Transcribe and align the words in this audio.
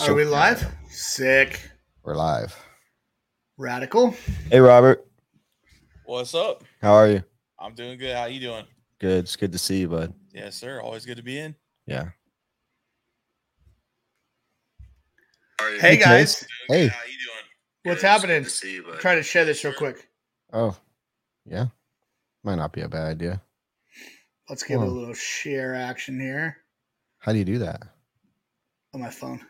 Are 0.00 0.14
we 0.14 0.24
live? 0.24 0.64
Sick. 0.88 1.60
We're 2.02 2.14
live. 2.14 2.56
Radical. 3.58 4.14
Hey, 4.50 4.58
Robert. 4.60 5.06
What's 6.06 6.34
up? 6.34 6.64
How 6.80 6.94
are 6.94 7.08
you? 7.08 7.22
I'm 7.58 7.74
doing 7.74 7.98
good. 7.98 8.16
How 8.16 8.24
you 8.24 8.40
doing? 8.40 8.64
Good. 9.00 9.24
It's 9.24 9.36
good 9.36 9.52
to 9.52 9.58
see 9.58 9.80
you, 9.80 9.88
bud. 9.88 10.14
Yes, 10.32 10.56
sir. 10.56 10.80
Always 10.80 11.04
good 11.04 11.16
to 11.18 11.22
be 11.22 11.38
in. 11.38 11.54
Yeah. 11.86 12.08
Hey 15.80 15.96
guys, 15.96 16.44
Hey. 16.68 16.88
How 16.88 16.98
you 17.04 17.18
doing? 17.18 17.44
what's 17.84 18.02
happening? 18.02 18.44
Try 18.98 19.14
to 19.14 19.22
share 19.22 19.44
this 19.44 19.62
real 19.64 19.74
quick. 19.74 20.08
Oh, 20.52 20.76
yeah. 21.44 21.66
Might 22.44 22.56
not 22.56 22.72
be 22.72 22.80
a 22.80 22.88
bad 22.88 23.06
idea. 23.10 23.42
Let's 24.48 24.62
give 24.64 24.80
it 24.80 24.86
a 24.86 24.90
little 24.90 25.14
share 25.14 25.74
action 25.74 26.18
here 26.20 26.56
How 27.18 27.32
do 27.32 27.38
you 27.38 27.44
do 27.44 27.58
that? 27.58 27.82
on 28.94 29.00
my 29.00 29.10
phone. 29.10 29.40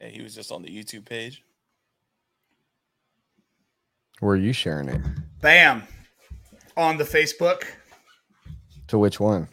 Hey, 0.00 0.12
he 0.12 0.22
was 0.22 0.34
just 0.34 0.50
on 0.50 0.62
the 0.62 0.68
YouTube 0.68 1.04
page. 1.04 1.44
Where 4.20 4.32
are 4.32 4.36
you 4.36 4.54
sharing 4.54 4.88
it? 4.88 5.00
Bam. 5.42 5.82
On 6.76 6.96
the 6.96 7.04
Facebook. 7.04 7.64
To 8.88 8.98
which 8.98 9.20
one? 9.20 9.48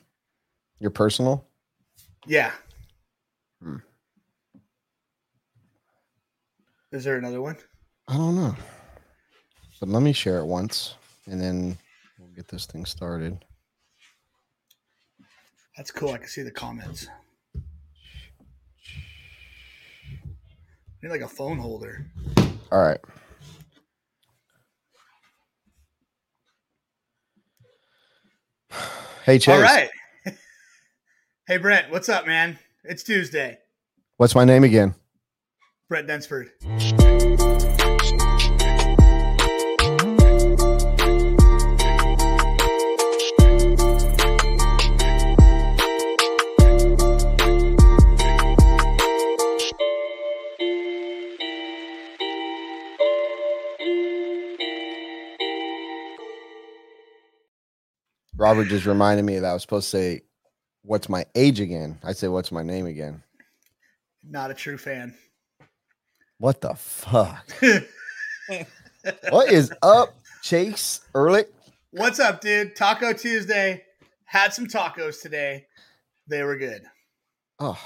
Your 0.80 0.91
personal? 0.91 1.46
Yeah. 2.26 2.52
Hmm. 3.62 3.78
Is 6.94 7.04
there 7.04 7.18
another 7.18 7.41
one? 7.41 7.58
I 8.08 8.16
don't 8.16 8.36
know. 8.36 8.55
But 9.82 9.90
let 9.90 10.02
me 10.02 10.14
share 10.14 10.40
it 10.40 10.46
once 10.46 10.96
and 11.26 11.41
then 11.41 11.77
we'll 12.18 12.30
get 12.30 12.48
this 12.48 12.66
thing 12.66 12.86
started. 12.86 13.44
That's 15.76 15.91
cool. 15.91 16.12
I 16.12 16.18
can 16.18 16.27
see 16.27 16.41
the 16.41 16.52
comments. 16.52 17.08
Need 21.02 21.10
like 21.10 21.22
a 21.22 21.28
phone 21.28 21.58
holder. 21.58 22.05
All 22.71 22.82
right. 22.82 22.99
Hey, 29.26 29.40
Chase. 29.40 29.55
All 29.55 29.62
right. 29.62 29.90
hey 31.48 31.58
Brent, 31.58 31.91
what's 31.91 32.08
up, 32.08 32.26
man? 32.26 32.58
It's 32.86 33.04
Tuesday. 33.04 33.58
What's 34.16 34.36
my 34.36 34.46
name 34.46 34.63
again? 34.63 34.96
Brent 35.90 36.08
Densford. 36.08 36.48
Robert 58.48 58.70
just 58.70 58.85
reminded 58.85 59.26
me 59.26 59.40
that 59.40 59.45
I 59.45 59.51
was 59.51 59.62
supposed 59.62 59.91
to 59.91 59.98
say, 59.98 60.21
What's 60.81 61.09
my 61.09 61.26
age 61.35 61.59
again? 61.59 61.99
I 62.01 62.13
say, 62.13 62.29
What's 62.29 62.49
my 62.49 62.63
name 62.63 62.85
again? 62.85 63.21
Not 64.23 64.51
a 64.51 64.53
true 64.53 64.78
fan. 64.78 65.13
What 66.38 66.62
the 66.62 66.73
fuck? 66.75 67.45
what 69.31 69.51
is 69.51 69.73
up, 69.81 70.16
Chase 70.44 71.01
Ehrlich? 71.13 71.50
What's 71.91 72.22
up, 72.22 72.40
dude? 72.40 72.73
Taco 72.73 73.12
Tuesday. 73.12 73.84
Had 74.23 74.53
some 74.53 74.66
tacos 74.66 75.22
today. 75.22 75.66
They 76.29 76.44
were 76.44 76.56
good. 76.56 76.84
Oh, 77.59 77.78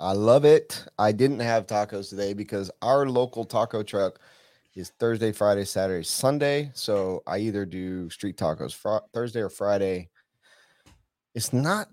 I 0.00 0.12
love 0.12 0.46
it. 0.46 0.86
I 0.98 1.12
didn't 1.12 1.40
have 1.40 1.66
tacos 1.66 2.08
today 2.08 2.32
because 2.32 2.70
our 2.80 3.06
local 3.06 3.44
taco 3.44 3.82
truck 3.82 4.20
is 4.74 4.90
Thursday, 4.98 5.32
Friday, 5.32 5.64
Saturday, 5.64 6.04
Sunday. 6.04 6.70
So 6.74 7.22
I 7.26 7.38
either 7.38 7.64
do 7.64 8.08
street 8.10 8.36
tacos 8.36 8.74
fr- 8.74 9.06
Thursday 9.12 9.40
or 9.40 9.48
Friday. 9.48 10.08
It's 11.34 11.52
not 11.52 11.88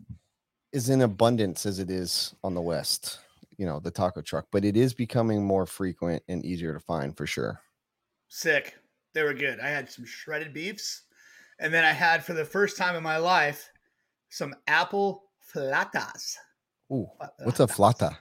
as 0.74 0.90
in 0.90 1.02
abundance 1.02 1.66
as 1.66 1.80
it 1.80 1.90
is 1.90 2.36
on 2.44 2.54
the 2.54 2.62
West, 2.62 3.20
you 3.58 3.66
know, 3.66 3.80
the 3.80 3.92
taco 3.92 4.22
truck, 4.22 4.48
but 4.52 4.64
it 4.64 4.78
is 4.78 4.94
becoming 4.94 5.44
more 5.44 5.66
frequent 5.66 6.22
and 6.28 6.46
easier 6.46 6.74
to 6.74 6.80
find 6.80 7.16
for 7.18 7.26
sure. 7.26 7.60
Sick. 8.28 8.76
They 9.14 9.24
were 9.24 9.34
good. 9.34 9.60
I 9.60 9.70
had 9.70 9.90
some 9.90 10.06
shredded 10.06 10.54
beefs. 10.54 11.04
And 11.60 11.74
then 11.74 11.84
I 11.84 11.92
had, 11.92 12.24
for 12.24 12.34
the 12.34 12.46
first 12.46 12.78
time 12.78 12.96
in 12.96 13.04
my 13.04 13.18
life, 13.18 13.70
some 14.30 14.56
apple 14.68 15.24
flatas. 15.54 16.36
Ooh, 16.92 17.10
what's 17.44 17.60
a 17.60 17.68
flata? 17.68 18.18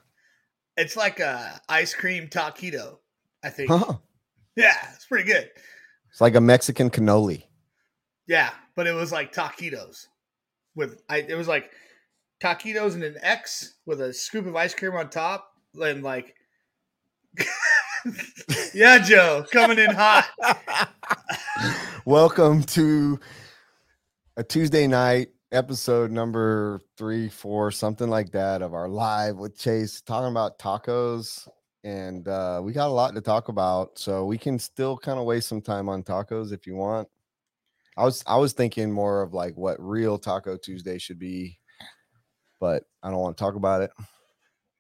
It's 0.77 0.97
like 0.97 1.21
a 1.21 1.61
ice 1.69 1.95
cream 1.95 2.29
taquito, 2.29 2.99
I 3.45 3.51
think. 3.51 3.71
Huh. 3.71 3.99
Yeah, 4.59 4.75
it's 4.93 5.07
pretty 5.07 5.23
good. 5.23 5.49
It's 6.11 6.21
like 6.21 6.35
a 6.35 6.41
Mexican 6.41 6.91
cannoli. 6.91 7.45
Yeah, 8.27 8.51
but 8.75 8.89
it 8.89 8.93
was 8.93 9.13
like 9.13 9.33
taquitos 9.33 10.09
with 10.75 11.01
I 11.09 11.19
it 11.19 11.37
was 11.37 11.47
like 11.47 11.71
taquitos 12.43 12.95
and 12.95 13.05
an 13.05 13.15
X 13.23 13.75
with 13.87 14.01
a 14.01 14.13
scoop 14.13 14.47
of 14.47 14.57
ice 14.57 14.75
cream 14.75 14.97
on 14.97 15.11
top 15.11 15.53
and 15.81 16.03
like 16.03 16.35
Yeah, 18.75 18.99
Joe, 18.99 19.47
coming 19.53 19.79
in 19.79 19.95
hot. 19.95 20.29
Welcome 22.05 22.65
to 22.65 23.21
a 24.37 24.43
Tuesday 24.43 24.89
night 24.89 25.29
episode 25.53 26.11
number 26.11 26.81
three, 26.97 27.29
four, 27.29 27.71
something 27.71 28.11
like 28.11 28.33
that 28.33 28.63
of 28.63 28.75
our 28.75 28.89
live 28.89 29.37
with 29.37 29.57
Chase 29.57 30.01
talking 30.01 30.33
about 30.33 30.59
tacos. 30.59 31.47
And 31.89 32.29
uh, 32.29 32.61
we 32.63 32.75
got 32.75 32.89
a 32.89 32.93
lot 32.93 33.15
to 33.15 33.23
talk 33.23 33.49
about, 33.49 33.99
so 33.99 34.27
we 34.27 34.37
can 34.37 34.59
still 34.59 34.99
kind 34.99 35.19
of 35.19 35.25
waste 35.25 35.49
some 35.49 35.63
time 35.63 35.89
on 35.89 36.03
tacos 36.03 36.53
if 36.53 36.67
you 36.67 36.75
want. 36.75 37.09
I 37.97 38.05
was 38.05 38.23
I 38.27 38.37
was 38.37 38.53
thinking 38.53 38.93
more 38.93 39.23
of 39.23 39.33
like 39.33 39.57
what 39.57 39.81
real 39.81 40.19
Taco 40.19 40.59
Tuesday 40.59 40.99
should 40.99 41.19
be, 41.19 41.59
but 42.61 42.85
I 43.03 43.11
don't 43.11 43.21
want 43.21 43.39
to 43.39 43.43
talk 43.43 43.55
about 43.55 43.81
it. 43.81 43.91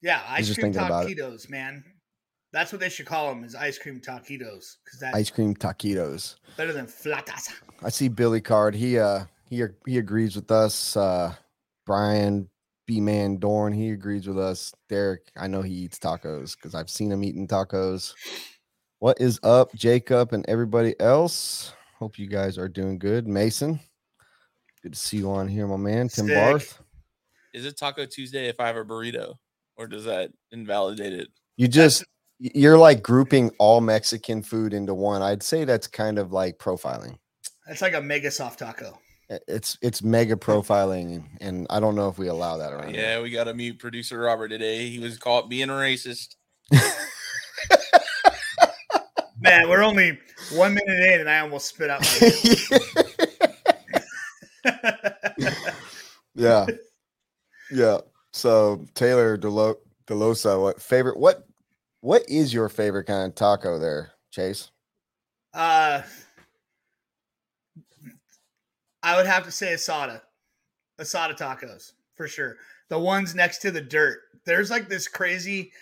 Yeah, 0.03 0.23
ice 0.29 0.49
just 0.49 0.61
cream 0.61 0.75
thinking 0.75 0.87
about 0.87 1.09
it. 1.09 1.17
taquitos, 1.17 1.49
man. 1.49 1.83
That's 2.53 2.73
what 2.73 2.81
they 2.81 2.91
should 2.91 3.07
call 3.07 3.31
them 3.31 3.43
is 3.43 3.55
ice 3.55 3.79
cream 3.79 4.01
taquitos 4.01 4.77
because 4.85 5.01
that's 5.01 5.17
Ice 5.17 5.31
cream 5.31 5.55
taquitos. 5.55 6.37
better 6.59 6.75
than 6.75 6.87
flatas. 6.87 7.51
I 7.83 7.89
see 7.89 8.09
Billy 8.09 8.43
Card. 8.43 8.75
He 8.75 8.99
uh 8.99 9.25
he 9.49 9.65
he 9.87 9.97
agrees 9.97 10.37
with 10.37 10.51
us. 10.51 10.95
Uh 10.95 11.35
Brian 11.87 12.51
B 12.89 13.03
Man 13.03 13.37
Dorn, 13.37 13.75
he 13.75 13.91
agrees 13.91 14.27
with 14.27 14.39
us. 14.39 14.73
Derek, 14.89 15.31
I 15.37 15.47
know 15.47 15.61
he 15.61 15.75
eats 15.75 15.99
tacos 15.99 16.57
because 16.57 16.75
I've 16.75 16.89
seen 16.89 17.13
him 17.13 17.23
eating 17.23 17.47
tacos. 17.47 18.15
What 18.99 19.21
is 19.21 19.39
up, 19.43 19.75
Jacob 19.75 20.33
and 20.33 20.43
everybody 20.49 20.99
else? 20.99 21.75
Hope 21.99 22.19
you 22.19 22.27
guys 22.27 22.57
are 22.57 22.67
doing 22.67 22.99
good. 22.99 23.29
Mason, 23.29 23.79
good 24.83 24.95
to 24.95 24.99
see 24.99 25.19
you 25.19 25.31
on 25.31 25.49
here, 25.49 25.67
my 25.67 25.77
man. 25.77 26.09
Tim 26.09 26.29
Sick. 26.29 26.35
Barth. 26.35 26.81
Is 27.53 27.67
it 27.67 27.77
Taco 27.77 28.07
Tuesday 28.07 28.49
if 28.49 28.59
I 28.59 28.67
have 28.67 28.77
a 28.77 28.85
burrito, 28.87 29.35
or 29.77 29.87
does 29.87 30.07
that 30.07 30.31
invalidate 30.51 31.13
it? 31.13 31.29
You 31.59 31.69
just 31.69 32.07
you're 32.39 32.79
like 32.79 33.03
grouping 33.03 33.51
all 33.59 33.83
Mexican 33.83 34.43
food 34.43 34.73
into 34.73 34.95
one. 34.95 35.21
I'd 35.21 35.43
say 35.43 35.67
that's 35.67 35.89
kind 35.89 36.19
of 36.19 36.33
like 36.33 36.57
profiling. 36.57 37.19
That's 37.67 37.83
like 37.83 37.95
a 37.95 38.01
mega 38.01 38.31
soft 38.31 38.61
taco. 38.61 38.99
I- 39.31 39.39
It's 39.49 39.77
it's 39.83 40.03
mega 40.03 40.37
profiling, 40.37 41.23
and 41.41 41.67
I 41.71 41.81
don't 41.81 41.95
know 41.95 42.09
if 42.09 42.19
we 42.19 42.29
allow 42.29 42.57
that 42.59 42.73
around. 42.73 42.95
here. 42.95 43.03
Yeah, 43.03 43.21
we 43.23 43.31
got 43.31 43.45
to 43.45 43.55
mute 43.55 43.79
producer 43.79 44.19
Robert 44.19 44.49
today. 44.49 44.89
He 44.89 44.99
was 44.99 45.19
caught 45.19 45.49
being 45.49 45.69
a 45.71 45.75
racist. 45.75 46.37
Man, 49.41 49.69
we're 49.69 49.85
only 49.85 50.19
one 50.53 50.75
minute 50.75 50.99
in 51.13 51.21
and 51.21 51.31
I 51.31 51.39
almost 51.41 51.69
spit 51.69 51.91
out 51.91 52.01
my 52.01 52.31
yeah, 56.35 56.67
yeah. 57.71 57.99
So 58.33 58.85
Taylor 58.95 59.37
Delo- 59.37 59.79
Delosa, 60.07 60.61
what 60.61 60.83
favorite? 60.83 61.19
What 61.19 61.47
what 62.01 62.23
is 62.29 62.53
your 62.53 62.69
favorite 62.69 63.05
kind 63.05 63.29
of 63.29 63.35
taco 63.37 63.79
there, 63.79 64.11
Chase? 64.33 64.71
Uh, 65.55 66.03
I 69.03 69.17
would 69.17 69.27
have 69.27 69.45
to 69.45 69.51
say 69.51 69.75
Asada, 69.75 70.23
Asada 70.99 71.37
tacos 71.37 71.93
for 72.15 72.27
sure. 72.27 72.57
The 72.89 72.99
ones 72.99 73.35
next 73.35 73.59
to 73.59 73.71
the 73.71 73.81
dirt. 73.81 74.21
There's 74.45 74.71
like 74.71 74.89
this 74.89 75.09
crazy 75.09 75.73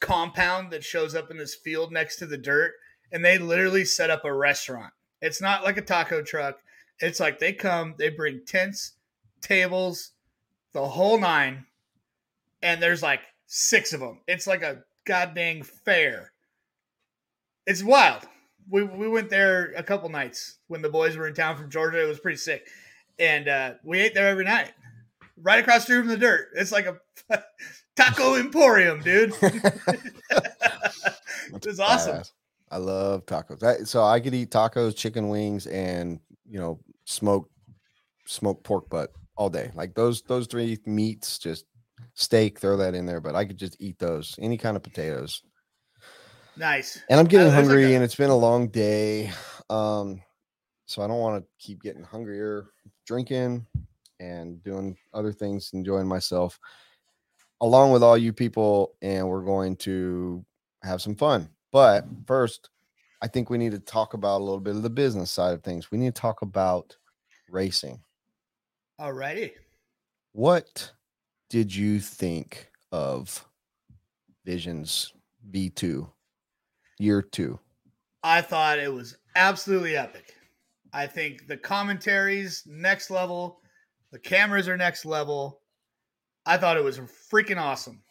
compound 0.00 0.72
that 0.72 0.84
shows 0.84 1.14
up 1.14 1.30
in 1.30 1.38
this 1.38 1.54
field 1.54 1.92
next 1.92 2.16
to 2.16 2.26
the 2.26 2.36
dirt, 2.36 2.74
and 3.12 3.24
they 3.24 3.38
literally 3.38 3.84
set 3.84 4.10
up 4.10 4.24
a 4.24 4.32
restaurant. 4.32 4.92
It's 5.22 5.40
not 5.40 5.64
like 5.64 5.78
a 5.78 5.82
taco 5.82 6.22
truck. 6.22 6.58
It's 7.00 7.20
like 7.20 7.38
they 7.38 7.52
come, 7.52 7.94
they 7.98 8.10
bring 8.10 8.42
tents, 8.46 8.92
tables, 9.40 10.12
the 10.72 10.86
whole 10.86 11.18
nine, 11.18 11.64
and 12.62 12.82
there's 12.82 13.02
like 13.02 13.20
six 13.46 13.92
of 13.92 14.00
them. 14.00 14.20
It's 14.26 14.46
like 14.46 14.62
a 14.62 14.82
goddamn 15.06 15.62
fair. 15.62 16.32
It's 17.66 17.82
wild 17.82 18.26
we 18.70 18.82
we 18.82 19.08
went 19.08 19.30
there 19.30 19.72
a 19.76 19.82
couple 19.82 20.08
nights 20.08 20.58
when 20.68 20.82
the 20.82 20.88
boys 20.88 21.16
were 21.16 21.26
in 21.28 21.34
town 21.34 21.56
from 21.56 21.70
Georgia. 21.70 22.02
It 22.02 22.08
was 22.08 22.20
pretty 22.20 22.38
sick, 22.38 22.66
and 23.18 23.48
uh, 23.48 23.74
we 23.84 24.00
ate 24.00 24.14
there 24.14 24.28
every 24.28 24.44
night. 24.44 24.72
right 25.42 25.58
across 25.60 25.78
the 25.78 25.82
street 25.82 25.98
from 26.00 26.08
the 26.08 26.16
dirt. 26.16 26.48
It's 26.54 26.72
like 26.72 26.86
a 26.86 26.98
taco 27.96 28.34
emporium, 28.36 29.00
dude. 29.02 29.32
it's 31.52 31.78
awesome. 31.78 32.16
Badass. 32.16 32.32
I 32.70 32.78
love 32.78 33.24
tacos. 33.26 33.60
That- 33.60 33.86
so 33.88 34.02
I 34.02 34.20
could 34.20 34.34
eat 34.34 34.50
tacos, 34.50 34.96
chicken 34.96 35.28
wings, 35.28 35.66
and 35.66 36.20
you 36.48 36.58
know, 36.58 36.80
smoked 37.04 37.50
smoked 38.26 38.64
pork 38.64 38.88
butt 38.90 39.10
all 39.36 39.50
day. 39.50 39.70
Like 39.74 39.94
those 39.94 40.22
those 40.22 40.46
three 40.46 40.78
meats, 40.86 41.38
just 41.38 41.64
steak, 42.14 42.58
throw 42.58 42.76
that 42.78 42.94
in 42.94 43.06
there. 43.06 43.20
But 43.20 43.36
I 43.36 43.44
could 43.44 43.58
just 43.58 43.76
eat 43.80 43.98
those. 43.98 44.36
Any 44.40 44.56
kind 44.56 44.76
of 44.76 44.82
potatoes. 44.82 45.42
Nice. 46.56 47.02
And 47.10 47.20
I'm 47.20 47.26
getting 47.26 47.48
like 47.48 47.56
hungry, 47.56 47.92
a- 47.92 47.94
and 47.96 48.04
it's 48.04 48.14
been 48.14 48.30
a 48.30 48.36
long 48.36 48.68
day. 48.68 49.30
Um, 49.68 50.22
so 50.86 51.02
I 51.02 51.06
don't 51.06 51.20
want 51.20 51.42
to 51.42 51.48
keep 51.58 51.82
getting 51.82 52.02
hungrier, 52.02 52.66
drinking 53.06 53.66
and 54.20 54.62
doing 54.62 54.96
other 55.12 55.32
things, 55.32 55.70
enjoying 55.74 56.06
myself, 56.06 56.58
along 57.60 57.92
with 57.92 58.02
all 58.02 58.16
you 58.16 58.32
people. 58.32 58.94
And 59.02 59.28
we're 59.28 59.44
going 59.44 59.76
to 59.76 60.44
have 60.82 61.02
some 61.02 61.16
fun. 61.16 61.50
But 61.72 62.06
first, 62.26 62.70
I 63.20 63.28
think 63.28 63.50
we 63.50 63.58
need 63.58 63.72
to 63.72 63.78
talk 63.78 64.14
about 64.14 64.40
a 64.40 64.44
little 64.44 64.60
bit 64.60 64.76
of 64.76 64.82
the 64.82 64.90
business 64.90 65.30
side 65.30 65.52
of 65.52 65.62
things. 65.62 65.90
We 65.90 65.98
need 65.98 66.14
to 66.14 66.20
talk 66.20 66.42
about 66.42 66.96
racing. 67.50 68.00
Alrighty. 69.00 69.52
What 70.32 70.92
did 71.50 71.74
you 71.74 72.00
think 72.00 72.70
of 72.92 73.44
Visions 74.44 75.12
V2 75.50 76.08
year 76.98 77.22
two? 77.22 77.58
I 78.22 78.40
thought 78.40 78.78
it 78.78 78.92
was 78.92 79.16
absolutely 79.34 79.96
epic. 79.96 80.34
I 80.92 81.06
think 81.06 81.46
the 81.46 81.56
commentaries 81.56 82.62
next 82.66 83.10
level, 83.10 83.60
the 84.12 84.18
cameras 84.18 84.68
are 84.68 84.76
next 84.76 85.04
level. 85.04 85.60
I 86.46 86.56
thought 86.56 86.76
it 86.76 86.84
was 86.84 86.98
freaking 86.98 87.60
awesome. 87.60 88.02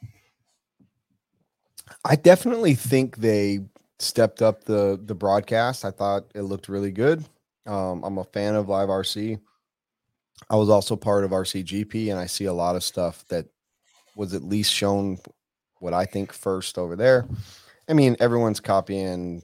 I 2.04 2.16
definitely 2.16 2.76
think 2.76 3.18
they 3.18 3.62
stepped 4.00 4.42
up 4.42 4.64
the 4.64 5.00
the 5.04 5.16
broadcast. 5.16 5.86
I 5.86 5.92
thought 5.92 6.26
it 6.36 6.42
looked 6.42 6.70
really 6.70 6.92
good. 6.92 7.24
Um, 7.66 8.04
I'm 8.04 8.18
a 8.18 8.24
fan 8.24 8.56
of 8.56 8.70
Live 8.70 8.90
RC. 8.90 9.40
I 10.50 10.56
was 10.56 10.70
also 10.70 10.96
part 10.96 11.24
of 11.24 11.31
RCGP, 11.31 12.12
and 12.12 12.20
I 12.20 12.26
see 12.26 12.46
a 12.46 12.54
lot 12.54 12.76
of 12.76 12.84
stuff 12.84 13.26
that 13.30 13.48
was 14.16 14.34
at 14.34 14.44
least 14.44 14.72
shown 14.72 15.18
what 15.80 15.94
I 15.94 16.06
think 16.06 16.31
first 16.31 16.78
over 16.78 16.96
there. 16.96 17.28
I 17.90 17.94
mean, 17.94 18.16
everyone's 18.20 18.60
copying 18.60 19.44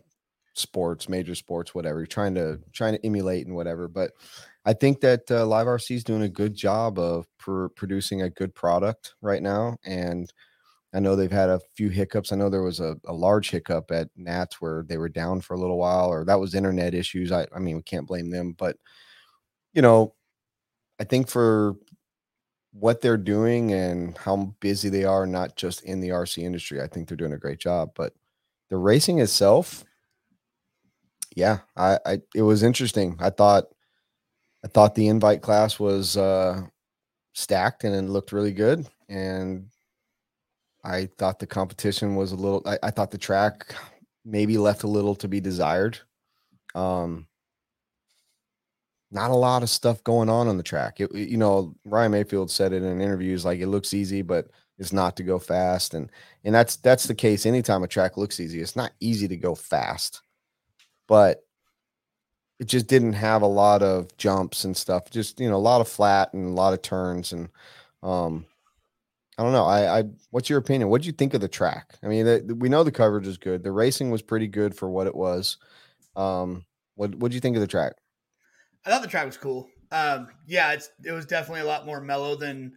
sports, 0.53 1.07
major 1.07 1.35
sports, 1.35 1.73
whatever, 1.73 2.05
trying 2.05 2.35
to 2.35 2.59
trying 2.73 2.93
to 2.93 3.05
emulate 3.05 3.45
and 3.47 3.55
whatever. 3.55 3.87
But 3.87 4.11
I 4.65 4.73
think 4.73 5.01
that 5.01 5.29
uh, 5.31 5.45
Live 5.45 5.67
RC 5.67 5.95
is 5.95 6.03
doing 6.03 6.23
a 6.23 6.29
good 6.29 6.55
job 6.55 6.99
of 6.99 7.25
pr- 7.37 7.67
producing 7.67 8.21
a 8.23 8.29
good 8.29 8.53
product 8.53 9.15
right 9.21 9.41
now, 9.41 9.77
and 9.85 10.31
I 10.93 10.99
know 10.99 11.15
they've 11.15 11.31
had 11.31 11.49
a 11.49 11.61
few 11.75 11.89
hiccups. 11.89 12.31
I 12.31 12.35
know 12.35 12.49
there 12.49 12.63
was 12.63 12.79
a, 12.79 12.97
a 13.05 13.13
large 13.13 13.49
hiccup 13.51 13.91
at 13.91 14.09
Nats 14.17 14.61
where 14.61 14.83
they 14.87 14.97
were 14.97 15.09
down 15.09 15.41
for 15.41 15.53
a 15.53 15.59
little 15.59 15.77
while, 15.77 16.09
or 16.09 16.25
that 16.25 16.39
was 16.39 16.55
internet 16.55 16.93
issues. 16.93 17.31
I, 17.31 17.47
I 17.55 17.59
mean, 17.59 17.77
we 17.77 17.83
can't 17.83 18.07
blame 18.07 18.29
them, 18.29 18.53
but 18.57 18.77
you 19.73 19.81
know, 19.81 20.15
I 20.99 21.05
think 21.05 21.29
for 21.29 21.75
what 22.73 23.01
they're 23.01 23.17
doing 23.17 23.73
and 23.73 24.17
how 24.17 24.53
busy 24.61 24.89
they 24.89 25.03
are, 25.03 25.25
not 25.27 25.55
just 25.57 25.83
in 25.83 25.99
the 25.99 26.09
RC 26.09 26.43
industry, 26.43 26.81
I 26.81 26.87
think 26.87 27.07
they're 27.07 27.17
doing 27.17 27.33
a 27.33 27.37
great 27.37 27.59
job. 27.59 27.91
But 27.95 28.13
the 28.71 28.77
racing 28.77 29.19
itself, 29.19 29.85
yeah, 31.35 31.59
I, 31.77 31.99
I 32.05 32.21
it 32.33 32.41
was 32.41 32.63
interesting. 32.63 33.17
I 33.19 33.29
thought 33.29 33.65
I 34.65 34.67
thought 34.69 34.95
the 34.95 35.09
invite 35.09 35.41
class 35.41 35.79
was 35.79 36.17
uh 36.17 36.63
stacked 37.33 37.83
and 37.83 37.93
it 37.93 38.09
looked 38.09 38.31
really 38.31 38.53
good. 38.53 38.87
And 39.09 39.67
I 40.83 41.09
thought 41.17 41.39
the 41.39 41.47
competition 41.47 42.15
was 42.15 42.31
a 42.31 42.35
little 42.35 42.63
I, 42.65 42.79
I 42.83 42.91
thought 42.91 43.11
the 43.11 43.17
track 43.17 43.75
maybe 44.25 44.57
left 44.57 44.83
a 44.83 44.87
little 44.87 45.15
to 45.15 45.27
be 45.27 45.39
desired. 45.41 45.99
Um 46.73 47.27
not 49.13 49.31
a 49.31 49.35
lot 49.35 49.61
of 49.61 49.69
stuff 49.69 50.01
going 50.05 50.29
on 50.29 50.47
on 50.47 50.55
the 50.55 50.63
track. 50.63 51.01
It, 51.01 51.13
you 51.13 51.35
know, 51.35 51.75
Ryan 51.83 52.13
Mayfield 52.13 52.49
said 52.49 52.71
it 52.71 52.81
in 52.81 53.01
interviews 53.01 53.43
like 53.43 53.59
it 53.59 53.67
looks 53.67 53.93
easy, 53.93 54.21
but 54.21 54.47
it's 54.81 54.91
not 54.91 55.15
to 55.17 55.23
go 55.23 55.37
fast, 55.37 55.93
and 55.93 56.09
and 56.43 56.55
that's 56.55 56.75
that's 56.77 57.03
the 57.03 57.13
case. 57.13 57.45
Anytime 57.45 57.83
a 57.83 57.87
track 57.87 58.17
looks 58.17 58.39
easy, 58.39 58.61
it's 58.61 58.75
not 58.75 58.91
easy 58.99 59.27
to 59.27 59.37
go 59.37 59.53
fast, 59.53 60.23
but 61.07 61.45
it 62.59 62.65
just 62.65 62.87
didn't 62.87 63.13
have 63.13 63.43
a 63.43 63.47
lot 63.47 63.83
of 63.83 64.17
jumps 64.17 64.65
and 64.65 64.75
stuff. 64.75 65.11
Just 65.11 65.39
you 65.39 65.47
know, 65.47 65.55
a 65.55 65.57
lot 65.57 65.81
of 65.81 65.87
flat 65.87 66.33
and 66.33 66.47
a 66.47 66.49
lot 66.49 66.73
of 66.73 66.81
turns, 66.81 67.31
and 67.31 67.49
um, 68.01 68.47
I 69.37 69.43
don't 69.43 69.53
know. 69.53 69.65
I, 69.65 69.99
I 69.99 70.03
what's 70.31 70.49
your 70.49 70.57
opinion? 70.57 70.89
What 70.89 71.03
do 71.03 71.05
you 71.05 71.13
think 71.13 71.35
of 71.35 71.41
the 71.41 71.47
track? 71.47 71.99
I 72.01 72.07
mean, 72.07 72.25
the, 72.25 72.55
we 72.57 72.67
know 72.67 72.83
the 72.83 72.91
coverage 72.91 73.27
is 73.27 73.37
good. 73.37 73.61
The 73.61 73.71
racing 73.71 74.09
was 74.09 74.23
pretty 74.23 74.47
good 74.47 74.75
for 74.75 74.89
what 74.89 75.05
it 75.05 75.15
was. 75.15 75.57
Um, 76.15 76.65
what 76.95 77.13
what 77.13 77.29
do 77.29 77.35
you 77.35 77.41
think 77.41 77.55
of 77.55 77.61
the 77.61 77.67
track? 77.67 77.93
I 78.83 78.89
thought 78.89 79.03
the 79.03 79.07
track 79.07 79.27
was 79.27 79.37
cool. 79.37 79.69
Um, 79.91 80.29
yeah, 80.47 80.71
it's 80.73 80.89
it 81.05 81.11
was 81.11 81.27
definitely 81.27 81.61
a 81.61 81.65
lot 81.65 81.85
more 81.85 82.01
mellow 82.01 82.35
than 82.35 82.73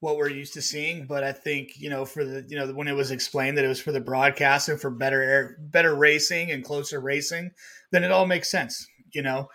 what 0.00 0.16
we're 0.16 0.28
used 0.28 0.54
to 0.54 0.62
seeing. 0.62 1.06
But 1.06 1.24
I 1.24 1.32
think 1.32 1.78
you 1.78 1.90
know 1.90 2.04
for 2.04 2.24
the 2.24 2.44
you 2.48 2.58
know 2.58 2.72
when 2.72 2.88
it 2.88 2.96
was 2.96 3.10
explained 3.10 3.58
that 3.58 3.64
it 3.64 3.68
was 3.68 3.80
for 3.80 3.92
the 3.92 4.00
broadcast 4.00 4.68
and 4.68 4.80
for 4.80 4.90
better 4.90 5.22
air, 5.22 5.56
better 5.60 5.94
racing 5.94 6.50
and 6.50 6.64
closer 6.64 7.00
racing, 7.00 7.50
then 7.90 8.04
it 8.04 8.12
all 8.12 8.26
makes 8.26 8.50
sense. 8.50 8.86
You 9.12 9.22
know, 9.22 9.48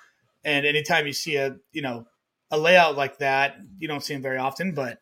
and 0.44 0.66
anytime 0.66 1.08
you 1.08 1.14
see 1.14 1.36
a 1.36 1.56
you 1.72 1.82
know 1.82 2.06
a 2.52 2.58
layout 2.58 2.96
like 2.96 3.18
that, 3.20 3.56
you 3.80 3.88
don't 3.88 4.04
see 4.04 4.14
them 4.14 4.24
very 4.24 4.38
often, 4.38 4.74
but 4.74 5.00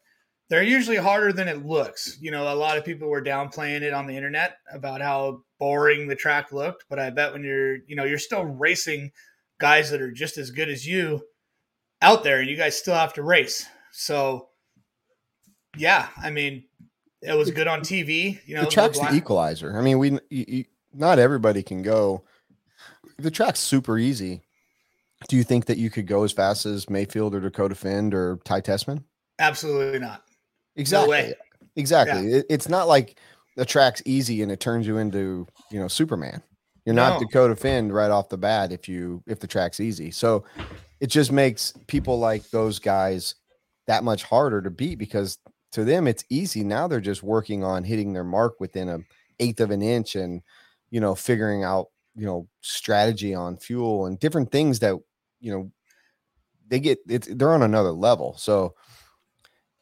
they're 0.50 0.64
usually 0.64 0.98
harder 0.98 1.32
than 1.32 1.48
it 1.48 1.66
looks. 1.66 2.18
You 2.20 2.32
know, 2.32 2.52
a 2.52 2.56
lot 2.56 2.78
of 2.78 2.86
people 2.86 3.08
were 3.08 3.24
downplaying 3.24 3.82
it 3.82 3.94
on 3.94 4.06
the 4.06 4.18
internet 4.18 4.58
about 4.72 5.02
how 5.02 5.44
boring 5.60 6.08
the 6.08 6.16
track 6.16 6.52
looked, 6.52 6.86
but 6.90 7.00
I 7.00 7.10
bet 7.10 7.34
when 7.34 7.44
you're 7.44 7.78
you 7.88 7.96
know 7.96 8.04
you're 8.04 8.18
still 8.18 8.44
racing 8.44 9.12
guys 9.60 9.92
that 9.92 10.02
are 10.02 10.12
just 10.12 10.38
as 10.38 10.52
good 10.52 10.70
as 10.70 10.88
you 10.88 11.22
out 12.02 12.24
there 12.24 12.40
and 12.40 12.50
you 12.50 12.58
guys 12.58 12.78
still 12.78 12.96
have 12.96 13.14
to 13.14 13.24
race. 13.24 13.66
So 13.92 14.50
yeah, 15.78 16.08
I 16.22 16.30
mean, 16.30 16.64
it 17.22 17.34
was 17.34 17.52
good 17.52 17.68
on 17.68 17.82
TV, 17.82 18.40
you 18.46 18.56
know. 18.56 18.62
the 18.64 18.70
track's 18.70 18.98
black- 18.98 19.12
the 19.12 19.18
equalizer. 19.18 19.78
I 19.78 19.82
mean, 19.82 20.00
we 20.00 20.12
you, 20.30 20.46
you, 20.48 20.66
not 20.94 21.20
everybody 21.20 21.64
can 21.64 21.82
go. 21.82 22.24
The 23.18 23.32
track's 23.32 23.60
super 23.60 23.98
easy. 23.98 24.42
Do 25.28 25.36
you 25.36 25.44
think 25.44 25.66
that 25.66 25.78
you 25.78 25.90
could 25.92 26.08
go 26.08 26.24
as 26.24 26.32
fast 26.32 26.66
as 26.66 26.90
Mayfield 26.90 27.36
or 27.36 27.40
Dakota 27.40 27.76
Phend 27.76 28.14
or 28.14 28.40
Ty 28.44 28.62
Tessman? 28.62 29.04
Absolutely 29.40 30.00
not. 30.00 30.24
Exactly. 30.76 31.10
way. 31.12 31.34
Exactly. 31.76 32.34
It, 32.34 32.46
it's 32.50 32.68
not 32.68 32.88
like 32.88 33.20
the 33.56 33.66
track's 33.66 34.02
easy 34.06 34.42
and 34.42 34.52
it 34.52 34.60
turns 34.60 34.88
you 34.88 34.98
into 34.98 35.48
you 35.70 35.80
know 35.80 35.88
Superman. 35.88 36.42
You're 36.86 36.96
not 36.96 37.22
No. 37.22 37.28
Dakota 37.28 37.56
Phend 37.56 37.94
right 37.94 38.10
off 38.10 38.30
the 38.30 38.38
bat 38.38 38.72
if 38.72 38.90
you 38.90 39.24
if 39.28 39.40
the 39.40 39.48
track's 39.48 39.80
easy. 39.80 40.10
So 40.10 40.44
it 41.00 41.08
just 41.08 41.32
makes 41.32 41.74
people 41.88 42.18
like 42.18 42.50
those 42.50 42.80
guys 42.80 43.36
that 43.88 44.04
much 44.04 44.24
harder 44.24 44.62
to 44.62 44.72
beat 44.72 44.96
because 44.96 45.38
to 45.72 45.84
them 45.84 46.08
it's 46.08 46.26
easy. 46.30 46.64
Now 46.64 46.88
they're 46.88 47.00
just 47.00 47.24
working 47.24 47.64
on 47.64 47.84
hitting 47.84 48.14
their 48.14 48.24
mark 48.24 48.60
within 48.60 48.90
a 48.90 49.00
eighth 49.40 49.60
of 49.60 49.72
an 49.72 49.82
inch 49.82 50.16
and 50.16 50.42
you 50.90 51.00
know 51.00 51.16
figuring 51.16 51.64
out 51.64 51.88
you 52.16 52.26
know 52.26 52.48
strategy 52.62 53.34
on 53.34 53.58
fuel 53.58 54.06
and 54.06 54.20
different 54.20 54.52
things 54.52 54.80
that 54.80 54.96
you 55.40 55.52
know 55.52 55.72
they 56.68 56.80
get 56.80 57.00
it's 57.08 57.28
they're 57.28 57.54
on 57.54 57.64
another 57.64 57.92
level. 57.92 58.36
So 58.38 58.76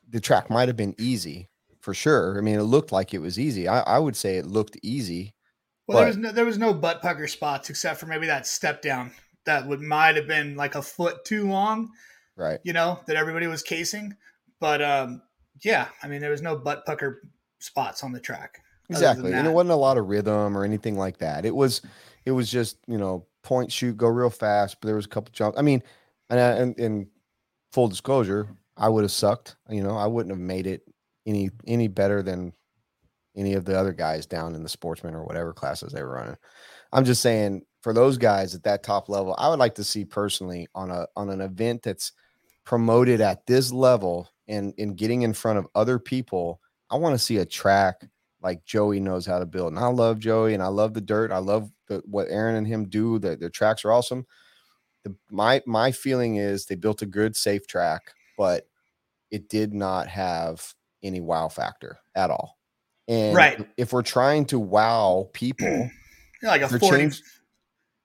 the 0.09 0.19
track 0.19 0.49
might 0.49 0.67
have 0.69 0.77
been 0.77 0.95
easy 0.97 1.49
for 1.81 1.93
sure. 1.93 2.37
I 2.37 2.41
mean, 2.41 2.59
it 2.59 2.63
looked 2.63 2.91
like 2.91 3.13
it 3.13 3.19
was 3.19 3.39
easy. 3.39 3.67
I, 3.67 3.81
I 3.81 3.99
would 3.99 4.15
say 4.15 4.37
it 4.37 4.45
looked 4.45 4.77
easy. 4.83 5.35
Well, 5.87 5.97
there 5.99 6.07
was 6.07 6.17
no 6.17 6.31
there 6.31 6.45
was 6.45 6.57
no 6.57 6.73
butt 6.73 7.01
pucker 7.01 7.27
spots 7.27 7.69
except 7.69 7.99
for 7.99 8.05
maybe 8.05 8.27
that 8.27 8.45
step 8.45 8.81
down 8.81 9.11
that 9.45 9.67
would 9.67 9.81
might 9.81 10.15
have 10.15 10.27
been 10.27 10.55
like 10.55 10.75
a 10.75 10.81
foot 10.81 11.25
too 11.25 11.49
long, 11.49 11.89
Right. 12.35 12.59
you 12.63 12.73
know, 12.73 12.99
that 13.07 13.15
everybody 13.15 13.47
was 13.47 13.63
casing. 13.63 14.15
But 14.59 14.81
um 14.81 15.21
yeah, 15.61 15.87
I 16.03 16.07
mean 16.07 16.21
there 16.21 16.31
was 16.31 16.41
no 16.41 16.55
butt 16.55 16.85
pucker 16.85 17.29
spots 17.59 18.03
on 18.03 18.11
the 18.11 18.19
track. 18.19 18.61
Exactly. 18.89 19.33
And 19.33 19.47
it 19.47 19.51
wasn't 19.51 19.71
a 19.71 19.75
lot 19.75 19.97
of 19.97 20.07
rhythm 20.07 20.57
or 20.57 20.63
anything 20.63 20.97
like 20.97 21.17
that. 21.19 21.45
It 21.45 21.55
was 21.55 21.81
it 22.25 22.31
was 22.31 22.49
just, 22.49 22.77
you 22.87 22.97
know, 22.97 23.25
point 23.43 23.71
shoot, 23.71 23.97
go 23.97 24.07
real 24.07 24.29
fast, 24.29 24.77
but 24.79 24.87
there 24.87 24.95
was 24.95 25.05
a 25.05 25.09
couple 25.09 25.31
jumps. 25.31 25.57
I 25.57 25.61
mean, 25.61 25.83
and 26.29 26.39
uh, 26.39 26.61
and, 26.61 26.79
and 26.79 27.07
full 27.71 27.87
disclosure, 27.87 28.47
I 28.77 28.89
would 28.89 29.03
have 29.03 29.11
sucked. 29.11 29.55
You 29.69 29.83
know, 29.83 29.95
I 29.95 30.07
wouldn't 30.07 30.31
have 30.31 30.39
made 30.39 30.67
it 30.67 30.81
any 31.25 31.51
any 31.67 31.87
better 31.87 32.23
than 32.23 32.53
any 33.35 33.53
of 33.53 33.65
the 33.65 33.77
other 33.77 33.93
guys 33.93 34.25
down 34.25 34.55
in 34.55 34.63
the 34.63 34.69
sportsman 34.69 35.15
or 35.15 35.23
whatever 35.23 35.53
classes 35.53 35.93
they 35.93 36.03
were 36.03 36.15
running. 36.15 36.37
I'm 36.91 37.05
just 37.05 37.21
saying 37.21 37.63
for 37.81 37.93
those 37.93 38.17
guys 38.17 38.55
at 38.55 38.63
that 38.63 38.83
top 38.83 39.07
level, 39.07 39.35
I 39.37 39.49
would 39.49 39.59
like 39.59 39.75
to 39.75 39.83
see 39.83 40.03
personally 40.03 40.67
on 40.73 40.89
a 40.89 41.07
on 41.15 41.29
an 41.29 41.41
event 41.41 41.83
that's 41.83 42.11
promoted 42.65 43.21
at 43.21 43.45
this 43.45 43.71
level 43.71 44.29
and 44.49 44.73
in 44.77 44.95
getting 44.95 45.21
in 45.21 45.31
front 45.33 45.57
of 45.59 45.67
other 45.75 45.97
people. 45.99 46.59
I 46.89 46.97
want 46.97 47.13
to 47.13 47.19
see 47.23 47.37
a 47.37 47.45
track 47.45 48.01
like 48.41 48.65
Joey 48.65 48.99
knows 48.99 49.25
how 49.25 49.39
to 49.39 49.45
build. 49.45 49.69
And 49.73 49.79
I 49.79 49.87
love 49.87 50.19
Joey 50.19 50.53
and 50.55 50.63
I 50.63 50.67
love 50.67 50.93
the 50.93 51.01
dirt. 51.01 51.31
I 51.31 51.37
love 51.37 51.71
the, 51.87 52.01
what 52.05 52.27
Aaron 52.29 52.55
and 52.55 52.65
him 52.67 52.89
do. 52.89 53.19
The, 53.19 53.35
their 53.37 53.49
tracks 53.49 53.85
are 53.85 53.91
awesome. 53.91 54.25
The, 55.03 55.15
my 55.29 55.61
my 55.65 55.91
feeling 55.91 56.35
is 56.37 56.65
they 56.65 56.75
built 56.75 57.01
a 57.01 57.05
good 57.05 57.35
safe 57.35 57.67
track, 57.67 58.13
but 58.37 58.67
it 59.31 59.47
did 59.49 59.73
not 59.73 60.07
have 60.07 60.73
any 61.03 61.21
wow 61.21 61.47
factor 61.47 61.99
at 62.15 62.29
all. 62.31 62.57
And 63.07 63.35
Right. 63.35 63.67
if 63.77 63.93
we're 63.93 64.01
trying 64.01 64.45
to 64.47 64.59
wow 64.59 65.29
people, 65.33 65.89
like 66.43 66.61
a 66.61 66.67
40 66.69 66.97
changed- 66.97 67.23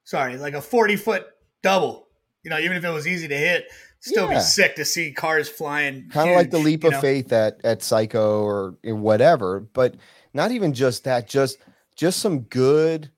sorry 0.04 0.36
like 0.36 0.52
a 0.54 0.60
40 0.60 0.96
foot 0.96 1.26
double 1.62 2.08
you 2.42 2.50
know 2.50 2.58
even 2.58 2.76
if 2.76 2.84
it 2.84 2.90
was 2.90 3.06
easy 3.06 3.26
to 3.28 3.36
hit 3.36 3.64
still 4.04 4.28
Yeah. 4.28 4.34
be 4.38 4.40
sick 4.40 4.76
to 4.76 4.84
see 4.84 5.12
cars 5.12 5.48
flying 5.48 6.08
kind 6.10 6.28
of 6.28 6.36
like 6.36 6.50
the 6.50 6.58
leap 6.58 6.84
of 6.84 6.92
know? 6.92 7.00
faith 7.00 7.32
at 7.32 7.58
at 7.64 7.82
Psycho 7.82 8.42
or 8.42 8.76
whatever, 8.84 9.60
but 9.60 9.96
not 10.32 10.50
even 10.52 10.72
just 10.72 11.04
that, 11.04 11.28
just 11.28 11.58
just 11.96 12.18
some 12.20 12.40
good 12.40 13.10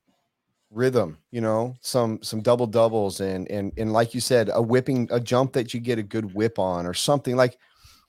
rhythm, 0.70 1.18
you 1.30 1.40
know, 1.40 1.74
some 1.80 2.22
some 2.22 2.40
double 2.40 2.66
doubles 2.66 3.20
and 3.20 3.50
and 3.50 3.72
and 3.76 3.92
like 3.92 4.14
you 4.14 4.20
said, 4.20 4.50
a 4.52 4.62
whipping 4.62 5.08
a 5.10 5.18
jump 5.20 5.52
that 5.54 5.74
you 5.74 5.80
get 5.80 5.98
a 5.98 6.02
good 6.02 6.34
whip 6.34 6.58
on 6.58 6.86
or 6.86 6.94
something 6.94 7.36
like 7.36 7.58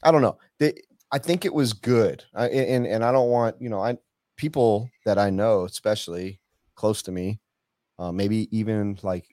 I 0.03 0.11
don't 0.11 0.21
know. 0.21 0.37
The, 0.59 0.77
I 1.11 1.17
think 1.19 1.45
it 1.45 1.53
was 1.53 1.73
good. 1.73 2.23
I, 2.35 2.49
and 2.49 2.85
and 2.85 3.03
I 3.03 3.11
don't 3.11 3.29
want, 3.29 3.61
you 3.61 3.69
know, 3.69 3.81
I 3.81 3.97
people 4.35 4.89
that 5.05 5.17
I 5.17 5.29
know, 5.29 5.63
especially 5.65 6.39
close 6.75 7.01
to 7.03 7.11
me, 7.11 7.39
uh, 7.97 8.11
maybe 8.11 8.47
even 8.55 8.99
like 9.01 9.25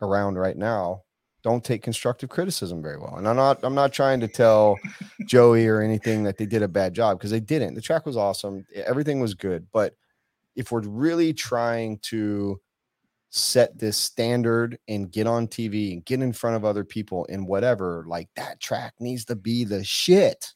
around 0.00 0.36
right 0.36 0.56
now, 0.56 1.01
don't 1.42 1.64
take 1.64 1.82
constructive 1.82 2.28
criticism 2.28 2.82
very 2.82 2.98
well. 2.98 3.16
And 3.16 3.28
I'm 3.28 3.36
not 3.36 3.60
I'm 3.62 3.74
not 3.74 3.92
trying 3.92 4.20
to 4.20 4.28
tell 4.28 4.78
Joey 5.26 5.66
or 5.66 5.80
anything 5.80 6.22
that 6.24 6.38
they 6.38 6.46
did 6.46 6.62
a 6.62 6.68
bad 6.68 6.94
job 6.94 7.18
because 7.18 7.30
they 7.30 7.40
didn't. 7.40 7.74
The 7.74 7.80
track 7.80 8.06
was 8.06 8.16
awesome. 8.16 8.66
Everything 8.74 9.20
was 9.20 9.34
good. 9.34 9.66
But 9.72 9.94
if 10.54 10.70
we're 10.70 10.82
really 10.82 11.32
trying 11.32 11.98
to 12.00 12.60
set 13.30 13.78
this 13.78 13.96
standard 13.96 14.78
and 14.88 15.10
get 15.10 15.26
on 15.26 15.48
TV 15.48 15.92
and 15.92 16.04
get 16.04 16.20
in 16.20 16.32
front 16.32 16.54
of 16.54 16.64
other 16.64 16.84
people 16.84 17.26
and 17.30 17.46
whatever, 17.46 18.04
like 18.06 18.28
that 18.36 18.60
track 18.60 18.94
needs 19.00 19.24
to 19.24 19.34
be 19.34 19.64
the 19.64 19.82
shit. 19.82 20.52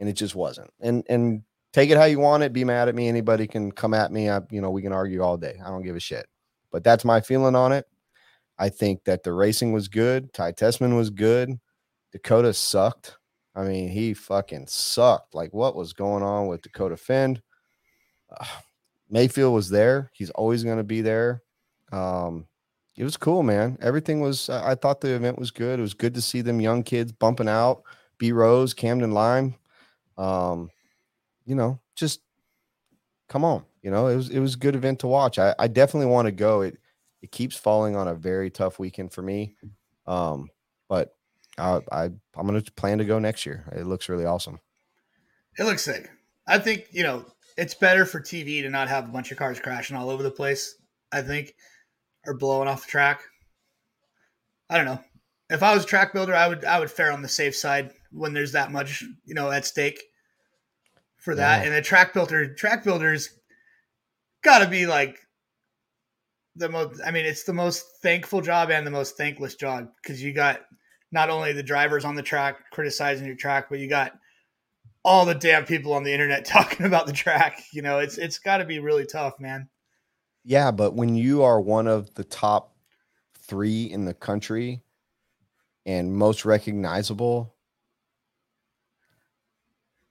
And 0.00 0.08
it 0.08 0.14
just 0.14 0.34
wasn't. 0.34 0.70
And 0.80 1.04
and 1.08 1.42
take 1.72 1.90
it 1.90 1.96
how 1.96 2.04
you 2.04 2.18
want 2.18 2.42
it. 2.42 2.52
Be 2.52 2.64
mad 2.64 2.88
at 2.88 2.94
me. 2.94 3.08
Anybody 3.08 3.46
can 3.46 3.72
come 3.72 3.94
at 3.94 4.12
me. 4.12 4.28
I, 4.28 4.40
you 4.50 4.60
know, 4.60 4.70
we 4.70 4.82
can 4.82 4.92
argue 4.92 5.22
all 5.22 5.36
day. 5.36 5.58
I 5.64 5.68
don't 5.70 5.82
give 5.82 5.96
a 5.96 6.00
shit. 6.00 6.26
But 6.70 6.84
that's 6.84 7.04
my 7.04 7.20
feeling 7.20 7.54
on 7.54 7.72
it. 7.72 7.86
I 8.58 8.68
think 8.68 9.04
that 9.04 9.22
the 9.22 9.32
racing 9.32 9.72
was 9.72 9.88
good. 9.88 10.32
Ty 10.32 10.52
Tessman 10.52 10.96
was 10.96 11.10
good. 11.10 11.58
Dakota 12.12 12.54
sucked. 12.54 13.16
I 13.54 13.64
mean, 13.64 13.88
he 13.88 14.14
fucking 14.14 14.66
sucked. 14.66 15.34
Like, 15.34 15.52
what 15.52 15.76
was 15.76 15.92
going 15.92 16.22
on 16.22 16.46
with 16.46 16.62
Dakota 16.62 16.96
Phend? 16.96 17.40
Uh, 18.30 18.44
Mayfield 19.10 19.54
was 19.54 19.68
there. 19.68 20.10
He's 20.14 20.30
always 20.30 20.64
going 20.64 20.78
to 20.78 20.84
be 20.84 21.00
there. 21.00 21.42
Um, 21.92 22.46
it 22.96 23.04
was 23.04 23.16
cool, 23.16 23.42
man. 23.42 23.76
Everything 23.80 24.20
was. 24.20 24.48
I 24.48 24.74
thought 24.74 25.00
the 25.00 25.14
event 25.14 25.38
was 25.38 25.50
good. 25.50 25.78
It 25.78 25.82
was 25.82 25.94
good 25.94 26.14
to 26.14 26.22
see 26.22 26.40
them 26.40 26.60
young 26.60 26.82
kids 26.82 27.12
bumping 27.12 27.48
out. 27.48 27.82
B 28.18 28.32
Rose, 28.32 28.72
Camden 28.72 29.12
Lime. 29.12 29.54
Um, 30.16 30.70
you 31.44 31.54
know, 31.54 31.80
just 31.96 32.20
come 33.28 33.44
on. 33.44 33.64
You 33.82 33.90
know, 33.90 34.06
it 34.06 34.16
was 34.16 34.30
it 34.30 34.38
was 34.40 34.54
a 34.54 34.58
good 34.58 34.74
event 34.74 35.00
to 35.00 35.06
watch. 35.06 35.38
I, 35.38 35.54
I 35.58 35.68
definitely 35.68 36.10
want 36.10 36.26
to 36.26 36.32
go. 36.32 36.62
It 36.62 36.78
it 37.24 37.32
keeps 37.32 37.56
falling 37.56 37.96
on 37.96 38.06
a 38.06 38.14
very 38.14 38.50
tough 38.50 38.78
weekend 38.78 39.12
for 39.12 39.22
me. 39.22 39.56
Um, 40.06 40.48
but 40.88 41.14
I, 41.58 41.80
I 41.90 42.04
I'm 42.04 42.46
gonna 42.46 42.62
plan 42.76 42.98
to 42.98 43.04
go 43.04 43.18
next 43.18 43.46
year. 43.46 43.64
It 43.74 43.86
looks 43.86 44.08
really 44.08 44.26
awesome. 44.26 44.60
it 45.58 45.64
looks 45.64 45.82
sick 45.84 46.10
i 46.46 46.58
think 46.58 46.84
you 46.90 47.02
know 47.02 47.24
it's 47.56 47.74
better 47.74 48.04
for 48.04 48.20
tv 48.20 48.60
to 48.62 48.68
not 48.68 48.88
have 48.88 49.04
a 49.08 49.12
bunch 49.12 49.30
of 49.32 49.38
cars 49.38 49.58
crashing 49.60 49.96
all 49.96 50.10
over 50.10 50.22
the 50.22 50.30
place 50.30 50.74
i 51.12 51.22
think 51.22 51.54
or 52.26 52.36
blowing 52.36 52.68
off 52.68 52.84
the 52.84 52.90
track 52.90 53.22
i 54.68 54.76
don't 54.76 54.84
know 54.84 55.00
if 55.48 55.62
i 55.62 55.72
was 55.74 55.84
a 55.84 55.86
track 55.86 56.12
builder 56.12 56.34
i 56.34 56.46
would 56.48 56.64
i 56.66 56.78
would 56.78 56.90
fare 56.90 57.12
on 57.12 57.22
the 57.22 57.28
safe 57.28 57.54
side 57.56 57.92
when 58.10 58.34
there's 58.34 58.52
that 58.52 58.72
much 58.72 59.02
you 59.24 59.32
know 59.34 59.50
at 59.50 59.64
stake 59.64 60.02
for 61.16 61.34
that 61.34 61.60
Yeah. 61.62 61.66
and 61.68 61.74
a 61.74 61.80
track 61.80 62.12
builder 62.12 62.52
track 62.54 62.84
builders 62.84 63.30
gotta 64.42 64.68
be 64.68 64.84
like 64.86 65.18
the 66.56 66.68
most 66.68 67.00
i 67.04 67.10
mean 67.10 67.24
it's 67.24 67.44
the 67.44 67.52
most 67.52 67.84
thankful 68.02 68.40
job 68.40 68.70
and 68.70 68.86
the 68.86 68.90
most 68.90 69.16
thankless 69.16 69.54
job 69.54 69.88
because 70.02 70.22
you 70.22 70.32
got 70.32 70.60
not 71.12 71.30
only 71.30 71.52
the 71.52 71.62
drivers 71.62 72.04
on 72.04 72.14
the 72.14 72.22
track 72.22 72.70
criticizing 72.70 73.26
your 73.26 73.36
track 73.36 73.66
but 73.68 73.78
you 73.78 73.88
got 73.88 74.12
all 75.04 75.26
the 75.26 75.34
damn 75.34 75.64
people 75.64 75.92
on 75.92 76.04
the 76.04 76.12
internet 76.12 76.44
talking 76.46 76.86
about 76.86 77.06
the 77.06 77.12
track 77.12 77.62
you 77.72 77.82
know 77.82 77.98
it's 77.98 78.18
it's 78.18 78.38
got 78.38 78.58
to 78.58 78.64
be 78.64 78.78
really 78.78 79.06
tough 79.06 79.34
man 79.40 79.68
Yeah, 80.44 80.70
but 80.70 80.94
when 80.94 81.16
you 81.16 81.42
are 81.42 81.60
one 81.60 81.86
of 81.86 82.14
the 82.14 82.24
top 82.24 82.76
three 83.38 83.84
in 83.84 84.04
the 84.04 84.14
country 84.14 84.82
and 85.86 86.14
most 86.14 86.44
recognizable, 86.44 87.54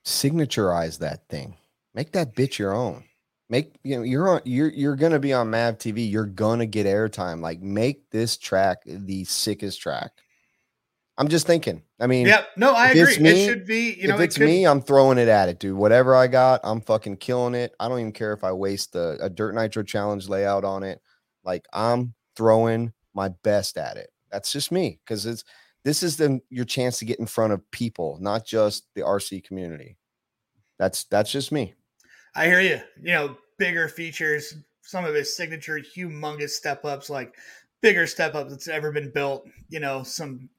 signaturize 0.04 1.00
that 1.00 1.28
thing. 1.30 1.56
Make 1.94 2.12
that 2.14 2.36
bitch 2.36 2.58
your 2.58 2.74
own. 2.74 3.04
Make 3.50 3.76
you 3.84 3.98
know 3.98 4.04
you're 4.04 4.30
on 4.30 4.42
you're 4.46 4.70
you're 4.70 4.96
gonna 4.96 5.20
be 5.20 5.34
on 5.34 5.50
Mav 5.50 5.78
TV. 5.78 6.10
You're 6.10 6.26
gonna 6.26 6.66
get 6.66 6.86
airtime. 6.86 7.42
Like 7.42 7.62
make 7.62 8.10
this 8.10 8.38
track 8.38 8.84
the 8.86 9.24
sickest 9.26 9.82
track. 9.82 10.12
I'm 11.18 11.28
just 11.28 11.46
thinking. 11.46 11.84
I 12.00 12.08
mean, 12.08 12.26
yep 12.26 12.48
no 12.58 12.74
i 12.74 12.90
agree 12.90 13.20
me- 13.20 13.30
it 13.30 13.46
should 13.46 13.66
be 13.66 13.94
you 13.94 14.08
know 14.08 14.16
if 14.16 14.22
it 14.22 14.24
it's 14.26 14.38
could, 14.38 14.46
me, 14.46 14.66
I'm 14.66 14.82
throwing 14.82 15.18
it 15.18 15.28
at 15.28 15.50
it, 15.50 15.60
dude. 15.60 15.78
Whatever 15.78 16.16
I 16.16 16.28
got, 16.28 16.62
I'm 16.64 16.82
fucking 16.82 17.18
killing 17.18 17.54
it. 17.54 17.76
I 17.80 17.88
don't 17.88 18.00
even 18.00 18.12
care 18.12 18.34
if 18.34 18.44
I 18.44 18.52
waste 18.52 18.96
a, 18.96 19.24
a 19.24 19.30
Dirt 19.30 19.54
Nitro 19.54 19.84
Challenge 19.84 20.28
layout 20.28 20.64
on 20.64 20.84
it. 20.84 21.02
Like 21.44 21.66
I'm 21.74 22.16
throwing 22.36 22.94
my 23.14 23.30
best 23.44 23.78
at 23.78 23.98
it. 23.98 24.10
That's 24.32 24.52
just 24.52 24.72
me 24.72 25.00
because 25.06 25.26
it's 25.26 25.44
this 25.84 26.02
is 26.02 26.18
the 26.18 26.40
your 26.50 26.66
chance 26.66 26.98
to 27.00 27.06
get 27.06 27.20
in 27.20 27.26
front 27.26 27.54
of 27.54 27.70
people, 27.72 28.18
not 28.20 28.46
just 28.46 28.88
the 28.96 29.02
RC 29.02 29.44
community. 29.44 29.98
That's 30.80 31.04
that's 31.06 31.32
just 31.32 31.52
me. 31.52 31.76
I 32.36 32.48
hear 32.48 32.62
you. 32.62 32.80
You 33.02 33.14
know, 33.14 33.38
bigger 33.58 33.88
features, 33.88 34.56
some 34.82 35.06
of 35.06 35.16
his 35.16 35.36
signature 35.36 35.80
humongous 35.80 36.50
step 36.50 36.84
ups, 36.86 37.10
like 37.10 37.36
bigger 37.82 38.08
step 38.08 38.36
ups 38.36 38.52
that's 38.52 38.68
ever 38.68 38.92
been 38.92 39.12
built. 39.12 39.48
You 39.70 39.80
know, 39.80 40.04
some 40.04 40.50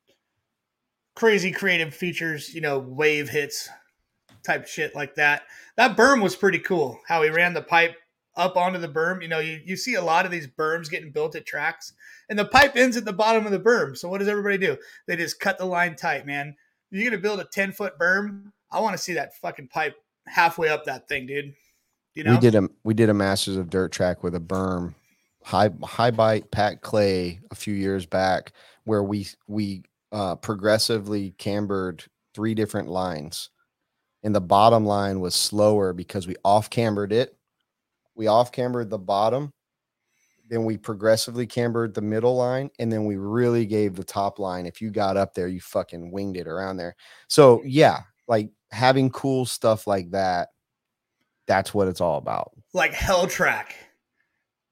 crazy 1.14 1.50
creative 1.50 1.94
features. 1.94 2.54
You 2.54 2.60
know, 2.60 2.78
wave 2.78 3.28
hits, 3.28 3.68
type 4.44 4.66
shit 4.66 4.94
like 4.94 5.16
that. 5.16 5.42
That 5.76 5.96
berm 5.96 6.22
was 6.22 6.36
pretty 6.36 6.60
cool. 6.60 7.00
How 7.08 7.22
he 7.22 7.30
ran 7.30 7.54
the 7.54 7.62
pipe 7.62 7.96
up 8.36 8.56
onto 8.56 8.78
the 8.78 8.88
berm. 8.88 9.22
You 9.22 9.28
know, 9.28 9.40
you, 9.40 9.60
you 9.64 9.76
see 9.76 9.94
a 9.94 10.02
lot 10.02 10.26
of 10.26 10.30
these 10.32 10.46
berms 10.46 10.90
getting 10.90 11.10
built 11.10 11.34
at 11.34 11.46
tracks, 11.46 11.92
and 12.28 12.38
the 12.38 12.44
pipe 12.44 12.76
ends 12.76 12.96
at 12.96 13.04
the 13.04 13.12
bottom 13.12 13.46
of 13.46 13.52
the 13.52 13.60
berm. 13.60 13.96
So 13.96 14.08
what 14.08 14.18
does 14.18 14.28
everybody 14.28 14.58
do? 14.58 14.76
They 15.06 15.16
just 15.16 15.40
cut 15.40 15.58
the 15.58 15.66
line 15.66 15.96
tight, 15.96 16.26
man. 16.26 16.56
You're 16.90 17.10
gonna 17.10 17.20
build 17.20 17.40
a 17.40 17.44
ten 17.44 17.72
foot 17.72 17.98
berm. 17.98 18.52
I 18.70 18.80
want 18.80 18.96
to 18.96 19.02
see 19.02 19.14
that 19.14 19.36
fucking 19.36 19.68
pipe 19.68 19.96
halfway 20.26 20.68
up 20.68 20.84
that 20.84 21.08
thing, 21.08 21.26
dude. 21.26 21.54
You 22.14 22.24
know, 22.24 22.32
We 22.32 22.38
did 22.38 22.54
a 22.54 22.68
we 22.84 22.94
did 22.94 23.08
a 23.08 23.14
Masters 23.14 23.56
of 23.56 23.70
Dirt 23.70 23.92
track 23.92 24.22
with 24.22 24.34
a 24.34 24.40
berm, 24.40 24.94
high 25.42 25.70
high 25.82 26.10
bite 26.12 26.50
Pat 26.50 26.80
Clay 26.80 27.40
a 27.50 27.54
few 27.54 27.74
years 27.74 28.06
back, 28.06 28.52
where 28.84 29.02
we 29.02 29.26
we 29.48 29.82
uh, 30.12 30.36
progressively 30.36 31.32
cambered 31.38 32.04
three 32.34 32.54
different 32.54 32.88
lines, 32.88 33.50
and 34.22 34.34
the 34.34 34.40
bottom 34.40 34.86
line 34.86 35.20
was 35.20 35.34
slower 35.34 35.92
because 35.92 36.26
we 36.26 36.36
off 36.44 36.70
cambered 36.70 37.12
it. 37.12 37.36
We 38.14 38.28
off 38.28 38.52
cambered 38.52 38.90
the 38.90 38.98
bottom, 38.98 39.50
then 40.48 40.64
we 40.64 40.76
progressively 40.76 41.46
cambered 41.46 41.94
the 41.94 42.02
middle 42.02 42.36
line, 42.36 42.70
and 42.78 42.92
then 42.92 43.06
we 43.06 43.16
really 43.16 43.66
gave 43.66 43.96
the 43.96 44.04
top 44.04 44.38
line. 44.38 44.66
If 44.66 44.80
you 44.80 44.90
got 44.90 45.16
up 45.16 45.34
there, 45.34 45.48
you 45.48 45.60
fucking 45.60 46.12
winged 46.12 46.36
it 46.36 46.46
around 46.46 46.76
there. 46.76 46.94
So 47.28 47.62
yeah, 47.64 48.00
like 48.28 48.50
having 48.70 49.10
cool 49.10 49.46
stuff 49.46 49.86
like 49.86 50.10
that. 50.12 50.50
That's 51.46 51.74
what 51.74 51.88
it's 51.88 52.00
all 52.00 52.18
about. 52.18 52.52
like 52.72 52.92
Hell 52.94 53.26
Track. 53.26 53.74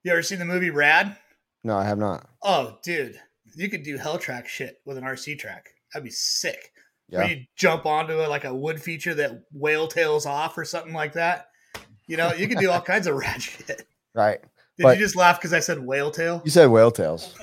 You 0.05 0.13
ever 0.13 0.23
seen 0.23 0.39
the 0.39 0.45
movie 0.45 0.71
Rad? 0.71 1.17
No, 1.65 1.77
I 1.77 1.85
have 1.85 1.99
not. 1.99 2.29
Oh, 2.43 2.79
dude, 2.83 3.21
you 3.55 3.69
could 3.69 3.83
do 3.85 3.97
Hell 3.99 4.19
Track 4.19 4.49
shit 4.49 4.79
with 4.85 4.97
an 4.99 5.05
RC 5.05 5.39
track. 5.39 5.69
That'd 5.93 6.05
be 6.05 6.11
sick. 6.11 6.73
Where 7.09 7.25
Yeah. 7.25 7.31
you 7.35 7.45
jump 7.57 7.85
onto 7.87 8.21
it 8.21 8.29
like 8.29 8.45
a 8.45 8.55
wood 8.55 8.81
feature 8.83 9.15
that 9.15 9.43
whale 9.53 9.87
tails 9.87 10.25
off 10.27 10.57
or 10.59 10.65
something 10.65 10.93
like 10.95 11.13
that. 11.13 11.49
You 12.09 12.17
know, 12.17 12.33
you 12.33 12.49
could 12.49 12.59
do 12.59 12.71
all 12.71 12.81
kinds 12.93 13.07
of 13.07 13.15
rad 13.17 13.43
shit. 13.43 13.87
Right. 14.15 14.41
Did 14.79 14.83
But- 14.85 14.99
you 14.99 15.05
just 15.05 15.15
laugh 15.17 15.39
because 15.39 15.53
I 15.53 15.61
said 15.61 15.79
whale 15.79 16.11
tail? 16.11 16.41
You 16.45 16.51
said 16.51 16.67
whale 16.67 16.91
tails. 16.91 17.35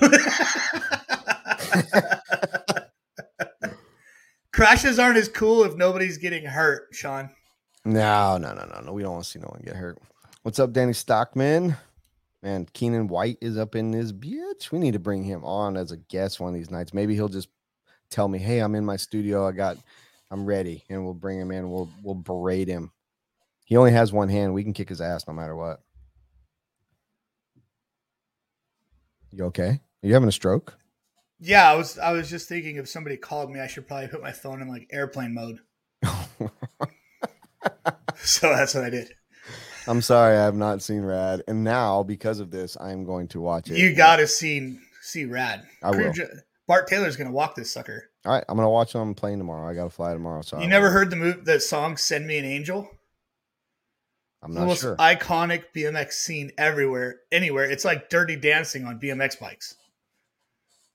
Crashes 4.52 4.98
aren't 4.98 5.16
as 5.16 5.28
cool 5.28 5.64
if 5.64 5.76
nobody's 5.76 6.18
getting 6.18 6.44
hurt, 6.44 6.88
Sean. 6.92 7.30
No, 7.84 8.36
no, 8.36 8.52
no, 8.52 8.66
no, 8.66 8.80
no. 8.80 8.92
We 8.92 9.02
don't 9.02 9.12
want 9.12 9.24
to 9.24 9.30
see 9.30 9.38
no 9.38 9.48
one 9.48 9.62
get 9.64 9.76
hurt. 9.76 9.98
What's 10.42 10.58
up, 10.58 10.72
Danny 10.72 10.92
Stockman? 10.92 11.76
Man, 12.42 12.66
Keenan 12.72 13.08
White 13.08 13.38
is 13.40 13.58
up 13.58 13.74
in 13.74 13.90
this 13.90 14.12
bitch. 14.12 14.70
We 14.70 14.78
need 14.78 14.92
to 14.92 14.98
bring 14.98 15.24
him 15.24 15.44
on 15.44 15.76
as 15.76 15.90
a 15.90 15.96
guest 15.96 16.40
one 16.40 16.50
of 16.50 16.54
these 16.54 16.70
nights. 16.70 16.94
Maybe 16.94 17.14
he'll 17.14 17.28
just 17.28 17.48
tell 18.10 18.28
me, 18.28 18.38
"Hey, 18.38 18.60
I'm 18.60 18.74
in 18.74 18.84
my 18.84 18.96
studio. 18.96 19.46
I 19.46 19.52
got, 19.52 19.76
I'm 20.30 20.46
ready," 20.46 20.84
and 20.88 21.04
we'll 21.04 21.14
bring 21.14 21.38
him 21.38 21.50
in. 21.50 21.70
We'll 21.70 21.90
we'll 22.02 22.14
berate 22.14 22.68
him. 22.68 22.92
He 23.64 23.76
only 23.76 23.92
has 23.92 24.12
one 24.12 24.28
hand. 24.28 24.54
We 24.54 24.64
can 24.64 24.72
kick 24.72 24.88
his 24.88 25.00
ass 25.00 25.26
no 25.26 25.34
matter 25.34 25.54
what. 25.54 25.80
You 29.32 29.44
okay? 29.46 29.80
Are 30.02 30.06
you 30.06 30.14
having 30.14 30.28
a 30.28 30.32
stroke? 30.32 30.76
Yeah, 31.38 31.70
I 31.70 31.74
was 31.76 31.98
I 31.98 32.12
was 32.12 32.28
just 32.28 32.48
thinking 32.48 32.76
if 32.76 32.88
somebody 32.88 33.16
called 33.16 33.50
me, 33.50 33.60
I 33.60 33.66
should 33.66 33.86
probably 33.86 34.08
put 34.08 34.22
my 34.22 34.32
phone 34.32 34.60
in 34.60 34.68
like 34.68 34.88
airplane 34.90 35.34
mode. 35.34 35.60
so 38.16 38.48
that's 38.48 38.74
what 38.74 38.84
I 38.84 38.90
did. 38.90 39.12
I'm 39.86 40.02
sorry, 40.02 40.36
I 40.36 40.44
have 40.44 40.54
not 40.54 40.82
seen 40.82 41.02
Rad, 41.02 41.42
and 41.48 41.64
now 41.64 42.02
because 42.02 42.38
of 42.38 42.50
this, 42.50 42.76
I 42.78 42.92
am 42.92 43.04
going 43.04 43.28
to 43.28 43.40
watch 43.40 43.70
it. 43.70 43.78
You 43.78 43.94
gotta 43.94 44.26
see 44.26 44.78
see 45.00 45.24
Rad. 45.24 45.66
I 45.82 45.90
will. 45.90 46.12
Bart 46.66 46.86
Taylor's 46.86 47.16
gonna 47.16 47.32
walk 47.32 47.54
this 47.54 47.72
sucker. 47.72 48.04
All 48.24 48.32
right, 48.32 48.44
I'm 48.48 48.56
gonna 48.56 48.70
watch 48.70 48.94
it 48.94 48.98
on 48.98 49.08
the 49.08 49.14
plane 49.14 49.38
tomorrow. 49.38 49.68
I 49.68 49.74
got 49.74 49.84
to 49.84 49.90
fly 49.90 50.12
tomorrow, 50.12 50.42
so 50.42 50.60
You 50.60 50.68
never 50.68 50.90
heard 50.90 51.10
the 51.10 51.16
move 51.16 51.44
the 51.44 51.58
song 51.58 51.96
"Send 51.96 52.26
Me 52.26 52.38
an 52.38 52.44
Angel"? 52.44 52.88
I'm 54.42 54.54
the 54.54 54.60
not 54.60 54.66
most 54.66 54.80
sure. 54.82 54.96
iconic 54.96 55.64
BMX 55.74 56.12
scene 56.12 56.50
everywhere, 56.56 57.16
anywhere. 57.30 57.64
It's 57.64 57.84
like 57.84 58.08
Dirty 58.08 58.36
Dancing 58.36 58.84
on 58.84 59.00
BMX 59.00 59.38
bikes. 59.38 59.74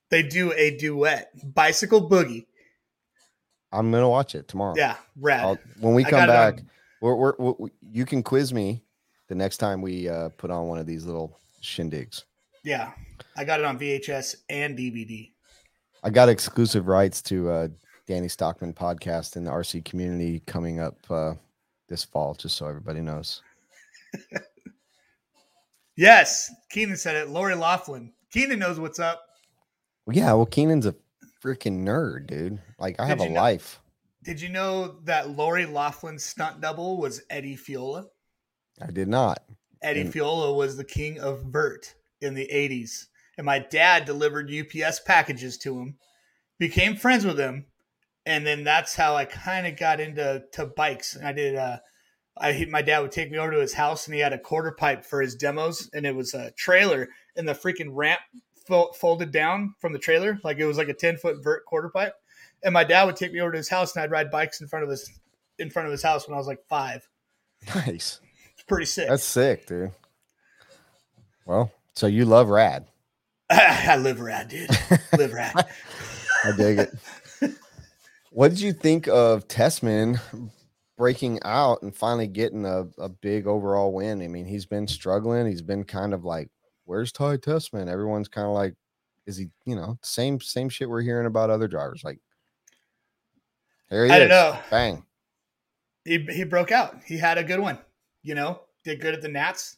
They 0.09 0.23
do 0.23 0.51
a 0.53 0.75
duet, 0.75 1.31
bicycle 1.53 2.09
boogie. 2.09 2.45
I'm 3.77 3.91
gonna 3.91 4.09
watch 4.09 4.35
it 4.35 4.47
tomorrow. 4.47 4.73
Yeah, 4.75 4.95
rad. 5.19 5.41
I'll, 5.41 5.57
when 5.79 5.93
we 5.93 6.03
come 6.03 6.27
back, 6.27 6.59
we're, 7.01 7.15
we're, 7.15 7.53
we 7.59 7.71
you 7.91 8.05
can 8.05 8.23
quiz 8.23 8.53
me 8.53 8.83
the 9.27 9.35
next 9.35 9.57
time 9.57 9.81
we 9.81 10.09
uh, 10.09 10.29
put 10.29 10.51
on 10.51 10.67
one 10.67 10.79
of 10.79 10.85
these 10.85 11.05
little 11.05 11.37
shindigs. 11.61 12.23
yeah, 12.63 12.91
I 13.37 13.43
got 13.43 13.59
it 13.59 13.65
on 13.65 13.77
VHS 13.77 14.35
and 14.49 14.77
DVD. 14.77 15.31
I 16.03 16.09
got 16.09 16.29
exclusive 16.29 16.87
rights 16.87 17.21
to 17.23 17.49
uh, 17.49 17.67
Danny 18.07 18.27
Stockman 18.27 18.73
podcast 18.73 19.35
in 19.35 19.43
the 19.43 19.51
RC 19.51 19.85
community 19.85 20.41
coming 20.45 20.79
up 20.79 20.97
uh, 21.09 21.33
this 21.89 22.03
fall, 22.03 22.35
just 22.35 22.57
so 22.57 22.67
everybody 22.67 23.01
knows. 23.01 23.41
Yes, 25.95 26.53
Keenan 26.69 26.97
said 26.97 27.15
it. 27.15 27.29
Lori 27.29 27.55
Loughlin. 27.55 28.11
Keenan 28.31 28.59
knows 28.59 28.79
what's 28.79 28.99
up. 28.99 29.25
Well, 30.05 30.15
yeah, 30.15 30.33
well, 30.33 30.45
Keenan's 30.45 30.85
a 30.85 30.95
freaking 31.45 31.83
nerd, 31.83 32.27
dude. 32.27 32.59
Like, 32.79 32.99
I 32.99 33.05
have 33.05 33.21
a 33.21 33.29
know- 33.29 33.35
life. 33.35 33.79
Did 34.23 34.41
you 34.41 34.49
know 34.49 34.99
that 35.03 35.29
Lori 35.29 35.65
Loughlin's 35.67 36.23
stunt 36.23 36.59
double 36.59 36.97
was 36.97 37.21
Eddie 37.29 37.55
Fiola? 37.55 38.05
I 38.81 38.87
did 38.91 39.07
not. 39.07 39.43
Eddie 39.83 40.01
And- 40.01 40.11
Fiola 40.13 40.55
was 40.55 40.77
the 40.77 40.83
king 40.83 41.19
of 41.19 41.43
vert 41.43 41.93
in 42.21 42.33
the 42.33 42.49
80s. 42.51 43.07
And 43.37 43.45
my 43.45 43.59
dad 43.59 44.05
delivered 44.05 44.49
UPS 44.49 44.99
packages 45.01 45.57
to 45.59 45.79
him, 45.79 45.97
became 46.57 46.95
friends 46.95 47.23
with 47.25 47.37
him, 47.37 47.67
and 48.25 48.47
then 48.47 48.63
that's 48.63 48.95
how 48.95 49.15
I 49.15 49.25
kind 49.25 49.67
of 49.67 49.77
got 49.77 49.99
into 49.99 50.43
to 50.53 50.65
bikes. 50.65 51.15
And 51.15 51.27
I 51.27 51.33
did 51.33 51.55
uh 51.55 51.77
I 52.37 52.53
he- 52.53 52.65
my 52.65 52.81
dad 52.81 52.99
would 52.99 53.11
take 53.11 53.29
me 53.29 53.37
over 53.37 53.51
to 53.51 53.59
his 53.61 53.73
house 53.73 54.07
and 54.07 54.15
he 54.15 54.21
had 54.21 54.33
a 54.33 54.39
quarter 54.39 54.71
pipe 54.71 55.05
for 55.05 55.21
his 55.21 55.35
demos 55.35 55.89
and 55.93 56.05
it 56.05 56.15
was 56.15 56.33
a 56.33 56.51
trailer 56.51 57.09
and 57.35 57.47
the 57.47 57.53
freaking 57.53 57.89
ramp 57.91 58.19
fo- 58.65 58.91
folded 58.93 59.31
down 59.31 59.75
from 59.79 59.93
the 59.93 59.99
trailer 59.99 60.39
like 60.43 60.57
it 60.57 60.65
was 60.65 60.77
like 60.77 60.89
a 60.89 60.93
10 60.93 61.17
foot 61.17 61.43
vert 61.43 61.65
quarter 61.65 61.89
pipe. 61.89 62.13
And 62.63 62.73
my 62.73 62.83
dad 62.83 63.03
would 63.03 63.15
take 63.15 63.31
me 63.31 63.41
over 63.41 63.51
to 63.51 63.57
his 63.57 63.69
house 63.69 63.95
and 63.95 64.03
I'd 64.03 64.11
ride 64.11 64.31
bikes 64.31 64.61
in 64.61 64.67
front 64.67 64.83
of 64.83 64.89
his 64.89 65.09
in 65.59 65.69
front 65.69 65.87
of 65.87 65.91
his 65.91 66.03
house 66.03 66.27
when 66.27 66.35
I 66.35 66.37
was 66.37 66.47
like 66.47 66.63
5. 66.67 67.07
Nice. 67.73 68.19
It's 68.53 68.63
pretty 68.63 68.85
sick. 68.85 69.07
That's 69.07 69.23
sick, 69.23 69.67
dude. 69.67 69.91
Well, 71.45 71.71
so 71.93 72.07
you 72.07 72.25
love 72.25 72.49
rad. 72.49 72.87
I 73.49 73.97
live 73.97 74.19
rad, 74.19 74.49
dude. 74.49 74.69
Live 75.17 75.33
rad. 75.33 75.53
I 76.43 76.51
dig 76.57 76.79
it. 76.79 77.53
what 78.31 78.49
did 78.49 78.59
you 78.59 78.73
think 78.73 79.07
of 79.07 79.47
Tessman 79.47 80.19
breaking 80.97 81.39
out 81.43 81.83
and 81.83 81.95
finally 81.95 82.25
getting 82.25 82.65
a, 82.65 82.87
a 82.97 83.07
big 83.07 83.45
overall 83.45 83.93
win? 83.93 84.23
I 84.23 84.27
mean, 84.27 84.45
he's 84.45 84.65
been 84.65 84.87
struggling. 84.87 85.45
He's 85.45 85.61
been 85.61 85.83
kind 85.83 86.15
of 86.15 86.25
like, 86.25 86.49
where's 86.85 87.11
Ty 87.11 87.37
Tessman? 87.37 87.87
Everyone's 87.89 88.27
kind 88.27 88.47
of 88.47 88.53
like, 88.53 88.75
is 89.25 89.37
he, 89.37 89.49
you 89.65 89.75
know, 89.75 89.97
same 90.01 90.39
same 90.39 90.69
shit 90.69 90.89
we're 90.89 91.01
hearing 91.01 91.25
about 91.27 91.49
other 91.49 91.67
drivers. 91.67 92.03
Like, 92.03 92.19
here 93.89 94.05
he 94.05 94.11
I 94.11 94.15
is. 94.19 94.19
don't 94.21 94.29
know. 94.29 94.59
Bang. 94.69 95.05
He 96.05 96.19
he 96.31 96.43
broke 96.43 96.71
out. 96.71 96.97
He 97.05 97.17
had 97.17 97.37
a 97.37 97.43
good 97.43 97.59
one. 97.59 97.79
You 98.23 98.35
know, 98.35 98.61
did 98.83 99.01
good 99.01 99.13
at 99.13 99.21
the 99.21 99.27
Nats, 99.27 99.77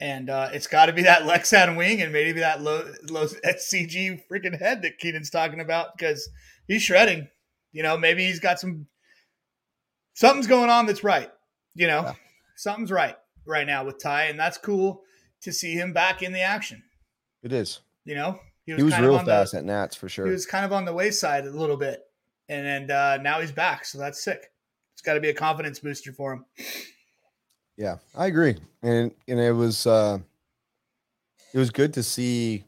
and 0.00 0.30
uh, 0.30 0.50
it's 0.52 0.66
got 0.66 0.86
to 0.86 0.92
be 0.92 1.02
that 1.02 1.22
Lexan 1.24 1.76
wing 1.76 2.00
and 2.02 2.12
maybe 2.12 2.40
that 2.40 2.62
low 2.62 2.90
low 3.10 3.26
SCG 3.26 4.22
freaking 4.30 4.58
head 4.58 4.82
that 4.82 4.98
Keenan's 4.98 5.30
talking 5.30 5.60
about 5.60 5.96
because 5.96 6.28
he's 6.66 6.82
shredding. 6.82 7.28
You 7.72 7.82
know, 7.82 7.96
maybe 7.96 8.24
he's 8.26 8.40
got 8.40 8.58
some 8.60 8.86
something's 10.14 10.46
going 10.46 10.70
on 10.70 10.86
that's 10.86 11.04
right. 11.04 11.30
You 11.74 11.86
know, 11.86 12.02
Yeah. 12.02 12.14
something's 12.56 12.90
right 12.92 13.16
right 13.46 13.66
now 13.66 13.84
with 13.84 14.02
Ty, 14.02 14.24
and 14.24 14.38
that's 14.38 14.58
cool 14.58 15.02
to 15.42 15.52
see 15.52 15.74
him 15.74 15.92
back 15.92 16.22
in 16.22 16.32
the 16.32 16.40
action. 16.40 16.82
It 17.42 17.52
is. 17.52 17.80
You 18.04 18.14
know, 18.14 18.38
He 18.66 18.72
was 18.74 18.92
kind 18.92 19.04
of 19.04 19.10
real 19.10 19.18
on 19.18 19.24
the- 19.24 19.30
fast 19.30 19.54
at 19.54 19.64
Nats 19.64 19.96
for 19.96 20.08
sure. 20.08 20.26
he 20.26 20.32
was 20.32 20.46
kind 20.46 20.64
of 20.64 20.72
on 20.72 20.84
the 20.84 20.92
wayside 20.92 21.44
a 21.46 21.50
little 21.50 21.76
bit, 21.76 22.00
and 22.48 22.66
and 22.66 22.90
uh, 22.90 23.16
now 23.18 23.40
he's 23.40 23.52
back, 23.52 23.84
so 23.84 23.98
that's 23.98 24.22
sick. 24.22 24.50
It's 24.94 25.02
got 25.02 25.14
to 25.14 25.20
be 25.20 25.28
a 25.30 25.34
confidence 25.34 25.78
booster 25.80 26.12
for 26.12 26.32
him. 26.34 26.44
Yeah, 27.76 27.96
I 28.16 28.26
agree. 28.26 28.56
And 28.82 29.12
and 29.26 29.40
it 29.40 29.52
was 29.52 29.86
uh 29.86 30.18
it 31.54 31.58
was 31.58 31.70
good 31.70 31.94
to 31.94 32.02
see 32.02 32.64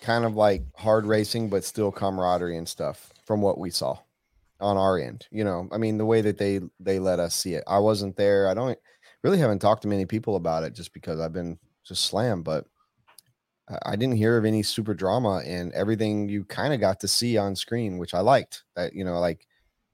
kind 0.00 0.24
of 0.24 0.34
like 0.34 0.62
hard 0.76 1.06
racing 1.06 1.48
but 1.48 1.64
still 1.64 1.92
camaraderie 1.92 2.56
and 2.56 2.68
stuff 2.68 3.12
from 3.24 3.40
what 3.40 3.58
we 3.58 3.70
saw 3.70 3.98
on 4.60 4.76
our 4.76 4.98
end. 4.98 5.26
You 5.30 5.44
know, 5.44 5.68
I 5.70 5.78
mean 5.78 5.98
the 5.98 6.06
way 6.06 6.22
that 6.22 6.38
they 6.38 6.60
they 6.80 6.98
let 6.98 7.20
us 7.20 7.34
see 7.34 7.54
it. 7.54 7.64
I 7.66 7.78
wasn't 7.78 8.16
there. 8.16 8.48
I 8.48 8.54
don't 8.54 8.78
really 9.22 9.38
haven't 9.38 9.60
talked 9.60 9.82
to 9.82 9.88
many 9.88 10.06
people 10.06 10.36
about 10.36 10.64
it 10.64 10.74
just 10.74 10.92
because 10.92 11.20
I've 11.20 11.32
been 11.32 11.58
just 11.84 12.04
slammed, 12.04 12.44
but 12.44 12.66
I- 13.84 13.96
didn't 13.96 14.16
hear 14.16 14.36
of 14.36 14.44
any 14.44 14.62
super 14.62 14.94
drama 14.94 15.42
and 15.44 15.72
everything 15.72 16.28
you 16.28 16.44
kind 16.44 16.74
of 16.74 16.80
got 16.80 17.00
to 17.00 17.08
see 17.08 17.36
on 17.38 17.54
screen, 17.56 17.98
which 17.98 18.14
I 18.14 18.20
liked. 18.20 18.64
That 18.76 18.94
you 18.94 19.04
know, 19.04 19.20
like 19.20 19.46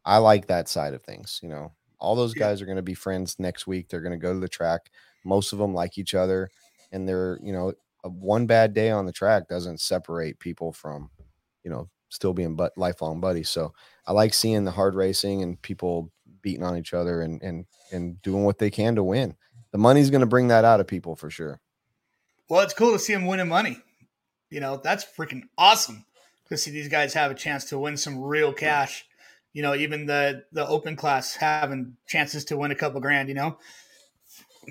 I 0.04 0.18
like 0.18 0.46
that 0.46 0.68
side 0.68 0.94
of 0.94 1.02
things, 1.02 1.40
you 1.42 1.48
know 1.48 1.72
all 2.00 2.14
those 2.14 2.32
guys 2.34 2.62
are 2.62 2.64
going 2.66 2.76
to 2.76 2.82
be 2.82 2.94
friends 2.94 3.36
next 3.40 3.66
week 3.66 3.88
they're 3.88 4.00
going 4.00 4.12
to 4.12 4.16
go 4.16 4.32
to 4.32 4.38
the 4.38 4.48
track 4.48 4.88
most 5.24 5.52
of 5.52 5.58
them 5.58 5.74
like 5.74 5.98
each 5.98 6.14
other 6.14 6.48
and 6.92 7.08
they're 7.08 7.40
you 7.42 7.52
know 7.52 7.72
a 8.04 8.08
one 8.08 8.46
bad 8.46 8.72
day 8.72 8.88
on 8.88 9.04
the 9.04 9.10
track 9.10 9.48
doesn't 9.48 9.80
separate 9.80 10.38
people 10.38 10.72
from 10.72 11.10
you 11.64 11.70
know 11.70 11.88
still 12.08 12.32
being 12.32 12.54
but 12.54 12.72
lifelong 12.78 13.20
buddies 13.20 13.48
so 13.50 13.72
i 14.06 14.12
like 14.12 14.32
seeing 14.32 14.64
the 14.64 14.70
hard 14.70 14.94
racing 14.94 15.42
and 15.42 15.60
people 15.62 16.12
beating 16.42 16.62
on 16.64 16.76
each 16.76 16.92
other 16.94 17.22
and 17.22 17.42
and 17.42 17.66
and 17.92 18.20
doing 18.22 18.44
what 18.44 18.58
they 18.58 18.70
can 18.70 18.94
to 18.94 19.02
win 19.02 19.34
the 19.72 19.78
money's 19.78 20.10
going 20.10 20.20
to 20.22 20.26
bring 20.26 20.48
that 20.48 20.64
out 20.64 20.80
of 20.80 20.86
people 20.86 21.14
for 21.16 21.30
sure 21.30 21.60
Well, 22.48 22.60
it's 22.60 22.74
cool 22.74 22.92
to 22.92 22.98
see 22.98 23.12
them 23.12 23.26
winning 23.26 23.48
money. 23.48 23.78
You 24.50 24.60
know, 24.60 24.80
that's 24.82 25.04
freaking 25.04 25.42
awesome 25.58 26.06
to 26.48 26.56
see 26.56 26.70
these 26.70 26.88
guys 26.88 27.12
have 27.12 27.30
a 27.30 27.34
chance 27.34 27.66
to 27.66 27.78
win 27.78 27.98
some 27.98 28.18
real 28.22 28.52
cash. 28.54 29.04
You 29.52 29.60
know, 29.62 29.74
even 29.74 30.06
the 30.06 30.44
the 30.52 30.66
open 30.66 30.96
class 30.96 31.34
having 31.34 31.96
chances 32.06 32.46
to 32.46 32.56
win 32.56 32.70
a 32.70 32.74
couple 32.74 33.00
grand. 33.02 33.28
You 33.28 33.34
know, 33.34 33.58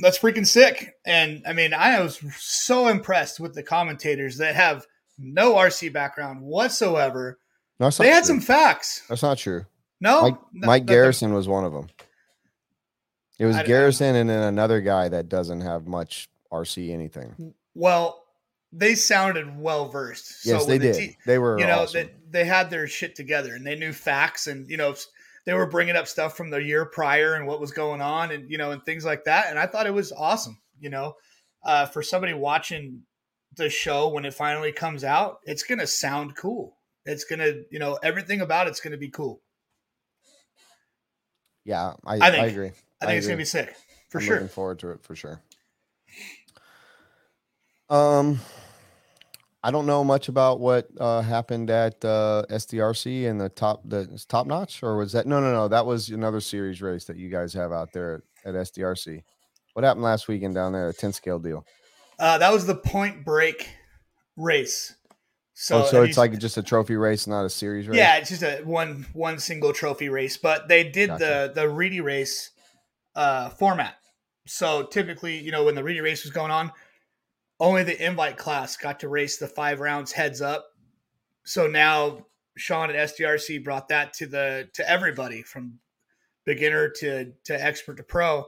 that's 0.02 0.18
freaking 0.18 0.48
sick. 0.48 0.96
And 1.06 1.44
I 1.48 1.54
mean, 1.54 1.74
I 1.76 2.00
was 2.02 2.20
so 2.38 2.88
impressed 2.88 3.40
with 3.40 3.54
the 3.54 3.62
commentators 3.62 4.38
that 4.38 4.56
have 4.56 4.88
no 5.20 5.54
RC 5.54 5.94
background 5.94 6.42
whatsoever. 6.42 7.38
no, 7.80 7.90
They 7.92 8.10
had 8.10 8.24
true. 8.24 8.28
some 8.28 8.42
facts. 8.42 9.04
that's 9.08 9.22
not 9.24 9.38
true 9.38 9.66
No, 10.00 10.22
mike, 10.22 10.38
No, 10.54 10.68
mike 10.68 10.84
no, 10.84 10.94
no. 10.94 10.96
garrison 10.96 11.34
was 11.34 11.48
one 11.48 11.64
of 11.66 11.74
them 11.74 11.90
it 13.40 13.46
was 13.46 13.56
I- 13.56 13.62
I- 13.62 13.66
garrison 13.66 14.16
and 14.16 14.30
then 14.30 14.44
another 14.44 14.82
guy 14.82 15.10
that 15.10 15.30
doesn't 15.30 15.62
have 15.62 15.88
much 15.88 16.30
rc 16.52 16.92
anything 16.92 17.54
Well, 17.76 18.24
they 18.74 18.96
sounded 18.96 19.58
well 19.60 19.88
versed. 19.90 20.46
Yes, 20.46 20.68
when 20.68 20.70
they 20.80 20.88
the 20.88 20.94
did. 20.94 21.00
te- 21.12 21.18
they 21.26 21.38
were 21.40 21.58
you 21.60 21.66
know 21.68 21.80
awesome. 21.84 22.08
they, 22.32 22.40
they 22.42 22.46
had 22.46 22.70
their 22.70 22.88
shit 22.88 23.16
together 23.16 23.56
and 23.56 23.66
they 23.66 23.76
knew 23.76 23.94
facts 23.94 24.48
and 24.48 24.70
you 24.70 24.78
know 24.78 24.96
they 25.46 25.54
were 25.54 25.66
bringing 25.68 25.96
up 25.96 26.08
stuff 26.08 26.36
from 26.36 26.50
the 26.50 26.62
year 26.62 26.86
prior 26.86 27.36
and 27.36 27.48
what 27.48 27.60
was 27.62 27.72
going 27.72 28.02
on 28.02 28.32
and 28.32 28.50
you 28.52 28.58
know 28.58 28.72
and 28.72 28.84
things 28.84 29.06
like 29.06 29.24
that 29.24 29.48
and 29.50 29.58
i 29.58 29.66
thought 29.66 29.88
it 29.88 29.94
was 29.94 30.12
awesome 30.12 30.60
you 30.80 30.90
know 30.90 31.16
uh, 31.64 31.86
for 31.86 32.04
somebody 32.04 32.34
watching 32.34 33.02
the 33.56 33.70
show 33.70 34.10
when 34.10 34.26
it 34.26 34.34
finally 34.34 34.72
comes 34.72 35.04
out 35.04 35.40
it's 35.46 35.64
gonna 35.64 35.88
sound 35.88 36.36
cool 36.36 36.78
it's 37.06 37.24
gonna 37.24 37.54
you 37.72 37.80
know 37.80 37.98
everything 38.04 38.42
about 38.42 38.68
it's 38.68 38.80
gonna 38.82 38.98
be 38.98 39.10
cool 39.10 39.42
yeah, 41.68 41.94
I, 42.04 42.16
I 42.16 42.18
I, 42.20 42.46
agree. 42.46 42.68
i 43.02 43.06
think 43.06 43.12
I 43.12 43.14
it's 43.14 43.28
gonna 43.28 43.38
be 43.38 43.46
sick 43.46 43.76
for 44.10 44.18
I'm 44.20 44.26
sure 44.26 44.36
Looking 44.36 44.48
forward 44.50 44.80
to 44.80 44.92
it 44.92 45.04
for 45.04 45.16
sure. 45.16 45.42
Um, 47.90 48.40
I 49.64 49.72
don't 49.72 49.86
know 49.86 50.04
much 50.04 50.28
about 50.30 50.60
what 50.60 50.88
uh, 51.00 51.22
happened 51.22 51.70
at 51.70 52.04
uh, 52.04 52.44
SDRC 52.50 53.30
and 53.30 53.40
the 53.40 53.50
top 53.50 53.82
the 53.86 54.24
top 54.28 54.48
notch, 54.48 54.84
or 54.84 54.98
was 54.98 55.12
that 55.14 55.26
no 55.26 55.40
no 55.40 55.52
no 55.52 55.68
that 55.68 55.86
was 55.86 56.10
another 56.10 56.40
series 56.42 56.82
race 56.82 57.06
that 57.06 57.18
you 57.18 57.30
guys 57.30 57.54
have 57.54 57.72
out 57.72 57.94
there 57.94 58.24
at 58.46 58.56
SDRC. 58.56 59.24
What 59.74 59.86
happened 59.86 60.04
last 60.04 60.28
weekend 60.28 60.56
down 60.56 60.74
there? 60.74 60.90
A 60.90 60.94
ten 60.94 61.14
scale 61.14 61.40
deal. 61.40 61.66
uh, 62.20 62.38
that 62.40 62.52
was 62.52 62.66
the 62.66 62.76
point 62.76 63.24
break 63.24 63.70
race 64.36 64.96
so, 65.60 65.80
So, 65.80 65.88
oh, 65.88 65.90
so 65.90 66.04
it's 66.04 66.20
like 66.20 66.38
just 66.38 66.56
a 66.58 66.62
trophy 66.62 66.96
race, 66.96 67.26
not 67.26 67.44
a 67.44 67.50
series 67.50 67.88
race. 67.88 67.98
Yeah, 67.98 68.18
it's 68.18 68.30
just 68.30 68.44
a 68.44 68.62
one 68.64 69.08
one 69.14 69.40
single 69.40 69.74
trophy 69.74 70.08
race, 70.08 70.38
but 70.38 70.68
they 70.68 70.84
did 70.84 71.08
Gotcha. 71.08 71.52
the 71.56 71.62
the 71.62 71.68
Reedy 71.68 72.00
race 72.00 72.52
uh, 73.16 73.50
format. 73.50 73.96
So 74.46 74.84
typically, 74.84 75.40
you 75.40 75.52
know, 75.52 75.64
when 75.64 75.74
the 75.74 75.84
Reedy 75.84 76.00
race 76.00 76.24
was 76.24 76.32
going 76.32 76.52
on, 76.52 76.72
only 77.60 77.82
the 77.82 78.06
invite 78.06 78.38
class 78.38 78.78
got 78.78 79.00
to 79.00 79.10
race 79.10 79.38
the 79.38 79.48
five 79.48 79.80
rounds 79.80 80.12
heads 80.12 80.44
up. 80.44 80.68
So 81.44 81.66
now 81.66 82.28
Sean 82.56 82.92
at 82.92 83.10
SDRC 83.10 83.64
brought 83.64 83.88
that 83.88 84.14
to 84.14 84.28
the 84.28 84.70
to 84.76 84.88
everybody 84.88 85.42
from 85.42 85.80
beginner 86.46 86.90
to 87.00 87.34
to 87.46 87.66
expert 87.66 87.98
to 87.98 88.04
pro 88.04 88.46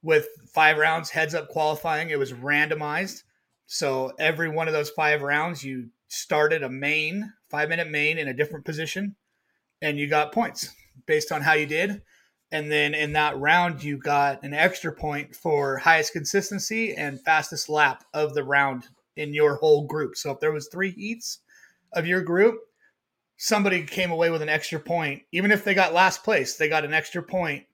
with 0.00 0.28
five 0.54 0.78
rounds 0.78 1.10
heads 1.10 1.34
up 1.34 1.48
qualifying. 1.48 2.10
It 2.10 2.20
was 2.20 2.32
randomized. 2.32 3.24
So 3.66 4.12
every 4.16 4.48
one 4.48 4.68
of 4.68 4.74
those 4.74 4.90
five 4.90 5.22
rounds, 5.22 5.64
you 5.64 5.88
started 6.08 6.62
a 6.62 6.68
main, 6.68 7.32
five 7.50 7.68
minute 7.68 7.90
main 7.90 8.18
in 8.18 8.28
a 8.28 8.34
different 8.34 8.64
position, 8.64 9.16
and 9.82 9.98
you 9.98 10.08
got 10.08 10.32
points 10.32 10.74
based 11.06 11.32
on 11.32 11.42
how 11.42 11.52
you 11.52 11.66
did. 11.66 12.02
And 12.52 12.70
then 12.70 12.94
in 12.94 13.12
that 13.14 13.38
round, 13.38 13.82
you 13.82 13.98
got 13.98 14.44
an 14.44 14.54
extra 14.54 14.92
point 14.92 15.34
for 15.34 15.78
highest 15.78 16.12
consistency 16.12 16.94
and 16.94 17.20
fastest 17.20 17.68
lap 17.68 18.04
of 18.14 18.34
the 18.34 18.44
round 18.44 18.86
in 19.16 19.34
your 19.34 19.56
whole 19.56 19.86
group. 19.86 20.16
So 20.16 20.30
if 20.30 20.40
there 20.40 20.52
was 20.52 20.68
three 20.68 20.92
heats 20.92 21.40
of 21.92 22.06
your 22.06 22.22
group, 22.22 22.60
somebody 23.36 23.82
came 23.82 24.10
away 24.10 24.30
with 24.30 24.42
an 24.42 24.48
extra 24.48 24.78
point. 24.78 25.22
Even 25.32 25.50
if 25.50 25.64
they 25.64 25.74
got 25.74 25.92
last 25.92 26.22
place, 26.22 26.56
they 26.56 26.68
got 26.68 26.84
an 26.84 26.94
extra 26.94 27.22
point 27.22 27.64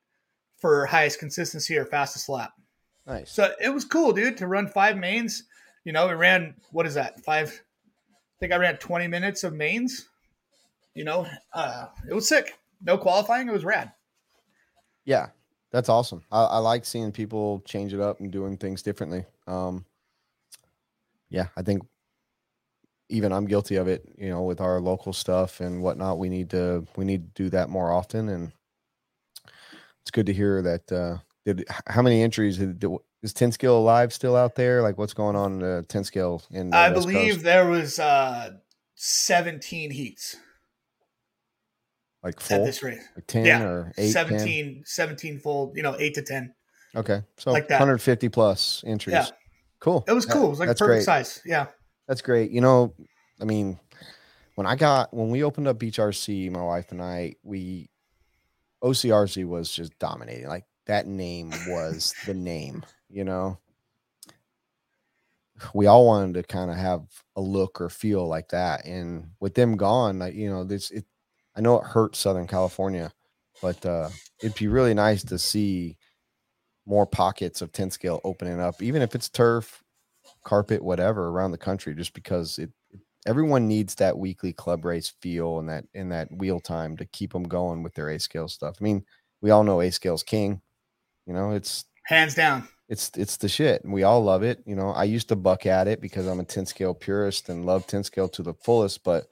for 0.56 0.86
highest 0.86 1.18
consistency 1.18 1.76
or 1.76 1.84
fastest 1.84 2.28
lap. 2.28 2.52
Nice. 3.06 3.32
So 3.32 3.52
it 3.60 3.70
was 3.70 3.84
cool, 3.84 4.12
dude, 4.12 4.36
to 4.38 4.46
run 4.46 4.68
five 4.68 4.96
mains. 4.96 5.44
You 5.84 5.92
know, 5.92 6.06
we 6.06 6.14
ran 6.14 6.54
what 6.70 6.86
is 6.86 6.94
that? 6.94 7.24
Five. 7.24 7.62
I 8.42 8.44
think 8.44 8.54
I 8.54 8.56
ran 8.56 8.76
20 8.76 9.06
minutes 9.06 9.44
of 9.44 9.54
mains. 9.54 10.08
You 10.96 11.04
know, 11.04 11.28
uh, 11.54 11.86
it 12.10 12.12
was 12.12 12.26
sick. 12.26 12.58
No 12.80 12.98
qualifying. 12.98 13.48
It 13.48 13.52
was 13.52 13.64
rad. 13.64 13.92
Yeah, 15.04 15.28
that's 15.70 15.88
awesome. 15.88 16.24
I, 16.32 16.42
I 16.42 16.58
like 16.58 16.84
seeing 16.84 17.12
people 17.12 17.62
change 17.64 17.94
it 17.94 18.00
up 18.00 18.18
and 18.18 18.32
doing 18.32 18.56
things 18.56 18.82
differently. 18.82 19.26
Um, 19.46 19.84
yeah, 21.30 21.46
I 21.56 21.62
think 21.62 21.82
even 23.10 23.32
I'm 23.32 23.46
guilty 23.46 23.76
of 23.76 23.86
it. 23.86 24.08
You 24.18 24.30
know, 24.30 24.42
with 24.42 24.60
our 24.60 24.80
local 24.80 25.12
stuff 25.12 25.60
and 25.60 25.80
whatnot, 25.80 26.18
we 26.18 26.28
need 26.28 26.50
to 26.50 26.84
we 26.96 27.04
need 27.04 27.36
to 27.36 27.44
do 27.44 27.50
that 27.50 27.68
more 27.68 27.92
often. 27.92 28.28
And 28.28 28.50
it's 30.00 30.10
good 30.10 30.26
to 30.26 30.32
hear 30.32 30.62
that. 30.62 30.90
Uh, 30.90 31.18
did 31.44 31.64
how 31.86 32.02
many 32.02 32.22
entries 32.24 32.58
did, 32.58 32.84
is 33.22 33.32
ten 33.32 33.52
scale 33.52 33.78
alive 33.78 34.12
still 34.12 34.36
out 34.36 34.54
there? 34.54 34.82
Like, 34.82 34.98
what's 34.98 35.14
going 35.14 35.36
on 35.36 35.52
in 35.54 35.58
the 35.60 35.84
ten 35.88 36.04
scale 36.04 36.42
in? 36.50 36.70
the 36.70 36.76
I 36.76 36.90
West 36.90 37.06
believe 37.06 37.32
Coast? 37.34 37.44
there 37.44 37.66
was 37.68 37.98
uh, 37.98 38.50
17 38.94 39.90
heats 39.90 40.36
like 42.22 42.40
full? 42.40 42.58
at 42.58 42.64
this 42.64 42.82
race. 42.82 43.02
like 43.16 43.26
ten 43.26 43.44
Yeah, 43.44 43.62
or 43.62 43.92
eight, 43.98 44.12
10? 44.12 44.28
17, 44.28 44.82
17 44.84 45.38
fold, 45.40 45.76
you 45.76 45.82
know, 45.82 45.96
eight 45.98 46.14
to 46.14 46.22
10. 46.22 46.54
Okay, 46.94 47.22
so 47.38 47.52
like 47.52 47.68
that. 47.68 47.74
150 47.76 48.28
plus 48.28 48.84
entries. 48.86 49.14
Yeah. 49.14 49.26
Cool. 49.80 50.04
It 50.06 50.12
was 50.12 50.26
cool. 50.26 50.46
It 50.46 50.50
was 50.50 50.58
like 50.60 50.68
that's 50.68 50.78
perfect 50.80 50.98
great. 50.98 51.04
size. 51.04 51.42
Yeah. 51.44 51.66
That's 52.06 52.20
great. 52.22 52.50
You 52.52 52.60
know, 52.60 52.94
I 53.40 53.44
mean, 53.44 53.80
when 54.54 54.66
I 54.66 54.76
got 54.76 55.12
when 55.12 55.30
we 55.30 55.42
opened 55.42 55.66
up 55.66 55.78
Beach 55.78 55.96
RC, 55.96 56.50
my 56.52 56.62
wife 56.62 56.92
and 56.92 57.02
I, 57.02 57.34
we 57.42 57.88
OCRC 58.84 59.44
was 59.46 59.70
just 59.72 59.98
dominating. 59.98 60.46
Like 60.48 60.64
that 60.86 61.06
name 61.06 61.50
was 61.68 62.14
the 62.26 62.34
name, 62.34 62.84
you 63.12 63.24
know. 63.24 63.58
We 65.74 65.86
all 65.86 66.06
wanted 66.06 66.34
to 66.34 66.42
kind 66.42 66.70
of 66.70 66.76
have 66.76 67.02
a 67.36 67.40
look 67.40 67.80
or 67.80 67.88
feel 67.88 68.26
like 68.26 68.48
that. 68.48 68.84
And 68.84 69.30
with 69.38 69.54
them 69.54 69.76
gone, 69.76 70.18
like, 70.18 70.34
you 70.34 70.50
know, 70.50 70.64
this 70.64 70.90
it 70.90 71.04
I 71.54 71.60
know 71.60 71.78
it 71.78 71.86
hurts 71.86 72.18
Southern 72.18 72.46
California, 72.48 73.12
but 73.60 73.84
uh 73.86 74.08
it'd 74.40 74.56
be 74.56 74.66
really 74.68 74.94
nice 74.94 75.22
to 75.24 75.38
see 75.38 75.98
more 76.84 77.06
pockets 77.06 77.62
of 77.62 77.70
10 77.70 77.90
scale 77.92 78.20
opening 78.24 78.60
up, 78.60 78.82
even 78.82 79.02
if 79.02 79.14
it's 79.14 79.28
turf, 79.28 79.84
carpet, 80.44 80.82
whatever, 80.82 81.28
around 81.28 81.52
the 81.52 81.58
country, 81.58 81.94
just 81.94 82.12
because 82.12 82.58
it 82.58 82.70
everyone 83.26 83.68
needs 83.68 83.94
that 83.94 84.18
weekly 84.18 84.52
club 84.52 84.84
race 84.84 85.12
feel 85.20 85.60
and 85.60 85.68
that 85.68 85.84
in 85.94 86.08
that 86.08 86.28
wheel 86.32 86.58
time 86.58 86.96
to 86.96 87.04
keep 87.06 87.32
them 87.32 87.44
going 87.44 87.82
with 87.82 87.94
their 87.94 88.10
A 88.10 88.18
scale 88.18 88.48
stuff. 88.48 88.76
I 88.80 88.84
mean, 88.84 89.04
we 89.40 89.50
all 89.50 89.62
know 89.62 89.80
A 89.80 89.90
scale's 89.90 90.24
king. 90.24 90.60
You 91.26 91.34
know, 91.34 91.52
it's 91.52 91.84
Hands 92.04 92.34
down. 92.34 92.66
It's 92.92 93.10
it's 93.16 93.38
the 93.38 93.48
shit. 93.48 93.82
And 93.82 93.92
we 93.92 94.02
all 94.02 94.22
love 94.22 94.42
it 94.42 94.62
you 94.66 94.76
know. 94.76 94.90
I 94.90 95.04
used 95.04 95.28
to 95.30 95.36
buck 95.36 95.64
at 95.64 95.88
it 95.88 96.00
because 96.00 96.26
i'm 96.26 96.40
a 96.40 96.44
10 96.44 96.66
scale 96.66 96.94
purist 96.94 97.48
and 97.48 97.64
love 97.64 97.86
10 97.86 98.04
scale 98.04 98.28
to 98.28 98.42
the 98.42 98.54
fullest 98.54 99.02
but 99.02 99.24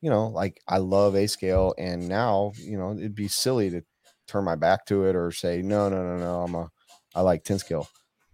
you 0.00 0.08
know 0.08 0.28
like 0.28 0.60
i 0.68 0.78
love 0.78 1.16
a 1.16 1.26
scale 1.26 1.74
and 1.78 2.08
now 2.08 2.52
you 2.56 2.78
know 2.78 2.92
it'd 2.92 3.16
be 3.16 3.26
silly 3.26 3.70
to 3.70 3.82
turn 4.28 4.44
my 4.44 4.54
back 4.54 4.86
to 4.86 5.04
it 5.06 5.16
or 5.16 5.32
say 5.32 5.60
no 5.62 5.88
no 5.88 6.02
no 6.04 6.16
no 6.16 6.42
i'm 6.42 6.54
a 6.54 6.70
i 7.16 7.20
like 7.20 7.42
10 7.42 7.58
scale. 7.58 7.88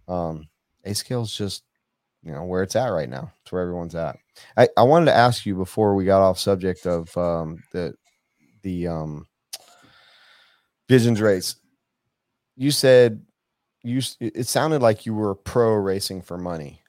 Um 0.07 0.47
a 0.85 0.93
scale's 0.93 1.35
just 1.35 1.63
you 2.21 2.31
know 2.31 2.43
where 2.43 2.61
it's 2.61 2.75
at 2.75 2.89
right 2.89 3.09
now. 3.09 3.31
It's 3.41 3.51
where 3.51 3.63
everyone's 3.63 3.95
at. 3.95 4.17
I 4.55 4.67
i 4.77 4.83
wanted 4.83 5.05
to 5.05 5.15
ask 5.15 5.45
you 5.47 5.55
before 5.55 5.95
we 5.95 6.05
got 6.05 6.21
off 6.21 6.37
subject 6.37 6.85
of 6.85 7.15
um 7.17 7.63
the 7.71 7.95
the 8.61 8.87
um 8.87 9.25
visions 10.87 11.21
race. 11.21 11.55
You 12.55 12.69
said 12.69 13.24
you 13.85 14.01
it 14.19 14.47
sounded 14.47 14.81
like 14.81 15.05
you 15.05 15.13
were 15.13 15.35
pro 15.35 15.73
racing 15.73 16.23
for 16.23 16.37
money. 16.37 16.81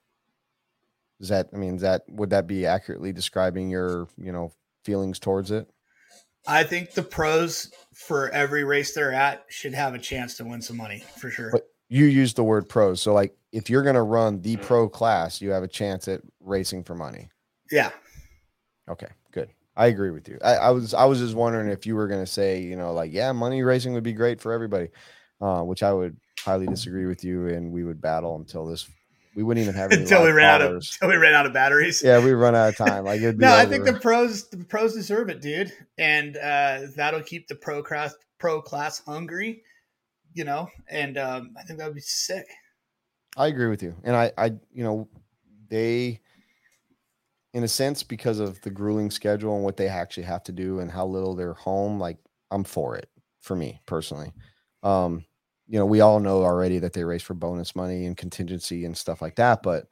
Is 1.20 1.28
that 1.28 1.48
i 1.52 1.56
mean 1.56 1.76
is 1.76 1.82
that 1.82 2.02
would 2.08 2.30
that 2.30 2.46
be 2.46 2.66
accurately 2.66 3.12
describing 3.12 3.70
your 3.70 4.08
you 4.16 4.32
know 4.32 4.52
feelings 4.84 5.18
towards 5.18 5.50
it? 5.50 5.68
I 6.48 6.62
think 6.64 6.92
the 6.92 7.02
pros 7.02 7.70
for 7.92 8.30
every 8.30 8.64
race 8.64 8.94
they're 8.94 9.12
at 9.12 9.44
should 9.48 9.74
have 9.74 9.94
a 9.94 9.98
chance 9.98 10.36
to 10.38 10.44
win 10.44 10.62
some 10.62 10.76
money 10.76 11.04
for 11.18 11.30
sure. 11.30 11.50
But- 11.52 11.68
you 11.88 12.06
use 12.06 12.34
the 12.34 12.42
word 12.42 12.68
pros 12.68 13.00
so 13.00 13.14
like 13.14 13.36
if 13.52 13.70
you're 13.70 13.84
going 13.84 13.94
to 13.94 14.02
run 14.02 14.40
the 14.40 14.56
pro 14.56 14.88
class 14.88 15.40
you 15.40 15.50
have 15.50 15.62
a 15.62 15.68
chance 15.68 16.08
at 16.08 16.20
racing 16.40 16.82
for 16.82 16.96
money. 16.96 17.28
Yeah. 17.70 17.90
okay 18.88 19.06
good. 19.30 19.50
I 19.76 19.86
agree 19.86 20.10
with 20.10 20.28
you. 20.28 20.38
I, 20.42 20.54
I 20.54 20.70
was 20.70 20.94
i 20.94 21.04
was 21.04 21.20
just 21.20 21.36
wondering 21.36 21.68
if 21.68 21.86
you 21.86 21.94
were 21.94 22.08
going 22.08 22.24
to 22.24 22.30
say 22.30 22.60
you 22.60 22.74
know 22.74 22.92
like 22.92 23.12
yeah 23.12 23.30
money 23.30 23.62
racing 23.62 23.92
would 23.92 24.02
be 24.02 24.14
great 24.14 24.40
for 24.40 24.52
everybody 24.52 24.88
uh, 25.40 25.62
which 25.62 25.84
i 25.84 25.92
would 25.92 26.16
highly 26.46 26.66
disagree 26.66 27.06
with 27.06 27.24
you 27.24 27.48
and 27.48 27.72
we 27.72 27.82
would 27.84 28.00
battle 28.00 28.36
until 28.36 28.64
this 28.66 28.88
we 29.34 29.42
wouldn't 29.42 29.62
even 29.62 29.74
have 29.74 29.92
any 29.92 30.02
Until 30.02 30.22
we 30.24 30.30
ran 30.30 30.46
out 30.46 30.62
of 30.62 30.72
until 30.76 31.08
we 31.08 31.16
ran 31.16 31.34
out 31.34 31.44
of 31.44 31.52
batteries. 31.52 32.02
yeah 32.02 32.24
we 32.24 32.30
run 32.32 32.54
out 32.54 32.68
of 32.70 32.76
time 32.76 33.04
like 33.04 33.20
it'd 33.20 33.36
be 33.38 33.44
No, 33.44 33.54
I 33.54 33.66
think 33.66 33.84
the 33.84 33.92
pros 33.94 34.48
the 34.48 34.64
pros 34.64 34.94
deserve 34.94 35.28
it, 35.28 35.42
dude. 35.42 35.72
And 35.98 36.36
uh 36.36 36.82
that'll 36.96 37.22
keep 37.22 37.48
the 37.48 37.56
pro 37.56 37.82
class 37.82 38.14
pro 38.38 38.62
class 38.62 39.02
hungry, 39.04 39.62
you 40.32 40.44
know, 40.44 40.68
and 40.88 41.18
um 41.18 41.54
I 41.58 41.64
think 41.64 41.80
that 41.80 41.86
would 41.86 41.96
be 41.96 42.00
sick. 42.00 42.46
I 43.36 43.48
agree 43.48 43.68
with 43.68 43.82
you. 43.82 43.94
And 44.04 44.16
I, 44.16 44.32
I, 44.38 44.46
you 44.72 44.82
know, 44.82 45.08
they, 45.68 46.20
in 47.52 47.64
a 47.64 47.68
sense, 47.68 48.02
because 48.02 48.38
of 48.38 48.58
the 48.62 48.70
grueling 48.70 49.10
schedule 49.10 49.54
and 49.56 49.62
what 49.64 49.76
they 49.76 49.88
actually 49.88 50.22
have 50.22 50.42
to 50.44 50.52
do 50.52 50.78
and 50.80 50.90
how 50.90 51.04
little 51.06 51.34
they're 51.34 51.52
home, 51.52 52.00
like 52.00 52.16
I'm 52.50 52.64
for 52.64 52.96
it 52.96 53.10
for 53.40 53.54
me 53.54 53.82
personally. 53.84 54.32
Um, 54.82 55.26
you 55.68 55.78
know, 55.78 55.86
we 55.86 56.00
all 56.00 56.20
know 56.20 56.42
already 56.42 56.78
that 56.78 56.92
they 56.92 57.04
race 57.04 57.22
for 57.22 57.34
bonus 57.34 57.74
money 57.74 58.06
and 58.06 58.16
contingency 58.16 58.84
and 58.84 58.96
stuff 58.96 59.20
like 59.20 59.36
that, 59.36 59.62
but 59.62 59.86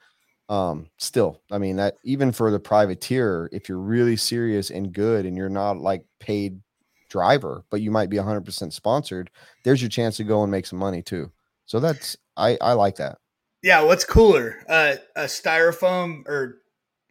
um 0.51 0.91
still 0.99 1.41
i 1.51 1.57
mean 1.57 1.77
that 1.77 1.95
even 2.05 2.31
for 2.31 2.51
the 2.51 2.61
privateer 2.61 3.49
if 3.51 3.67
you're 3.67 3.79
really 3.79 4.15
serious 4.15 4.69
and 4.69 4.93
good 4.93 5.25
and 5.25 5.39
you're 5.39 5.49
not 5.49 5.79
like 5.79 6.05
paid 6.21 6.61
driver 7.09 7.65
but 7.71 7.81
you 7.81 7.91
might 7.91 8.11
be 8.11 8.19
100% 8.19 8.71
sponsored 8.71 9.31
there's 9.65 9.81
your 9.81 9.89
chance 9.89 10.19
to 10.19 10.23
go 10.23 10.43
and 10.43 10.51
make 10.51 10.67
some 10.67 10.79
money 10.79 11.01
too 11.01 11.33
so 11.65 11.81
that's 11.81 12.19
i 12.37 12.59
i 12.61 12.75
like 12.75 12.97
that 12.97 13.17
Yeah, 13.65 13.81
what's 13.81 14.05
cooler? 14.05 14.63
Uh, 14.69 14.97
a 15.17 15.23
styrofoam 15.23 16.29
or 16.29 16.59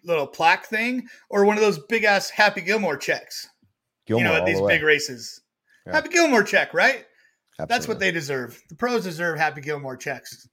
little 0.03 0.27
plaque 0.27 0.67
thing 0.67 1.07
or 1.31 1.45
one 1.45 1.57
of 1.57 1.63
those 1.63 1.79
big 1.89 2.03
ass 2.03 2.29
Happy 2.29 2.61
Gilmore 2.61 2.95
checks. 2.95 3.49
Gilmore 4.05 4.23
you 4.23 4.31
know, 4.31 4.39
at 4.39 4.45
these 4.45 4.61
way. 4.61 4.75
big 4.75 4.83
races. 4.83 5.41
Yeah. 5.87 5.93
Happy 5.93 6.09
Gilmore 6.09 6.43
check, 6.43 6.75
right? 6.75 7.05
That's 7.57 7.87
what 7.87 7.99
they 7.99 8.11
deserve. 8.11 8.61
The 8.69 8.75
pros 8.75 9.03
deserve 9.03 9.37
Happy 9.37 9.61
Gilmore 9.61 9.97
checks. 9.97 10.47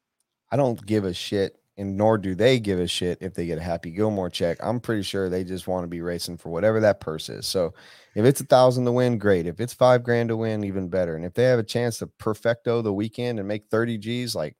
I 0.50 0.56
don't 0.56 0.84
give 0.84 1.04
a 1.04 1.14
shit, 1.14 1.56
and 1.76 1.96
nor 1.96 2.18
do 2.18 2.34
they 2.34 2.58
give 2.58 2.78
a 2.78 2.86
shit 2.86 3.18
if 3.20 3.34
they 3.34 3.46
get 3.46 3.58
a 3.58 3.62
Happy 3.62 3.90
Gilmore 3.90 4.30
check. 4.30 4.58
I'm 4.60 4.80
pretty 4.80 5.02
sure 5.02 5.28
they 5.28 5.44
just 5.44 5.68
want 5.68 5.84
to 5.84 5.88
be 5.88 6.00
racing 6.00 6.36
for 6.36 6.50
whatever 6.50 6.80
that 6.80 7.00
purse 7.00 7.28
is. 7.28 7.46
So 7.46 7.72
if 8.14 8.24
it's 8.24 8.40
a 8.40 8.44
thousand 8.44 8.84
to 8.84 8.92
win, 8.92 9.18
great. 9.18 9.46
If 9.46 9.60
it's 9.60 9.72
five 9.72 10.02
grand 10.02 10.28
to 10.30 10.36
win, 10.36 10.64
even 10.64 10.88
better. 10.88 11.16
And 11.16 11.24
if 11.24 11.34
they 11.34 11.44
have 11.44 11.58
a 11.58 11.64
chance 11.64 11.98
to 11.98 12.06
perfecto 12.06 12.82
the 12.82 12.92
weekend 12.92 13.38
and 13.38 13.46
make 13.46 13.68
30 13.70 13.98
G's, 13.98 14.34
like 14.34 14.56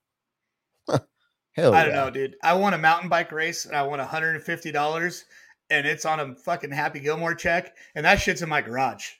hell 1.53 1.75
I 1.75 1.85
don't 1.85 1.95
yeah. 1.95 2.05
know, 2.05 2.11
dude. 2.11 2.37
I 2.43 2.55
won 2.55 2.75
a 2.75 2.79
mountain 2.79 3.09
bike 3.09 3.33
race 3.33 3.67
and 3.67 3.77
I 3.77 3.83
won 3.83 3.99
$150 3.99 5.25
and 5.71 5.87
it's 5.87 6.05
on 6.05 6.21
a 6.21 6.35
fucking 6.37 6.71
Happy 6.71 7.01
Gilmore 7.01 7.35
check 7.35 7.77
and 7.95 8.07
that 8.07 8.21
shit's 8.21 8.43
in 8.43 8.49
my 8.49 8.63
garage. 8.63 9.11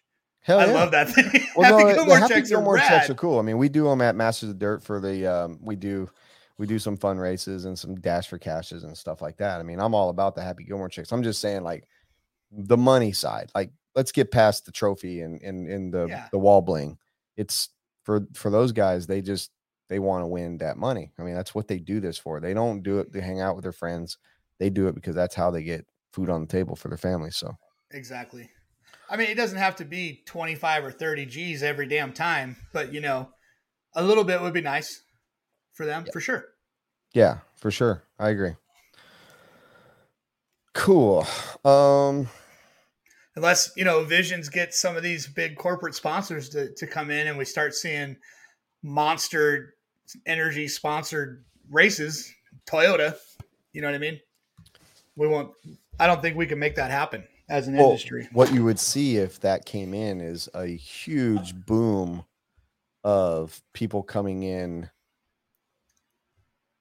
Hell 0.43 0.59
I 0.59 0.67
yeah. 0.67 0.73
love 0.73 0.91
that 0.93 1.11
thing. 1.11 1.31
Well, 1.57 1.77
Happy 1.77 1.85
no, 1.85 1.95
Gilmore 1.95 2.15
the 2.15 2.21
Happy 2.21 2.35
checks 2.35 2.49
Gilmore 2.49 2.79
are 2.79 2.89
checks 2.89 3.11
are 3.11 3.15
cool. 3.15 3.39
I 3.39 3.43
mean, 3.43 3.59
we 3.59 3.69
do 3.69 3.85
them 3.85 4.01
at 4.01 4.17
Masters 4.17 4.51
of 4.51 4.59
Dirt 4.59 4.83
for 4.83 5.01
the 5.01 5.27
um, 5.27 5.59
we 5.61 5.77
do 5.77 6.09
we 6.59 6.67
do 6.67 6.79
some 6.79 6.97
fun 6.97 7.19
races 7.19 7.65
and 7.65 7.79
some 7.79 7.95
dash 7.97 8.29
for 8.29 8.39
caches 8.39 8.85
and 8.85 8.97
stuff 8.97 9.21
like 9.21 9.37
that. 9.39 9.61
I 9.61 9.63
mean, 9.63 9.81
I'm 9.81 9.95
all 9.95 10.09
about 10.11 10.35
the 10.35 10.43
Happy 10.43 10.65
Gilmore 10.65 10.89
checks. 10.89 11.13
I'm 11.13 11.23
just 11.23 11.41
saying, 11.41 11.63
like 11.63 11.85
the 12.51 12.77
money 12.77 13.13
side. 13.13 13.51
Like, 13.55 13.73
let's 13.95 14.13
get 14.13 14.31
past 14.31 14.65
the 14.67 14.73
trophy 14.73 15.21
and 15.23 15.41
and, 15.43 15.69
and 15.69 15.93
the 15.93 16.07
Yeah. 16.07 16.29
the 16.31 16.39
wall 16.39 16.63
bling. 16.63 16.97
It's 17.37 17.69
for 18.05 18.27
for 18.35 18.51
those 18.51 18.73
guys. 18.73 19.07
They 19.07 19.21
just 19.21 19.51
they 19.89 19.99
want 19.99 20.23
to 20.23 20.27
win 20.29 20.57
that 20.59 20.77
money. 20.79 21.11
I 21.19 21.23
mean, 21.23 21.35
that's 21.35 21.55
what 21.55 21.67
they 21.69 21.79
do 21.79 21.99
this 22.01 22.17
for. 22.17 22.41
They 22.41 22.55
don't 22.55 22.83
do 22.83 23.01
it 23.01 23.13
to 23.13 23.21
hang 23.21 23.41
out 23.41 23.57
with 23.57 23.65
their 23.65 23.73
friends. 23.73 24.19
They 24.59 24.71
do 24.71 24.87
it 24.89 24.95
because 24.95 25.15
that's 25.15 25.35
how 25.35 25.51
they 25.51 25.63
get 25.65 25.85
food 26.13 26.31
on 26.31 26.43
the 26.43 26.47
table 26.47 26.77
for 26.77 26.89
their 26.89 26.97
family. 26.99 27.31
So 27.31 27.57
Exactly. 27.91 28.49
I 29.11 29.17
mean, 29.17 29.29
it 29.29 29.37
doesn't 29.37 29.59
have 29.59 29.77
to 29.77 29.85
be 29.85 30.23
25 30.27 30.85
or 30.85 30.93
30 30.93 31.27
G's 31.27 31.63
every 31.65 31.87
damn 31.87 32.13
time, 32.13 32.57
but 32.73 32.95
you 32.95 33.01
know, 33.01 33.29
a 33.97 34.05
little 34.05 34.23
bit 34.23 34.41
would 34.41 34.55
be 34.55 34.61
nice 34.61 35.03
for 35.73 35.85
them 35.85 36.07
for 36.13 36.21
sure. 36.21 36.45
Yeah, 37.13 37.39
for 37.57 37.73
sure. 37.73 38.05
I 38.21 38.29
agree. 38.29 38.55
Cool. 40.75 41.27
Um, 41.65 42.29
Unless, 43.35 43.73
you 43.77 43.85
know, 43.85 44.05
Visions 44.05 44.49
get 44.49 44.73
some 44.73 44.97
of 44.97 45.03
these 45.03 45.27
big 45.27 45.57
corporate 45.57 45.97
sponsors 45.97 46.49
to, 46.51 46.73
to 46.75 46.87
come 46.87 47.11
in 47.11 47.27
and 47.27 47.37
we 47.37 47.45
start 47.45 47.75
seeing 47.75 48.17
monster 48.83 49.75
energy 50.25 50.69
sponsored 50.69 51.45
races, 51.69 52.33
Toyota, 52.67 53.17
you 53.73 53.81
know 53.81 53.89
what 53.89 53.97
I 53.97 53.99
mean? 53.99 54.21
We 55.17 55.27
won't, 55.27 55.53
I 55.99 56.07
don't 56.07 56.23
think 56.23 56.37
we 56.37 56.47
can 56.47 56.61
make 56.61 56.77
that 56.77 56.93
happen 56.93 57.25
as 57.51 57.69
an 57.69 57.77
well, 57.77 57.87
industry. 57.87 58.29
what 58.33 58.53
you 58.53 58.65
would 58.65 58.79
see 58.79 59.17
if 59.17 59.41
that 59.41 59.65
came 59.67 59.93
in 59.93 60.21
is 60.21 60.49
a 60.55 60.67
huge 60.67 61.55
boom 61.67 62.25
of 63.05 63.61
people 63.73 64.03
coming 64.03 64.43
in 64.45 64.89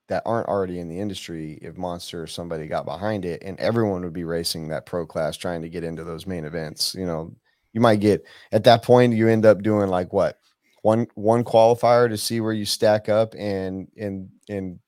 that 0.10 0.24
aren't 0.26 0.48
already 0.48 0.80
in 0.80 0.90
the 0.90 1.00
industry 1.00 1.60
if 1.62 1.78
monster 1.78 2.22
or 2.22 2.28
somebody 2.28 2.68
got 2.68 2.86
behind 2.86 3.26
it 3.26 3.42
and 3.44 3.60
everyone 3.60 4.04
would 4.04 4.14
be 4.14 4.24
racing 4.24 4.68
that 4.68 4.86
pro 4.86 5.06
class 5.06 5.38
trying 5.38 5.62
to 5.62 5.70
get 5.70 5.84
into 5.84 6.04
those 6.04 6.28
main 6.28 6.46
events 6.46 6.96
you 6.96 7.06
know 7.06 7.34
you 7.74 7.80
might 7.80 8.00
get 8.00 8.26
at 8.52 8.64
that 8.64 8.84
point 8.84 9.14
you 9.14 9.28
end 9.28 9.46
up 9.46 9.62
doing 9.62 9.90
like 9.90 10.12
what 10.12 10.40
one 10.82 11.08
one 11.16 11.44
qualifier 11.44 12.10
to 12.10 12.18
see 12.18 12.42
where 12.42 12.54
you 12.54 12.66
stack 12.66 13.08
up 13.08 13.34
and 13.38 13.88
in 13.96 14.30
in 14.48 14.80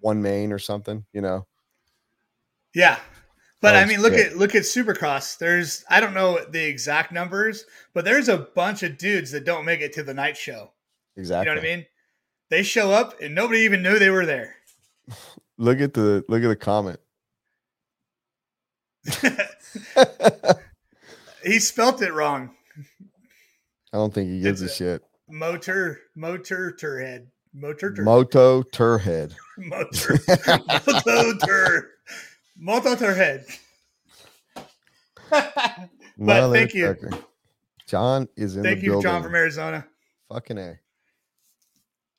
one 0.00 0.22
main 0.22 0.52
or 0.52 0.58
something 0.58 1.04
you 1.12 1.20
know 1.20 1.46
Yeah. 2.74 2.98
But 3.64 3.76
I 3.76 3.86
mean, 3.86 4.02
look 4.02 4.12
at 4.12 4.36
look 4.36 4.54
at 4.54 4.62
Supercross. 4.64 5.38
There's 5.38 5.84
I 5.88 5.98
don't 6.00 6.12
know 6.14 6.38
the 6.50 6.64
exact 6.64 7.12
numbers, 7.12 7.64
but 7.94 8.04
there's 8.04 8.28
a 8.28 8.36
bunch 8.38 8.82
of 8.82 8.98
dudes 8.98 9.30
that 9.30 9.44
don't 9.44 9.64
make 9.64 9.80
it 9.80 9.92
to 9.94 10.02
the 10.02 10.12
night 10.14 10.36
show. 10.36 10.72
exactly 11.16 11.48
You 11.50 11.54
know 11.54 11.60
what 11.62 11.66
I 11.66 11.76
mean? 11.76 11.86
They 12.50 12.62
show 12.62 12.92
up 12.92 13.20
and 13.22 13.34
nobody 13.34 13.60
even 13.60 13.82
knew 13.82 13.98
they 13.98 14.10
were 14.10 14.26
there. 14.26 14.56
look 15.58 15.80
at 15.80 15.94
the 15.94 16.24
look 16.28 16.42
at 16.42 16.48
the 16.48 16.56
comment 16.56 16.98
he 21.44 21.58
spelt 21.58 22.02
it 22.02 22.12
wrong. 22.12 22.50
i 23.92 23.96
don't 23.96 24.12
think 24.14 24.30
he 24.30 24.40
gives 24.40 24.62
It's 24.62 24.72
a- 24.72 24.76
shit 24.76 25.02
Motor, 25.28 26.00
motor, 26.14 26.76
turhead, 26.78 27.26
motor, 27.54 27.92
tur, 27.94 28.02
moto 28.02 28.62
turhead 28.62 29.34
motor, 29.58 30.18
moto, 30.86 31.38
tur, 31.46 31.90
moto, 32.56 32.94
turhead. 32.94 33.44
But 36.16 36.52
thank 36.52 36.74
you. 36.74 36.96
John 37.88 38.28
is 38.36 38.56
in 38.56 38.62
Thank 38.62 38.82
you, 38.82 38.92
building. 38.92 39.10
John 39.10 39.22
from 39.22 39.34
Arizona. 39.34 39.84
Fucking 40.28 40.58
a. 40.58 40.78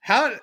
How? 0.01 0.33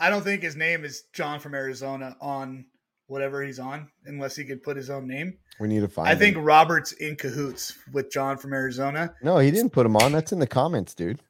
I 0.00 0.08
don't 0.10 0.22
think 0.22 0.42
his 0.42 0.56
name 0.56 0.84
is 0.84 1.02
John 1.12 1.38
from 1.40 1.54
Arizona 1.54 2.16
on 2.20 2.64
whatever 3.06 3.42
he's 3.42 3.58
on, 3.58 3.90
unless 4.06 4.34
he 4.34 4.44
could 4.44 4.62
put 4.62 4.76
his 4.78 4.88
own 4.88 5.06
name. 5.06 5.34
We 5.60 5.68
need 5.68 5.80
to 5.80 5.88
find. 5.88 6.08
I 6.08 6.14
think. 6.14 6.36
Robert's 6.40 6.92
in 6.92 7.16
cahoots 7.16 7.74
with 7.92 8.10
John 8.10 8.38
from 8.38 8.54
Arizona. 8.54 9.14
no, 9.22 9.38
he 9.38 9.50
didn't 9.50 9.70
put 9.70 9.84
him 9.84 9.96
on. 9.96 10.12
That's 10.12 10.32
in 10.32 10.38
the 10.38 10.46
comments, 10.46 10.94
dude. 10.94 11.20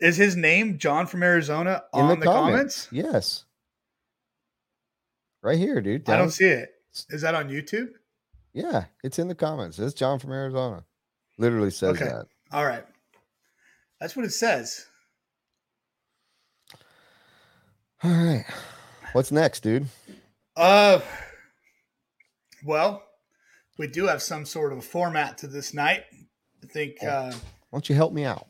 Is 0.00 0.16
his 0.16 0.34
name 0.36 0.78
John 0.78 1.06
from 1.06 1.22
Arizona 1.22 1.82
In 1.92 2.00
on 2.00 2.08
the, 2.08 2.16
the, 2.16 2.24
comments. 2.24 2.86
comments? 2.86 3.12
Yes. 3.12 3.44
Right 5.42 5.58
here, 5.58 5.80
dude. 5.80 6.08
I 6.08 6.16
don't 6.18 6.30
see 6.30 6.46
it. 6.46 6.70
Is 7.08 7.22
that 7.22 7.34
on 7.34 7.48
YouTube? 7.48 7.88
Yeah, 8.52 8.84
it's 9.02 9.18
in 9.18 9.28
the 9.28 9.34
comments. 9.34 9.78
It's 9.78 9.94
John 9.94 10.18
from 10.18 10.32
Arizona. 10.32 10.84
Literally 11.38 11.70
says 11.70 11.90
Okay. 11.96 12.04
that. 12.06 12.26
All 12.52 12.66
right. 12.66 12.84
That's 14.00 14.16
what 14.16 14.24
it 14.24 14.32
says. 14.32 14.86
All 18.02 18.10
right. 18.10 18.44
What's 19.12 19.30
next, 19.32 19.62
dude? 19.62 19.86
Uh, 20.56 21.00
well, 22.64 23.02
we 23.78 23.86
do 23.86 24.06
have 24.06 24.22
some 24.22 24.44
sort 24.46 24.72
of 24.72 24.78
a 24.78 24.82
format 24.82 25.38
to 25.38 25.46
this 25.46 25.72
night. 25.74 26.04
I 26.62 26.66
think. 26.66 27.02
Uh, 27.02 27.32
Why 27.70 27.76
don't 27.76 27.88
you 27.88 27.94
help 27.94 28.12
me 28.12 28.24
out? 28.24 28.46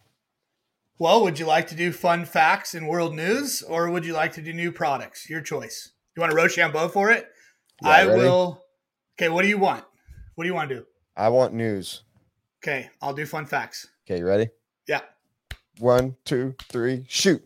well, 0.99 1.23
would 1.23 1.39
you 1.39 1.47
like 1.47 1.67
to 1.69 1.75
do 1.75 1.93
fun 1.93 2.25
facts 2.27 2.75
and 2.75 2.87
world 2.89 3.15
news, 3.15 3.63
or 3.63 3.91
would 3.91 4.05
you 4.05 4.13
like 4.13 4.33
to 4.35 4.43
do 4.43 4.53
new 4.53 4.71
products? 4.73 5.29
Your 5.31 5.41
choice. 5.41 5.91
You 6.17 6.21
want 6.21 6.33
a 6.33 6.37
Rochambeau 6.37 6.89
for 6.89 7.11
it? 7.11 7.29
Yeah, 7.83 7.89
I 7.89 8.05
ready? 8.07 8.21
will. 8.23 8.65
Okay, 9.19 9.29
what 9.29 9.43
do 9.43 9.49
you 9.49 9.59
want? 9.59 9.85
What 10.35 10.45
do 10.45 10.49
you 10.49 10.55
want 10.55 10.69
to 10.71 10.77
do? 10.77 10.85
I 11.17 11.29
want 11.29 11.55
news. 11.55 12.03
Okay, 12.63 12.91
I'll 13.01 13.15
do 13.15 13.27
fun 13.27 13.47
facts. 13.47 13.87
Okay, 14.07 14.19
you 14.19 14.27
ready? 14.27 14.49
Yeah. 14.89 15.01
One, 15.79 16.17
two, 16.25 16.55
three, 16.69 17.05
shoot. 17.09 17.43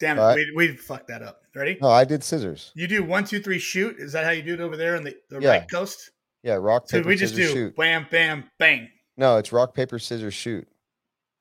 Damn 0.00 0.18
it, 0.18 0.22
right. 0.22 0.36
we, 0.36 0.68
we 0.68 0.76
fucked 0.76 1.08
that 1.08 1.22
up. 1.22 1.42
Ready? 1.54 1.76
No, 1.82 1.88
I 1.90 2.04
did 2.04 2.22
scissors. 2.22 2.70
You 2.76 2.86
do 2.86 3.02
one, 3.02 3.24
two, 3.24 3.40
three, 3.40 3.58
shoot. 3.58 3.96
Is 3.98 4.12
that 4.12 4.24
how 4.24 4.30
you 4.30 4.42
do 4.42 4.54
it 4.54 4.60
over 4.60 4.76
there 4.76 4.96
on 4.96 5.02
the, 5.02 5.16
the 5.28 5.40
Yeah. 5.40 5.50
right 5.50 5.70
coast? 5.70 6.12
Yeah, 6.44 6.54
rock, 6.54 6.88
So 6.88 6.98
paper, 6.98 7.08
we 7.08 7.16
just 7.16 7.34
scissors, 7.34 7.52
do 7.52 7.58
shoot. 7.58 7.76
bam, 7.76 8.06
bam, 8.10 8.44
bang. 8.58 8.88
No, 9.16 9.38
it's 9.38 9.52
rock, 9.52 9.74
paper, 9.74 9.98
scissors, 9.98 10.34
shoot. 10.34 10.68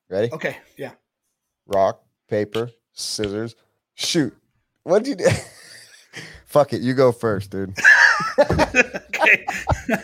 Ready? 0.09 0.31
Okay, 0.33 0.57
yeah. 0.77 0.93
Rock, 1.67 2.01
paper, 2.27 2.71
scissors, 2.93 3.55
shoot. 3.93 4.35
What 4.83 5.03
did 5.03 5.19
you 5.19 5.27
do? 5.27 5.31
Fuck 6.47 6.71
it. 6.73 6.81
You 6.81 6.93
go 6.93 7.11
first, 7.11 7.51
dude. 7.51 7.77
okay. 8.39 9.45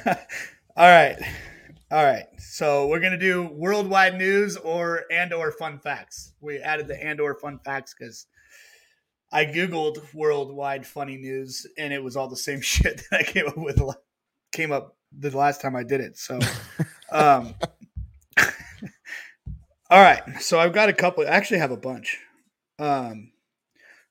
All 0.75 0.89
right. 0.89 1.17
All 1.89 2.03
right. 2.03 2.25
So 2.37 2.87
we're 2.87 2.99
gonna 2.99 3.17
do 3.17 3.43
worldwide 3.53 4.17
news 4.17 4.57
or 4.57 5.05
and 5.09 5.33
or 5.33 5.51
fun 5.51 5.79
facts. 5.79 6.33
We 6.41 6.57
added 6.59 6.87
the 6.87 7.01
and 7.01 7.21
or 7.21 7.35
fun 7.35 7.59
facts 7.59 7.95
because 7.97 8.27
I 9.31 9.45
googled 9.45 10.13
worldwide 10.13 10.85
funny 10.85 11.17
news 11.17 11.65
and 11.77 11.93
it 11.93 12.03
was 12.03 12.15
all 12.15 12.27
the 12.27 12.35
same 12.35 12.61
shit 12.61 13.03
that 13.09 13.19
I 13.19 13.23
came 13.23 13.47
up 13.47 13.57
with 13.57 13.81
came 14.51 14.71
up 14.71 14.97
the 15.17 15.35
last 15.35 15.61
time 15.61 15.75
I 15.75 15.83
did 15.83 16.01
it. 16.01 16.17
So 16.17 16.39
um 17.11 17.55
all 19.89 20.01
right. 20.01 20.23
So 20.41 20.59
I've 20.59 20.73
got 20.73 20.89
a 20.89 20.93
couple 20.93 21.25
I 21.25 21.29
actually 21.29 21.59
have 21.59 21.71
a 21.71 21.77
bunch. 21.77 22.17
Um 22.79 23.32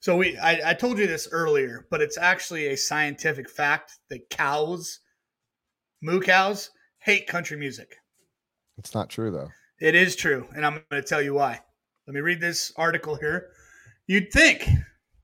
so 0.03 0.17
we 0.17 0.37
I, 0.37 0.71
I 0.71 0.75
told 0.75 0.99
you 0.99 1.07
this 1.07 1.29
earlier, 1.31 1.87
but 1.89 2.03
it's 2.03 2.19
actually 2.19 2.67
a 2.67 2.77
scientific 2.77 3.49
fact 3.49 4.01
that 4.11 4.29
cows, 4.31 4.99
moo 6.03 6.21
cows, 6.21 6.71
hate 6.99 7.29
country 7.29 7.57
music. 7.57 7.95
It's 8.79 8.95
not 8.95 9.09
true 9.09 9.31
though. 9.31 9.51
It 9.81 9.95
is 9.95 10.17
true, 10.17 10.49
and 10.57 10.67
I'm 10.67 10.83
going 10.91 11.03
to 11.03 11.09
tell 11.09 11.23
you 11.23 11.35
why. 11.35 11.61
Let 12.09 12.15
me 12.15 12.21
read 12.21 12.41
this 12.41 12.73
article 12.77 13.15
here. 13.15 13.51
You'd 14.09 14.33
think 14.33 14.69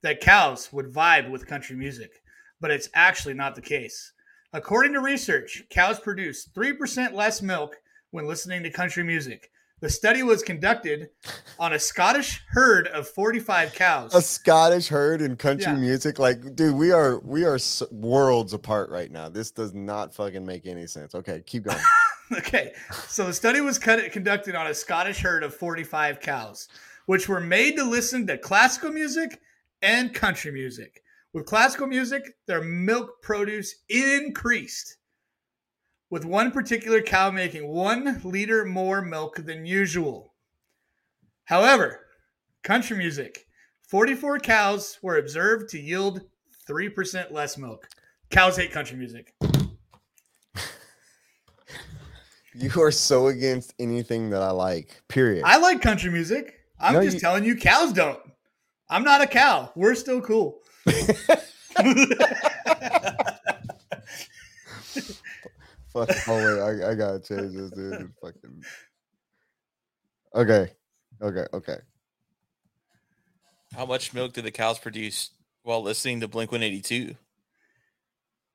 that 0.02 0.20
cows 0.20 0.72
would 0.72 0.94
vibe 0.94 1.28
with 1.28 1.48
country 1.48 1.74
music, 1.74 2.12
but 2.60 2.70
it's 2.70 2.88
actually 2.94 3.34
not 3.34 3.56
the 3.56 3.60
case. 3.60 4.12
According 4.52 4.92
to 4.92 5.00
research, 5.00 5.64
cows 5.70 5.98
produce 5.98 6.48
3% 6.56 7.14
less 7.14 7.42
milk 7.42 7.74
when 8.12 8.28
listening 8.28 8.62
to 8.62 8.70
country 8.70 9.02
music. 9.02 9.50
The 9.80 9.88
study 9.90 10.22
was 10.24 10.42
conducted 10.42 11.10
on 11.58 11.72
a 11.72 11.78
Scottish 11.78 12.42
herd 12.48 12.88
of 12.88 13.06
45 13.08 13.74
cows. 13.74 14.14
A 14.14 14.20
Scottish 14.20 14.88
herd 14.88 15.22
in 15.22 15.36
country 15.36 15.64
Yeah. 15.72 15.76
music, 15.76 16.18
like, 16.18 16.56
dude, 16.56 16.74
we 16.74 16.90
are 16.90 17.20
we 17.20 17.44
are 17.44 17.58
worlds 17.92 18.52
apart 18.52 18.90
right 18.90 19.10
now. 19.10 19.28
This 19.28 19.50
does 19.52 19.72
not 19.74 20.12
fucking 20.14 20.44
make 20.44 20.66
any 20.66 20.86
sense. 20.86 21.14
Okay, 21.14 21.42
keep 21.46 21.64
going. 21.64 21.78
Okay, 22.30 22.74
so 23.06 23.24
the 23.24 23.32
study 23.32 23.62
was 23.62 23.78
cut, 23.78 24.12
conducted 24.12 24.54
on 24.54 24.66
a 24.66 24.74
Scottish 24.74 25.20
herd 25.20 25.42
of 25.42 25.54
45 25.54 26.20
cows, 26.20 26.68
which 27.06 27.26
were 27.26 27.40
made 27.40 27.74
to 27.78 27.84
listen 27.84 28.26
to 28.26 28.36
classical 28.36 28.90
music 28.92 29.40
and 29.80 30.12
country 30.12 30.50
music. 30.52 31.02
With 31.32 31.46
classical 31.46 31.86
music, 31.86 32.36
their 32.46 32.60
milk 32.60 33.22
produce 33.22 33.76
increased, 33.88 34.98
with 36.10 36.24
one 36.24 36.50
particular 36.50 37.00
cow 37.02 37.30
making 37.30 37.68
one 37.68 38.20
liter 38.24 38.64
more 38.64 39.02
milk 39.02 39.36
than 39.44 39.66
usual. 39.66 40.34
However, 41.44 42.00
country 42.62 42.96
music, 42.96 43.46
44 43.88 44.38
cows 44.40 44.98
were 45.02 45.18
observed 45.18 45.68
to 45.70 45.80
yield 45.80 46.22
3% 46.68 47.30
less 47.32 47.56
milk. 47.58 47.88
Cows 48.30 48.56
hate 48.56 48.72
country 48.72 48.96
music. 48.96 49.34
you 52.54 52.70
are 52.82 52.90
so 52.90 53.28
against 53.28 53.74
anything 53.78 54.30
that 54.30 54.42
I 54.42 54.50
like. 54.50 55.02
Period. 55.08 55.44
I 55.44 55.58
like 55.58 55.80
country 55.80 56.10
music. 56.10 56.54
I'm 56.80 56.94
No, 56.94 57.02
just 57.02 57.14
you- 57.14 57.20
telling 57.20 57.44
you, 57.44 57.56
cows 57.56 57.92
don't. 57.92 58.20
I'm 58.90 59.04
not 59.04 59.20
a 59.22 59.26
cow. 59.26 59.70
We're 59.76 59.94
still 59.94 60.20
cool. 60.22 60.60
Fuck. 65.92 66.10
Oh 66.28 66.36
wait, 66.36 66.60
I, 66.60 66.90
I 66.90 66.94
gotta 66.94 67.20
change 67.20 67.54
this, 67.54 67.70
dude. 67.70 68.12
Fucking. 68.22 68.62
Okay. 70.34 70.70
Okay. 71.22 71.46
Okay. 71.52 71.76
How 73.74 73.86
much 73.86 74.14
milk 74.14 74.34
did 74.34 74.44
the 74.44 74.50
cows 74.50 74.78
produce 74.78 75.30
while 75.62 75.82
listening 75.82 76.20
to 76.20 76.28
Blink 76.28 76.52
One 76.52 76.62
Eighty 76.62 76.80
Two? 76.80 77.14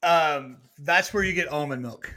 Um, 0.01 0.57
that's 0.79 1.13
where 1.13 1.23
you 1.23 1.33
get 1.33 1.47
almond 1.47 1.81
milk. 1.81 2.13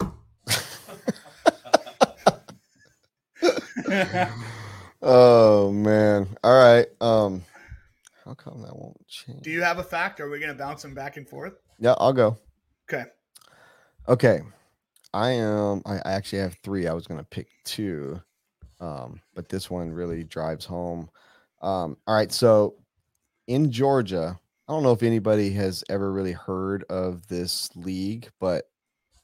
oh 5.02 5.70
man! 5.72 6.28
All 6.42 6.58
right. 6.58 6.86
Um, 7.00 7.44
how 8.24 8.34
come 8.34 8.62
that 8.62 8.76
won't 8.76 9.06
change? 9.06 9.42
Do 9.42 9.50
you 9.50 9.62
have 9.62 9.78
a 9.78 9.84
fact? 9.84 10.20
Are 10.20 10.28
we 10.28 10.40
gonna 10.40 10.54
bounce 10.54 10.82
them 10.82 10.94
back 10.94 11.16
and 11.16 11.28
forth? 11.28 11.54
Yeah, 11.78 11.94
I'll 11.98 12.12
go. 12.12 12.36
Okay. 12.92 13.04
Okay. 14.08 14.40
I 15.12 15.30
am 15.30 15.82
I 15.86 15.98
actually 16.04 16.38
have 16.40 16.56
three. 16.62 16.86
I 16.86 16.92
was 16.92 17.06
gonna 17.06 17.24
pick 17.24 17.48
two. 17.64 18.20
Um, 18.80 19.20
but 19.34 19.48
this 19.48 19.70
one 19.70 19.90
really 19.90 20.24
drives 20.24 20.64
home. 20.64 21.10
Um, 21.62 21.96
all 22.06 22.14
right, 22.14 22.32
so 22.32 22.76
in 23.46 23.70
Georgia, 23.70 24.38
I 24.66 24.72
don't 24.72 24.82
know 24.82 24.92
if 24.92 25.02
anybody 25.02 25.50
has 25.52 25.84
ever 25.90 26.12
really 26.12 26.32
heard 26.32 26.84
of 26.84 27.26
this 27.28 27.68
league, 27.76 28.30
but 28.40 28.64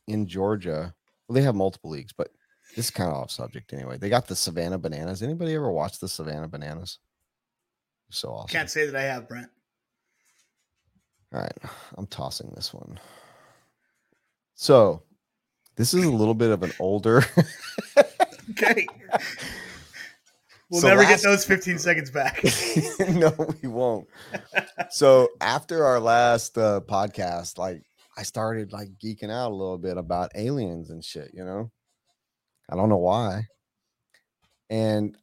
in 0.06 0.26
Georgia, 0.26 0.94
well, 1.26 1.34
they 1.34 1.42
have 1.42 1.54
multiple 1.54 1.90
leagues, 1.90 2.12
but 2.12 2.28
this 2.74 2.86
is 2.86 2.90
kind 2.90 3.10
of 3.10 3.16
off 3.16 3.30
subject 3.30 3.72
anyway. 3.72 3.96
They 3.96 4.10
got 4.10 4.26
the 4.26 4.36
Savannah 4.36 4.78
Bananas. 4.78 5.22
Anybody 5.22 5.54
ever 5.54 5.72
watch 5.72 5.98
the 5.98 6.08
Savannah 6.08 6.48
Bananas? 6.48 6.98
So 8.10 8.28
awesome. 8.28 8.48
Can't 8.48 8.70
say 8.70 8.86
that 8.86 8.96
I 8.96 9.02
have, 9.02 9.28
Brent. 9.28 9.48
All 11.32 11.40
right, 11.40 11.58
I'm 11.96 12.06
tossing 12.06 12.52
this 12.54 12.74
one. 12.74 13.00
So, 14.56 15.02
this 15.76 15.94
is 15.94 16.04
a 16.04 16.10
little 16.10 16.34
bit 16.34 16.50
of 16.50 16.62
an 16.62 16.72
older. 16.80 17.24
Okay. 18.50 18.86
We'll 20.70 20.80
So 20.80 20.88
never 20.88 21.02
get 21.02 21.22
those 21.22 21.44
15 21.44 21.78
seconds 21.78 22.10
back. 22.10 22.42
no, 23.08 23.32
we 23.62 23.68
won't. 23.68 24.08
So 24.90 25.28
after 25.40 25.84
our 25.84 26.00
last 26.00 26.58
uh, 26.58 26.80
podcast, 26.80 27.58
like 27.58 27.82
I 28.16 28.22
started 28.24 28.72
like 28.72 28.88
geeking 29.02 29.30
out 29.30 29.50
a 29.50 29.54
little 29.54 29.78
bit 29.78 29.96
about 29.96 30.32
aliens 30.34 30.90
and 30.90 31.04
shit. 31.04 31.30
You 31.34 31.44
know, 31.44 31.70
I 32.70 32.76
don't 32.76 32.88
know 32.88 32.96
why. 32.96 33.42
And 34.70 35.16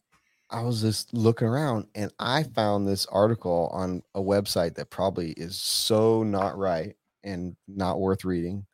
I 0.49 0.61
was 0.61 0.81
just 0.81 1.13
looking 1.13 1.47
around, 1.47 1.87
and 1.95 2.11
I 2.19 2.43
found 2.43 2.87
this 2.87 3.05
article 3.07 3.69
on 3.73 4.03
a 4.15 4.21
website 4.21 4.75
that 4.75 4.91
probably 4.91 5.31
is 5.31 5.59
so 5.59 6.23
not 6.23 6.57
right 6.57 6.95
and 7.23 7.55
not 7.67 7.99
worth 7.99 8.23
reading. 8.23 8.65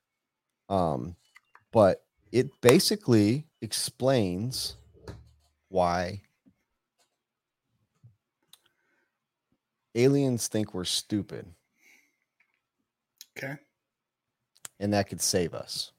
Um, 0.69 1.15
but 1.71 2.05
it 2.31 2.61
basically 2.61 3.47
explains 3.61 4.77
why 5.69 6.21
aliens 9.95 10.47
think 10.47 10.73
we're 10.73 10.85
stupid 10.85 11.47
Okay. 13.37 13.55
and 14.79 14.93
that 14.93 15.07
could 15.09 15.21
save 15.21 15.53
us. 15.53 15.91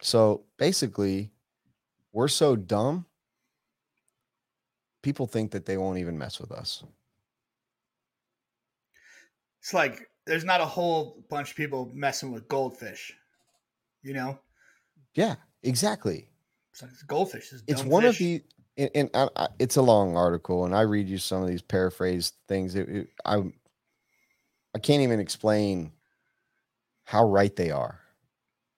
So 0.00 0.44
basically, 0.58 1.30
we're 2.12 2.28
so 2.28 2.56
dumb, 2.56 3.06
people 5.02 5.26
think 5.26 5.52
that 5.52 5.66
they 5.66 5.76
won't 5.76 5.98
even 5.98 6.18
mess 6.18 6.40
with 6.40 6.52
us. 6.52 6.84
It's 9.60 9.72
like 9.72 10.08
there's 10.26 10.44
not 10.44 10.60
a 10.60 10.66
whole 10.66 11.24
bunch 11.28 11.50
of 11.50 11.56
people 11.56 11.90
messing 11.92 12.32
with 12.32 12.48
goldfish. 12.48 13.12
You 14.02 14.14
know? 14.14 14.38
Yeah, 15.14 15.36
exactly. 15.62 16.28
It's 16.72 17.02
goldfish 17.02 17.52
is 17.52 17.62
It's 17.66 17.84
one 17.84 18.04
of 18.04 18.16
the, 18.16 18.42
and, 18.76 18.90
and 18.94 19.10
I, 19.14 19.28
I, 19.36 19.48
it's 19.58 19.76
a 19.76 19.82
long 19.82 20.16
article, 20.16 20.64
and 20.64 20.74
I 20.74 20.82
read 20.82 21.08
you 21.08 21.18
some 21.18 21.42
of 21.42 21.48
these 21.48 21.62
paraphrased 21.62 22.34
things. 22.48 22.74
It, 22.74 22.88
it, 22.88 23.08
I, 23.24 23.42
I 24.74 24.78
can't 24.78 25.02
even 25.02 25.20
explain 25.20 25.92
how 27.04 27.28
right 27.28 27.54
they 27.54 27.70
are. 27.70 28.00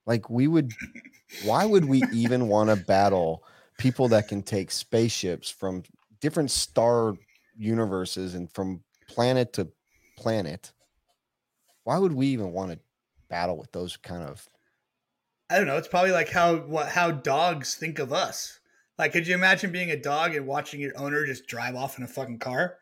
Like 0.07 0.29
we 0.29 0.49
would, 0.49 0.73
why 1.45 1.65
would 1.65 1.85
we 1.85 2.03
even 2.13 2.49
want 2.49 2.71
to 2.71 2.77
battle 2.77 3.45
people 3.79 4.09
that 4.09 4.29
can 4.29 4.43
take 4.43 4.71
spaceships 4.71 5.49
from 5.49 5.85
different 6.21 6.51
star 6.51 7.15
universes 7.57 8.35
and 8.35 8.53
from 8.53 8.83
planet 9.09 9.53
to 9.55 9.69
planet? 10.17 10.73
Why 11.85 11.99
would 11.99 12.13
we 12.13 12.27
even 12.29 12.53
want 12.53 12.73
to 12.73 12.79
battle 13.29 13.57
with 13.57 13.73
those 13.73 13.97
kind 13.97 14.23
of? 14.23 14.49
I 15.51 15.59
don't 15.59 15.67
know. 15.67 15.77
It's 15.77 15.89
probably 15.89 16.13
like 16.13 16.31
how 16.31 16.57
what 16.57 16.89
how 16.89 17.11
dogs 17.11 17.75
think 17.75 17.99
of 17.99 18.13
us. 18.13 18.59
Like, 18.99 19.13
could 19.13 19.27
you 19.27 19.35
imagine 19.35 19.73
being 19.73 19.91
a 19.91 19.97
dog 20.01 20.35
and 20.35 20.47
watching 20.47 20.81
your 20.81 20.97
owner 20.97 21.27
just 21.27 21.47
drive 21.47 21.75
off 21.75 21.99
in 21.99 22.05
a 22.05 22.09
fucking 22.09 22.39
car? 22.39 22.79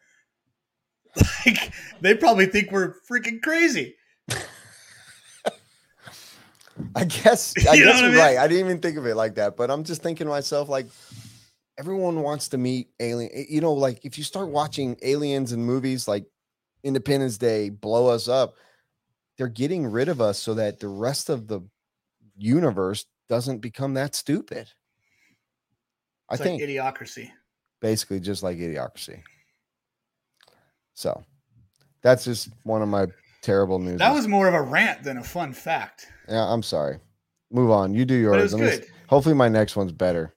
Like, 1.45 1.73
they 2.01 2.15
probably 2.15 2.47
think 2.47 2.71
we're 2.71 2.95
freaking 3.11 3.43
crazy. 3.43 3.97
I 6.95 7.05
guess 7.05 7.55
I 7.69 7.77
You 7.77 7.85
guess 7.85 8.01
you're 8.01 8.11
mean? 8.11 8.19
right. 8.19 8.39
I 8.39 8.49
didn't 8.49 8.67
even 8.67 8.81
think 8.81 8.97
of 8.97 9.07
it 9.07 9.15
like 9.15 9.35
that, 9.37 9.57
but 9.57 9.71
I'm 9.71 9.85
just 9.85 10.03
thinking 10.03 10.27
to 10.27 10.31
myself 10.31 10.69
like 10.69 10.87
everyone 11.79 12.23
wants 12.23 12.49
to 12.49 12.59
meet 12.59 12.89
alien. 13.01 13.31
eh, 13.33 13.45
You 13.49 13.61
know, 13.61 13.73
like 13.73 14.05
if 14.05 14.19
you 14.19 14.25
start 14.25 14.49
watching 14.49 14.97
aliens 15.03 15.53
and 15.53 15.65
movies 15.65 16.09
like 16.09 16.27
Independence 16.85 17.39
Day 17.39 17.71
blow 17.71 18.09
us 18.09 18.29
up, 18.29 18.55
they're 19.39 19.49
getting 19.49 19.87
rid 19.87 20.09
of 20.09 20.21
us 20.21 20.39
so 20.39 20.55
that 20.55 20.81
the 20.81 20.89
rest 20.89 21.29
of 21.31 21.49
the 21.49 21.61
universe 22.37 23.07
doesn't 23.29 23.59
become 23.59 23.95
that 23.95 24.15
stupid. 24.15 24.69
I 26.29 26.35
It's 26.35 26.43
think 26.43 26.61
like 26.61 26.69
idiocracy. 26.71 27.31
basically 27.81 28.21
just 28.21 28.43
like 28.43 28.59
idiocracy. 28.59 29.23
So 30.95 31.23
that's 32.03 32.25
just 32.25 32.51
one 32.65 32.83
of 32.83 32.89
my 32.89 33.07
terrible 33.43 33.79
news. 33.79 33.99
That 33.99 34.15
was 34.15 34.29
more 34.29 34.49
of 34.49 34.55
a 34.55 34.63
rant 34.63 35.03
than 35.03 35.19
a 35.19 35.23
fun 35.25 35.53
fact. 35.53 36.07
yeah. 36.29 36.45
I'm 36.45 36.63
sorry. 36.63 36.99
Move 37.51 37.71
on. 37.71 37.93
You 37.95 38.05
do 38.05 38.15
yours. 38.15 38.33
But 38.33 38.39
it 38.39 38.43
was 38.43 38.55
Let 38.55 38.61
me 38.63 38.71
good. 38.71 38.87
Hopefully, 39.09 39.35
my 39.35 39.49
next 39.49 39.77
one's 39.77 39.93
better. 39.93 40.35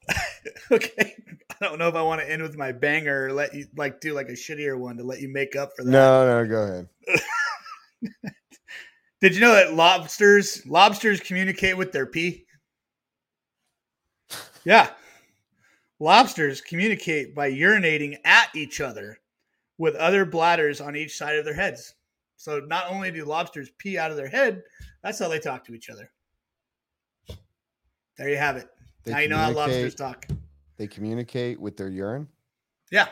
okay. 0.71 1.13
I 1.62 1.65
don't 1.65 1.79
know 1.79 1.88
if 1.88 1.95
I 1.95 2.01
want 2.01 2.19
to 2.19 2.29
end 2.29 2.41
with 2.41 2.58
my 2.58 2.73
banger 2.73 3.27
or 3.27 3.34
let 3.34 3.53
you 3.53 3.65
like 3.77 4.01
do 4.01 4.13
like 4.13 4.27
a 4.27 4.34
shittier 4.34 4.77
one 4.77 4.97
to 4.97 5.03
let 5.03 5.21
you 5.21 5.29
make 5.29 5.55
up 5.55 5.71
for 5.77 5.86
that. 5.86 5.89
No, 5.91 6.43
no, 6.43 6.49
go 6.49 6.88
ahead. 8.03 8.29
Did 9.26 9.34
you 9.34 9.42
know 9.42 9.56
that 9.56 9.74
lobsters 9.74 10.64
lobsters 10.68 11.20
communicate 11.20 11.76
with 11.76 11.92
their 11.92 12.06
pee? 12.06 12.46
Yeah. 14.66 14.92
Lobsters 16.00 16.62
communicate 16.62 17.34
by 17.34 17.52
urinating 17.52 18.20
at 18.24 18.56
each 18.56 18.82
other 18.82 19.18
with 19.80 19.96
other 19.96 20.26
bladders 20.26 20.80
on 20.80 20.96
each 20.96 21.18
side 21.18 21.38
of 21.38 21.44
their 21.44 21.56
heads. 21.56 21.96
So 22.36 22.60
not 22.60 22.92
only 22.92 23.10
do 23.10 23.26
lobsters 23.26 23.72
pee 23.80 23.98
out 23.98 24.12
of 24.12 24.18
their 24.18 24.30
head, 24.30 24.62
that's 25.02 25.18
how 25.18 25.28
they 25.28 25.40
talk 25.40 25.66
to 25.66 25.74
each 25.74 25.90
other. 25.90 26.12
There 28.20 28.30
you 28.30 28.38
have 28.38 28.58
it. 28.58 28.68
They 29.06 29.12
now 29.12 29.20
you 29.22 29.30
know 29.30 29.38
how 29.38 29.50
lobsters 29.50 29.96
talk. 29.96 30.28
They 30.78 30.86
communicate 30.86 31.60
with 31.60 31.78
their 31.78 31.90
urine. 31.90 32.28
Yeah. 32.92 33.08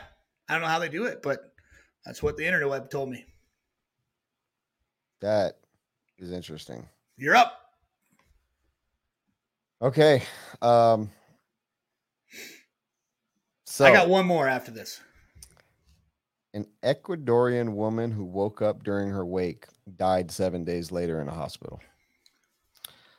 I 0.48 0.52
don't 0.52 0.62
know 0.62 0.68
how 0.68 0.78
they 0.78 0.88
do 0.88 1.06
it, 1.06 1.22
but 1.22 1.52
that's 2.06 2.22
what 2.22 2.36
the 2.36 2.46
internet 2.46 2.68
web 2.68 2.88
told 2.88 3.10
me. 3.10 3.26
That 5.20 5.56
is 6.18 6.30
interesting. 6.32 6.88
You're 7.16 7.36
up. 7.36 7.60
Okay. 9.82 10.22
Um. 10.62 11.10
So 13.66 13.84
I 13.84 13.92
got 13.92 14.08
one 14.08 14.26
more 14.26 14.46
after 14.48 14.70
this. 14.70 15.00
an 16.54 16.66
Ecuadorian 16.84 17.74
woman 17.74 18.12
who 18.12 18.24
woke 18.24 18.62
up 18.62 18.84
during 18.84 19.08
her 19.10 19.26
wake 19.26 19.66
died 19.96 20.30
seven 20.30 20.64
days 20.64 20.92
later 20.92 21.20
in 21.20 21.28
a 21.28 21.34
hospital. 21.34 21.80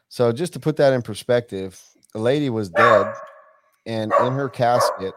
So 0.07 0.31
just 0.31 0.53
to 0.53 0.59
put 0.59 0.77
that 0.77 0.93
in 0.93 1.01
perspective, 1.01 1.81
the 2.13 2.19
lady 2.19 2.49
was 2.49 2.69
dead, 2.69 3.13
and 3.85 4.13
in 4.21 4.33
her 4.33 4.47
casket, 4.47 5.13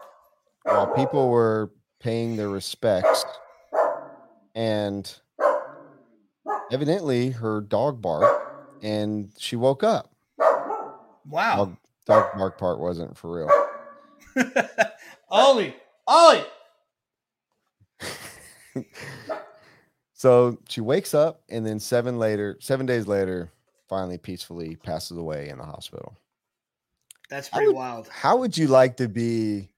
while 0.63 0.87
people 0.87 1.29
were 1.29 1.71
paying 2.01 2.35
their 2.35 2.49
respects, 2.49 3.23
and 4.55 5.09
evidently 6.71 7.31
her 7.31 7.61
dog 7.61 8.01
barked, 8.01 8.83
and 8.83 9.31
she 9.37 9.55
woke 9.55 9.83
up. 9.83 10.11
Wow. 11.25 11.55
Dog, 11.55 11.77
dog 12.05 12.37
bark 12.37 12.57
part 12.57 12.79
wasn't 12.79 13.17
for 13.17 13.31
real. 14.35 14.45
Ollie, 15.29 15.75
Ollie. 16.07 16.45
So 20.13 20.57
she 20.67 20.81
wakes 20.81 21.13
up, 21.13 21.43
and 21.49 21.65
then 21.65 21.79
seven 21.79 22.19
later, 22.19 22.57
seven 22.59 22.85
days 22.85 23.07
later, 23.07 23.53
finally 23.87 24.17
peacefully 24.17 24.75
passes 24.75 25.17
away 25.17 25.47
in 25.47 25.57
the 25.57 25.63
hospital. 25.63 26.13
That's 27.29 27.47
pretty 27.47 27.67
would- 27.67 27.77
wild. 27.77 28.09
How 28.09 28.35
would 28.35 28.57
you 28.57 28.67
like 28.67 28.97
to 28.97 29.07
be 29.07 29.69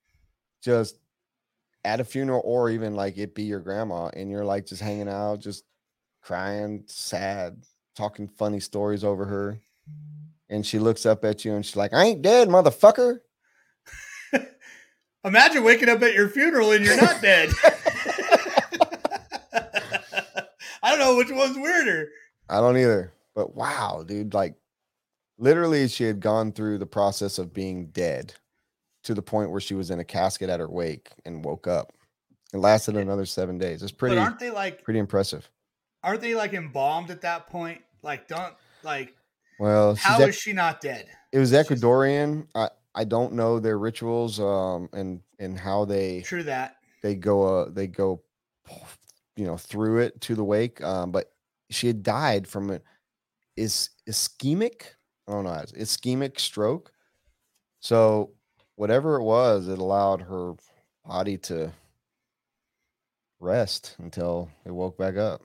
just 0.64 0.98
at 1.86 2.00
a 2.00 2.04
funeral, 2.04 2.42
or 2.44 2.72
even 2.72 2.96
like 2.96 3.20
it 3.20 3.36
be 3.36 3.44
your 3.44 3.60
grandma, 3.60 4.08
and 4.08 4.32
you're 4.32 4.44
like 4.44 4.66
just 4.66 4.82
hanging 4.82 5.08
out, 5.08 5.42
just 5.42 5.64
crying, 6.22 6.84
sad, 6.88 7.64
talking 7.96 8.28
funny 8.28 8.60
stories 8.60 9.04
over 9.04 9.26
her, 9.26 9.60
and 10.50 10.66
she 10.66 10.80
looks 10.80 11.06
up 11.06 11.26
at 11.26 11.46
you 11.46 11.54
and 11.54 11.66
she's 11.66 11.76
like, 11.76 11.94
"I 11.94 12.06
ain't 12.06 12.22
dead, 12.22 12.48
motherfucker." 12.48 13.20
Imagine 15.24 15.64
waking 15.64 15.90
up 15.90 16.02
at 16.02 16.14
your 16.14 16.30
funeral 16.30 16.72
and 16.72 16.86
you're 16.86 17.00
not 17.00 17.22
dead. 17.22 17.52
I 20.84 20.90
don't 20.90 21.00
know 21.00 21.16
which 21.16 21.32
one's 21.32 21.58
weirder. 21.58 22.10
I 22.50 22.60
don't 22.60 22.78
either. 22.78 23.14
But 23.36 23.56
wow, 23.56 24.04
dude, 24.06 24.34
like 24.34 24.56
literally 25.38 25.88
she 25.88 26.04
had 26.04 26.20
gone 26.20 26.52
through 26.52 26.78
the 26.78 26.86
process 26.86 27.38
of 27.40 27.54
being 27.54 27.88
dead 27.88 28.34
to 29.04 29.14
the 29.14 29.22
point 29.22 29.52
where 29.52 29.62
she 29.62 29.74
was 29.74 29.90
in 29.90 30.00
a 30.00 30.04
casket 30.04 30.50
at 30.50 30.60
her 30.60 30.70
wake 30.70 31.10
and 31.26 31.44
woke 31.44 31.68
up. 31.68 31.94
It 32.54 32.58
lasted 32.58 32.98
another 32.98 33.26
seven 33.26 33.58
days. 33.58 33.82
It's 33.82 33.92
pretty 33.92 34.16
but 34.16 34.22
aren't 34.22 34.40
they 34.40 34.52
like 34.52 34.84
pretty 34.84 35.00
impressive. 35.00 35.50
Aren't 36.04 36.22
they 36.22 36.36
like 36.36 36.54
embalmed 36.54 37.10
at 37.12 37.22
that 37.22 37.48
point? 37.48 37.82
Like 38.04 38.28
don't 38.28 38.54
like 38.84 39.16
Well, 39.60 39.96
how 39.96 40.22
is 40.22 40.36
she 40.36 40.54
not 40.54 40.82
dead? 40.82 41.08
it 41.32 41.40
was 41.40 41.52
Ecuadorian. 41.54 42.48
I 42.56 42.70
I 42.94 43.04
don't 43.06 43.34
know 43.34 43.60
their 43.60 43.78
rituals 43.78 44.40
um 44.40 44.90
and 44.94 45.22
and 45.40 45.58
how 45.58 45.86
they 45.86 46.22
True 46.22 46.44
that. 46.44 46.78
they 47.02 47.16
go 47.16 47.44
uh 47.62 47.70
they 47.70 47.88
go 47.88 48.22
you 49.38 49.46
know 49.46 49.58
through 49.58 50.00
it 50.00 50.20
to 50.22 50.36
the 50.36 50.44
wake 50.44 50.82
um 50.84 51.12
but 51.12 51.32
she 51.70 51.88
had 51.88 52.04
died 52.04 52.48
from 52.48 52.70
an 52.70 52.82
is 53.56 53.90
ischemic 54.10 54.84
i 55.28 55.32
don't 55.32 55.46
know 55.46 55.52
ischemic 55.52 56.40
stroke 56.40 56.92
so 57.80 58.32
whatever 58.76 59.16
it 59.16 59.24
was 59.24 59.68
it 59.68 59.80
allowed 59.80 60.22
her 60.22 60.54
body 61.06 61.38
to 61.38 61.72
rest 63.40 63.96
until 64.00 64.50
it 64.66 64.72
woke 64.72 64.98
back 64.98 65.16
up 65.18 65.42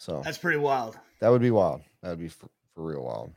so 0.00 0.22
That's 0.24 0.38
pretty 0.38 0.58
wild. 0.58 0.98
that 1.20 1.28
would 1.28 1.42
be 1.42 1.50
wild 1.50 1.82
that 2.02 2.10
would 2.10 2.18
be 2.18 2.28
for, 2.28 2.48
for 2.74 2.82
real 2.82 3.04
wild 3.04 3.32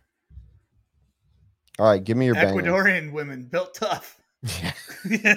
all 1.79 1.89
right 1.89 2.03
give 2.03 2.15
me 2.17 2.25
your. 2.27 2.35
Ecuadorian 2.35 3.11
women 3.11 3.43
built 3.43 3.73
tough. 3.73 4.19
Yeah. 4.43 4.71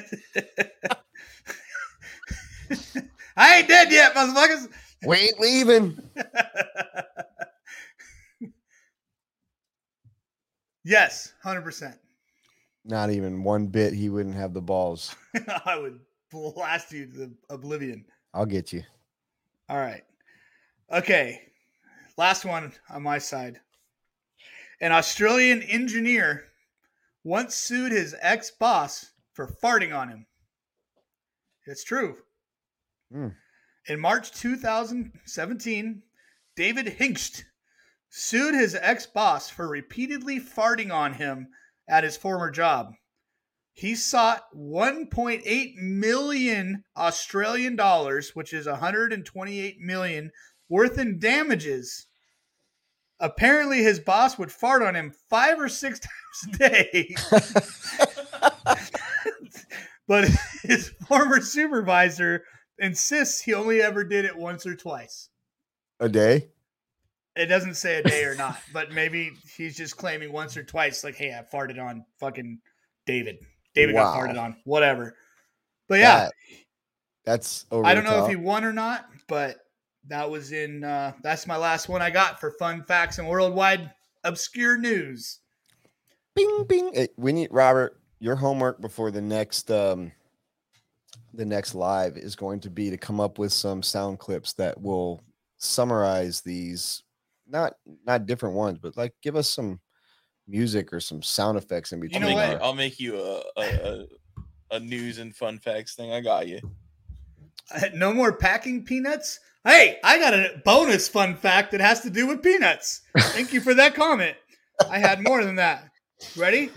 I 3.36 3.58
ain't 3.58 3.68
dead 3.68 3.90
yet, 3.92 4.14
motherfuckers. 4.14 4.68
we 5.06 5.16
ain't 5.16 5.40
leaving 5.40 5.98
yes, 10.84 11.32
hundred 11.42 11.62
percent. 11.62 11.96
not 12.84 13.10
even 13.10 13.42
one 13.42 13.66
bit 13.66 13.92
he 13.92 14.08
wouldn't 14.08 14.34
have 14.34 14.54
the 14.54 14.60
balls 14.60 15.14
I 15.64 15.78
would 15.78 16.00
blast 16.30 16.92
you 16.92 17.06
to 17.06 17.12
the 17.18 17.32
oblivion. 17.50 18.04
i'll 18.34 18.46
get 18.46 18.72
you 18.72 18.82
All 19.68 19.78
right. 19.78 20.02
Okay. 20.92 21.42
Last 22.16 22.44
one 22.44 22.72
on 22.88 23.02
my 23.02 23.18
side. 23.18 23.60
An 24.80 24.92
Australian 24.92 25.62
engineer 25.62 26.44
once 27.24 27.54
sued 27.54 27.92
his 27.92 28.14
ex 28.20 28.50
boss 28.50 29.10
for 29.32 29.46
farting 29.46 29.96
on 29.96 30.08
him. 30.08 30.26
It's 31.66 31.84
true. 31.84 32.18
Hmm. 33.12 33.28
In 33.88 34.00
March 34.00 34.32
2017, 34.32 36.02
David 36.56 36.86
Hingst 36.86 37.44
sued 38.08 38.54
his 38.54 38.74
ex 38.74 39.06
boss 39.06 39.50
for 39.50 39.68
repeatedly 39.68 40.40
farting 40.40 40.92
on 40.92 41.14
him 41.14 41.48
at 41.88 42.04
his 42.04 42.16
former 42.16 42.50
job. 42.50 42.92
He 43.72 43.94
sought 43.94 44.44
1.8 44.56 45.76
million 45.76 46.84
Australian 46.96 47.76
dollars, 47.76 48.34
which 48.34 48.54
is 48.54 48.66
128 48.66 49.80
million, 49.80 50.30
worth 50.68 50.98
in 50.98 51.18
damages. 51.18 52.06
Apparently, 53.20 53.82
his 53.82 53.98
boss 54.00 54.38
would 54.38 54.52
fart 54.52 54.82
on 54.82 54.94
him 54.94 55.12
five 55.30 55.58
or 55.58 55.68
six 55.68 56.00
times 56.44 56.54
a 56.54 56.58
day, 56.58 57.14
but 60.06 60.28
his 60.62 60.90
former 61.08 61.40
supervisor 61.40 62.44
insists 62.78 63.40
he 63.40 63.54
only 63.54 63.80
ever 63.80 64.04
did 64.04 64.24
it 64.24 64.36
once 64.36 64.66
or 64.66 64.74
twice. 64.76 65.30
a 66.00 66.08
day 66.08 66.48
It 67.36 67.46
doesn't 67.46 67.74
say 67.74 67.96
a 67.98 68.02
day 68.02 68.24
or 68.24 68.34
not, 68.34 68.58
but 68.72 68.92
maybe 68.92 69.32
he's 69.56 69.76
just 69.76 69.96
claiming 69.96 70.32
once 70.32 70.56
or 70.56 70.62
twice, 70.62 71.02
like, 71.02 71.16
"Hey, 71.16 71.32
I 71.32 71.42
farted 71.54 71.82
on 71.82 72.04
fucking 72.20 72.58
David. 73.06 73.36
David 73.74 73.94
got 73.94 74.14
farted 74.14 74.38
on. 74.40 74.56
Whatever." 74.64 75.16
But 75.88 76.00
yeah, 76.00 76.18
That- 76.24 76.32
that's 77.24 77.66
over 77.70 77.84
I 77.86 77.94
don't 77.94 78.04
know 78.04 78.24
if 78.24 78.28
he 78.30 78.36
won 78.36 78.62
or 78.64 78.72
not, 78.72 79.06
but 79.26 79.56
that 80.08 80.30
was 80.30 80.52
in. 80.52 80.84
uh 80.84 81.12
That's 81.22 81.46
my 81.46 81.56
last 81.56 81.88
one 81.88 82.02
I 82.02 82.10
got 82.10 82.40
for 82.40 82.52
fun 82.52 82.82
facts 82.84 83.18
and 83.18 83.28
worldwide 83.28 83.90
obscure 84.24 84.76
news. 84.78 85.40
Bing 86.34 86.64
bing. 86.68 86.90
Hey, 86.94 87.08
we 87.16 87.32
need 87.32 87.48
Robert. 87.50 88.00
Your 88.18 88.36
homework 88.36 88.80
before 88.80 89.10
the 89.10 89.20
next 89.20 89.70
um 89.70 90.12
the 91.34 91.44
next 91.44 91.74
live 91.74 92.16
is 92.16 92.34
going 92.34 92.60
to 92.60 92.70
be 92.70 92.90
to 92.90 92.96
come 92.96 93.20
up 93.20 93.38
with 93.38 93.52
some 93.52 93.82
sound 93.82 94.18
clips 94.18 94.52
that 94.54 94.80
will 94.80 95.22
summarize 95.58 96.40
these 96.40 97.02
not 97.48 97.74
not 98.04 98.26
different 98.26 98.54
ones, 98.54 98.78
but 98.78 98.96
like 98.96 99.14
give 99.22 99.36
us 99.36 99.48
some 99.50 99.80
music 100.48 100.92
or 100.92 101.00
some 101.00 101.22
sound 101.22 101.58
effects 101.58 101.92
in 101.92 102.00
between. 102.00 102.22
You 102.22 102.34
know 102.34 102.36
I'll, 102.36 102.36
make 102.36 102.48
what? 102.48 102.60
you, 102.60 102.66
I'll 102.66 102.74
make 102.74 103.00
you 103.00 103.20
a, 103.20 103.42
a, 103.56 104.06
a, 104.72 104.76
a 104.76 104.80
news 104.80 105.18
and 105.18 105.34
fun 105.34 105.58
facts 105.58 105.94
thing. 105.94 106.12
I 106.12 106.20
got 106.20 106.48
you. 106.48 106.60
No 107.94 108.12
more 108.12 108.32
packing 108.32 108.84
peanuts. 108.84 109.40
Hey, 109.64 109.98
I 110.04 110.18
got 110.18 110.34
a 110.34 110.62
bonus 110.64 111.08
fun 111.08 111.34
fact 111.34 111.72
that 111.72 111.80
has 111.80 112.00
to 112.02 112.10
do 112.10 112.26
with 112.26 112.42
peanuts. 112.42 113.00
Thank 113.18 113.52
you 113.52 113.60
for 113.60 113.74
that 113.74 113.94
comment. 113.94 114.36
I 114.88 114.98
had 114.98 115.22
more 115.22 115.42
than 115.42 115.56
that. 115.56 115.90
Ready? 116.36 116.70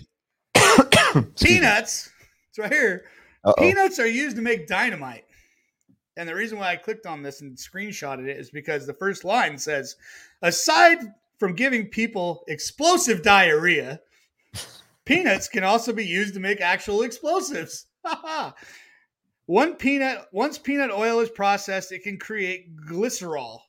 Peanuts. 1.40 2.10
It's 2.50 2.58
right 2.58 2.72
here. 2.72 3.06
Uh-oh. 3.44 3.62
Peanuts 3.62 4.00
are 4.00 4.08
used 4.08 4.36
to 4.38 4.42
make 4.42 4.68
dynamite. 4.68 5.26
And 6.18 6.28
the 6.28 6.36
reason 6.36 6.58
why 6.58 6.72
I 6.72 6.76
clicked 6.76 7.06
on 7.06 7.22
this 7.22 7.42
and 7.42 7.56
screenshotted 7.56 8.28
it 8.28 8.38
is 8.38 8.50
because 8.50 8.86
the 8.86 8.94
first 8.94 9.24
line 9.24 9.58
says, 9.58 9.96
aside 10.42 10.98
from 11.38 11.54
giving 11.54 11.88
people 11.88 12.44
explosive 12.48 13.22
diarrhea, 13.22 14.02
peanuts 15.06 15.48
can 15.48 15.64
also 15.64 15.94
be 15.94 16.06
used 16.06 16.34
to 16.34 16.40
make 16.40 16.60
actual 16.60 17.04
explosives. 17.04 17.86
One 19.50 19.78
peanut, 19.78 20.28
once 20.32 20.60
peanut 20.60 20.92
oil 20.92 21.22
is 21.22 21.30
processed, 21.32 21.92
it 21.92 22.04
can 22.04 22.20
create 22.20 22.68
glycerol, 22.88 23.62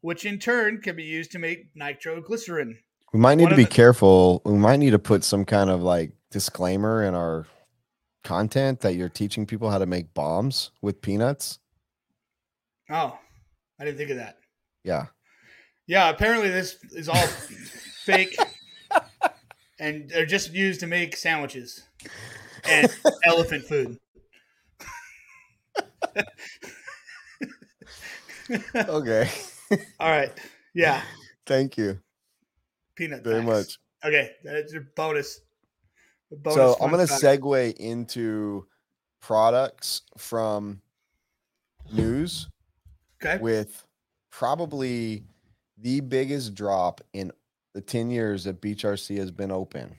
which 0.00 0.24
in 0.24 0.38
turn 0.38 0.80
can 0.80 0.94
be 0.94 1.02
used 1.02 1.32
to 1.32 1.40
make 1.40 1.66
nitroglycerin. 1.74 2.78
We 3.12 3.18
might 3.18 3.34
need 3.34 3.42
one 3.42 3.50
to 3.50 3.56
be 3.56 3.64
the- 3.64 3.70
careful. 3.70 4.40
We 4.44 4.52
might 4.52 4.76
need 4.76 4.90
to 4.90 5.00
put 5.00 5.24
some 5.24 5.44
kind 5.44 5.68
of 5.68 5.82
like 5.82 6.12
disclaimer 6.30 7.02
in 7.02 7.16
our 7.16 7.48
content 8.22 8.82
that 8.82 8.94
you're 8.94 9.08
teaching 9.08 9.46
people 9.46 9.68
how 9.68 9.78
to 9.78 9.86
make 9.86 10.14
bombs 10.14 10.70
with 10.80 11.02
peanuts. 11.02 11.58
Oh, 12.88 13.18
I 13.80 13.84
didn't 13.84 13.98
think 13.98 14.10
of 14.10 14.18
that. 14.18 14.38
Yeah. 14.84 15.06
Yeah, 15.88 16.08
apparently 16.08 16.50
this 16.50 16.76
is 16.92 17.08
all 17.08 17.26
fake, 18.04 18.36
and 19.80 20.08
they're 20.08 20.24
just 20.24 20.52
used 20.52 20.78
to 20.78 20.86
make 20.86 21.16
sandwiches 21.16 21.82
and 22.64 22.88
elephant 23.24 23.64
food. 23.64 23.98
Okay. 28.76 29.30
All 30.00 30.10
right, 30.10 30.30
yeah, 30.74 31.02
Thank 31.46 31.76
you 31.76 31.98
peanut. 32.94 33.24
very 33.24 33.44
facts. 33.44 33.46
much. 33.46 33.78
Okay, 34.04 34.30
that's 34.44 34.72
your 34.72 34.88
bonus. 34.96 35.40
Bonus 36.30 36.54
so 36.54 36.76
I'm 36.80 36.90
going 36.90 37.06
to 37.06 37.12
segue 37.12 37.76
into 37.76 38.66
products 39.20 40.02
from 40.16 40.80
news 41.92 42.48
Okay, 43.22 43.40
with 43.40 43.84
probably 44.30 45.24
the 45.78 46.00
biggest 46.00 46.54
drop 46.54 47.00
in 47.12 47.32
the 47.74 47.80
10 47.80 48.10
years 48.10 48.44
that 48.44 48.60
Beach 48.60 48.82
RC 48.84 49.16
has 49.18 49.30
been 49.30 49.50
open. 49.50 49.96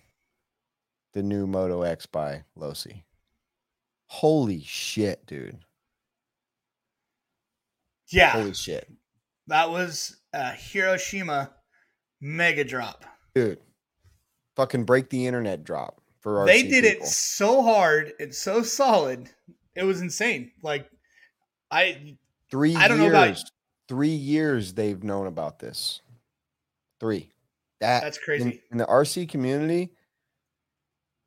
The 1.13 1.23
new 1.23 1.47
Moto 1.47 1.83
X 1.83 2.05
by 2.05 2.43
Losi. 2.57 3.03
Holy 4.07 4.61
shit, 4.63 5.25
dude. 5.25 5.59
Yeah, 8.09 8.31
Holy 8.31 8.53
shit. 8.53 8.87
that 9.47 9.69
was 9.69 10.17
a 10.33 10.51
Hiroshima 10.51 11.51
mega 12.21 12.63
drop. 12.63 13.05
Dude. 13.35 13.59
Fucking 14.55 14.85
break 14.85 15.09
the 15.09 15.27
internet 15.27 15.63
drop 15.63 16.01
for 16.19 16.45
they 16.45 16.63
did 16.63 16.83
people. 16.83 17.05
it 17.05 17.09
so 17.09 17.61
hard 17.61 18.13
and 18.19 18.33
so 18.33 18.63
solid, 18.63 19.29
it 19.75 19.83
was 19.83 20.01
insane. 20.01 20.51
Like, 20.63 20.89
I 21.69 22.17
3 22.49 22.75
I 22.75 22.87
don't 22.87 22.99
years. 23.01 23.11
know 23.13 23.23
about- 23.23 23.37
3 23.87 24.09
years 24.09 24.73
they've 24.73 25.03
known 25.03 25.27
about 25.27 25.59
this. 25.59 26.01
3. 26.99 27.29
That 27.79 28.01
that's 28.01 28.17
in, 28.17 28.23
crazy. 28.23 28.63
in 28.71 28.77
the 28.79 28.85
RC 28.85 29.29
community 29.29 29.93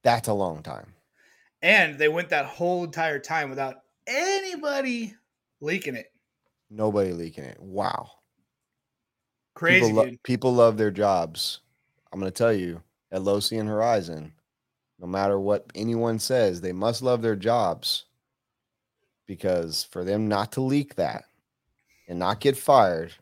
that's 0.02 0.28
a 0.28 0.32
long 0.32 0.62
time. 0.62 0.94
And 1.62 1.98
they 1.98 2.08
went 2.08 2.30
that 2.30 2.46
whole 2.46 2.84
entire 2.84 3.18
time 3.18 3.50
without 3.50 3.82
anybody 4.06 5.14
leaking 5.60 5.94
it. 5.94 6.10
Nobody 6.70 7.12
leaking 7.12 7.44
it. 7.44 7.58
Wow. 7.60 8.10
Crazy, 9.54 9.80
people, 9.88 10.02
lo- 10.04 10.10
people 10.22 10.54
love 10.54 10.76
their 10.78 10.90
jobs. 10.90 11.60
I'm 12.12 12.20
going 12.20 12.30
to 12.30 12.36
tell 12.36 12.52
you 12.52 12.82
at 13.12 13.22
Losi 13.22 13.58
and 13.58 13.68
Horizon, 13.68 14.32
no 14.98 15.06
matter 15.06 15.38
what 15.38 15.66
anyone 15.74 16.18
says, 16.18 16.60
they 16.60 16.72
must 16.72 17.02
love 17.02 17.22
their 17.22 17.36
jobs 17.36 18.04
because 19.26 19.84
for 19.84 20.04
them 20.04 20.28
not 20.28 20.52
to 20.52 20.60
leak 20.60 20.94
that 20.96 21.24
and 22.08 22.18
not 22.18 22.40
get 22.40 22.56
fired, 22.56 23.12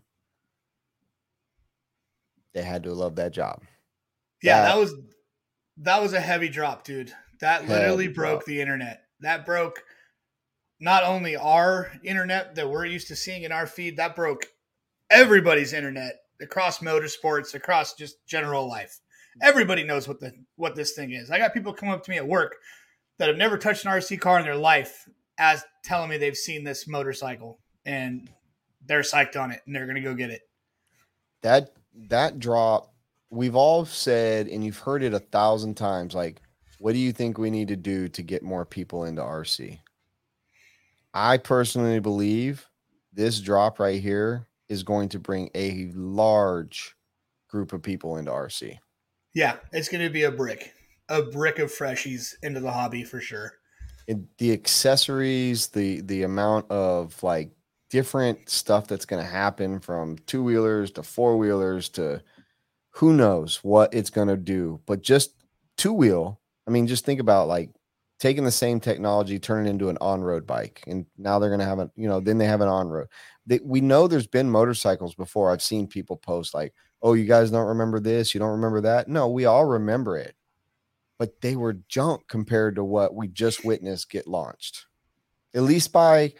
they 2.54 2.62
had 2.62 2.82
to 2.84 2.92
love 2.92 3.16
that 3.16 3.32
job. 3.32 3.62
Yeah, 4.42 4.62
that- 4.62 4.68
that 4.74 4.78
was 4.80 4.94
that 5.80 6.02
was 6.02 6.12
a 6.12 6.20
heavy 6.20 6.48
drop, 6.48 6.82
dude. 6.84 7.12
That 7.40 7.68
literally 7.68 8.08
broke 8.08 8.40
drop. 8.40 8.44
the 8.46 8.60
internet. 8.60 9.04
That 9.20 9.46
broke 9.46 9.84
not 10.80 11.04
only 11.04 11.36
our 11.36 11.90
internet 12.04 12.54
that 12.54 12.68
we're 12.68 12.86
used 12.86 13.08
to 13.08 13.16
seeing 13.16 13.42
in 13.42 13.52
our 13.52 13.66
feed, 13.66 13.96
that 13.96 14.14
broke 14.16 14.46
everybody's 15.10 15.72
internet 15.72 16.12
across 16.40 16.78
motorsports, 16.78 17.54
across 17.54 17.94
just 17.94 18.24
general 18.26 18.68
life. 18.68 19.00
Everybody 19.42 19.84
knows 19.84 20.08
what 20.08 20.20
the 20.20 20.32
what 20.56 20.74
this 20.74 20.92
thing 20.92 21.12
is. 21.12 21.30
I 21.30 21.38
got 21.38 21.54
people 21.54 21.72
come 21.72 21.88
up 21.90 22.02
to 22.04 22.10
me 22.10 22.16
at 22.16 22.26
work 22.26 22.56
that 23.18 23.28
have 23.28 23.36
never 23.36 23.58
touched 23.58 23.84
an 23.84 23.92
RC 23.92 24.20
car 24.20 24.38
in 24.38 24.44
their 24.44 24.56
life 24.56 25.08
as 25.38 25.64
telling 25.84 26.10
me 26.10 26.18
they've 26.18 26.36
seen 26.36 26.64
this 26.64 26.88
motorcycle 26.88 27.60
and 27.84 28.28
they're 28.86 29.02
psyched 29.02 29.40
on 29.40 29.50
it 29.52 29.60
and 29.66 29.74
they're 29.74 29.86
gonna 29.86 30.00
go 30.00 30.14
get 30.14 30.30
it. 30.30 30.42
that 31.42 31.70
that 32.08 32.38
drop 32.38 32.92
we've 33.30 33.56
all 33.56 33.84
said 33.84 34.46
and 34.48 34.64
you've 34.64 34.78
heard 34.78 35.02
it 35.02 35.14
a 35.14 35.18
thousand 35.18 35.76
times 35.76 36.14
like 36.14 36.40
what 36.78 36.92
do 36.92 36.98
you 36.98 37.12
think 37.12 37.38
we 37.38 37.50
need 37.50 37.68
to 37.68 37.76
do 37.76 38.08
to 38.08 38.22
get 38.22 38.42
more 38.42 38.64
people 38.64 39.04
into 39.04 39.20
rc 39.20 39.78
i 41.14 41.36
personally 41.38 42.00
believe 42.00 42.66
this 43.12 43.40
drop 43.40 43.78
right 43.80 44.00
here 44.00 44.46
is 44.68 44.82
going 44.82 45.08
to 45.08 45.18
bring 45.18 45.50
a 45.54 45.90
large 45.94 46.94
group 47.48 47.72
of 47.72 47.82
people 47.82 48.16
into 48.16 48.30
rc 48.30 48.78
Yeah, 49.34 49.56
it's 49.72 49.88
gonna 49.88 50.10
be 50.10 50.24
a 50.24 50.30
brick. 50.32 50.74
A 51.08 51.22
brick 51.22 51.58
of 51.58 51.70
freshies 51.72 52.34
into 52.42 52.60
the 52.60 52.70
hobby 52.70 53.02
for 53.04 53.20
sure. 53.20 53.52
and 54.06 54.26
the 54.38 54.52
accessories 54.52 55.68
the 55.68 56.02
the 56.02 56.22
amount 56.22 56.70
of 56.70 57.22
like 57.22 57.50
different 57.90 58.50
stuff 58.50 58.86
that's 58.86 59.06
going 59.06 59.22
to 59.22 59.28
happen 59.30 59.80
from 59.80 60.18
two 60.26 60.42
wheelers 60.42 60.90
to 60.90 61.02
four 61.02 61.38
wheelers 61.38 61.88
to 61.88 62.22
who 62.90 63.14
knows 63.14 63.60
what 63.62 63.94
it's 63.94 64.10
going 64.10 64.28
to 64.28 64.36
do 64.36 64.78
but 64.84 65.00
just 65.00 65.32
two 65.78 65.94
wheel 65.94 66.38
i 66.66 66.70
mean 66.70 66.86
just 66.86 67.06
think 67.06 67.18
about 67.18 67.48
like 67.48 67.70
taking 68.18 68.44
the 68.44 68.50
same 68.50 68.80
technology 68.80 69.38
turning 69.38 69.66
it 69.66 69.70
into 69.70 69.88
an 69.88 69.98
on-road 70.00 70.46
bike 70.46 70.82
and 70.86 71.06
now 71.16 71.38
they're 71.38 71.50
going 71.50 71.60
to 71.60 71.66
have 71.66 71.78
a 71.78 71.90
you 71.96 72.08
know 72.08 72.20
then 72.20 72.38
they 72.38 72.46
have 72.46 72.60
an 72.60 72.68
on-road 72.68 73.06
they, 73.46 73.60
we 73.62 73.80
know 73.80 74.06
there's 74.06 74.26
been 74.26 74.50
motorcycles 74.50 75.14
before 75.14 75.50
i've 75.50 75.62
seen 75.62 75.86
people 75.86 76.16
post 76.16 76.54
like 76.54 76.72
oh 77.02 77.14
you 77.14 77.24
guys 77.24 77.50
don't 77.50 77.68
remember 77.68 78.00
this 78.00 78.34
you 78.34 78.40
don't 78.40 78.50
remember 78.50 78.80
that 78.80 79.08
no 79.08 79.28
we 79.28 79.44
all 79.44 79.64
remember 79.64 80.16
it 80.16 80.34
but 81.18 81.40
they 81.40 81.56
were 81.56 81.80
junk 81.88 82.22
compared 82.28 82.76
to 82.76 82.84
what 82.84 83.14
we 83.14 83.28
just 83.28 83.64
witnessed 83.64 84.10
get 84.10 84.26
launched. 84.26 84.86
At 85.54 85.62
least 85.62 85.92
by 85.92 86.34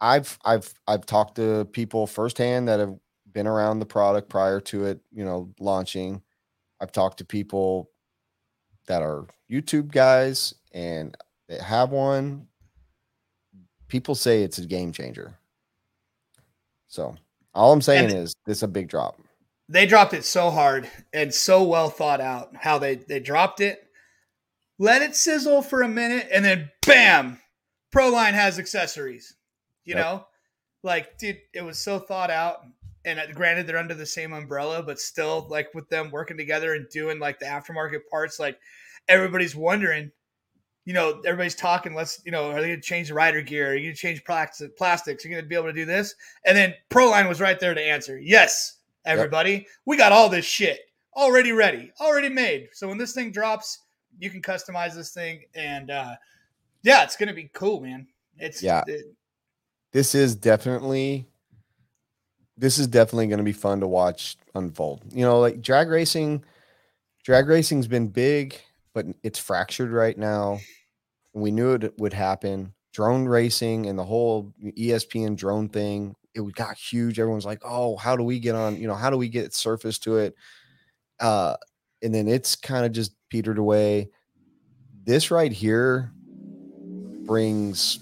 I've 0.00 0.38
I've 0.44 0.72
I've 0.86 1.06
talked 1.06 1.36
to 1.36 1.64
people 1.72 2.06
firsthand 2.06 2.68
that 2.68 2.80
have 2.80 2.94
been 3.32 3.46
around 3.46 3.78
the 3.78 3.86
product 3.86 4.28
prior 4.28 4.60
to 4.60 4.86
it, 4.86 5.00
you 5.12 5.24
know, 5.24 5.52
launching. 5.60 6.22
I've 6.80 6.92
talked 6.92 7.18
to 7.18 7.24
people 7.24 7.90
that 8.88 9.02
are 9.02 9.26
YouTube 9.50 9.90
guys 9.92 10.54
and 10.72 11.16
that 11.48 11.60
have 11.60 11.90
one. 11.90 12.48
People 13.88 14.14
say 14.14 14.42
it's 14.42 14.58
a 14.58 14.66
game 14.66 14.92
changer. 14.92 15.34
So 16.88 17.16
all 17.54 17.72
I'm 17.72 17.80
saying 17.82 18.10
And- 18.10 18.18
is 18.18 18.34
this 18.46 18.58
is 18.58 18.62
a 18.62 18.68
big 18.68 18.88
drop. 18.88 19.18
they 19.68 19.86
dropped 19.86 20.14
it 20.14 20.24
so 20.24 20.50
hard 20.50 20.88
and 21.12 21.32
so 21.32 21.62
well 21.62 21.90
thought 21.90 22.20
out 22.20 22.54
how 22.56 22.78
they 22.78 22.94
they 22.96 23.20
dropped 23.20 23.60
it 23.60 23.84
let 24.78 25.02
it 25.02 25.14
sizzle 25.14 25.60
for 25.60 25.82
a 25.82 25.88
minute 25.88 26.26
and 26.32 26.42
then 26.44 26.70
bam 26.86 27.38
proline 27.94 28.32
has 28.32 28.58
accessories 28.58 29.36
you 29.84 29.94
Yep. 29.94 30.04
know 30.04 30.26
like 30.82 31.18
dude 31.18 31.40
it 31.52 31.60
was 31.62 31.78
so 31.78 31.98
thought 31.98 32.30
out 32.30 32.64
and 33.08 33.18
uh, 33.18 33.26
granted 33.32 33.66
they're 33.66 33.78
under 33.78 33.94
the 33.94 34.06
same 34.06 34.32
umbrella 34.32 34.82
but 34.82 34.98
still 35.00 35.46
like 35.50 35.72
with 35.74 35.88
them 35.88 36.10
working 36.10 36.36
together 36.36 36.74
and 36.74 36.88
doing 36.90 37.18
like 37.18 37.38
the 37.38 37.46
aftermarket 37.46 38.00
parts 38.10 38.38
like 38.38 38.58
everybody's 39.08 39.56
wondering 39.56 40.10
you 40.84 40.94
know 40.94 41.20
everybody's 41.26 41.54
talking 41.54 41.94
let's 41.94 42.22
you 42.24 42.32
know 42.32 42.50
are 42.50 42.60
they 42.60 42.68
going 42.68 42.80
to 42.80 42.86
change 42.86 43.08
the 43.08 43.14
rider 43.14 43.42
gear 43.42 43.72
are 43.72 43.74
you 43.74 43.86
going 43.88 43.94
to 43.94 44.00
change 44.00 44.24
plastic, 44.24 44.76
plastics 44.76 45.24
are 45.24 45.28
you 45.28 45.34
going 45.34 45.44
to 45.44 45.48
be 45.48 45.54
able 45.54 45.66
to 45.66 45.72
do 45.72 45.84
this 45.84 46.14
and 46.44 46.56
then 46.56 46.74
proline 46.90 47.28
was 47.28 47.40
right 47.40 47.58
there 47.58 47.74
to 47.74 47.82
answer 47.82 48.18
yes 48.18 48.78
everybody. 49.08 49.66
We 49.86 49.96
got 49.96 50.12
all 50.12 50.28
this 50.28 50.44
shit 50.44 50.80
already 51.16 51.52
ready, 51.52 51.90
already 52.00 52.28
made. 52.28 52.68
So 52.72 52.88
when 52.88 52.98
this 52.98 53.12
thing 53.12 53.32
drops, 53.32 53.80
you 54.18 54.30
can 54.30 54.42
customize 54.42 54.94
this 54.94 55.12
thing, 55.12 55.42
and 55.54 55.90
uh, 55.90 56.14
yeah, 56.82 57.02
it's 57.04 57.16
gonna 57.16 57.34
be 57.34 57.50
cool, 57.52 57.80
man. 57.80 58.06
It's 58.36 58.62
Yeah. 58.62 58.82
it- 58.86 59.06
this 59.92 60.14
is 60.14 60.34
definitely 60.36 61.26
this 62.58 62.78
is 62.78 62.88
definitely 62.88 63.28
going 63.28 63.38
to 63.38 63.44
be 63.44 63.52
fun 63.52 63.80
to 63.80 63.86
watch 63.86 64.36
unfold. 64.54 65.04
You 65.12 65.24
know, 65.24 65.40
like 65.40 65.62
drag 65.62 65.88
racing, 65.88 66.44
drag 67.24 67.46
racing's 67.46 67.86
been 67.86 68.08
big, 68.08 68.60
but 68.92 69.06
it's 69.22 69.38
fractured 69.38 69.92
right 69.92 70.18
now. 70.18 70.58
We 71.32 71.52
knew 71.52 71.74
it 71.74 71.98
would 71.98 72.12
happen. 72.12 72.74
Drone 72.92 73.26
racing 73.26 73.86
and 73.86 73.98
the 73.98 74.04
whole 74.04 74.52
ESPN 74.76 75.36
drone 75.36 75.68
thing, 75.68 76.16
it 76.34 76.54
got 76.54 76.76
huge. 76.76 77.20
Everyone's 77.20 77.46
like, 77.46 77.62
"Oh, 77.64 77.96
how 77.96 78.16
do 78.16 78.24
we 78.24 78.40
get 78.40 78.56
on? 78.56 78.76
You 78.76 78.88
know, 78.88 78.94
how 78.94 79.10
do 79.10 79.16
we 79.16 79.28
get 79.28 79.54
surface 79.54 79.98
to 80.00 80.16
it?" 80.16 80.34
Uh, 81.20 81.56
and 82.02 82.14
then 82.14 82.26
it's 82.28 82.56
kind 82.56 82.84
of 82.84 82.92
just 82.92 83.12
petered 83.28 83.58
away. 83.58 84.10
This 85.04 85.30
right 85.30 85.52
here 85.52 86.12
brings 87.24 88.00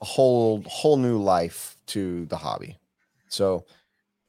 a 0.00 0.04
whole 0.04 0.62
whole 0.66 0.96
new 0.96 1.18
life 1.18 1.76
to 1.86 2.26
the 2.26 2.36
hobby. 2.36 2.78
So 3.28 3.66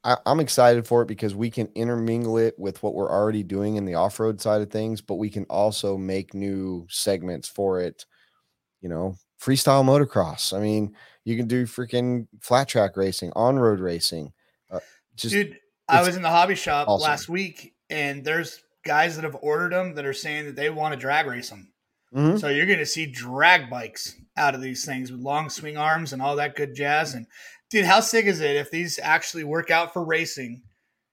I, 0.03 0.17
I'm 0.25 0.39
excited 0.39 0.87
for 0.87 1.01
it 1.01 1.07
because 1.07 1.35
we 1.35 1.49
can 1.49 1.69
intermingle 1.75 2.37
it 2.37 2.55
with 2.57 2.81
what 2.81 2.93
we're 2.93 3.11
already 3.11 3.43
doing 3.43 3.75
in 3.75 3.85
the 3.85 3.95
off-road 3.95 4.39
side 4.39 4.61
of 4.61 4.69
things, 4.69 5.01
but 5.01 5.15
we 5.15 5.29
can 5.29 5.45
also 5.45 5.97
make 5.97 6.33
new 6.33 6.85
segments 6.89 7.47
for 7.47 7.81
it. 7.81 8.05
You 8.81 8.89
know, 8.89 9.15
freestyle 9.41 9.83
motocross. 9.83 10.55
I 10.55 10.61
mean, 10.61 10.95
you 11.25 11.35
can 11.35 11.47
do 11.47 11.65
freaking 11.65 12.27
flat 12.41 12.67
track 12.67 12.95
racing, 12.95 13.33
on-road 13.35 13.79
racing. 13.79 14.31
Uh, 14.71 14.79
just 15.15 15.33
dude. 15.33 15.57
I 15.89 16.01
was 16.01 16.15
in 16.15 16.21
the 16.21 16.29
hobby 16.29 16.55
shop 16.55 16.87
awesome. 16.87 17.09
last 17.09 17.29
week, 17.29 17.73
and 17.89 18.23
there's 18.23 18.61
guys 18.85 19.15
that 19.15 19.23
have 19.23 19.37
ordered 19.41 19.71
them 19.71 19.95
that 19.95 20.05
are 20.05 20.13
saying 20.13 20.45
that 20.45 20.55
they 20.55 20.69
want 20.69 20.93
to 20.93 20.99
drag 20.99 21.27
race 21.27 21.49
them. 21.49 21.71
Mhm. 22.13 22.39
So 22.39 22.47
you're 22.47 22.65
going 22.65 22.79
to 22.79 22.85
see 22.85 23.05
drag 23.05 23.69
bikes 23.69 24.15
out 24.37 24.55
of 24.55 24.61
these 24.61 24.85
things 24.85 25.11
with 25.11 25.21
long 25.21 25.49
swing 25.49 25.77
arms 25.77 26.13
and 26.13 26.21
all 26.21 26.35
that 26.37 26.55
good 26.55 26.73
jazz. 26.73 27.13
And 27.13 27.27
dude, 27.69 27.85
how 27.85 27.99
sick 27.99 28.25
is 28.25 28.41
it 28.41 28.55
if 28.55 28.71
these 28.71 28.99
actually 29.01 29.43
work 29.43 29.71
out 29.71 29.93
for 29.93 30.03
racing 30.03 30.61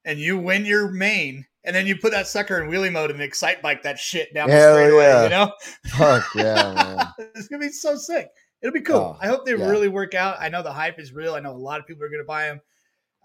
and 0.04 0.18
you 0.18 0.38
win 0.38 0.64
your 0.64 0.90
main 0.90 1.46
and 1.64 1.74
then 1.74 1.86
you 1.86 1.96
put 1.96 2.12
that 2.12 2.26
sucker 2.26 2.62
in 2.62 2.68
wheelie 2.68 2.92
mode 2.92 3.10
and 3.10 3.20
Excitebike 3.20 3.82
that 3.82 3.98
shit 3.98 4.34
down 4.34 4.48
the 4.48 4.54
Hell 4.54 4.74
straightaway, 4.74 5.04
yeah. 5.04 5.22
you 5.22 5.28
know? 5.30 5.52
fuck 5.86 6.34
yeah, 6.34 6.74
man. 7.18 7.28
it's 7.34 7.48
going 7.48 7.60
to 7.60 7.66
be 7.66 7.72
so 7.72 7.96
sick. 7.96 8.28
It'll 8.62 8.72
be 8.72 8.80
cool. 8.80 9.16
Oh, 9.16 9.18
I 9.20 9.26
hope 9.26 9.44
they 9.44 9.56
yeah. 9.56 9.68
really 9.68 9.88
work 9.88 10.14
out. 10.14 10.36
I 10.40 10.48
know 10.48 10.62
the 10.62 10.72
hype 10.72 10.98
is 10.98 11.12
real. 11.12 11.34
I 11.34 11.40
know 11.40 11.52
a 11.52 11.56
lot 11.56 11.80
of 11.80 11.86
people 11.86 12.04
are 12.04 12.08
going 12.08 12.22
to 12.22 12.26
buy 12.26 12.46
them. 12.46 12.60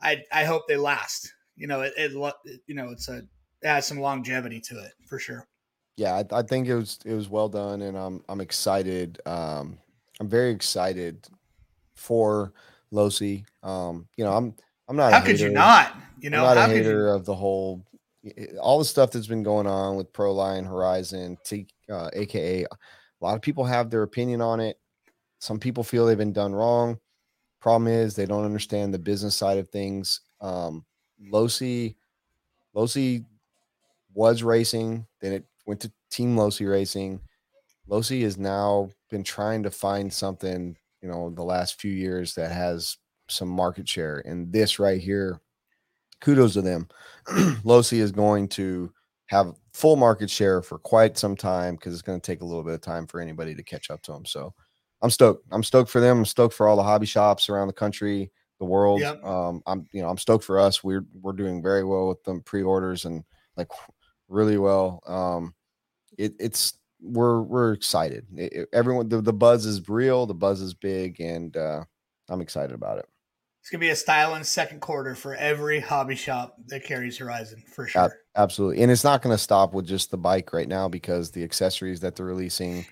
I, 0.01 0.23
I 0.31 0.43
hope 0.45 0.67
they 0.67 0.77
last. 0.77 1.33
You 1.55 1.67
know, 1.67 1.81
it, 1.81 1.93
it, 1.97 2.61
you 2.67 2.75
know, 2.75 2.89
it's 2.89 3.09
a, 3.09 3.17
it 3.17 3.27
has 3.63 3.85
some 3.85 3.99
longevity 3.99 4.61
to 4.61 4.79
it 4.79 4.93
for 5.05 5.19
sure. 5.19 5.47
yeah, 5.97 6.15
I, 6.15 6.39
I 6.39 6.41
think 6.41 6.67
it 6.67 6.75
was 6.75 6.99
it 7.05 7.13
was 7.13 7.29
well 7.29 7.49
done, 7.49 7.81
and 7.81 7.97
I'm 7.97 8.23
I'm 8.29 8.39
excited. 8.39 9.21
Um, 9.25 9.77
I'm 10.19 10.29
very 10.29 10.51
excited 10.51 11.27
for 11.95 12.53
Losi. 12.93 13.45
Um, 13.63 14.07
you 14.17 14.23
know, 14.23 14.33
I'm 14.33 14.55
I'm 14.87 14.95
not. 14.95 15.13
How 15.13 15.21
could 15.21 15.39
you 15.39 15.49
not? 15.49 15.95
You 16.19 16.29
know, 16.29 16.45
I'm 16.45 16.55
not 16.55 16.69
a 16.69 16.73
could 16.73 16.77
you? 16.77 16.83
hater 16.83 17.07
of 17.09 17.25
the 17.25 17.35
whole 17.35 17.85
all 18.61 18.79
the 18.79 18.85
stuff 18.85 19.11
that's 19.11 19.27
been 19.27 19.43
going 19.43 19.67
on 19.67 19.95
with 19.95 20.11
Proline 20.11 20.67
Horizon, 20.67 21.37
T, 21.45 21.67
uh, 21.89 22.09
aka 22.13 22.63
a 22.63 23.25
lot 23.25 23.35
of 23.35 23.41
people 23.41 23.65
have 23.65 23.89
their 23.89 24.03
opinion 24.03 24.41
on 24.41 24.59
it. 24.59 24.77
Some 25.39 25.59
people 25.59 25.83
feel 25.83 26.05
they've 26.05 26.17
been 26.17 26.33
done 26.33 26.53
wrong. 26.53 26.99
Problem 27.61 27.87
is 27.87 28.15
they 28.15 28.25
don't 28.25 28.45
understand 28.45 28.93
the 28.93 28.99
business 28.99 29.35
side 29.35 29.57
of 29.57 29.69
things. 29.69 30.21
Um, 30.41 30.85
Losi, 31.31 31.95
Losi 32.75 33.25
was 34.13 34.43
racing, 34.43 35.05
then 35.21 35.33
it 35.33 35.45
went 35.65 35.81
to 35.81 35.91
Team 36.09 36.35
Losi 36.35 36.69
Racing. 36.69 37.19
Losi 37.89 38.21
has 38.23 38.37
now 38.37 38.89
been 39.09 39.23
trying 39.23 39.63
to 39.63 39.71
find 39.71 40.11
something, 40.11 40.77
you 41.01 41.09
know, 41.09 41.29
the 41.29 41.43
last 41.43 41.79
few 41.79 41.91
years 41.91 42.35
that 42.35 42.51
has 42.51 42.97
some 43.27 43.49
market 43.49 43.87
share. 43.87 44.21
And 44.25 44.51
this 44.51 44.79
right 44.79 44.99
here, 44.99 45.39
kudos 46.21 46.53
to 46.53 46.61
them. 46.61 46.87
Losi 47.27 47.99
is 47.99 48.11
going 48.11 48.47
to 48.49 48.91
have 49.27 49.53
full 49.73 49.95
market 49.95 50.29
share 50.29 50.61
for 50.61 50.79
quite 50.79 51.17
some 51.17 51.35
time 51.35 51.75
because 51.75 51.93
it's 51.93 52.01
going 52.01 52.19
to 52.19 52.25
take 52.25 52.41
a 52.41 52.45
little 52.45 52.63
bit 52.63 52.73
of 52.73 52.81
time 52.81 53.07
for 53.07 53.21
anybody 53.21 53.53
to 53.55 53.63
catch 53.63 53.89
up 53.89 54.01
to 54.03 54.11
them. 54.11 54.25
So 54.25 54.53
I'm 55.01 55.09
stoked. 55.09 55.45
I'm 55.51 55.63
stoked 55.63 55.89
for 55.89 56.01
them. 56.01 56.19
I'm 56.19 56.25
stoked 56.25 56.53
for 56.53 56.67
all 56.67 56.75
the 56.75 56.83
hobby 56.83 57.05
shops 57.05 57.47
around 57.47 57.67
the 57.67 57.73
country, 57.73 58.31
the 58.59 58.65
world. 58.65 59.01
Yep. 59.01 59.23
Um, 59.23 59.61
I'm 59.65 59.87
you 59.93 60.01
know 60.01 60.09
I'm 60.09 60.17
stoked 60.17 60.43
for 60.43 60.59
us. 60.59 60.83
We're 60.83 61.05
we're 61.21 61.33
doing 61.33 61.61
very 61.61 61.83
well 61.83 62.09
with 62.09 62.23
them 62.23 62.41
pre-orders 62.41 63.05
and 63.05 63.23
like 63.55 63.69
really 64.27 64.57
well. 64.57 65.01
Um, 65.07 65.53
it, 66.17 66.33
it's 66.39 66.78
we're 67.01 67.41
we're 67.41 67.73
excited. 67.73 68.25
It- 68.35 68.69
everyone 68.73 69.09
the, 69.09 69.21
the 69.21 69.33
buzz 69.33 69.65
is 69.65 69.87
real. 69.87 70.25
The 70.25 70.33
buzz 70.33 70.61
is 70.61 70.73
big, 70.73 71.19
and 71.19 71.55
uh, 71.55 71.83
I'm 72.29 72.41
excited 72.41 72.73
about 72.73 72.99
it. 72.99 73.05
It's 73.61 73.69
gonna 73.69 73.81
be 73.81 73.89
a 73.89 73.95
styling 73.95 74.43
second 74.43 74.79
quarter 74.79 75.15
for 75.15 75.35
every 75.35 75.79
hobby 75.79 76.15
shop 76.15 76.55
that 76.67 76.83
carries 76.83 77.17
Horizon 77.17 77.63
for 77.67 77.87
sure. 77.87 78.13
absolutely. 78.35 78.81
And 78.81 78.91
it's 78.91 79.03
not 79.03 79.21
going 79.21 79.35
to 79.35 79.41
stop 79.41 79.73
with 79.73 79.85
just 79.85 80.11
the 80.11 80.17
bike 80.17 80.53
right 80.53 80.67
now 80.67 80.87
because 80.87 81.29
the 81.29 81.43
accessories 81.43 81.99
that 81.99 82.15
they're 82.15 82.25
releasing 82.25 82.85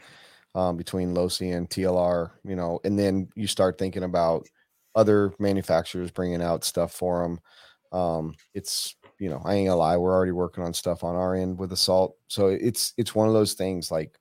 um, 0.55 0.75
between 0.75 1.15
Losi 1.15 1.55
and 1.55 1.69
TLR, 1.69 2.31
you 2.43 2.55
know, 2.55 2.79
and 2.83 2.99
then 2.99 3.29
you 3.35 3.47
start 3.47 3.77
thinking 3.77 4.03
about 4.03 4.45
other 4.93 5.33
manufacturers 5.39 6.11
bringing 6.11 6.41
out 6.41 6.63
stuff 6.63 6.91
for 6.91 7.21
them. 7.23 7.39
Um, 7.97 8.35
it's, 8.53 8.95
you 9.19 9.29
know, 9.29 9.41
I 9.43 9.55
ain't 9.55 9.67
gonna 9.67 9.77
lie, 9.77 9.97
we're 9.97 10.13
already 10.13 10.31
working 10.31 10.63
on 10.63 10.73
stuff 10.73 11.03
on 11.03 11.15
our 11.15 11.35
end 11.35 11.57
with 11.57 11.71
Assault. 11.71 12.17
So 12.27 12.47
it's, 12.47 12.93
it's 12.97 13.15
one 13.15 13.27
of 13.27 13.33
those 13.33 13.53
things 13.53 13.91
like 13.91 14.19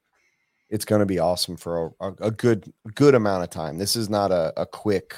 it's 0.70 0.84
to 0.84 1.06
be 1.06 1.18
awesome 1.18 1.56
for 1.56 1.94
a, 2.00 2.12
a, 2.20 2.30
good, 2.30 2.72
good 2.94 3.14
amount 3.14 3.44
of 3.44 3.50
time. 3.50 3.78
This 3.78 3.94
is 3.94 4.08
not 4.10 4.32
a, 4.32 4.52
a 4.56 4.66
quick 4.66 5.14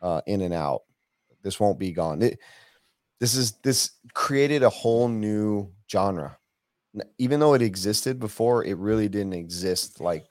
uh, 0.00 0.20
in 0.26 0.42
and 0.42 0.54
out. 0.54 0.82
This 1.42 1.58
won't 1.58 1.78
be 1.78 1.92
gone. 1.92 2.22
It, 2.22 2.38
this 3.20 3.34
is 3.34 3.52
this 3.62 3.92
created 4.14 4.62
a 4.62 4.70
whole 4.70 5.08
new 5.08 5.70
genre 5.90 6.36
even 7.18 7.40
though 7.40 7.54
it 7.54 7.62
existed 7.62 8.18
before 8.18 8.64
it 8.64 8.76
really 8.78 9.08
didn't 9.08 9.34
exist 9.34 10.00
like 10.00 10.26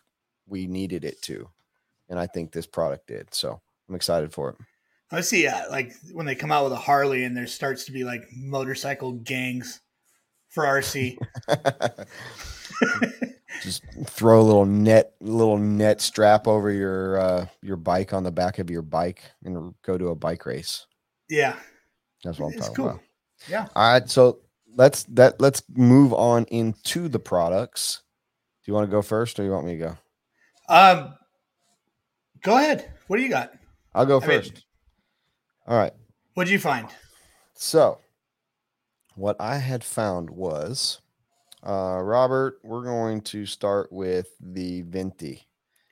we 0.47 0.67
needed 0.67 1.03
it 1.03 1.21
to 1.21 1.47
and 2.09 2.19
i 2.19 2.27
think 2.27 2.51
this 2.51 2.67
product 2.67 3.07
did 3.07 3.31
so 3.33 3.59
i'm 3.87 3.95
excited 3.95 4.33
for 4.33 4.55
I 5.11 5.21
see, 5.21 5.47
uh, 5.47 5.69
like 5.69 5.93
when 6.13 6.25
they 6.25 6.35
come 6.35 6.51
out 6.51 6.63
with 6.63 6.73
a 6.73 6.77
Harley 6.77 7.23
and 7.23 7.35
there 7.37 7.47
starts 7.47 7.85
to 7.85 7.91
be 7.91 8.03
like 8.03 8.23
motorcycle 8.35 9.11
gangs 9.13 9.79
for 10.49 10.63
RC. 10.63 11.17
just 13.61 13.83
throw 14.05 14.41
a 14.41 14.43
little 14.43 14.65
net 14.65 15.13
little 15.21 15.57
net 15.57 16.01
strap 16.01 16.47
over 16.47 16.69
your 16.71 17.17
uh 17.19 17.45
your 17.61 17.77
bike 17.77 18.13
on 18.13 18.23
the 18.23 18.31
back 18.31 18.59
of 18.59 18.69
your 18.69 18.81
bike 18.81 19.21
and 19.43 19.73
go 19.81 19.97
to 19.97 20.09
a 20.09 20.15
bike 20.15 20.45
race 20.45 20.85
yeah, 21.29 21.55
that's 22.23 22.37
what 22.37 22.47
i'm 22.47 22.53
It's 22.53 22.61
talking 22.67 22.75
cool. 22.75 22.85
about 22.87 22.99
yeah. 23.47 23.67
all 23.75 23.93
right 23.93 24.09
so 24.09 24.39
let's 24.75 25.03
that 25.05 25.39
let's 25.39 25.63
move 25.73 26.11
on 26.13 26.43
into 26.45 27.07
the 27.07 27.19
products 27.19 28.01
do 28.65 28.71
you 28.71 28.73
want 28.73 28.85
to 28.87 28.91
go 28.91 29.01
first 29.01 29.39
or 29.39 29.43
you 29.45 29.51
want 29.51 29.65
me 29.65 29.77
to 29.77 29.79
go 29.79 29.97
Um, 30.67 31.13
go 32.43 32.57
ahead. 32.57 32.91
What 33.07 33.17
do 33.17 33.23
you 33.23 33.29
got? 33.29 33.53
i'll 33.93 34.05
go 34.05 34.17
I 34.19 34.27
mean- 34.27 34.41
first 34.41 34.64
all 35.67 35.77
right 35.77 35.93
What'd 36.35 36.51
you 36.51 36.59
find? 36.59 36.89
So, 37.53 37.99
what 39.15 39.37
I 39.39 39.55
had 39.55 39.85
found 39.85 40.29
was, 40.29 40.99
uh, 41.65 42.01
Robert, 42.03 42.59
we're 42.61 42.83
going 42.83 43.21
to 43.21 43.45
start 43.45 43.89
with 43.89 44.27
the 44.41 44.81
Venti. 44.81 45.47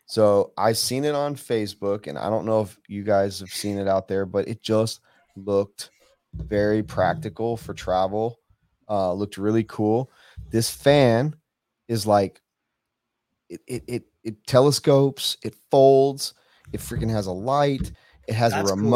So, 0.05 0.51
I 0.57 0.73
seen 0.73 1.05
it 1.05 1.15
on 1.15 1.37
Facebook, 1.37 2.07
and 2.07 2.17
I 2.17 2.29
don't 2.29 2.45
know 2.45 2.59
if 2.59 2.77
you 2.89 3.03
guys 3.03 3.39
have 3.39 3.53
seen 3.53 3.77
it 3.77 3.87
out 3.87 4.09
there, 4.09 4.25
but 4.25 4.49
it 4.49 4.61
just 4.61 4.99
looked 5.37 5.91
very 6.33 6.83
practical 6.83 7.55
for 7.55 7.73
travel. 7.73 8.37
Uh, 8.89 9.13
looked 9.13 9.37
really 9.37 9.63
cool. 9.63 10.11
This 10.49 10.69
fan 10.69 11.37
is 11.87 12.05
like, 12.05 12.41
it, 13.47 13.61
it, 13.65 13.83
it, 13.87 14.03
it 14.25 14.45
telescopes, 14.45 15.37
it 15.41 15.55
folds, 15.71 16.33
it 16.73 16.81
freaking 16.81 17.11
has 17.11 17.27
a 17.27 17.31
light, 17.31 17.93
it 18.27 18.33
has 18.33 18.51
That's 18.51 18.71
a 18.71 18.73
cool. 18.73 18.89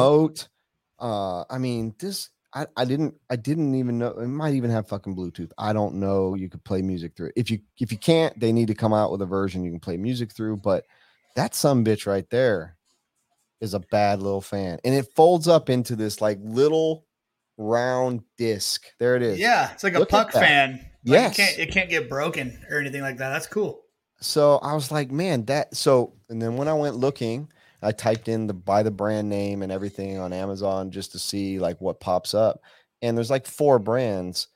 Uh, 0.99 1.43
I 1.49 1.57
mean, 1.57 1.95
this 1.99 2.29
I, 2.53 2.65
I 2.75 2.85
didn't 2.85 3.15
I 3.29 3.35
didn't 3.35 3.75
even 3.75 3.97
know 3.97 4.09
it 4.11 4.27
might 4.27 4.53
even 4.53 4.71
have 4.71 4.87
fucking 4.87 5.15
Bluetooth. 5.15 5.51
I 5.57 5.73
don't 5.73 5.95
know. 5.95 6.35
You 6.35 6.49
could 6.49 6.63
play 6.63 6.81
music 6.81 7.15
through 7.15 7.27
it. 7.27 7.33
If 7.35 7.51
you 7.51 7.59
if 7.79 7.91
you 7.91 7.97
can't, 7.97 8.37
they 8.39 8.51
need 8.51 8.67
to 8.67 8.75
come 8.75 8.93
out 8.93 9.11
with 9.11 9.21
a 9.21 9.25
version 9.25 9.63
you 9.63 9.71
can 9.71 9.79
play 9.79 9.97
music 9.97 10.31
through. 10.33 10.57
But 10.57 10.85
that 11.35 11.53
some 11.55 11.83
bitch 11.85 12.07
right 12.07 12.27
there 12.29 12.77
is 13.61 13.73
a 13.73 13.79
bad 13.79 14.21
little 14.21 14.41
fan, 14.41 14.79
and 14.83 14.95
it 14.95 15.07
folds 15.15 15.47
up 15.47 15.69
into 15.69 15.95
this 15.95 16.21
like 16.21 16.39
little 16.41 17.05
round 17.57 18.21
disc. 18.37 18.85
There 18.99 19.15
it 19.15 19.21
is. 19.21 19.39
Yeah, 19.39 19.71
it's 19.71 19.83
like 19.83 19.95
a 19.95 19.99
Look 19.99 20.13
at 20.13 20.25
puck 20.25 20.31
fan. 20.31 20.73
Like 20.73 20.89
Yes. 21.03 21.33
it 21.33 21.41
can't 21.41 21.59
it 21.59 21.71
can't 21.71 21.89
get 21.89 22.09
broken 22.09 22.63
or 22.69 22.79
anything 22.79 23.01
like 23.01 23.17
that. 23.17 23.29
That's 23.29 23.47
cool. 23.47 23.81
So 24.19 24.57
I 24.57 24.73
was 24.73 24.91
like, 24.91 25.11
man, 25.11 25.45
that 25.45 25.75
so 25.75 26.13
and 26.29 26.41
then 26.41 26.57
when 26.57 26.67
I 26.67 26.73
went 26.73 26.95
looking, 26.95 27.49
I 27.81 27.91
typed 27.91 28.27
in 28.27 28.47
the 28.47 28.53
by 28.53 28.83
the 28.83 28.91
brand 28.91 29.29
name 29.29 29.61
and 29.61 29.71
everything 29.71 30.17
on 30.17 30.33
Amazon 30.33 30.91
just 30.91 31.11
to 31.11 31.19
see 31.19 31.59
like 31.59 31.79
what 31.79 31.99
pops 31.99 32.33
up. 32.33 32.61
And 33.01 33.15
there's 33.15 33.29
like 33.29 33.45
four 33.45 33.77
brands. 33.79 34.47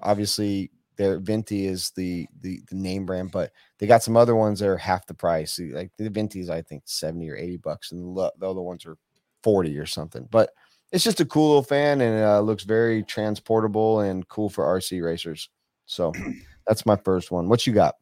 Obviously, 0.00 0.70
their 0.96 1.18
Venti 1.18 1.66
is 1.66 1.90
the, 1.90 2.26
the 2.40 2.60
the 2.68 2.76
name 2.76 3.06
brand, 3.06 3.32
but 3.32 3.52
they 3.78 3.86
got 3.86 4.02
some 4.02 4.16
other 4.16 4.36
ones 4.36 4.60
that 4.60 4.68
are 4.68 4.76
half 4.76 5.06
the 5.06 5.14
price. 5.14 5.58
Like 5.58 5.90
the 5.98 6.08
Venti 6.08 6.40
is 6.40 6.50
I 6.50 6.62
think 6.62 6.82
70 6.86 7.30
or 7.30 7.36
80 7.36 7.56
bucks, 7.58 7.92
and 7.92 8.16
the, 8.16 8.32
the 8.38 8.48
other 8.48 8.60
ones 8.60 8.86
are 8.86 8.96
40 9.42 9.76
or 9.78 9.86
something. 9.86 10.28
But 10.30 10.50
it's 10.92 11.04
just 11.04 11.20
a 11.20 11.24
cool 11.24 11.48
little 11.48 11.62
fan 11.62 12.00
and 12.00 12.24
uh, 12.24 12.40
looks 12.40 12.64
very 12.64 13.02
transportable 13.02 14.00
and 14.00 14.26
cool 14.28 14.48
for 14.48 14.64
RC 14.64 15.04
racers. 15.04 15.48
So 15.86 16.12
that's 16.66 16.86
my 16.86 16.96
first 16.96 17.30
one. 17.30 17.48
What 17.48 17.66
you 17.66 17.72
got? 17.72 17.96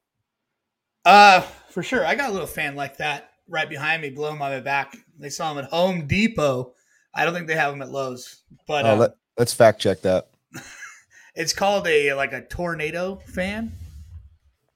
Uh, 1.05 1.41
for 1.41 1.83
sure. 1.83 2.05
I 2.05 2.15
got 2.15 2.31
a 2.31 2.33
little 2.33 2.47
fan 2.47 2.77
like 2.77 2.97
that 2.99 3.31
right 3.49 3.69
behind 3.69 4.03
me, 4.03 4.11
blowing 4.11 4.39
my 4.39 4.61
back. 4.61 4.97
They 5.19 5.31
saw 5.31 5.53
them 5.55 5.65
at 5.65 5.71
Home 5.71 6.07
Depot. 6.07 6.75
I 7.15 7.25
don't 7.25 7.33
think 7.35 7.47
they 7.47 7.57
have 7.57 7.73
them 7.73 7.83
at 7.83 7.91
Lowe's, 7.91 8.43
but 8.67 8.85
Oh, 8.85 8.93
um, 8.95 8.99
let, 8.99 9.11
let's 9.39 9.55
fact 9.55 9.81
check 9.81 10.03
that. 10.03 10.29
it's 11.35 11.53
called 11.53 11.87
a 11.87 12.13
like 12.15 12.33
a 12.33 12.43
tornado 12.43 13.17
fan 13.27 13.73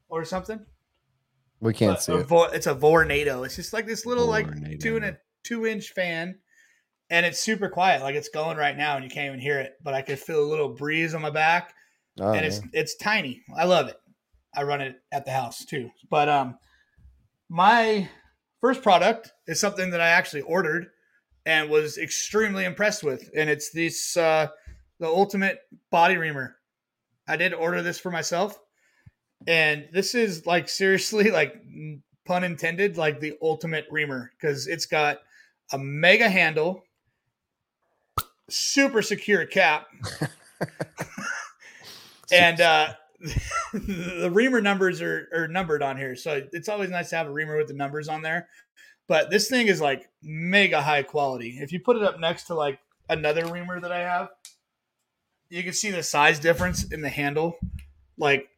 or 0.09 0.25
something. 0.25 0.65
We 1.61 1.75
can't 1.75 1.93
But 1.97 2.03
see 2.03 2.13
a 2.13 2.17
it. 2.19 2.27
Vor- 2.27 2.55
it's 2.55 2.67
a 2.67 2.75
Vornado. 2.75 3.45
It's 3.45 3.57
just 3.57 3.73
like 3.73 3.87
this 3.87 4.07
little 4.07 4.27
like 4.27 4.79
two 4.81 4.97
and 4.97 5.05
a 5.05 5.19
two 5.45 5.67
inch 5.67 5.91
fan, 5.91 6.39
and 7.11 7.27
it's 7.27 7.39
super 7.39 7.69
quiet. 7.69 8.01
Like 8.03 8.15
it's 8.15 8.31
going 8.31 8.57
right 8.57 8.77
now, 8.77 8.95
and 8.97 9.05
you 9.05 9.11
can't 9.11 9.27
even 9.27 9.41
hear 9.41 9.59
it. 9.61 9.75
But 9.83 9.93
I 9.93 10.01
could 10.01 10.19
feel 10.19 10.43
a 10.43 10.49
little 10.49 10.71
breeze 10.71 11.15
on 11.15 11.21
my 11.21 11.29
back, 11.31 11.75
Oh, 12.19 12.33
and 12.33 12.47
it's 12.47 12.61
yeah. 12.61 12.81
it's 12.81 12.97
tiny. 12.97 13.43
I 13.55 13.65
love 13.65 13.89
it. 13.89 13.97
I 14.57 14.63
run 14.63 14.81
it 14.81 14.97
at 15.13 15.27
the 15.27 15.33
house 15.33 15.65
too. 15.67 15.91
But 16.09 16.31
um, 16.31 16.59
my 17.51 18.09
first 18.61 18.83
product 18.83 19.33
is 19.47 19.61
something 19.61 19.91
that 19.91 20.01
I 20.01 20.09
actually 20.09 20.43
ordered 20.43 20.89
and 21.47 21.71
was 21.71 21.99
extremely 21.99 22.65
impressed 22.65 23.03
with, 23.03 23.31
and 23.35 23.49
it's 23.49 23.71
this 23.71 24.17
uh, 24.17 24.49
the 24.99 25.07
ultimate 25.07 25.61
body 25.91 26.17
reamer. 26.17 26.57
I 27.27 27.37
did 27.37 27.55
order 27.55 27.83
this 27.83 27.99
for 27.99 28.11
myself, 28.11 28.59
and 29.47 29.89
this 29.93 30.15
is 30.15 30.47
like 30.47 30.69
seriously 30.81 31.31
like 31.31 31.55
pun 32.27 32.45
intended, 32.45 32.97
like 32.97 33.21
the 33.21 33.37
ultimate 33.43 33.87
reamer 33.91 34.31
because 34.39 34.67
it's 34.67 34.87
got 34.87 35.19
a 35.73 35.79
mega 35.79 36.29
handle, 36.29 36.85
super 38.49 39.03
secure 39.03 39.47
cap, 39.47 39.87
and 42.33 42.61
uh, 42.61 42.95
the 43.73 44.31
reamer 44.33 44.61
numbers 44.61 45.01
are, 45.03 45.29
are 45.35 45.49
numbered 45.49 45.83
on 45.83 45.97
here. 45.97 46.17
So 46.17 46.43
it's 46.53 46.69
always 46.69 46.91
nice 46.91 47.11
to 47.11 47.17
have 47.17 47.27
a 47.27 47.33
reamer 47.33 47.57
with 47.57 47.69
the 47.69 47.75
numbers 47.75 48.09
on 48.09 48.23
there. 48.23 48.49
But 49.09 49.31
this 49.31 49.49
thing 49.49 49.67
is 49.67 49.81
like 49.81 50.09
mega 50.23 50.81
high 50.81 51.03
quality. 51.03 51.59
If 51.61 51.73
you 51.73 51.81
put 51.81 51.97
it 51.97 52.03
up 52.03 52.21
next 52.21 52.45
to 52.45 52.55
like 52.55 52.79
another 53.09 53.47
reamer 53.47 53.81
that 53.81 53.93
I 53.93 54.01
have, 54.01 54.29
you 55.49 55.63
can 55.63 55.73
see 55.73 55.91
the 55.91 56.03
size 56.03 56.39
difference 56.39 56.85
in 56.85 57.03
the 57.03 57.09
handle. 57.09 57.57
Like 58.17 58.49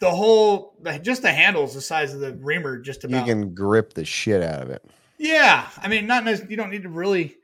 the 0.00 0.10
whole, 0.10 0.76
just 1.02 1.22
the 1.22 1.32
handle's 1.32 1.74
the 1.74 1.80
size 1.80 2.14
of 2.14 2.20
the 2.20 2.32
reamer, 2.32 2.78
just 2.78 3.04
about 3.04 3.26
you 3.26 3.32
can 3.32 3.54
grip 3.54 3.92
the 3.92 4.04
shit 4.04 4.42
out 4.42 4.62
of 4.62 4.70
it. 4.70 4.82
Yeah, 5.18 5.68
I 5.76 5.88
mean, 5.88 6.06
not 6.06 6.24
you 6.50 6.56
don't 6.56 6.70
need 6.70 6.84
to 6.84 6.88
really 6.88 7.36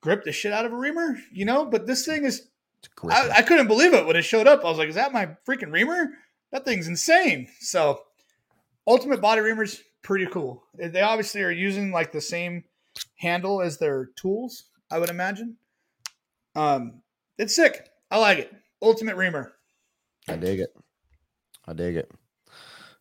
grip 0.00 0.24
the 0.24 0.32
shit 0.32 0.52
out 0.52 0.64
of 0.64 0.72
a 0.72 0.76
reamer, 0.76 1.18
you 1.30 1.44
know. 1.44 1.66
But 1.66 1.86
this 1.86 2.06
thing 2.06 2.24
is, 2.24 2.48
I. 3.12 3.30
I 3.38 3.42
couldn't 3.42 3.66
believe 3.66 3.94
it 3.94 4.06
when 4.06 4.16
it 4.16 4.22
showed 4.22 4.46
up. 4.46 4.60
I 4.64 4.68
was 4.68 4.78
like, 4.78 4.88
"Is 4.88 4.94
that 4.94 5.12
my 5.12 5.36
freaking 5.46 5.72
reamer? 5.72 6.08
That 6.52 6.64
thing's 6.64 6.88
insane!" 6.88 7.48
So, 7.60 8.00
Ultimate 8.86 9.20
Body 9.20 9.40
Reamer's 9.40 9.80
pretty 10.02 10.26
cool. 10.26 10.64
They- 10.74 10.88
They 10.88 11.02
obviously 11.02 11.42
are 11.42 11.50
using 11.50 11.90
like 11.92 12.12
the 12.12 12.20
same 12.20 12.64
handle 13.18 13.60
as 13.62 13.78
their 13.78 14.06
tools. 14.16 14.64
I 14.90 14.98
would 14.98 15.10
imagine. 15.10 15.56
Um, 16.56 17.02
it's 17.38 17.54
sick. 17.54 17.88
I 18.10 18.18
like 18.18 18.38
it. 18.38 18.52
Ultimate 18.82 19.16
Reamer. 19.16 19.52
I 20.28 20.36
dig 20.36 20.60
it. 20.60 20.74
I 21.66 21.72
dig 21.72 21.96
it. 21.96 22.10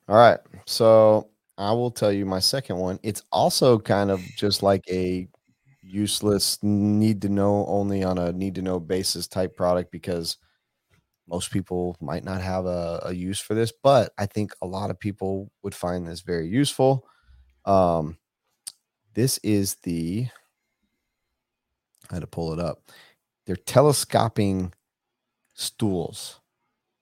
All 0.08 0.16
right. 0.16 0.40
So 0.66 1.30
I 1.58 1.72
will 1.72 1.92
tell 1.92 2.12
you 2.12 2.26
my 2.26 2.40
second 2.40 2.78
one. 2.78 3.00
It's 3.04 3.24
also 3.32 3.80
kind 3.80 4.12
of 4.12 4.22
just 4.38 4.62
like 4.62 4.84
a 4.90 5.28
useless 5.90 6.60
need 6.62 7.22
to 7.24 7.30
know 7.30 7.66
only 7.68 8.04
on 8.04 8.18
a 8.18 8.32
need 8.32 8.56
to 8.56 8.62
know 8.62 8.80
basis 8.80 9.28
type 9.28 9.56
product 9.56 9.92
because 9.92 10.38
most 11.28 11.52
people 11.52 11.96
might 12.00 12.24
not 12.24 12.42
have 12.42 12.66
a, 12.66 13.02
a 13.06 13.14
use 13.14 13.40
for 13.40 13.54
this, 13.54 13.72
but 13.84 14.12
I 14.18 14.26
think 14.26 14.52
a 14.62 14.68
lot 14.68 14.90
of 14.90 15.00
people 15.00 15.52
would 15.64 15.76
find 15.76 16.08
this 16.08 16.22
very 16.22 16.48
useful. 16.48 17.08
Um, 17.66 18.18
this 19.14 19.38
is 19.40 19.76
the 19.84 20.28
I 22.10 22.16
had 22.16 22.22
to 22.22 22.28
pull 22.28 22.54
it 22.54 22.60
up. 22.60 22.82
They're 23.46 23.56
telescoping 23.56 24.74
stools 25.54 26.40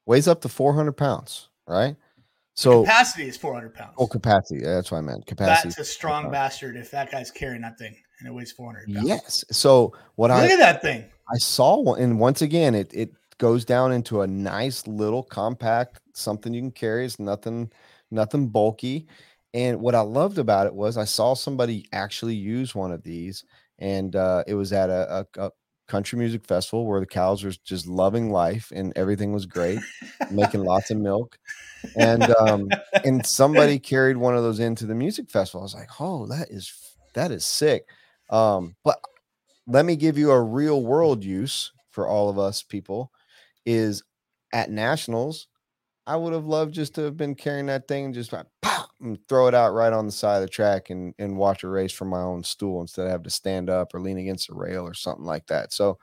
weighs 0.08 0.28
up 0.28 0.42
to 0.42 0.50
400 0.50 0.94
pounds, 0.94 1.50
right? 1.68 1.96
So 2.58 2.82
Capacity 2.82 3.28
is 3.28 3.38
400 3.38 3.74
pounds. 3.76 3.94
oh, 4.00 4.08
capacity. 4.08 4.62
That's 4.64 4.92
what 4.92 4.98
I 4.98 5.02
meant. 5.02 5.28
Capacity. 5.28 5.70
That's 5.70 5.80
a 5.80 5.86
strong 5.86 6.32
bastard 6.32 6.76
if 6.76 6.90
that 6.90 7.12
guy's 7.12 7.30
carrying 7.30 7.62
that 7.62 7.78
thing 7.78 7.96
and 8.20 8.28
it 8.28 8.32
weighs 8.32 8.52
400 8.52 8.94
pounds. 8.94 9.08
Yes. 9.08 9.46
So 9.52 9.94
what 10.16 10.32
Look 10.32 10.40
I 10.40 10.54
at 10.54 10.58
that 10.58 10.82
thing. 10.82 11.06
I 11.32 11.38
saw 11.38 11.80
one, 11.80 12.02
and 12.02 12.20
once 12.20 12.42
again, 12.42 12.74
it 12.74 12.92
it 12.94 13.12
goes 13.38 13.64
down 13.64 13.92
into 13.92 14.22
a 14.22 14.28
nice 14.28 14.88
little 14.88 15.22
compact, 15.22 16.00
something 16.14 16.54
you 16.54 16.62
can 16.62 16.72
carry. 16.72 17.06
It's 17.06 17.20
nothing, 17.20 17.72
nothing 18.10 18.48
bulky. 18.48 19.08
And 19.54 19.80
what 19.80 19.94
I 19.96 20.02
loved 20.02 20.40
about 20.40 20.68
it 20.68 20.74
was 20.74 20.98
I 20.98 21.06
saw 21.06 21.34
somebody 21.34 21.86
actually 21.94 22.36
use 22.36 22.74
one 22.74 22.92
of 22.92 23.04
these, 23.04 23.44
and 23.78 24.16
uh, 24.16 24.44
it 24.48 24.56
was 24.56 24.74
at 24.74 24.90
a, 24.90 25.28
a, 25.38 25.46
a 25.46 25.52
country 25.88 26.20
music 26.20 26.46
festival 26.46 26.86
where 26.86 27.00
the 27.00 27.06
cows 27.06 27.44
were 27.44 27.54
just 27.64 27.88
loving 27.88 28.32
life 28.32 28.72
and 28.76 28.94
everything 28.96 29.34
was 29.34 29.46
great, 29.46 29.80
making 30.32 30.64
lots 30.64 30.92
of 30.92 30.98
milk. 30.98 31.38
And 31.96 32.24
um, 32.24 32.70
and 33.06 33.26
somebody 33.26 33.80
carried 33.94 34.18
one 34.18 34.36
of 34.36 34.44
those 34.44 34.60
into 34.60 34.86
the 34.86 34.96
music 34.96 35.30
festival. 35.30 35.62
I 35.62 35.64
was 35.64 35.76
like, 35.76 35.90
oh, 36.00 36.28
that 36.28 36.50
is 36.50 36.74
that 37.14 37.32
is 37.32 37.46
sick. 37.46 37.88
Um, 38.30 38.76
but 38.84 39.00
let 39.68 39.86
me 39.86 39.96
give 39.96 40.18
you 40.18 40.32
a 40.32 40.42
real 40.42 40.84
world 40.84 41.24
use 41.24 41.72
for 41.92 42.08
all 42.08 42.30
of 42.30 42.40
us 42.40 42.64
people 42.64 43.12
is 43.66 44.04
at 44.54 44.72
nationals 44.72 45.48
i 46.06 46.16
would 46.16 46.32
have 46.32 46.46
loved 46.46 46.74
just 46.74 46.96
to 46.96 47.02
have 47.02 47.18
been 47.18 47.36
carrying 47.36 47.66
that 47.66 47.88
thing 47.88 48.06
and 48.06 48.14
just 48.14 48.32
like, 48.32 48.46
throw 49.30 49.48
it 49.48 49.54
out 49.54 49.74
right 49.74 49.94
on 49.94 50.06
the 50.06 50.12
side 50.12 50.38
of 50.38 50.42
the 50.42 50.48
track 50.48 50.90
and, 50.90 51.14
and 51.20 51.38
watch 51.38 51.64
a 51.64 51.68
race 51.68 51.92
from 51.92 52.10
my 52.10 52.22
own 52.22 52.44
stool 52.44 52.82
instead 52.82 53.06
of 53.06 53.12
have 53.12 53.24
to 53.24 53.30
stand 53.30 53.70
up 53.70 53.94
or 53.94 54.02
lean 54.02 54.18
against 54.18 54.50
a 54.50 54.54
rail 54.54 54.84
or 54.84 54.94
something 54.94 55.26
like 55.26 55.46
that 55.48 55.72
so 55.72 55.98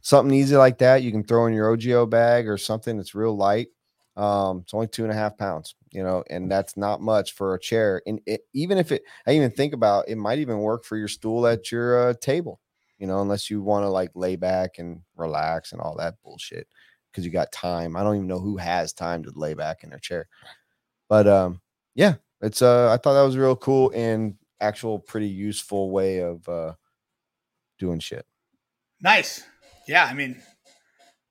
something 0.00 0.34
easy 0.34 0.56
like 0.56 0.78
that 0.78 1.02
you 1.02 1.10
can 1.10 1.24
throw 1.24 1.46
in 1.46 1.52
your 1.52 1.76
OGIO 1.76 2.08
bag 2.08 2.48
or 2.48 2.56
something 2.56 2.96
that's 2.96 3.14
real 3.14 3.36
light 3.36 3.68
um, 4.16 4.60
it's 4.64 4.74
only 4.74 4.88
two 4.88 5.04
and 5.04 5.12
a 5.12 5.16
half 5.16 5.36
pounds 5.36 5.74
you 5.90 6.02
know 6.02 6.24
and 6.30 6.50
that's 6.50 6.76
not 6.76 7.00
much 7.00 7.32
for 7.34 7.54
a 7.54 7.60
chair 7.60 8.02
and 8.06 8.20
it, 8.26 8.40
even 8.54 8.78
if 8.78 8.92
it 8.92 9.02
i 9.26 9.32
even 9.32 9.50
think 9.50 9.74
about 9.74 10.08
it 10.08 10.16
might 10.16 10.38
even 10.38 10.58
work 10.58 10.84
for 10.84 10.96
your 10.96 11.08
stool 11.08 11.46
at 11.46 11.70
your 11.70 12.08
uh, 12.08 12.14
table 12.20 12.60
you 12.98 13.06
know, 13.06 13.20
unless 13.22 13.48
you 13.48 13.62
want 13.62 13.84
to 13.84 13.88
like 13.88 14.10
lay 14.14 14.36
back 14.36 14.78
and 14.78 15.00
relax 15.16 15.72
and 15.72 15.80
all 15.80 15.96
that 15.96 16.14
bullshit 16.22 16.66
because 17.10 17.24
you 17.24 17.30
got 17.30 17.52
time. 17.52 17.96
I 17.96 18.02
don't 18.02 18.16
even 18.16 18.26
know 18.26 18.40
who 18.40 18.56
has 18.56 18.92
time 18.92 19.22
to 19.24 19.32
lay 19.34 19.54
back 19.54 19.84
in 19.84 19.90
their 19.90 19.98
chair. 19.98 20.28
But 21.08 21.26
um, 21.26 21.60
yeah, 21.94 22.16
it's 22.40 22.62
uh, 22.62 22.90
I 22.92 22.96
thought 22.96 23.14
that 23.14 23.22
was 23.22 23.36
real 23.36 23.56
cool 23.56 23.90
and 23.94 24.34
actual 24.60 24.98
pretty 24.98 25.28
useful 25.28 25.90
way 25.90 26.18
of 26.20 26.48
uh 26.48 26.74
doing 27.78 28.00
shit. 28.00 28.26
Nice. 29.00 29.44
Yeah, 29.86 30.04
I 30.04 30.12
mean, 30.14 30.42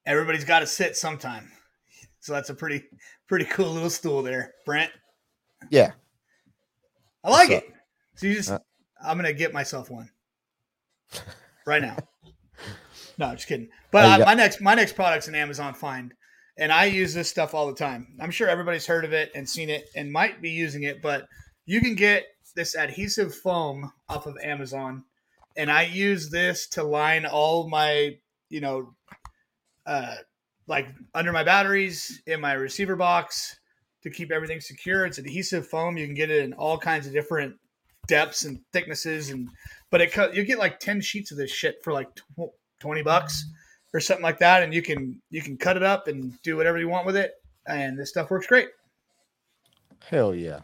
everybody's 0.05 0.45
got 0.45 0.59
to 0.59 0.67
sit 0.67 0.95
sometime. 0.95 1.51
So 2.19 2.33
that's 2.33 2.49
a 2.49 2.53
pretty 2.55 2.83
pretty 3.27 3.45
cool 3.45 3.69
little 3.71 3.89
stool 3.89 4.21
there, 4.23 4.53
Brent. 4.65 4.91
Yeah, 5.69 5.91
I 7.23 7.29
like 7.29 7.49
What's 7.49 7.63
it. 7.65 7.73
So 8.15 8.27
you 8.27 8.33
just, 8.35 8.49
Uh, 8.51 8.59
I'm 9.03 9.17
gonna 9.17 9.33
get 9.33 9.53
myself 9.53 9.89
one 9.89 10.09
right 11.65 11.81
now. 11.81 11.97
no, 13.17 13.33
just 13.33 13.47
kidding. 13.47 13.69
But 13.91 14.05
uh, 14.05 14.17
got- 14.19 14.25
my 14.27 14.33
next 14.33 14.61
my 14.61 14.73
next 14.75 14.93
product's 14.93 15.27
an 15.27 15.35
Amazon 15.35 15.73
find, 15.73 16.13
and 16.59 16.71
I 16.71 16.85
use 16.85 17.13
this 17.13 17.29
stuff 17.29 17.53
all 17.53 17.67
the 17.67 17.73
time. 17.73 18.15
I'm 18.19 18.31
sure 18.31 18.47
everybody's 18.47 18.87
heard 18.87 19.05
of 19.05 19.13
it 19.13 19.31
and 19.35 19.47
seen 19.47 19.69
it 19.69 19.89
and 19.95 20.11
might 20.11 20.41
be 20.41 20.49
using 20.49 20.83
it, 20.83 21.01
but 21.01 21.27
you 21.65 21.81
can 21.81 21.95
get 21.95 22.25
this 22.55 22.75
adhesive 22.75 23.35
foam 23.35 23.91
off 24.09 24.25
of 24.25 24.35
Amazon, 24.43 25.03
and 25.55 25.71
I 25.71 25.83
use 25.83 26.29
this 26.29 26.67
to 26.69 26.83
line 26.83 27.25
all 27.25 27.69
my 27.69 28.17
you 28.49 28.61
know, 28.61 28.93
uh, 29.85 30.15
like 30.67 30.87
under 31.13 31.31
my 31.31 31.43
batteries 31.43 32.21
in 32.25 32.41
my 32.41 32.53
receiver 32.53 32.95
box 32.95 33.59
to 34.03 34.09
keep 34.09 34.31
everything 34.31 34.61
secure. 34.61 35.05
It's 35.05 35.17
adhesive 35.17 35.67
foam. 35.67 35.97
You 35.97 36.05
can 36.05 36.15
get 36.15 36.31
it 36.31 36.43
in 36.43 36.53
all 36.53 36.77
kinds 36.77 37.07
of 37.07 37.13
different 37.13 37.55
depths 38.07 38.45
and 38.45 38.59
thicknesses, 38.71 39.29
and 39.29 39.49
but 39.91 40.01
it 40.01 40.15
you 40.33 40.43
get 40.43 40.59
like 40.59 40.79
ten 40.79 41.01
sheets 41.01 41.31
of 41.31 41.37
this 41.37 41.51
shit 41.51 41.75
for 41.83 41.93
like 41.93 42.13
tw- 42.15 42.53
twenty 42.79 43.01
bucks 43.01 43.45
or 43.97 43.99
something 43.99 44.23
like 44.23 44.37
that, 44.39 44.61
and 44.61 44.73
you 44.73 44.83
can 44.83 45.19
you 45.31 45.41
can 45.41 45.57
cut 45.57 45.75
it 45.75 45.83
up 45.83 46.07
and 46.07 46.39
do 46.43 46.55
whatever 46.55 46.77
you 46.77 46.87
want 46.87 47.07
with 47.07 47.17
it, 47.17 47.33
and 47.65 47.97
this 47.97 48.09
stuff 48.11 48.29
works 48.29 48.45
great. 48.45 48.69
hell 50.09 50.33
yeah. 50.35 50.59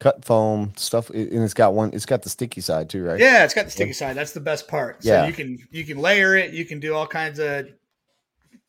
Cut 0.00 0.24
foam 0.24 0.72
stuff, 0.76 1.10
and 1.10 1.44
it's 1.44 1.54
got 1.54 1.74
one. 1.74 1.90
It's 1.92 2.06
got 2.06 2.22
the 2.22 2.28
sticky 2.30 2.60
side 2.60 2.90
too, 2.90 3.04
right? 3.04 3.20
Yeah, 3.20 3.44
it's 3.44 3.54
got 3.54 3.66
the 3.66 3.70
sticky 3.70 3.92
side. 3.92 4.16
That's 4.16 4.32
the 4.32 4.40
best 4.40 4.66
part. 4.66 5.04
So 5.04 5.12
Yeah. 5.12 5.26
you 5.26 5.32
can 5.32 5.58
you 5.70 5.84
can 5.84 5.98
layer 5.98 6.34
it. 6.34 6.52
You 6.52 6.64
can 6.64 6.80
do 6.80 6.94
all 6.94 7.06
kinds 7.06 7.38
of 7.38 7.68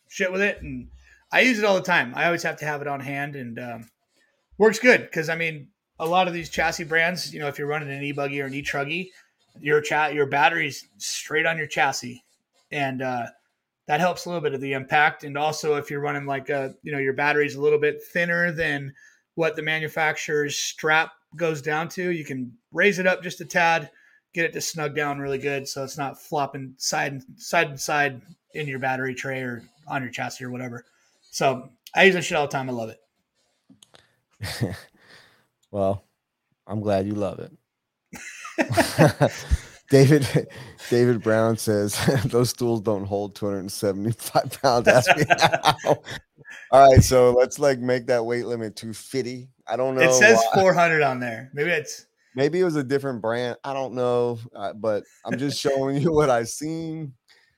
shit 0.10 0.32
with 0.32 0.42
it, 0.42 0.62
and 0.62 0.90
I 1.32 1.42
use 1.42 1.58
it 1.58 1.66
all 1.66 1.74
the 1.74 1.82
time. 1.82 2.14
I 2.16 2.26
always 2.26 2.44
have 2.44 2.58
to 2.58 2.66
have 2.66 2.82
it 2.82 2.88
on 2.88 3.00
hand, 3.00 3.36
and 3.36 3.58
um, 3.58 3.90
works 4.60 4.78
good 4.78 5.02
because 5.02 5.28
I 5.30 5.36
mean, 5.36 5.70
a 5.98 6.06
lot 6.06 6.28
of 6.28 6.36
these 6.36 6.50
chassis 6.50 6.84
brands, 6.84 7.34
you 7.34 7.40
know, 7.40 7.48
if 7.48 7.58
you're 7.58 7.68
running 7.68 7.90
an 7.90 8.04
e 8.04 8.12
buggy 8.12 8.40
or 8.42 8.46
an 8.46 8.54
e 8.54 8.62
truggy, 8.62 9.08
your 9.60 9.82
chat 9.82 10.14
your 10.14 10.28
battery's 10.28 10.88
straight 11.00 11.48
on 11.48 11.58
your 11.58 11.66
chassis, 11.68 12.24
and 12.70 13.02
uh, 13.02 13.26
that 13.88 14.00
helps 14.00 14.26
a 14.26 14.30
little 14.30 14.42
bit 14.42 14.54
of 14.54 14.62
the 14.62 14.74
impact. 14.74 15.24
And 15.24 15.38
also, 15.38 15.76
if 15.76 15.90
you're 15.90 16.00
running 16.00 16.26
like 16.26 16.50
a 16.50 16.76
you 16.84 16.92
know 16.92 17.00
your 17.00 17.14
battery's 17.14 17.56
a 17.56 17.62
little 17.62 17.80
bit 17.80 18.04
thinner 18.04 18.52
than 18.52 18.94
what 19.36 19.56
the 19.56 19.64
manufacturer's 19.64 20.56
strap 20.56 21.12
goes 21.36 21.62
down 21.62 21.90
to, 21.90 22.12
you 22.12 22.24
can 22.24 22.54
raise 22.72 23.00
it 23.00 23.08
up 23.08 23.24
just 23.24 23.42
a 23.42 23.46
tad 23.46 23.90
get 24.34 24.46
it 24.46 24.54
to 24.54 24.62
snug 24.62 24.96
down 24.96 25.20
really 25.20 25.38
good 25.38 25.68
so 25.68 25.84
it's 25.84 25.98
not 25.98 26.20
flopping 26.20 26.74
side 26.78 27.22
side 27.38 27.70
and 27.70 27.80
side 27.80 28.22
in 28.54 28.68
your 28.68 28.80
battery 28.80 29.14
tray 29.14 29.42
or 29.42 29.64
on 29.88 30.02
your 30.02 30.12
chassis 30.12 30.44
or 30.44 30.50
whatever. 30.50 30.86
So 31.22 31.70
I 31.96 32.04
use 32.04 32.16
that 32.16 32.24
shit 32.24 32.38
all 32.38 32.48
the 32.48 32.52
time. 32.52 32.70
I 32.70 32.74
love 32.74 32.90
it. 32.90 34.76
well, 35.72 36.04
I'm 36.68 36.82
glad 36.82 37.08
you 37.08 37.14
love 37.14 37.40
it. 37.40 37.52
David 39.94 40.48
David 40.90 41.22
Brown 41.22 41.56
says 41.56 42.00
those 42.26 42.50
stools 42.50 42.82
don't 42.82 43.06
hold 43.06 43.36
275 43.36 44.62
pounds. 44.62 44.88
Ask 44.88 45.16
me 45.16 45.24
how. 45.40 46.02
All 46.72 46.90
right, 46.90 47.04
so 47.04 47.32
let's 47.32 47.60
like 47.60 47.78
make 47.78 48.08
that 48.08 48.26
weight 48.26 48.48
limit 48.48 48.76
250. 48.76 49.50
I 49.68 49.76
don't 49.76 49.94
know. 49.94 50.02
it 50.02 50.14
says 50.14 50.42
why. 50.54 50.62
400 50.62 51.04
on 51.04 51.20
there. 51.20 51.52
Maybe 51.54 51.70
it's 51.70 52.08
Maybe 52.36 52.60
it 52.60 52.64
was 52.64 52.76
a 52.76 52.84
different 52.84 53.22
brand. 53.22 53.58
I 53.64 53.76
don't 53.76 53.94
know, 53.94 54.40
uh, 54.56 54.74
but 54.74 55.04
I'm 55.24 55.38
just 55.38 55.60
showing 55.60 55.98
you 56.02 56.12
what 56.12 56.32
I've 56.32 56.50
seen. 56.50 57.14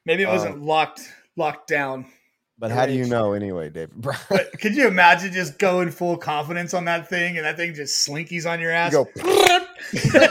maybe 0.06 0.24
it 0.24 0.28
wasn't 0.28 0.62
locked 0.62 1.02
locked 1.38 1.70
down. 1.70 2.06
But 2.60 2.72
how 2.72 2.86
do 2.86 2.92
you 2.92 3.06
know 3.06 3.32
anyway, 3.32 3.70
David 3.70 3.96
Brown? 3.96 4.20
But 4.30 4.52
could 4.60 4.76
you 4.76 4.88
imagine 4.88 5.32
just 5.32 5.58
going 5.58 5.90
full 5.90 6.18
confidence 6.18 6.74
on 6.74 6.84
that 6.86 7.08
thing 7.08 7.38
and 7.38 7.46
that 7.46 7.56
thing 7.56 7.74
just 7.74 8.06
slinkies 8.06 8.50
on 8.50 8.60
your 8.60 8.72
ass? 8.72 8.92
You 8.92 9.06
go, 10.12 10.30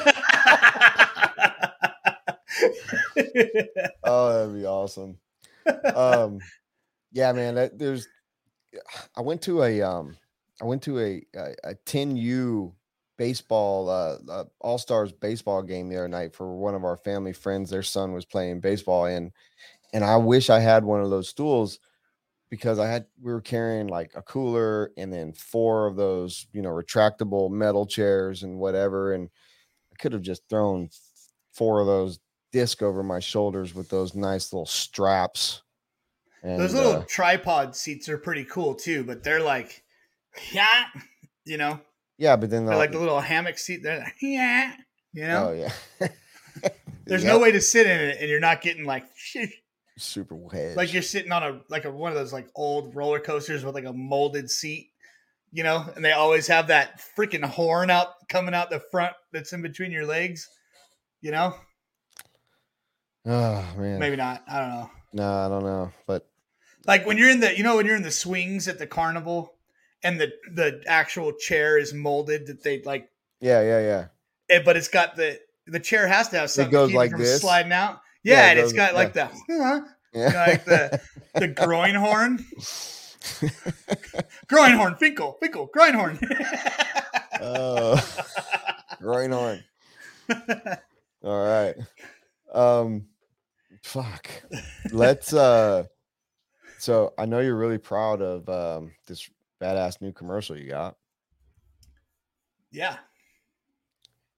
oh, 4.05 4.33
that'd 4.33 4.55
be 4.55 4.67
awesome. 4.67 5.19
um 5.95 6.41
yeah 7.13 7.33
man 7.33 7.55
that, 7.55 7.79
there's 7.79 8.07
i 9.17 9.21
went 9.21 9.41
to 9.41 9.63
a 9.63 9.81
um 9.81 10.15
i 10.61 10.65
went 10.65 10.83
to 10.83 10.99
a 10.99 11.25
a, 11.35 11.55
a 11.65 11.75
10u 11.87 12.73
baseball 13.17 13.89
uh, 13.89 14.17
uh 14.31 14.45
all-stars 14.61 15.13
baseball 15.13 15.63
game 15.63 15.89
the 15.89 15.97
other 15.97 16.09
night 16.09 16.35
for 16.35 16.57
one 16.57 16.75
of 16.75 16.85
our 16.85 16.97
family 16.97 17.33
friends 17.33 17.71
their 17.71 17.83
son 17.83 18.13
was 18.13 18.25
playing 18.25 18.61
baseball 18.61 19.07
and 19.07 19.31
and 19.93 20.05
i 20.05 20.17
wish 20.17 20.51
i 20.51 20.61
had 20.61 20.85
one 20.85 21.01
of 21.01 21.11
those 21.11 21.29
stools 21.29 21.79
because 22.51 22.79
i 22.79 22.87
had 22.87 23.07
we 23.23 23.33
were 23.33 23.41
carrying 23.41 23.87
like 23.87 24.11
a 24.17 24.23
cooler 24.23 24.91
and 24.97 25.13
then 25.13 25.33
four 25.33 25.87
of 25.87 25.97
those 25.97 26.47
you 26.53 26.61
know 26.61 26.71
retractable 26.71 27.51
metal 27.51 27.87
chairs 27.87 28.43
and 28.43 28.59
whatever 28.59 29.15
and 29.15 29.31
i 29.93 29.95
could 30.03 30.13
have 30.13 30.23
just 30.23 30.43
thrown 30.49 30.89
four 31.53 31.81
of 31.81 31.87
those 31.87 32.19
disc 32.55 32.83
over 32.83 33.03
my 33.03 33.19
shoulders 33.19 33.75
with 33.75 33.89
those 33.91 34.15
nice 34.15 34.53
little 34.53 34.65
straps. 34.65 35.63
And, 36.45 36.61
Those 36.61 36.73
little 36.73 36.93
uh, 36.93 37.05
tripod 37.09 37.75
seats 37.75 38.09
are 38.09 38.17
pretty 38.17 38.45
cool 38.45 38.75
too, 38.75 39.03
but 39.03 39.25
they're 39.25 39.43
like, 39.43 39.83
yeah, 40.53 40.85
you 41.45 41.57
know, 41.59 41.81
yeah, 42.17 42.37
but 42.37 42.49
then 42.51 42.65
they're 42.65 42.75
the- 42.75 42.79
like 42.79 42.93
the 42.93 42.99
little 43.01 43.21
hammock 43.21 43.59
seat. 43.59 43.83
They're 43.83 43.99
like, 43.99 44.15
yeah, 44.23 44.75
you 45.13 45.27
know. 45.27 45.49
oh 45.49 45.53
yeah, 45.53 46.09
There's 47.07 47.25
Yep, 47.25 47.33
no 47.35 47.39
way 47.41 47.51
to 47.53 47.61
sit 47.61 47.87
in 47.87 48.01
it 48.01 48.19
and 48.21 48.31
you're 48.31 48.41
not 48.41 48.63
getting 48.63 48.85
like 48.85 49.05
super 49.99 50.35
wedge. 50.37 50.77
like 50.77 50.93
you're 50.93 51.03
sitting 51.03 51.33
on 51.33 51.43
a 51.43 51.61
like 51.69 51.85
a 51.85 51.91
one 51.91 52.13
of 52.13 52.17
those 52.17 52.33
like 52.33 52.49
old 52.55 52.95
roller 52.95 53.19
coasters 53.21 53.65
with 53.65 53.75
like 53.75 53.85
a 53.85 53.93
molded 53.93 54.49
seat, 54.51 54.91
you 55.53 55.65
know, 55.65 55.85
and 55.97 56.05
they 56.05 56.13
always 56.13 56.47
have 56.47 56.69
that 56.69 57.01
freaking 57.17 57.45
horn 57.45 57.91
out 57.91 58.29
coming 58.29 58.55
out 58.55 58.71
the 58.71 58.81
front 58.91 59.15
that's 59.33 59.53
in 59.53 59.61
between 59.63 59.91
your 59.91 60.07
legs, 60.07 60.49
you 61.21 61.31
know. 61.33 61.55
Oh 63.27 63.65
man, 63.77 63.99
Maybe 63.99 64.17
not. 64.17 64.43
I 64.49 64.61
don't 64.61 64.71
know. 64.71 64.91
no, 65.13 65.33
I 65.33 65.49
don't 65.49 65.65
know, 65.65 65.93
but 66.07 66.27
Like 66.87 67.07
when 67.07 67.19
you're 67.19 67.31
in 67.31 67.41
the 67.41 67.57
you 67.57 67.63
know 67.63 67.77
when 67.77 67.87
you're 67.87 67.97
in 67.97 68.03
the 68.03 68.11
swings 68.11 68.69
at 68.69 68.79
the 68.79 68.87
carnival 68.87 69.55
and 70.03 70.21
the 70.21 70.33
the 70.53 70.83
actual 70.87 71.33
chair 71.33 71.79
is 71.79 71.95
molded 71.95 72.47
that 72.49 72.63
they 72.63 72.83
like 72.83 73.09
yeah, 73.41 73.61
yeah, 73.63 73.81
yeah. 73.81 74.05
eh, 74.51 74.63
but 74.65 74.77
it's 74.77 74.89
got 74.89 75.17
the 75.17 75.39
the 75.67 75.81
chair 75.81 76.07
has 76.07 76.29
to 76.31 76.39
have 76.39 76.51
something 76.51 76.71
to 76.71 76.77
goes 76.77 76.93
like 76.93 77.09
it 77.09 77.13
from 77.13 77.21
this? 77.21 77.41
sliding 77.41 77.73
out. 77.73 78.01
Yeah, 78.23 78.35
Yeah, 78.37 78.47
it 78.47 78.51
and 78.51 78.59
it's 78.61 78.73
goes- 78.73 78.77
got 78.77 78.95
like 78.95 79.13
the 79.15 79.27
huh, 79.51 79.81
Yeah, 80.13 80.47
like 80.47 80.65
the 80.65 81.01
the 81.35 81.49
groin 81.67 81.95
horn. 81.95 82.45
groin 84.49 84.73
horn, 84.73 84.95
Finkel, 84.97 85.37
Finkel, 85.41 85.67
groin 85.73 85.95
horn. 85.95 86.19
oh, 87.41 88.15
groin 89.01 89.31
horn. 89.33 89.65
All 91.23 91.43
right. 91.45 91.75
Um, 92.53 93.07
fuck. 93.85 94.29
Let's. 94.93 95.33
uh 95.33 95.85
So 96.79 97.15
I 97.19 97.27
know 97.27 97.41
you're 97.41 97.57
really 97.57 97.79
proud 97.79 98.21
of 98.23 98.49
um 98.49 98.93
this 99.07 99.29
badass 99.61 100.01
new 100.01 100.13
commercial 100.13 100.59
you 100.59 100.69
got. 100.69 100.97
yeah, 102.73 102.97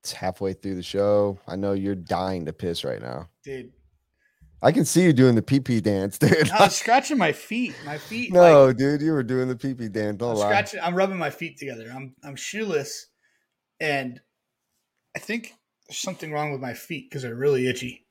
It's 0.02 0.12
halfway 0.12 0.52
through 0.52 0.74
the 0.76 0.82
show. 0.82 1.38
I 1.48 1.56
know 1.56 1.72
you're 1.72 1.94
dying 1.94 2.44
to 2.46 2.52
piss 2.52 2.84
right 2.84 3.00
now. 3.00 3.28
dude. 3.42 3.72
I 4.62 4.72
can 4.72 4.84
see 4.86 5.02
you 5.04 5.12
doing 5.12 5.34
the 5.34 5.42
pee 5.42 5.60
pee 5.60 5.80
dance, 5.82 6.18
dude. 6.22 6.50
I 6.50 6.64
was 6.64 6.74
scratching 6.76 7.18
my 7.18 7.32
feet. 7.32 7.74
My 7.84 7.98
feet. 7.98 8.32
no, 8.32 8.66
like, 8.66 8.76
dude, 8.78 9.02
you 9.02 9.12
were 9.12 9.22
doing 9.22 9.48
the 9.48 9.56
pee 9.56 9.74
pee 9.74 9.88
dance. 9.88 10.12
I'm 10.14 10.16
Don't 10.16 10.36
lie. 10.36 10.46
scratching. 10.46 10.80
I'm 10.82 10.94
rubbing 10.94 11.18
my 11.18 11.30
feet 11.30 11.58
together. 11.58 11.90
I'm 11.94 12.14
I'm 12.24 12.36
shoeless, 12.36 13.06
and 13.80 14.18
I 15.14 15.18
think 15.18 15.52
there's 15.86 15.98
something 15.98 16.32
wrong 16.32 16.52
with 16.52 16.60
my 16.60 16.72
feet 16.72 17.08
because 17.10 17.22
they're 17.22 17.34
really 17.34 17.66
itchy. 17.68 18.05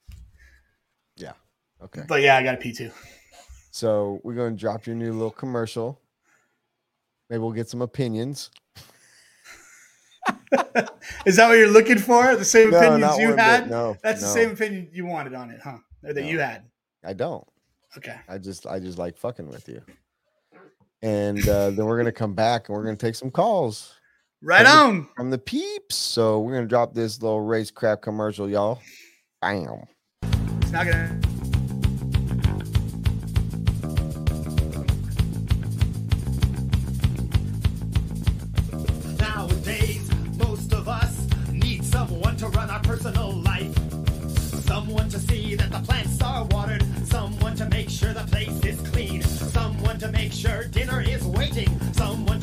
Okay. 1.86 2.04
But 2.08 2.22
yeah, 2.22 2.38
I 2.38 2.44
got 2.44 2.56
a 2.56 2.58
P 2.58 2.72
two. 2.74 2.92
So 3.72 4.20
we're 4.24 4.34
gonna 4.36 4.56
drop 4.56 4.86
your 4.86 4.96
new 4.96 5.14
little 5.14 5.32
commercial. 5.32 6.00
Maybe 7.30 7.40
we'll 7.40 7.52
get 7.52 7.70
some 7.70 7.82
opinions. 7.82 8.50
Is 11.26 11.36
that 11.36 11.48
what 11.48 11.58
you're 11.58 11.70
looking 11.70 11.98
for? 12.00 12.36
The 12.36 12.46
same 12.46 12.72
No, 12.72 12.78
opinions 12.78 13.18
you 13.18 13.28
one 13.28 13.36
bit. 13.36 13.46
had? 13.46 13.70
No, 13.70 13.98
That's 14.04 14.22
the 14.22 14.28
same 14.28 14.52
opinion 14.52 14.90
you 14.92 15.06
wanted 15.06 15.34
on 15.34 15.50
it, 15.52 15.60
huh? 15.64 15.78
Or 16.04 16.14
that 16.14 16.22
No. 16.22 16.28
you 16.30 16.40
had. 16.40 16.64
I 17.04 17.14
don't. 17.14 17.46
Okay. 17.98 18.16
I 18.28 18.38
just 18.38 18.66
I 18.68 18.80
just 18.80 18.98
like 18.98 19.18
fucking 19.18 19.48
with 19.48 19.68
you. 19.68 19.82
And 21.02 21.48
uh, 21.48 21.70
then 21.72 21.86
we're 21.86 21.98
gonna 21.98 22.12
come 22.12 22.34
back 22.34 22.68
and 22.70 22.76
we're 22.78 22.84
gonna 22.84 22.96
take 22.96 23.16
some 23.16 23.30
calls 23.32 23.94
Right 24.42 24.66
From 24.66 24.78
on. 24.78 25.08
from 25.16 25.30
the 25.30 25.38
peeps. 25.38 25.96
So 25.96 26.40
we're 26.40 26.54
gonna 26.56 26.68
drop 26.68 26.94
this 26.94 27.22
little 27.22 27.40
RaceCraft 27.42 28.02
commercial, 28.02 28.50
y'all. 28.50 28.80
Bam. 29.42 29.84
It's 30.62 30.72
not 30.72 30.86
gonna. 30.86 31.20
Sure 50.46 50.64
dinner 50.66 51.02
is 51.02 51.24
waiting. 51.26 51.80
Someone 51.94 52.35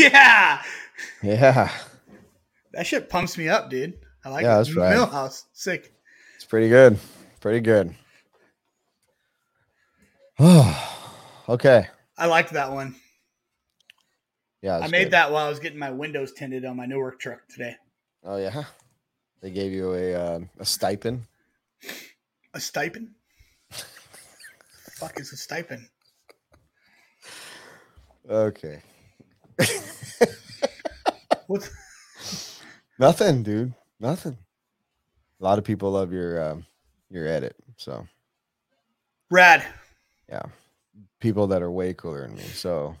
Yeah. 0.00 0.62
Yeah, 1.22 1.70
That 2.72 2.86
shit 2.86 3.08
pumps 3.08 3.36
me 3.38 3.48
up, 3.48 3.70
dude. 3.70 3.94
I 4.24 4.28
like 4.30 4.42
Yeah, 4.44 4.54
it. 4.54 4.58
that's 4.58 4.74
right. 4.76 4.96
Millhouse. 4.96 5.44
Sick. 5.52 5.92
it's 6.36 6.44
pretty 6.44 6.68
good. 6.68 6.98
Pretty 7.40 7.60
good. 7.60 7.94
Oh, 10.38 11.08
okay. 11.48 11.88
I 12.16 12.26
liked 12.26 12.52
that 12.52 12.70
one. 12.72 12.96
Yeah. 14.62 14.78
I 14.78 14.88
made 14.88 15.04
good. 15.04 15.12
that 15.12 15.32
while 15.32 15.46
I 15.46 15.48
was 15.48 15.58
getting 15.58 15.78
my 15.78 15.90
windows 15.90 16.32
tinted 16.32 16.64
on 16.64 16.76
my 16.76 16.86
new 16.86 16.98
work 16.98 17.18
truck 17.18 17.40
today. 17.48 17.76
Oh 18.24 18.36
yeah. 18.36 18.64
They 19.40 19.50
gave 19.50 19.72
you 19.72 19.94
a 19.94 20.14
uh, 20.14 20.40
a 20.58 20.64
stipend. 20.66 21.22
A 22.52 22.60
stipend? 22.60 23.08
Fuck 23.70 25.18
is 25.18 25.32
a 25.32 25.36
stipend? 25.36 25.86
Okay. 28.28 28.82
What? 31.46 31.68
Nothing, 32.98 33.42
dude. 33.42 33.74
Nothing. 33.98 34.38
A 35.40 35.44
lot 35.44 35.58
of 35.58 35.64
people 35.64 35.90
love 35.90 36.12
your 36.12 36.50
um, 36.50 36.66
your 37.10 37.26
edit. 37.26 37.56
So 37.76 38.06
Rad. 39.30 39.64
yeah, 40.28 40.42
people 41.18 41.46
that 41.48 41.62
are 41.62 41.70
way 41.70 41.94
cooler 41.94 42.26
than 42.26 42.36
me. 42.36 42.42
So 42.42 42.94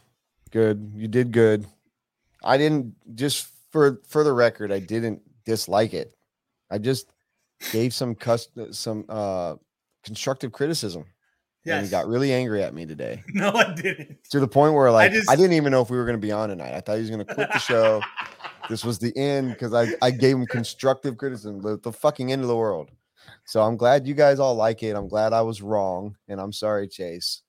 good. 0.50 0.92
You 0.96 1.06
did 1.06 1.32
good. 1.32 1.66
I 2.42 2.56
didn't 2.56 2.94
just 3.14 3.48
for 3.70 4.00
for 4.06 4.24
the 4.24 4.32
record. 4.32 4.72
I 4.72 4.80
didn't 4.80 5.22
dislike 5.44 5.94
it. 5.94 6.14
I 6.70 6.78
just 6.78 7.12
gave 7.72 7.94
some 7.94 8.14
cust 8.14 8.50
some 8.72 9.04
uh 9.08 9.56
constructive 10.02 10.50
criticism. 10.50 11.04
And 11.66 11.72
Yes. 11.72 11.84
you 11.84 11.90
got 11.90 12.06
really 12.06 12.32
angry 12.32 12.62
at 12.62 12.72
me 12.72 12.86
today 12.86 13.22
no, 13.34 13.50
I 13.52 13.74
didn't. 13.74 14.24
to 14.30 14.40
the 14.40 14.48
point 14.48 14.72
where 14.74 14.90
like 14.90 15.10
I, 15.10 15.14
just- 15.14 15.28
didn't 15.30 15.52
even 15.52 15.70
know 15.72 15.82
if 15.82 15.90
we 15.90 15.96
were 15.98 16.04
going 16.06 16.16
to 16.16 16.26
be 16.26 16.32
on 16.32 16.48
tonight. 16.48 16.72
I 16.74 16.80
thought 16.80 16.94
he 16.94 17.00
was 17.02 17.10
going 17.10 17.24
to 17.24 17.34
quit 17.34 17.52
the 17.52 17.58
show. 17.58 18.00
this 18.70 18.82
was 18.84 18.98
the 18.98 19.14
end 19.16 19.50
because 19.50 19.74
I, 19.74 19.88
I 20.00 20.10
gave 20.10 20.36
him 20.36 20.46
constructive 20.46 21.18
criticism, 21.18 21.60
the, 21.60 21.76
the 21.78 21.92
fucking 21.92 22.32
end 22.32 22.40
of 22.42 22.48
the 22.48 22.56
world. 22.56 22.90
So 23.44 23.60
I'm 23.62 23.76
glad 23.76 24.06
you 24.06 24.14
guys 24.14 24.38
all 24.40 24.54
like 24.54 24.82
it. 24.82 24.96
I'm 24.96 25.06
glad 25.08 25.32
I 25.34 25.42
was 25.42 25.60
wrong, 25.60 26.16
and 26.28 26.40
I'm 26.40 26.52
sorry, 26.52 26.88
Chase. 26.88 27.42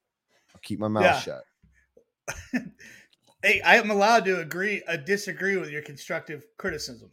I'll 0.54 0.60
keep 0.62 0.80
my 0.80 0.88
mouth 0.90 1.04
Yeah. 1.06 1.20
shut. 1.20 1.44
Hey, 3.44 3.60
I 3.62 3.78
am 3.78 3.90
allowed 3.90 4.26
to 4.26 4.40
agree, 4.40 4.84
uh, 4.88 4.98
disagree 4.98 5.58
with 5.58 5.72
your 5.72 5.82
constructive 5.82 6.46
criticism. 6.58 7.10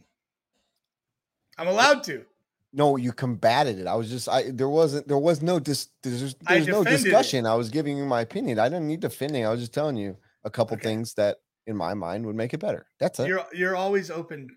I'm 1.56 1.68
allowed 1.68 2.02
to. 2.04 2.26
No, 2.72 2.96
you 2.96 3.12
combated 3.12 3.78
it. 3.78 3.86
I 3.86 3.94
was 3.94 4.10
just 4.10 4.28
I 4.28 4.50
there 4.50 4.68
wasn't 4.68 5.08
there 5.08 5.18
was 5.18 5.40
no 5.42 5.58
dis 5.58 5.88
there's, 6.02 6.34
there's 6.34 6.66
no 6.66 6.84
defended 6.84 7.00
it. 7.00 7.04
discussion. 7.04 7.46
I 7.46 7.54
was 7.54 7.70
giving 7.70 7.96
you 7.96 8.04
my 8.04 8.20
opinion. 8.20 8.58
I 8.58 8.68
didn't 8.68 8.86
need 8.88 9.00
defending. 9.00 9.46
I 9.46 9.50
was 9.50 9.60
just 9.60 9.72
telling 9.72 9.96
you 9.96 10.16
a 10.44 10.50
couple 10.50 10.74
Okay. 10.76 10.84
things 10.84 11.14
that 11.14 11.38
in 11.66 11.76
my 11.76 11.94
mind 11.94 12.26
would 12.26 12.36
make 12.36 12.52
it 12.54 12.58
better. 12.58 12.86
That's 13.00 13.18
it. 13.20 13.28
You're 13.28 13.44
you're 13.54 13.76
always 13.76 14.10
open 14.10 14.48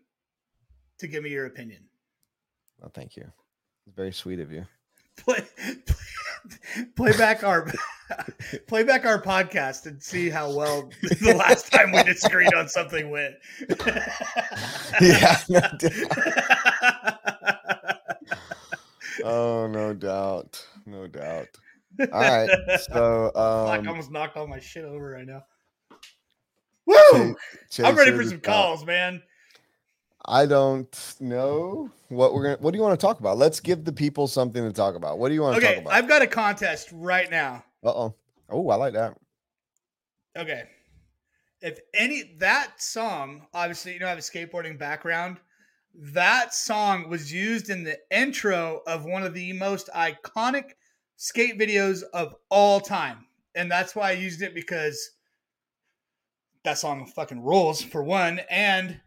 to 1.00 1.08
give 1.08 1.24
me 1.24 1.30
your 1.30 1.46
opinion. 1.46 1.84
Oh, 2.84 2.90
thank 2.94 3.16
you. 3.16 3.32
It's 3.88 3.96
very 3.96 4.12
sweet 4.12 4.40
of 4.40 4.52
you. 4.52 4.66
Play, 5.18 5.46
play, 5.86 6.86
play 6.96 7.12
back 7.18 7.44
our 7.44 7.72
play 8.68 8.84
back 8.84 9.06
our 9.06 9.22
podcast 9.22 9.86
and 9.86 10.02
see 10.02 10.30
how 10.30 10.54
well 10.56 10.90
the 11.22 11.34
last 11.36 11.72
time 11.72 11.92
we 11.92 12.02
disagreed 12.04 12.54
on 12.54 12.68
something 12.68 13.10
went. 13.10 13.36
Yeah, 15.02 15.38
no. 15.50 15.62
Oh, 19.24 19.68
no 19.68 19.94
doubt. 19.94 20.66
No 20.86 21.08
doubt. 21.08 21.48
All 22.00 22.22
right. 22.22 22.50
So 22.80 23.32
Fuck, 23.34 23.38
I 23.38 23.78
um, 23.78 23.88
almost 23.88 24.12
knocked 24.12 24.38
all 24.38 24.48
my 24.48 24.60
shit 24.60 24.86
over 24.86 25.12
right 25.12 25.28
now. 25.28 25.44
Woo! 26.86 27.36
I'm 27.84 27.96
ready 27.96 28.12
for 28.12 28.24
some 28.24 28.40
calls, 28.40 28.86
man. 28.86 29.22
I 30.26 30.46
don't 30.46 31.16
know 31.20 31.90
what 32.10 32.34
we're 32.34 32.44
gonna. 32.44 32.58
What 32.60 32.72
do 32.72 32.78
you 32.78 32.84
want 32.84 33.00
to 33.00 33.06
talk 33.06 33.20
about? 33.20 33.38
Let's 33.38 33.60
give 33.60 33.86
the 33.86 33.92
people 33.92 34.28
something 34.28 34.64
to 34.64 34.72
talk 34.72 34.96
about. 34.96 35.18
What 35.18 35.30
do 35.30 35.34
you 35.34 35.42
want 35.42 35.60
to 35.60 35.66
Okay, 35.66 35.76
talk 35.76 35.84
about? 35.84 35.94
I've 35.94 36.08
got 36.08 36.22
a 36.22 36.28
contest 36.28 36.90
right 36.94 37.30
now. 37.30 37.64
Uh 37.84 37.90
oh. 37.90 38.16
Oh, 38.50 38.70
I 38.70 38.76
like 38.76 38.94
that. 38.94 39.18
Okay. 40.38 40.64
If 41.62 41.80
any 41.94 42.36
that 42.38 42.82
song, 42.82 43.48
obviously, 43.54 43.94
you 43.94 44.00
know, 44.00 44.08
I 44.08 44.10
have 44.10 44.18
a 44.18 44.22
skateboarding 44.22 44.78
background. 44.78 45.38
That 45.94 46.54
song 46.54 47.10
was 47.10 47.32
used 47.32 47.70
in 47.70 47.84
the 47.84 47.98
intro 48.10 48.82
of 48.88 49.06
one 49.06 49.24
of 49.24 49.34
the 49.34 49.54
most 49.54 49.90
iconic 49.96 50.72
skate 51.18 51.60
videos 51.60 52.02
of 52.14 52.36
all 52.50 52.80
time. 52.80 53.26
And 53.56 53.70
that's 53.70 53.96
why 53.96 54.10
I 54.10 54.14
used 54.14 54.42
it 54.42 54.56
because 54.56 55.12
that 56.64 56.78
song 56.78 57.06
fucking 57.06 57.42
rules 57.44 57.82
for 57.82 58.04
one. 58.04 58.40
And 58.50 59.00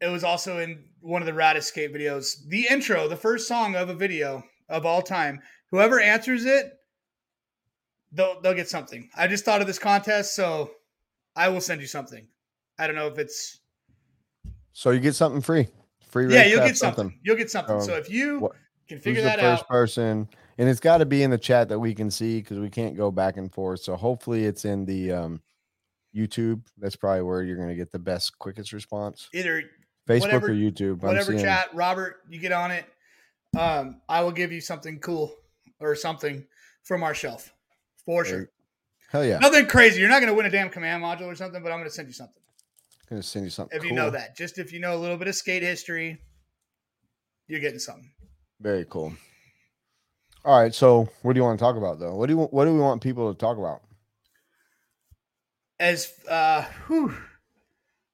it 0.00 0.08
was 0.08 0.24
also 0.24 0.58
in 0.58 0.84
one 1.00 1.22
of 1.22 1.26
the 1.26 1.32
raddest 1.32 1.64
skate 1.64 1.94
videos. 1.94 2.36
The 2.48 2.66
intro, 2.70 3.08
the 3.08 3.16
first 3.16 3.46
song 3.46 3.76
of 3.76 3.88
a 3.88 3.94
video 3.94 4.42
of 4.68 4.86
all 4.86 5.02
time. 5.02 5.40
Whoever 5.70 6.00
answers 6.00 6.44
it, 6.44 6.72
they'll 8.10 8.40
they'll 8.40 8.54
get 8.54 8.68
something. 8.68 9.08
I 9.16 9.26
just 9.26 9.44
thought 9.44 9.60
of 9.60 9.66
this 9.66 9.78
contest, 9.78 10.34
so 10.34 10.70
I 11.36 11.48
will 11.48 11.60
send 11.60 11.80
you 11.80 11.86
something. 11.86 12.26
I 12.78 12.86
don't 12.86 12.96
know 12.96 13.08
if 13.08 13.18
it's 13.18 13.60
So 14.72 14.90
you 14.90 15.00
get 15.00 15.14
something 15.14 15.40
free. 15.40 15.68
Free. 16.12 16.32
yeah, 16.32 16.44
you'll 16.44 16.60
get 16.60 16.76
something. 16.76 17.18
You'll 17.22 17.36
get 17.36 17.50
something. 17.50 17.76
Um, 17.76 17.82
so 17.82 17.94
if 17.94 18.08
you 18.10 18.38
what- 18.40 18.52
can 18.86 18.98
Who's 18.98 19.04
figure 19.04 19.22
the 19.22 19.28
that 19.28 19.40
first 19.40 19.62
out, 19.62 19.68
person? 19.68 20.28
And 20.58 20.68
it's 20.68 20.80
got 20.80 20.98
to 20.98 21.06
be 21.06 21.22
in 21.22 21.30
the 21.30 21.38
chat 21.38 21.70
that 21.70 21.78
we 21.78 21.94
can 21.94 22.10
see 22.10 22.40
because 22.40 22.58
we 22.58 22.68
can't 22.68 22.94
go 22.96 23.10
back 23.10 23.38
and 23.38 23.50
forth. 23.52 23.80
So 23.80 23.96
hopefully 23.96 24.44
it's 24.44 24.66
in 24.66 24.84
the 24.84 25.10
um, 25.10 25.42
YouTube. 26.14 26.60
That's 26.76 26.94
probably 26.94 27.22
where 27.22 27.42
you're 27.42 27.56
going 27.56 27.70
to 27.70 27.74
get 27.74 27.90
the 27.90 27.98
best, 27.98 28.38
quickest 28.38 28.72
response. 28.74 29.30
either 29.32 29.62
Facebook 30.06 30.20
Whatever- 30.20 30.46
or 30.48 30.54
YouTube. 30.54 31.02
Whatever 31.02 31.38
chat, 31.38 31.74
Robert, 31.74 32.16
you 32.28 32.38
get 32.38 32.52
on 32.52 32.70
it. 32.70 32.84
Um, 33.58 34.02
I 34.08 34.20
will 34.22 34.32
give 34.32 34.52
you 34.52 34.60
something 34.60 34.98
cool 34.98 35.34
or 35.80 35.94
something 35.94 36.46
from 36.84 37.02
our 37.02 37.14
shelf 37.14 37.52
for 38.04 38.24
sure. 38.24 38.50
Hell 39.10 39.24
yeah! 39.24 39.38
Nothing 39.38 39.66
crazy. 39.66 40.00
You're 40.00 40.08
not 40.08 40.20
going 40.20 40.28
to 40.30 40.34
win 40.34 40.46
a 40.46 40.50
damn 40.50 40.70
command 40.70 41.02
module 41.02 41.26
or 41.26 41.34
something, 41.34 41.62
but 41.62 41.70
I'm 41.70 41.78
going 41.78 41.88
to 41.88 41.94
send 41.94 42.08
you 42.08 42.14
something 42.14 42.41
I'm 43.10 43.16
gonna 43.16 43.22
send 43.22 43.44
you 43.44 43.50
something. 43.50 43.76
if 43.76 43.84
you 43.84 43.92
know 43.92 44.10
that. 44.10 44.36
Just 44.36 44.58
if 44.58 44.72
you 44.72 44.80
know 44.80 44.96
a 44.96 44.98
little 44.98 45.16
bit 45.16 45.28
of 45.28 45.34
skate 45.34 45.62
history, 45.62 46.18
you're 47.48 47.60
getting 47.60 47.78
something. 47.78 48.10
Very 48.60 48.86
cool. 48.88 49.12
All 50.44 50.60
right, 50.60 50.74
so 50.74 51.08
what 51.22 51.34
do 51.34 51.38
you 51.38 51.44
want 51.44 51.58
to 51.58 51.62
talk 51.64 51.76
about 51.76 51.98
though? 51.98 52.14
What 52.14 52.26
do 52.26 52.34
you 52.34 52.40
what 52.40 52.64
do 52.64 52.72
we 52.72 52.80
want 52.80 53.02
people 53.02 53.32
to 53.32 53.38
talk 53.38 53.58
about? 53.58 53.82
as 55.82 56.12
uh 56.28 56.62
whew, 56.86 57.12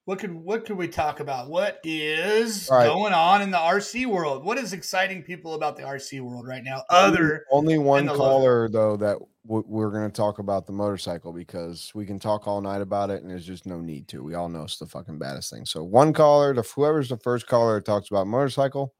what 0.05 0.17
could 0.17 0.33
what 0.33 0.65
could 0.65 0.75
we 0.75 0.87
talk 0.87 1.19
about 1.19 1.49
what 1.49 1.79
is 1.83 2.67
right. 2.71 2.87
going 2.87 3.13
on 3.13 3.43
in 3.43 3.51
the 3.51 3.57
rc 3.57 4.05
world 4.07 4.43
what 4.43 4.57
is 4.57 4.73
exciting 4.73 5.21
people 5.21 5.53
about 5.53 5.77
the 5.77 5.83
rc 5.83 6.19
world 6.19 6.47
right 6.47 6.63
now 6.63 6.81
other 6.89 7.45
only 7.51 7.77
one 7.77 8.07
the 8.07 8.11
logo. 8.11 8.23
caller 8.23 8.69
though 8.69 8.97
that 8.97 9.17
we're 9.49 9.89
going 9.89 10.09
to 10.09 10.15
talk 10.15 10.37
about 10.37 10.67
the 10.67 10.71
motorcycle 10.71 11.33
because 11.33 11.91
we 11.95 12.05
can 12.05 12.19
talk 12.19 12.47
all 12.47 12.61
night 12.61 12.81
about 12.81 13.09
it 13.09 13.23
and 13.23 13.31
there's 13.31 13.47
just 13.47 13.65
no 13.65 13.81
need 13.81 14.07
to. 14.09 14.23
We 14.23 14.35
all 14.35 14.47
know 14.47 14.61
it's 14.61 14.77
the 14.77 14.85
fucking 14.85 15.17
baddest 15.17 15.49
thing. 15.49 15.65
So 15.65 15.83
one 15.83 16.13
caller, 16.13 16.53
the 16.53 16.61
whoever's 16.61 17.09
the 17.09 17.17
first 17.17 17.47
caller 17.47 17.75
that 17.75 17.85
talks 17.85 18.11
about 18.11 18.27
motorcycle, 18.27 18.93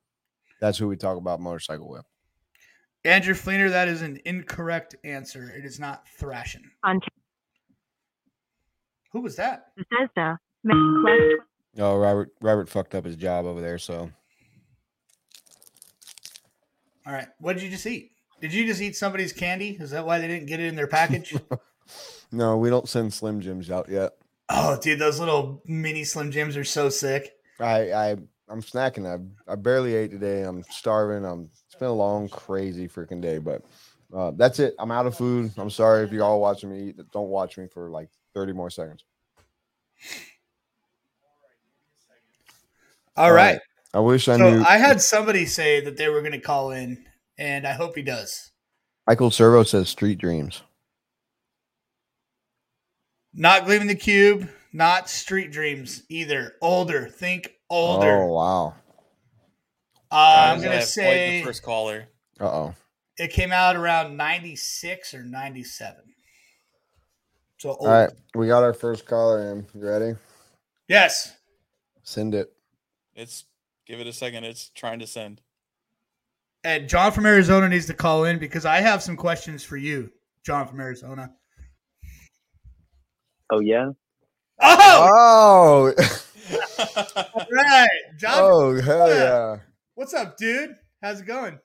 that's 0.59 0.79
who 0.79 0.87
we 0.87 0.97
talk 0.97 1.17
about 1.17 1.39
motorcycle 1.39 1.87
with. 1.87 2.03
andrew 3.05 3.35
fleener 3.35 3.69
that 3.69 3.87
is 3.87 4.01
an 4.01 4.19
incorrect 4.25 4.95
answer 5.03 5.53
it 5.55 5.65
is 5.65 5.79
not 5.79 6.07
thrashing 6.17 6.63
on 6.83 6.99
who 9.11 9.21
was 9.21 9.35
that 9.35 9.67
Bethesda. 9.77 10.37
Oh, 11.77 11.95
Robert 11.95 12.29
Robert 12.41 12.67
fucked 12.67 12.95
up 12.95 13.05
his 13.05 13.15
job 13.15 13.45
over 13.45 13.61
there. 13.61 13.77
So 13.77 14.09
all 17.05 17.13
right 17.13 17.27
what 17.39 17.53
did 17.53 17.61
you 17.63 17.69
just 17.69 17.85
eat 17.85 18.11
did 18.41 18.53
you 18.53 18.65
just 18.65 18.81
eat 18.81 18.95
somebody's 18.95 19.33
candy 19.33 19.77
is 19.79 19.91
that 19.91 20.05
why 20.05 20.19
they 20.19 20.27
didn't 20.27 20.47
get 20.47 20.59
it 20.59 20.67
in 20.67 20.75
their 20.75 20.87
package 20.87 21.35
no, 22.31 22.57
we 22.57 22.69
don't 22.69 22.87
send 22.89 23.13
Slim 23.13 23.41
Jims 23.41 23.69
out 23.71 23.89
yet. 23.89 24.13
oh 24.49 24.77
dude 24.81 24.99
those 24.99 25.19
little 25.19 25.61
mini 25.65 26.03
slim 26.03 26.31
jims 26.31 26.55
are 26.57 26.63
so 26.63 26.89
sick 26.89 27.33
I 27.59 27.91
I 27.91 28.15
I'm 28.51 28.61
snacking. 28.63 29.05
I 29.05 29.51
I 29.51 29.55
barely 29.55 29.93
ate 29.95 30.09
today. 30.11 30.41
I'm 30.43 30.63
starving. 30.71 31.23
I'm 31.23 31.49
it's 31.67 31.75
been 31.75 31.89
a 31.89 31.93
long, 31.93 32.27
crazy 32.29 32.87
freaking 32.87 33.21
day, 33.21 33.37
but 33.37 33.63
uh, 34.11 34.31
that's 34.35 34.57
it. 34.59 34.73
I'm 34.79 34.89
out 34.91 35.05
of 35.05 35.15
food. 35.15 35.51
I'm 35.57 35.69
sorry 35.69 36.03
if 36.03 36.11
you're 36.11 36.23
all 36.23 36.41
watching 36.41 36.71
me 36.71 36.89
eat. 36.89 36.99
Don't 37.11 37.29
watch 37.29 37.57
me 37.59 37.67
for 37.67 37.91
like 37.91 38.09
30 38.33 38.53
more 38.53 38.69
seconds. 38.71 39.03
all 43.15 43.25
All 43.25 43.31
right 43.31 43.53
right. 43.53 43.59
I 43.93 43.99
wish 43.99 44.27
I 44.27 44.37
so 44.37 44.49
knew. 44.49 44.63
i 44.63 44.77
had 44.77 45.01
somebody 45.01 45.45
say 45.45 45.81
that 45.81 45.97
they 45.97 46.09
were 46.09 46.21
going 46.21 46.31
to 46.33 46.39
call 46.39 46.71
in 46.71 47.05
and 47.39 47.65
i 47.65 47.73
hope 47.73 47.95
he 47.95 48.03
does 48.03 48.51
Michael 49.09 49.31
Servo 49.31 49.63
says 49.63 49.89
Street 49.89 50.19
Dreams. 50.19 50.61
Not 53.33 53.65
Gleaming 53.65 53.87
the 53.87 53.95
Cube, 53.95 54.47
not 54.71 55.09
Street 55.09 55.51
Dreams 55.51 56.03
either. 56.09 56.53
Older. 56.61 57.07
Think 57.07 57.55
older. 57.71 58.21
Oh 58.21 58.33
wow. 58.33 58.75
uh, 60.11 60.51
I'm 60.51 60.59
going 60.59 60.69
to 60.69 60.75
have 60.75 60.79
quite 60.81 60.87
say 60.87 61.39
the 61.39 61.45
first 61.45 61.63
caller. 61.63 62.07
Uh 62.39 62.45
oh. 62.45 62.75
it 63.17 63.31
came 63.31 63.51
out 63.51 63.75
around 63.75 64.15
96 64.15 65.15
or 65.15 65.23
97. 65.23 66.03
So 67.57 67.69
old. 67.69 67.79
All 67.79 67.87
right, 67.87 68.11
we 68.35 68.45
got 68.45 68.61
our 68.61 68.75
first 68.75 69.07
caller 69.07 69.51
in. 69.51 69.65
You 69.73 69.87
ready? 69.87 70.15
Yes. 70.87 71.35
Send 72.03 72.35
it. 72.35 72.53
It's 73.15 73.45
give 73.87 73.99
it 73.99 74.05
a 74.05 74.13
second. 74.13 74.43
It's 74.43 74.69
trying 74.69 74.99
to 74.99 75.07
send. 75.07 75.41
And 76.63 76.89
John 76.89 77.11
from 77.11 77.25
Arizona 77.25 77.69
needs 77.69 77.85
to 77.87 77.93
call 77.93 78.25
in 78.25 78.37
because 78.37 78.65
I 78.65 78.77
have 78.81 79.01
some 79.01 79.15
questions 79.15 79.63
for 79.63 79.77
you, 79.77 80.11
John 80.45 80.67
from 80.67 80.79
Arizona. 80.81 81.31
Oh 83.51 83.59
yeah. 83.61 83.89
Oh, 84.61 85.93
Oh, 85.97 86.03
all 87.33 87.45
right. 87.53 87.87
John, 88.17 88.33
oh 88.37 88.81
hell 88.81 89.07
Yeah. 89.09 89.15
yeah. 89.15 89.55
what's 89.95 90.13
up, 90.13 90.37
dude? 90.37 90.75
How's 91.01 91.21
it 91.21 91.25
going? 91.27 91.59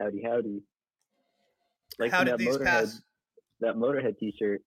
Howdy 0.00 0.22
howdy. 0.24 0.62
Like 1.98 2.12
How 2.12 2.22
did 2.22 2.34
that 2.34 2.38
these 2.38 2.56
motorhead 2.56 2.64
pass? 2.64 3.02
that 3.60 3.74
motorhead 3.74 4.16
t 4.18 4.32
shirt. 4.38 4.60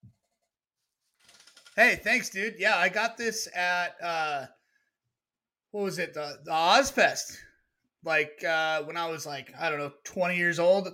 Hey, 1.78 1.96
thanks, 2.04 2.30
dude. 2.30 2.56
Yeah, 2.60 2.76
I 2.76 2.90
got 2.90 3.16
this 3.18 3.48
at 3.56 3.96
uh 4.04 4.46
what 5.72 5.86
was 5.86 6.00
it? 6.00 6.14
The 6.14 6.38
the 6.44 6.52
Ozzfest. 6.52 7.38
Like 8.04 8.44
uh 8.44 8.84
when 8.84 8.98
I 8.98 9.10
was 9.10 9.26
like, 9.26 9.54
I 9.60 9.70
don't 9.70 9.80
know, 9.80 9.92
20 10.04 10.36
years 10.36 10.60
old. 10.60 10.90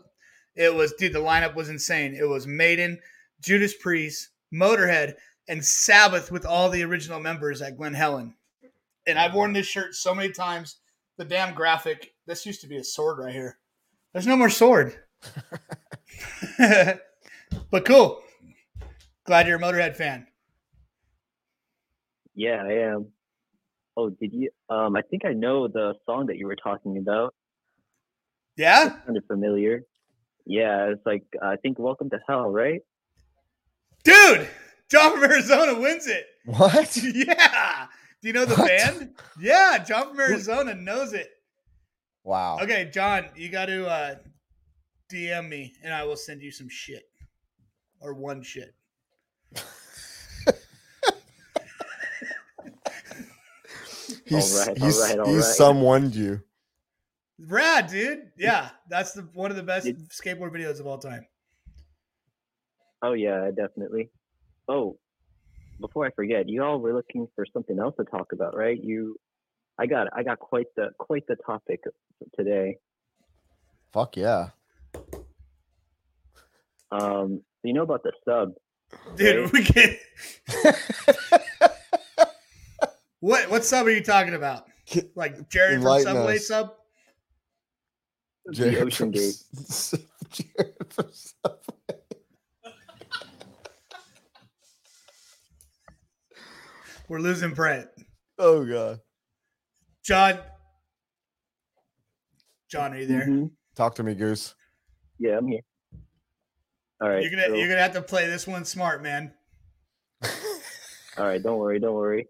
It 0.56 0.74
was 0.74 0.94
dude, 0.94 1.14
the 1.14 1.20
lineup 1.20 1.56
was 1.56 1.70
insane. 1.70 2.16
It 2.16 2.28
was 2.28 2.48
Maiden, 2.48 3.00
Judas 3.42 3.76
Priest, 3.76 4.30
Motorhead, 4.54 5.16
and 5.48 5.64
Sabbath 5.64 6.32
with 6.32 6.46
all 6.46 6.70
the 6.70 6.84
original 6.84 7.20
members 7.20 7.62
at 7.62 7.78
Glen 7.78 7.94
Helen. 7.94 8.36
And 9.06 9.18
I've 9.18 9.34
worn 9.34 9.54
this 9.54 9.68
shirt 9.68 9.96
so 9.96 10.14
many 10.14 10.32
times. 10.32 10.78
The 11.18 11.26
damn 11.26 11.56
graphic. 11.56 12.14
This 12.26 12.46
used 12.46 12.62
to 12.62 12.68
be 12.68 12.78
a 12.78 12.84
sword 12.84 13.20
right 13.20 13.34
here. 13.34 13.58
There's 14.14 14.28
no 14.28 14.36
more 14.36 14.50
sword. 14.50 15.00
but 16.58 17.86
cool. 17.86 18.22
Glad 19.26 19.48
you're 19.48 19.58
a 19.58 19.62
Motorhead 19.62 19.96
fan. 19.96 20.28
Yeah, 22.36 22.64
I 22.64 22.72
am. 22.74 23.08
Oh, 23.98 24.10
did 24.12 24.32
you 24.32 24.50
um 24.70 24.96
I 24.96 25.02
think 25.02 25.26
I 25.26 25.34
know 25.34 25.68
the 25.68 25.96
song 26.06 26.28
that 26.28 26.38
you 26.38 26.46
were 26.46 26.56
talking 26.56 26.98
about. 26.98 27.34
Yeah? 28.56 28.90
Kind 29.06 29.18
of 29.18 29.26
familiar. 29.26 29.84
Yeah, 30.46 30.92
it's 30.92 31.06
like 31.06 31.24
I 31.42 31.56
think 31.58 31.80
Welcome 31.80 32.10
to 32.12 32.20
Hell, 32.28 32.50
right? 32.50 32.82
Dude, 34.04 34.48
John 34.90 35.14
from 35.14 35.24
Arizona 35.24 35.80
wins 35.80 36.08
it. 36.08 36.26
What? 36.46 36.96
Yeah. 37.14 37.88
Do 38.22 38.28
you 38.28 38.34
know 38.34 38.46
the 38.46 38.56
What? 38.56 38.68
band? 38.68 39.16
Yeah, 39.40 39.78
John 39.84 40.10
from 40.10 40.20
Arizona 40.20 40.74
knows 40.74 41.14
it. 41.14 41.30
Wow. 42.24 42.58
Okay, 42.62 42.90
John, 42.92 43.26
you 43.36 43.50
got 43.50 43.66
to 43.68 43.88
uh, 43.88 44.16
DM 45.12 45.48
me 45.50 45.74
and 45.84 45.94
I 45.94 46.04
will 46.04 46.16
send 46.18 46.42
you 46.42 46.52
some 46.52 46.68
shit 46.70 47.04
or 48.02 48.14
one 48.14 48.42
shit. 48.44 48.74
He's 54.28 54.60
All 54.60 54.66
right, 54.68 54.78
he's, 54.78 55.00
right, 55.00 55.20
all 55.20 55.26
he's 55.28 55.36
right. 55.38 55.56
someone 55.56 56.12
you. 56.12 56.42
Rad, 57.40 57.88
dude. 57.88 58.32
Yeah, 58.38 58.70
that's 58.90 59.14
the 59.14 59.22
one 59.34 59.52
of 59.52 59.58
the 59.58 59.64
best 59.64 59.86
Did- 59.86 60.10
skateboard 60.10 60.52
videos 60.52 60.80
of 60.80 60.88
all 60.88 60.98
time. 60.98 61.26
Oh 63.02 63.14
yeah, 63.14 63.52
definitely. 63.56 64.10
Oh, 64.68 64.98
before 65.80 66.06
I 66.06 66.10
forget, 66.12 66.50
you 66.50 66.64
all 66.64 66.80
were 66.80 66.94
looking 66.94 67.28
for 67.36 67.46
something 67.54 67.80
else 67.80 67.96
to 67.98 68.06
talk 68.06 68.32
about, 68.34 68.56
right? 68.58 68.82
You 68.84 69.20
I 69.78 69.86
got 69.86 70.08
I 70.14 70.24
got 70.24 70.40
quite 70.40 70.68
the 70.76 70.90
quite 70.98 71.28
the 71.28 71.36
topic 71.36 71.84
today. 72.36 72.80
Fuck 73.94 74.18
yeah. 74.18 74.50
Um, 76.92 77.42
you 77.64 77.74
know 77.74 77.84
about 77.84 78.04
the 78.04 78.14
sub? 78.26 78.54
Dude, 79.16 79.44
Right. 79.44 79.54
we 79.54 79.64
can 79.64 79.98
What 83.20 83.50
what 83.50 83.66
sub 83.66 83.88
are 83.88 83.92
you 83.92 84.04
talking 84.04 84.34
about? 84.34 84.66
Like 85.16 85.50
Jared 85.50 85.74
from 85.74 85.82
Enlighten 85.82 86.14
Subway 86.14 86.36
us. 86.38 86.48
sub? 86.48 86.74
the 88.46 88.80
Ocean 88.80 89.12
Gate. 89.12 89.36
Jared 90.32 90.76
from 90.94 91.10
Subway. 91.12 92.00
We're 97.08 97.20
losing 97.20 97.54
Brent. 97.54 97.88
Oh 98.38 98.66
god. 98.66 99.00
John. 100.04 100.40
John, 102.70 102.94
are 102.94 102.98
you 102.98 103.08
there? 103.08 103.28
Mhm. 103.28 103.52
Talk 103.76 103.96
to 103.96 104.04
me, 104.04 104.14
Goose. 104.14 104.56
Yeah, 105.20 105.38
I'm 105.38 105.48
here. 105.48 105.62
All 107.02 107.10
right. 107.10 107.22
You're 107.22 107.32
gonna 107.32 107.48
so- 107.48 107.56
you're 107.56 107.68
gonna 107.70 107.82
have 107.82 107.94
to 107.94 108.02
play 108.02 108.28
this 108.28 108.46
one 108.48 108.66
smart, 108.66 109.02
man. 109.02 109.34
All 111.18 111.26
right, 111.26 111.42
don't 111.42 111.58
worry, 111.58 111.80
don't 111.80 111.96
worry. 111.96 112.28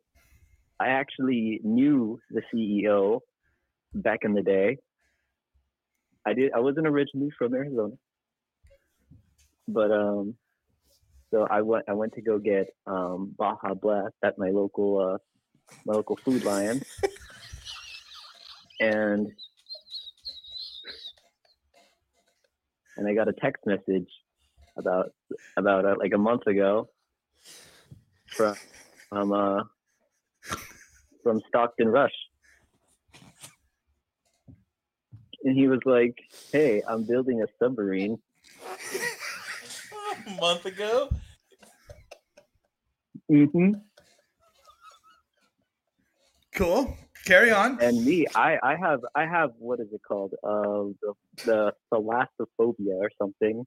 I 0.79 0.89
actually 0.89 1.59
knew 1.63 2.19
the 2.29 2.41
CEO 2.53 3.21
back 3.93 4.19
in 4.23 4.33
the 4.33 4.43
day. 4.43 4.77
I 6.25 6.33
did. 6.33 6.51
I 6.53 6.59
wasn't 6.59 6.87
originally 6.87 7.31
from 7.37 7.53
Arizona, 7.53 7.95
but 9.67 9.91
um, 9.91 10.35
so 11.31 11.47
I 11.49 11.61
went. 11.61 11.85
I 11.87 11.93
went 11.93 12.13
to 12.13 12.21
go 12.21 12.37
get 12.37 12.67
um 12.85 13.33
Baja 13.37 13.73
Blast 13.73 14.15
at 14.23 14.37
my 14.37 14.49
local 14.49 14.99
uh 14.99 15.17
my 15.85 15.93
local 15.93 16.17
food 16.17 16.43
lion, 16.43 16.81
and 18.79 19.31
and 22.97 23.07
I 23.07 23.13
got 23.13 23.29
a 23.29 23.33
text 23.33 23.65
message 23.65 24.09
about 24.77 25.11
about 25.55 25.85
uh, 25.85 25.95
like 25.97 26.13
a 26.13 26.17
month 26.17 26.45
ago 26.45 26.89
from 28.27 28.55
from 29.09 29.31
uh 29.31 29.63
from 31.27 31.41
Stockton 31.49 31.89
Rush. 31.89 32.13
And 35.43 35.57
he 35.57 35.67
was 35.67 35.79
like, 35.83 36.15
Hey, 36.53 36.81
I'm 36.87 37.03
building 37.03 37.41
a 37.41 37.47
submarine. 37.61 38.17
a 40.25 40.29
month 40.41 40.65
ago. 40.65 41.09
Mm-hmm. 43.29 43.73
Cool. 46.55 46.97
Carry 47.25 47.51
on. 47.51 47.77
And 47.81 48.05
me, 48.05 48.25
I, 48.33 48.57
I 48.63 48.77
have 48.77 49.01
I 49.13 49.25
have 49.25 49.51
what 49.59 49.81
is 49.81 49.87
it 49.91 49.99
called? 50.07 50.33
Uh 50.45 50.93
the 51.01 51.13
the 51.43 51.73
thalassophobia 51.93 52.95
or 53.01 53.11
something. 53.21 53.65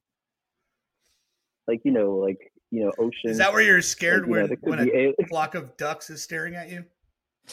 Like, 1.67 1.81
you 1.83 1.91
know, 1.91 2.15
like 2.15 2.39
you 2.71 2.85
know, 2.85 2.91
ocean 2.97 3.29
Is 3.29 3.37
that 3.37 3.53
where 3.53 3.61
you're 3.61 3.75
like, 3.75 3.83
scared 3.83 4.25
you 4.25 4.33
know, 4.33 4.39
when, 4.39 4.47
there 4.47 4.57
could 4.57 4.69
when 4.69 4.85
be 4.85 4.91
a 4.91 5.13
a- 5.21 5.27
flock 5.27 5.53
of 5.53 5.77
ducks 5.77 6.09
is 6.09 6.23
staring 6.23 6.55
at 6.55 6.69
you? 6.69 6.85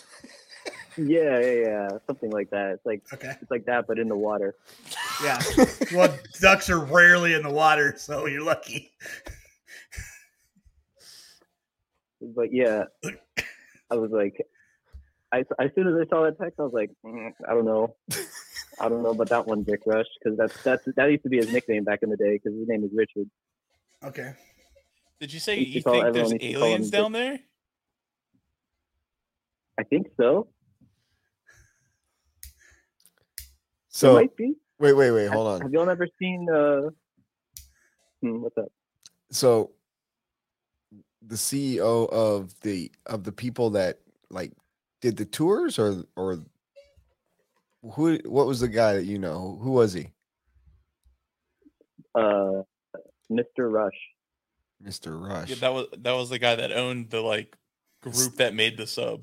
yeah, 0.97 1.39
yeah, 1.41 1.53
yeah, 1.53 1.89
something 2.07 2.31
like 2.31 2.51
that. 2.51 2.73
It's 2.73 2.87
like 2.87 3.03
Okay. 3.13 3.35
it's 3.41 3.51
like 3.51 3.67
that, 3.67 3.87
but 3.87 3.99
in 3.99 4.09
the 4.09 4.17
water. 4.17 4.55
Yeah. 5.23 5.41
Well, 5.95 6.17
ducks 6.41 6.69
are 6.69 6.79
rarely 6.79 7.33
in 7.35 7.43
the 7.43 7.51
water, 7.51 7.95
so 7.97 8.27
you're 8.27 8.43
lucky. 8.45 8.93
But 12.21 12.53
yeah, 12.53 12.85
I 13.91 13.95
was 13.95 14.11
like, 14.11 14.37
I, 15.33 15.45
as 15.59 15.71
soon 15.75 15.87
as 15.89 15.95
I 15.95 16.09
saw 16.11 16.25
that 16.25 16.39
text, 16.39 16.59
I 16.59 16.63
was 16.63 16.73
like, 16.73 16.91
mm, 17.05 17.33
I 17.49 17.55
don't 17.55 17.65
know, 17.65 17.95
I 18.81 18.89
don't 18.89 19.03
know 19.03 19.11
about 19.11 19.29
that 19.31 19.47
one, 19.47 19.63
Dick 19.63 19.81
Rush, 19.87 20.07
because 20.23 20.37
that's 20.37 20.63
that's 20.63 20.83
that 20.97 21.11
used 21.11 21.23
to 21.23 21.29
be 21.29 21.39
his 21.39 21.51
nickname 21.53 21.85
back 21.85 22.01
in 22.03 22.11
the 22.11 22.17
day, 22.17 22.39
because 22.43 22.59
his 22.59 22.69
name 22.69 22.83
is 22.85 22.91
Richard. 22.95 23.31
Okay. 24.05 24.33
Did 25.21 25.33
you 25.33 25.41
say 25.41 25.59
Used 25.59 25.75
you 25.75 25.83
think 25.83 26.05
there's 26.05 26.07
everyone 26.09 26.31
used 26.33 26.41
to 26.43 26.53
call 26.55 26.65
aliens 26.65 26.87
him 26.87 26.91
down 26.91 27.13
there? 27.13 27.41
I 29.79 29.85
think 29.85 30.09
so. 30.17 30.49
So 33.89 34.13
it 34.13 34.21
might 34.23 34.37
be. 34.37 34.55
wait, 34.79 34.93
wait, 34.93 35.11
wait, 35.11 35.27
hold 35.27 35.47
on. 35.47 35.61
Have 35.61 35.73
y'all 35.73 35.89
ever 35.89 36.09
seen? 36.19 36.49
uh 36.51 36.91
hmm, 38.21 38.43
What's 38.43 38.59
up? 38.59 38.71
So 39.31 39.73
the 41.27 41.37
CEO 41.37 42.09
of 42.11 42.59
the 42.61 42.91
of 43.07 43.25
the 43.25 43.33
people 43.33 43.71
that 43.71 43.99
like 44.31 44.53
did 45.01 45.17
the 45.17 45.25
tours 45.25 45.79
or 45.79 46.05
or 46.17 46.41
who 47.93 48.19
what 48.25 48.47
was 48.47 48.61
the 48.61 48.69
guy 48.69 48.95
that 48.95 49.05
you 49.05 49.19
know? 49.19 49.59
Who 49.63 49.73
was 49.73 49.93
he? 49.93 50.09
Uh, 52.15 52.63
Mr. 53.31 53.71
Rush. 53.71 53.93
Mr. 54.83 55.21
Rush. 55.21 55.51
Yeah, 55.51 55.57
that 55.61 55.73
was 55.73 55.87
that 55.99 56.13
was 56.13 56.31
the 56.31 56.39
guy 56.39 56.57
that 56.57 56.73
owned 56.73 57.11
the 57.11 57.21
like 57.21 57.57
group 58.01 58.37
that 58.37 58.55
made 58.55 58.77
the 58.77 58.87
sub. 58.87 59.23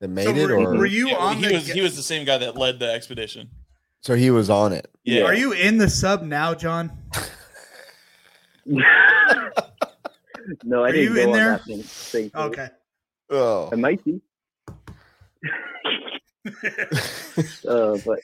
That 0.00 0.08
made 0.08 0.24
So 0.24 0.30
it 0.34 0.48
were, 0.48 0.54
or 0.56 0.76
were 0.78 0.86
you 0.86 1.08
Yeah, 1.08 1.16
on 1.16 1.36
he 1.38 1.46
the 1.48 1.54
was 1.54 1.66
he 1.68 1.80
was 1.80 1.96
the 1.96 2.02
same 2.02 2.24
guy 2.24 2.38
that 2.38 2.56
led 2.56 2.78
the 2.78 2.90
expedition. 2.90 3.48
so 4.02 4.14
he 4.14 4.30
was 4.30 4.50
on 4.50 4.72
it. 4.72 4.88
Yeah. 5.04 5.22
Are 5.24 5.34
you 5.34 5.52
in 5.52 5.78
the 5.78 5.88
sub 5.88 6.22
now, 6.22 6.54
John? 6.54 6.90
no, 8.66 8.82
I 10.84 10.88
Are 10.88 10.92
didn't 10.92 11.02
you 11.02 11.14
go 11.14 11.20
in 11.22 11.28
on 11.28 11.32
there? 11.34 11.50
that 11.52 11.64
thing. 11.64 11.82
thing 11.82 12.30
Okay. 12.34 12.68
Oh. 13.30 13.70
I 13.72 13.76
might 13.76 14.04
be. 14.04 14.20
Uh, 17.68 17.98
but 18.06 18.20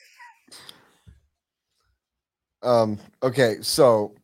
Um, 2.63 2.97
okay, 3.21 3.57
so 3.61 4.15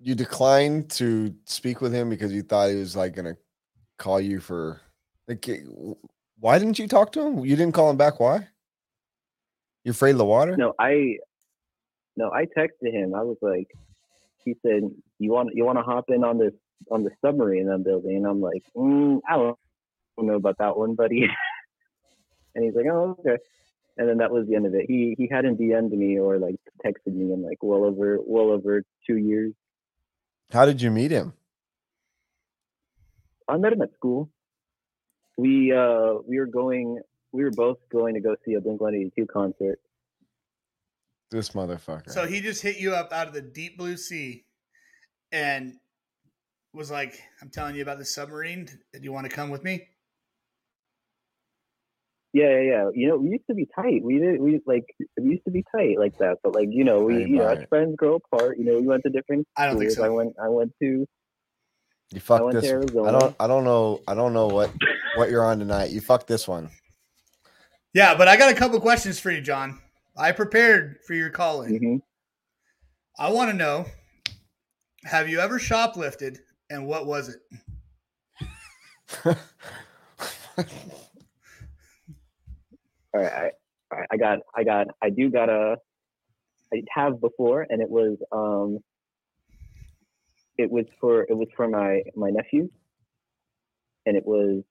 you 0.00 0.14
declined 0.16 0.90
to 0.90 1.32
speak 1.44 1.80
with 1.80 1.92
him 1.94 2.10
because 2.10 2.32
you 2.32 2.42
thought 2.42 2.70
he 2.70 2.76
was 2.76 2.96
like 2.96 3.14
gonna 3.14 3.36
call 3.98 4.20
you 4.20 4.40
for 4.40 4.80
like 5.28 5.46
why 6.40 6.58
didn't 6.58 6.78
you 6.78 6.88
talk 6.88 7.12
to 7.12 7.20
him? 7.20 7.44
You 7.44 7.56
didn't 7.56 7.74
call 7.74 7.90
him 7.90 7.96
back. 7.96 8.18
Why? 8.18 8.48
You 9.84 9.92
afraid 9.92 10.12
of 10.12 10.18
the 10.18 10.24
water? 10.24 10.56
no, 10.56 10.74
I 10.78 11.18
no, 12.16 12.30
I 12.32 12.46
texted 12.46 12.92
him. 12.92 13.14
I 13.14 13.22
was 13.22 13.36
like, 13.40 13.68
he 14.44 14.56
said, 14.62 14.82
"You 15.18 15.30
want 15.30 15.50
you 15.54 15.64
want 15.64 15.78
to 15.78 15.82
hop 15.82 16.06
in 16.08 16.24
on 16.24 16.38
this 16.38 16.52
on 16.90 17.04
the 17.04 17.10
submarine 17.24 17.68
I'm 17.68 17.82
building?" 17.82 18.16
And 18.16 18.26
I'm 18.26 18.40
like, 18.40 18.64
mm, 18.76 19.20
"I 19.28 19.36
don't, 19.36 19.58
don't 20.16 20.26
know 20.26 20.34
about 20.34 20.58
that 20.58 20.76
one, 20.76 20.94
buddy." 20.94 21.28
and 22.54 22.64
he's 22.64 22.74
like, 22.74 22.86
"Oh, 22.86 23.16
okay." 23.20 23.42
And 23.96 24.08
then 24.08 24.18
that 24.18 24.30
was 24.30 24.46
the 24.46 24.54
end 24.54 24.66
of 24.66 24.74
it. 24.74 24.86
He 24.88 25.14
he 25.16 25.28
hadn't 25.30 25.60
DM'd 25.60 25.92
me 25.92 26.18
or 26.18 26.38
like 26.38 26.56
texted 26.84 27.14
me 27.14 27.32
in 27.32 27.42
like 27.42 27.58
well 27.62 27.84
over 27.84 28.18
well 28.20 28.50
over 28.50 28.82
two 29.06 29.16
years. 29.16 29.52
How 30.52 30.64
did 30.64 30.80
you 30.80 30.90
meet 30.90 31.10
him? 31.10 31.34
I 33.48 33.56
met 33.56 33.72
him 33.72 33.82
at 33.82 33.92
school. 33.94 34.30
We 35.38 35.72
uh 35.72 36.14
we 36.26 36.38
were 36.38 36.46
going 36.46 37.00
we 37.32 37.44
were 37.44 37.52
both 37.52 37.78
going 37.90 38.14
to 38.14 38.20
go 38.20 38.34
see 38.44 38.54
a 38.54 38.60
Blink 38.60 38.80
One 38.80 38.94
Eighty 38.94 39.12
Two 39.16 39.26
concert. 39.26 39.78
This 41.30 41.50
motherfucker. 41.50 42.10
So 42.10 42.26
he 42.26 42.40
just 42.40 42.60
hit 42.60 42.78
you 42.78 42.94
up 42.94 43.12
out 43.12 43.28
of 43.28 43.34
the 43.34 43.42
deep 43.42 43.78
blue 43.78 43.96
sea 43.96 44.44
and 45.30 45.74
was 46.72 46.90
like, 46.90 47.20
I'm 47.40 47.50
telling 47.50 47.76
you 47.76 47.82
about 47.82 47.98
the 47.98 48.04
submarine. 48.04 48.66
Do 48.66 49.00
you 49.00 49.12
want 49.12 49.28
to 49.28 49.34
come 49.34 49.50
with 49.50 49.62
me? 49.62 49.88
Yeah, 52.32 52.50
yeah, 52.50 52.60
yeah. 52.60 52.90
You 52.94 53.08
know, 53.08 53.16
we 53.16 53.30
used 53.30 53.46
to 53.48 53.54
be 53.54 53.66
tight. 53.74 54.02
We 54.02 54.18
did 54.18 54.40
we 54.40 54.60
like 54.66 54.84
we 55.20 55.30
used 55.30 55.44
to 55.44 55.50
be 55.50 55.64
tight 55.74 55.98
like 55.98 56.18
that. 56.18 56.38
But 56.42 56.54
like, 56.54 56.68
you 56.70 56.84
know, 56.84 57.02
we 57.02 57.16
I 57.16 57.26
you 57.26 57.36
know, 57.36 57.48
as 57.48 57.64
friends 57.68 57.94
grow 57.96 58.16
apart, 58.16 58.58
you 58.58 58.64
know, 58.64 58.78
we 58.78 58.86
went 58.86 59.02
to 59.04 59.10
different 59.10 59.46
I 59.56 59.66
don't 59.66 59.78
think 59.78 59.92
schools. 59.92 60.04
I 60.04 60.08
so. 60.08 60.14
went 60.14 60.34
I 60.42 60.48
went 60.48 60.72
to 60.82 61.06
you 62.10 62.20
fucked 62.20 62.44
went 62.44 62.54
to 62.56 62.60
this. 62.60 62.96
I 62.96 63.10
don't. 63.10 63.36
I 63.38 63.46
don't 63.46 63.64
know. 63.64 64.00
I 64.08 64.14
don't 64.14 64.32
know 64.32 64.46
what 64.46 64.70
what 65.18 65.30
you're 65.30 65.44
on 65.44 65.58
tonight. 65.58 65.90
You 65.90 66.00
fucked 66.00 66.26
this 66.28 66.46
one. 66.48 66.70
Yeah, 67.92 68.14
but 68.14 68.28
I 68.28 68.36
got 68.36 68.52
a 68.52 68.54
couple 68.54 68.80
questions 68.80 69.18
for 69.18 69.30
you, 69.30 69.40
John. 69.40 69.78
I 70.16 70.32
prepared 70.32 70.98
for 71.06 71.14
your 71.14 71.30
call 71.30 71.62
in. 71.62 71.78
Mhm. 71.78 72.02
I 73.18 73.30
want 73.32 73.50
to 73.50 73.56
know 73.56 73.86
have 75.04 75.28
you 75.28 75.40
ever 75.40 75.58
shoplifted 75.58 76.38
and 76.70 76.86
what 76.86 77.06
was 77.06 77.28
it? 77.28 77.40
all 79.24 79.34
right, 83.14 83.32
I, 83.32 83.50
all 83.90 83.98
right, 83.98 84.08
I 84.10 84.16
got 84.16 84.38
I 84.54 84.64
got 84.64 84.86
I 85.02 85.10
do 85.10 85.30
got 85.30 85.48
a 85.48 85.76
I 86.72 86.82
have 86.90 87.20
before 87.20 87.66
and 87.68 87.80
it 87.80 87.88
was 87.88 88.18
um 88.32 88.78
it 90.58 90.70
was 90.70 90.84
for 91.00 91.22
it 91.22 91.34
was 91.34 91.48
for 91.56 91.68
my 91.68 92.02
my 92.14 92.30
nephew 92.30 92.68
and 94.06 94.16
it 94.16 94.26
was 94.26 94.62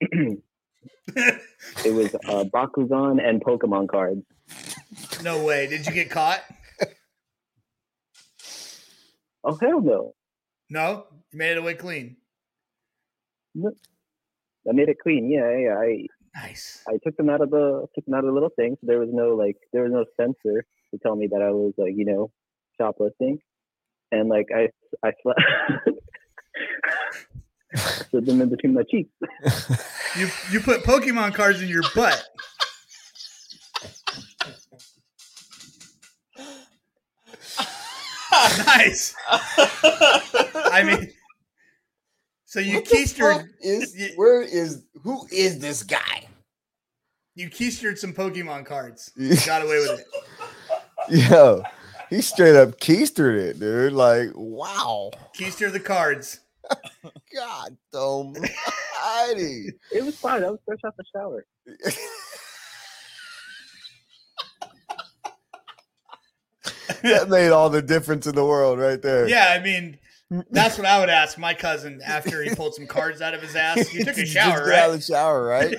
it 0.00 1.94
was 1.94 2.14
uh 2.14 2.44
Bakugan 2.44 3.22
and 3.26 3.42
Pokemon 3.42 3.88
cards. 3.88 4.22
no 5.22 5.44
way. 5.44 5.66
Did 5.66 5.86
you 5.86 5.92
get 5.92 6.10
caught? 6.10 6.42
Oh 9.42 9.56
hell 9.60 9.80
no. 9.80 10.14
No? 10.68 11.06
You 11.32 11.38
made 11.38 11.52
it 11.52 11.58
away 11.58 11.74
clean. 11.74 12.16
I 13.56 14.72
made 14.72 14.88
it 14.88 14.98
clean. 15.02 15.30
Yeah, 15.30 15.56
yeah. 15.56 15.76
I 15.78 16.06
Nice. 16.34 16.84
I 16.88 16.98
took 17.04 17.16
them 17.16 17.28
out 17.28 17.40
of 17.40 17.50
the 17.50 17.86
took 17.94 18.04
them 18.04 18.14
out 18.14 18.20
of 18.20 18.26
the 18.26 18.32
little 18.32 18.50
thing. 18.54 18.76
So 18.80 18.86
there 18.86 19.00
was 19.00 19.08
no 19.12 19.34
like 19.34 19.56
there 19.72 19.82
was 19.82 19.92
no 19.92 20.04
sensor 20.16 20.64
to 20.92 20.98
tell 21.02 21.16
me 21.16 21.28
that 21.32 21.42
I 21.42 21.50
was 21.50 21.74
like 21.76 21.94
you 21.96 22.04
know 22.04 22.30
shoplifting, 22.78 23.38
and 24.12 24.28
like 24.28 24.46
I 24.54 24.68
I 25.04 25.12
slept. 25.22 25.40
Slid 27.76 28.26
them 28.26 28.40
in 28.40 28.48
between 28.48 28.74
my 28.74 28.82
cheeks. 28.90 29.10
You 30.18 30.28
you 30.50 30.58
put 30.58 30.82
Pokemon 30.82 31.34
cards 31.34 31.62
in 31.62 31.68
your 31.68 31.84
butt. 31.94 32.20
nice. 38.66 39.14
I 39.28 40.82
mean, 40.84 41.10
so 42.46 42.60
you 42.60 42.76
What 42.76 42.84
keistered 42.86 43.48
is 43.60 43.94
you- 43.96 44.12
where 44.16 44.42
is 44.42 44.82
who 45.02 45.26
is 45.32 45.58
this 45.58 45.82
guy? 45.82 46.26
you 47.36 47.48
keistered 47.48 47.96
some 47.96 48.12
Pokemon 48.12 48.66
cards. 48.66 49.12
You 49.16 49.34
Got 49.46 49.62
away 49.62 49.78
with 49.78 50.00
it. 50.00 50.06
Yo, 51.30 51.62
he 52.10 52.20
straight 52.20 52.56
up 52.56 52.78
keistered 52.80 53.38
it, 53.38 53.60
dude. 53.60 53.92
Like, 53.92 54.30
wow. 54.34 55.10
Keister 55.38 55.72
the 55.72 55.80
cards. 55.80 56.40
God 57.34 57.76
almighty. 57.94 58.50
It 59.92 60.04
was 60.04 60.16
fine. 60.16 60.44
I 60.44 60.50
was 60.50 60.60
fresh 60.66 60.80
out 60.84 60.96
the 60.96 61.04
shower. 61.14 61.44
that 67.02 67.28
made 67.28 67.50
all 67.50 67.70
the 67.70 67.82
difference 67.82 68.26
in 68.26 68.34
the 68.34 68.44
world 68.44 68.78
right 68.78 69.00
there. 69.00 69.28
Yeah, 69.28 69.48
I 69.50 69.62
mean, 69.62 69.98
mm. 70.30 70.44
that's 70.50 70.78
what 70.78 70.86
I 70.86 70.98
would 71.00 71.08
ask 71.08 71.38
my 71.38 71.54
cousin 71.54 72.00
after 72.06 72.42
he 72.42 72.54
pulled 72.54 72.74
some 72.74 72.86
cards 72.86 73.20
out 73.20 73.34
of 73.34 73.42
his 73.42 73.56
ass. 73.56 73.92
You 73.92 74.04
took 74.04 74.16
a 74.18 74.22
Just 74.22 74.32
shower, 74.32 74.66
get 74.66 74.78
out 74.78 74.90
of 74.90 74.92
right? 74.92 74.96
the 74.96 75.02
shower, 75.02 75.44
right? 75.44 75.74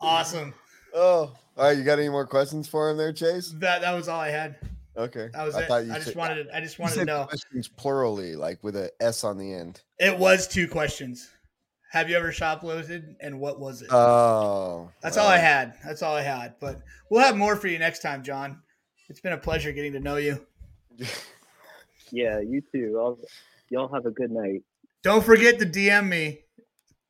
awesome. 0.00 0.54
oh, 0.94 1.34
all 1.56 1.64
right. 1.64 1.76
You 1.76 1.84
got 1.84 1.98
any 1.98 2.08
more 2.08 2.26
questions 2.26 2.68
for 2.68 2.90
him 2.90 2.96
there, 2.96 3.12
Chase? 3.12 3.54
That 3.58 3.82
that 3.82 3.92
was 3.92 4.08
all 4.08 4.20
I 4.20 4.30
had. 4.30 4.56
Okay. 4.96 5.28
That 5.32 5.44
was 5.44 5.54
I 5.54 5.62
it. 5.62 5.68
thought 5.68 5.84
you 5.86 5.92
I 5.92 5.96
just 5.96 6.08
said- 6.08 6.16
wanted 6.16 6.44
to, 6.48 6.56
I 6.56 6.60
just 6.60 6.78
you 6.78 6.82
wanted 6.82 6.96
to 6.96 7.04
know. 7.06 7.24
questions 7.24 7.68
plurally, 7.68 8.36
like 8.36 8.62
with 8.62 8.76
a 8.76 8.90
S 9.00 9.24
on 9.24 9.38
the 9.38 9.52
end. 9.52 9.80
It 9.98 10.18
was 10.18 10.46
two 10.46 10.68
questions. 10.68 11.30
Have 11.92 12.08
you 12.08 12.16
ever 12.16 12.32
shoplifted 12.32 13.16
and 13.20 13.38
what 13.38 13.60
was 13.60 13.82
it? 13.82 13.88
Oh, 13.92 14.90
That's 15.02 15.16
all 15.18 15.28
I 15.28 15.36
had. 15.38 15.74
That's 15.84 16.02
all 16.02 16.14
I 16.16 16.22
had. 16.22 16.54
But 16.60 16.80
we'll 17.10 17.20
have 17.20 17.36
more 17.36 17.54
for 17.56 17.68
you 17.68 17.78
next 17.78 18.00
time, 18.00 18.22
John. 18.22 18.62
It's 19.08 19.20
been 19.20 19.34
a 19.34 19.38
pleasure 19.38 19.72
getting 19.72 19.92
to 19.92 20.00
know 20.00 20.16
you. 20.16 20.46
Yeah, 22.10 22.40
you 22.40 22.62
too. 22.72 22.98
I'll, 23.00 23.18
y'all 23.70 23.88
have 23.92 24.04
a 24.04 24.10
good 24.10 24.30
night. 24.30 24.62
Don't 25.02 25.24
forget 25.24 25.58
to 25.60 25.66
DM 25.66 26.08
me 26.08 26.40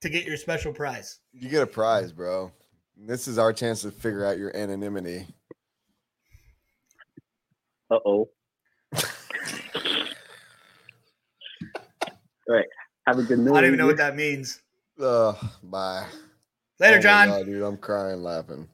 to 0.01 0.09
get 0.09 0.25
your 0.25 0.37
special 0.37 0.73
prize. 0.73 1.19
You 1.33 1.49
get 1.49 1.63
a 1.63 1.67
prize, 1.67 2.13
bro. 2.13 2.53
This 2.97 3.27
is 3.27 3.37
our 3.39 3.53
chance 3.53 3.83
to 3.83 3.91
figure 3.91 4.25
out 4.25 4.39
your 4.39 4.57
anonymity. 4.57 5.27
Uh 7.93 7.99
oh. 8.07 8.29
All 12.49 12.57
right. 12.57 12.65
Have 13.07 13.19
a 13.19 13.23
good 13.23 13.39
night. 13.39 13.53
I 13.53 13.61
don't 13.61 13.67
even 13.67 13.79
know 13.79 13.87
what 13.87 13.99
that 13.99 14.17
means. 14.17 14.63
Ugh, 14.99 15.37
bye. 15.63 16.07
Later, 16.81 16.97
Oh 16.97 17.01
John. 17.01 17.29
God, 17.29 17.45
dude, 17.45 17.63
I'm 17.63 17.77
crying 17.77 18.23
laughing. 18.23 18.67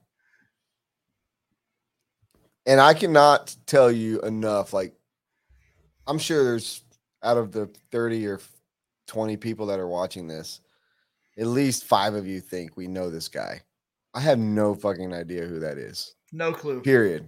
And 2.64 2.80
I 2.80 2.94
cannot 2.94 3.56
tell 3.66 3.90
you 3.90 4.20
enough. 4.20 4.72
Like, 4.72 4.94
I'm 6.06 6.18
sure 6.18 6.44
there's 6.44 6.84
out 7.24 7.38
of 7.38 7.50
the 7.50 7.68
30 7.90 8.24
or 8.28 8.40
20 9.08 9.36
people 9.36 9.66
that 9.66 9.80
are 9.80 9.88
watching 9.88 10.28
this, 10.28 10.60
at 11.36 11.46
least 11.46 11.84
five 11.84 12.14
of 12.14 12.24
you 12.24 12.40
think 12.40 12.76
we 12.76 12.86
know 12.86 13.10
this 13.10 13.26
guy. 13.26 13.62
I 14.14 14.20
have 14.20 14.38
no 14.38 14.76
fucking 14.76 15.12
idea 15.12 15.44
who 15.46 15.58
that 15.58 15.76
is. 15.76 16.14
No 16.30 16.52
clue. 16.52 16.82
Period. 16.82 17.26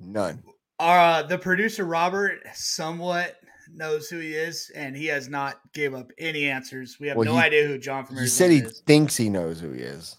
None. 0.00 0.42
Uh, 0.78 1.22
the 1.22 1.38
producer 1.38 1.84
Robert 1.84 2.40
somewhat 2.54 3.36
knows 3.74 4.08
who 4.08 4.18
he 4.18 4.34
is, 4.34 4.70
and 4.74 4.94
he 4.96 5.06
has 5.06 5.28
not 5.28 5.60
gave 5.72 5.94
up 5.94 6.10
any 6.18 6.48
answers. 6.48 6.98
We 7.00 7.08
have 7.08 7.16
Well, 7.16 7.24
no 7.26 7.34
he- 7.34 7.40
idea 7.40 7.66
who 7.66 7.78
John 7.78 8.04
from 8.04 8.16
He 8.18 8.26
said 8.26 8.50
he 8.50 8.58
is. 8.58 8.80
thinks 8.86 9.16
he 9.16 9.28
knows 9.30 9.60
who 9.60 9.72
he 9.72 9.80
is. 9.80 10.16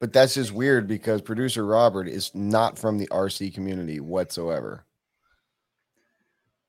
But 0.00 0.12
that's 0.12 0.34
just 0.34 0.52
weird 0.52 0.86
because 0.88 1.22
producer 1.22 1.64
Robert 1.64 2.08
is 2.08 2.34
not 2.34 2.78
from 2.78 2.98
the 2.98 3.06
RC 3.08 3.52
community 3.54 4.00
whatsoever. 4.00 4.84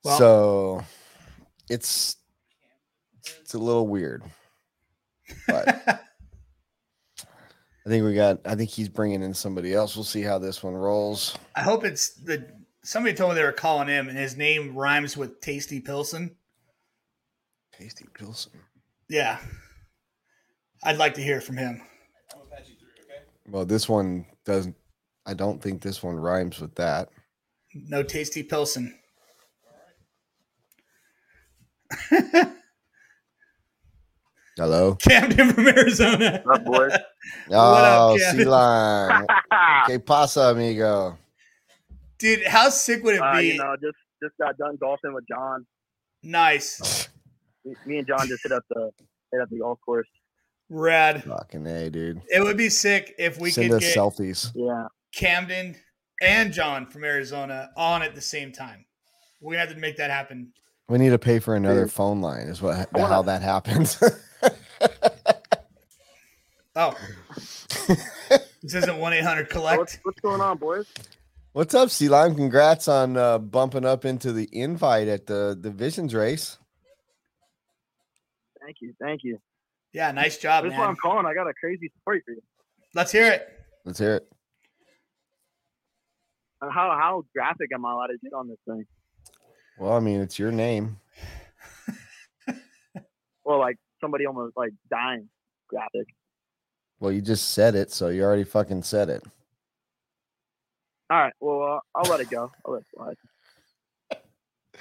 Well- 0.03 0.17
so 0.17 0.83
it's 1.69 2.17
it's 3.41 3.53
a 3.53 3.57
little 3.59 3.87
weird. 3.87 4.23
But 5.47 5.67
I 7.85 7.89
think 7.89 8.05
we 8.05 8.13
got 8.13 8.39
I 8.45 8.55
think 8.55 8.69
he's 8.69 8.89
bringing 8.89 9.23
in 9.23 9.33
somebody 9.33 9.73
else. 9.73 9.95
We'll 9.95 10.03
see 10.03 10.21
how 10.21 10.37
this 10.39 10.61
one 10.61 10.73
rolls. 10.75 11.35
I 11.55 11.61
hope 11.61 11.85
it's 11.85 12.15
the. 12.15 12.45
Somebody 12.83 13.15
told 13.15 13.31
me 13.31 13.35
they 13.35 13.43
were 13.43 13.51
calling 13.51 13.87
him, 13.87 14.09
and 14.09 14.17
his 14.17 14.35
name 14.35 14.75
rhymes 14.75 15.15
with 15.15 15.39
Tasty 15.39 15.79
Pilsen. 15.79 16.35
Tasty 17.77 18.05
Pilsen. 18.13 18.51
Yeah, 19.09 19.39
I'd 20.83 20.97
like 20.97 21.13
to 21.15 21.23
hear 21.23 21.41
from 21.41 21.57
him. 21.57 21.81
Well, 23.47 23.65
this 23.65 23.89
one 23.89 24.25
doesn't 24.45 24.75
I 25.25 25.33
don't 25.33 25.61
think 25.61 25.81
this 25.81 26.03
one 26.03 26.17
rhymes 26.17 26.59
with 26.59 26.75
that. 26.75 27.09
No 27.73 28.03
Tasty 28.03 28.43
Pilsen. 28.43 28.93
Hello? 34.57 34.95
Camden 34.95 35.53
from 35.53 35.67
Arizona. 35.67 36.41
What's 36.43 36.59
up, 36.59 36.65
boys? 36.65 36.91
Oh, 37.49 38.13
up, 38.15 38.19
sea 38.19 38.43
line. 38.43 39.25
Que 39.87 39.97
pasa, 39.99 40.51
amigo? 40.51 41.17
Dude, 42.19 42.45
how 42.47 42.69
sick 42.69 43.03
would 43.03 43.15
it 43.15 43.21
Uh, 43.21 43.37
be? 43.37 43.47
you 43.49 43.57
know, 43.57 43.75
just 43.81 43.97
just 44.21 44.37
got 44.39 44.57
done 44.57 44.77
golfing 44.79 45.13
with 45.13 45.27
John. 45.27 45.65
nice, 46.23 47.09
Me, 47.65 47.75
me 47.85 47.97
and 47.97 48.07
John 48.07 48.27
just 48.27 48.43
hit 48.43 48.51
up 48.51 48.63
the 48.69 48.91
hit 49.31 49.41
up 49.41 49.49
the 49.49 49.59
golf 49.59 49.79
course. 49.85 50.07
rad. 50.69 51.23
Fucking 51.23 51.65
A, 51.67 51.89
dude. 51.89 52.21
It 52.29 52.41
would 52.41 52.57
be 52.57 52.69
sick 52.69 53.13
if 53.19 53.39
we 53.39 53.51
Send 53.51 53.69
could 53.71 53.77
us 53.77 53.83
get 53.83 53.97
selfies. 53.97 54.51
Yeah, 54.55 54.87
Camden 55.13 55.75
and 56.21 56.53
John 56.53 56.85
from 56.87 57.03
Arizona 57.03 57.71
on 57.75 58.01
at 58.01 58.15
the 58.15 58.21
same 58.21 58.51
time. 58.53 58.85
We're 59.41 59.59
have 59.59 59.69
to 59.73 59.75
make 59.75 59.97
that 59.97 60.09
happen. 60.09 60.53
We 60.87 60.97
need 60.99 61.09
to 61.09 61.19
pay 61.19 61.39
for 61.39 61.55
another 61.55 61.83
Dude. 61.83 61.91
phone 61.91 62.21
line. 62.21 62.47
Is 62.47 62.61
what 62.61 62.91
wanna- 62.93 63.07
how 63.07 63.21
that 63.23 63.41
happens. 63.41 64.01
Oh, 66.75 66.95
this 67.87 68.73
isn't 68.73 68.97
one 68.97 69.13
eight 69.13 69.23
hundred 69.23 69.43
what's, 69.43 69.53
collect. 69.53 69.99
what's 70.01 70.19
going 70.21 70.41
on, 70.41 70.57
boys? 70.57 70.87
What's 71.53 71.75
up, 71.75 71.91
Sea 71.91 72.09
Lime? 72.09 72.33
Congrats 72.35 72.87
on 72.87 73.15
uh, 73.15 73.37
bumping 73.37 73.85
up 73.85 74.05
into 74.05 74.33
the 74.33 74.49
invite 74.51 75.07
at 75.07 75.27
the 75.27 75.55
divisions 75.59 76.15
race. 76.15 76.57
Thank 78.59 78.77
you, 78.81 78.93
thank 78.99 79.23
you. 79.23 79.37
Yeah, 79.91 80.11
nice 80.11 80.37
job, 80.37 80.63
That's 80.63 80.73
why 80.73 80.79
man. 80.79 80.89
I'm 80.89 80.95
calling. 80.95 81.25
I 81.27 81.35
got 81.35 81.47
a 81.47 81.53
crazy 81.53 81.91
story 82.01 82.23
for 82.25 82.31
you. 82.31 82.41
Let's 82.95 83.11
hear 83.11 83.31
it. 83.31 83.47
Let's 83.85 83.99
hear 83.99 84.15
it. 84.15 84.27
Uh, 86.61 86.69
How 86.71 86.97
how 86.99 87.23
graphic 87.35 87.69
am 87.73 87.85
I 87.85 87.91
allowed 87.91 88.07
to 88.07 88.17
get 88.17 88.33
on 88.33 88.47
this 88.47 88.57
thing? 88.67 88.85
Well, 89.77 89.93
I 89.93 89.99
mean, 89.99 90.21
it's 90.21 90.37
your 90.39 90.51
name. 90.51 90.97
Well, 93.45 93.59
like 93.59 93.75
somebody 93.99 94.25
almost 94.25 94.55
like 94.55 94.71
dying 94.89 95.27
graphic. 95.67 96.07
Well, 97.01 97.11
you 97.11 97.21
just 97.21 97.49
said 97.51 97.75
it, 97.75 97.91
so 97.91 98.07
you 98.07 98.23
already 98.23 98.45
fucking 98.45 98.83
said 98.83 99.09
it. 99.09 99.21
All 101.13 101.19
right. 101.19 101.33
Well, 101.39 101.61
uh, 101.61 101.79
I'll 101.93 102.09
let 102.09 102.21
it 102.21 102.29
go. 102.31 102.51
I'll 102.65 102.73
let 102.73 102.81
it 102.81 102.87
slide. 102.95 103.17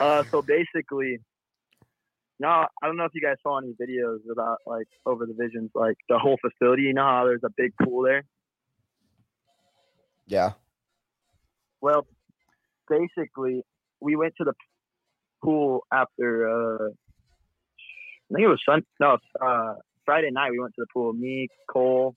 Uh, 0.00 0.24
so 0.30 0.40
basically, 0.40 1.18
no, 2.40 2.48
I 2.48 2.86
don't 2.86 2.96
know 2.96 3.04
if 3.04 3.10
you 3.12 3.20
guys 3.20 3.36
saw 3.42 3.58
any 3.58 3.74
videos 3.78 4.20
about 4.32 4.60
like 4.66 4.86
over 5.04 5.26
the 5.26 5.34
visions, 5.34 5.72
like 5.74 5.98
the 6.08 6.18
whole 6.18 6.38
facility. 6.40 6.84
You 6.84 6.94
know 6.94 7.04
how 7.04 7.26
there's 7.26 7.44
a 7.44 7.50
big 7.54 7.74
pool 7.82 8.04
there. 8.04 8.24
Yeah. 10.26 10.52
Well, 11.82 12.06
basically, 12.88 13.62
we 14.00 14.16
went 14.16 14.32
to 14.38 14.44
the 14.44 14.54
pool 15.44 15.84
after. 15.92 16.48
Uh, 16.48 16.88
I 16.88 18.34
think 18.34 18.44
it 18.44 18.48
was 18.48 18.62
Sun. 18.66 18.84
No, 19.00 19.18
uh, 19.38 19.74
Friday 20.06 20.30
night. 20.30 20.52
We 20.52 20.60
went 20.60 20.72
to 20.76 20.80
the 20.80 20.92
pool. 20.94 21.12
Me, 21.12 21.48
Cole, 21.70 22.14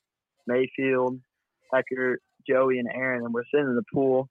Mayfield, 0.47 1.19
Eckert, 1.73 2.21
Joey, 2.47 2.79
and 2.79 2.87
Aaron, 2.93 3.23
and 3.25 3.33
we're 3.33 3.43
sitting 3.53 3.67
in 3.67 3.75
the 3.75 3.83
pool, 3.93 4.29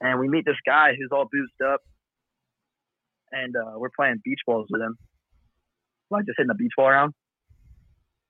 and 0.00 0.18
we 0.18 0.28
meet 0.28 0.44
this 0.44 0.56
guy 0.66 0.90
who's 0.98 1.10
all 1.12 1.26
boozed 1.30 1.60
up, 1.64 1.80
and 3.32 3.54
uh, 3.56 3.72
we're 3.76 3.90
playing 3.94 4.20
beach 4.24 4.40
balls 4.46 4.66
with 4.70 4.82
him. 4.82 4.96
Like 6.10 6.26
just 6.26 6.36
hitting 6.36 6.48
the 6.48 6.54
beach 6.54 6.72
ball 6.76 6.88
around, 6.88 7.14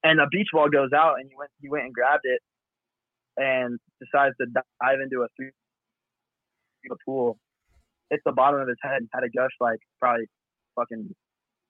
and 0.03 0.19
the 0.19 0.27
beach 0.31 0.49
ball 0.53 0.69
goes 0.69 0.91
out, 0.95 1.17
and 1.19 1.29
he 1.29 1.37
went 1.37 1.51
he 1.61 1.69
went 1.69 1.85
and 1.85 1.95
grabbed 1.95 2.25
it, 2.25 2.41
and 3.37 3.79
decides 4.01 4.37
to 4.41 4.47
dive 4.47 5.01
into 5.03 5.23
a 5.23 5.29
three 5.37 5.51
the 6.89 6.97
pool, 7.05 7.39
Hits 8.11 8.23
the 8.27 8.33
bottom 8.33 8.61
of 8.61 8.69
his 8.69 8.77
head, 8.83 8.99
and 8.99 9.09
had 9.13 9.25
a 9.25 9.31
gush 9.31 9.53
like 9.61 9.81
probably 9.99 10.27
fucking 10.77 11.15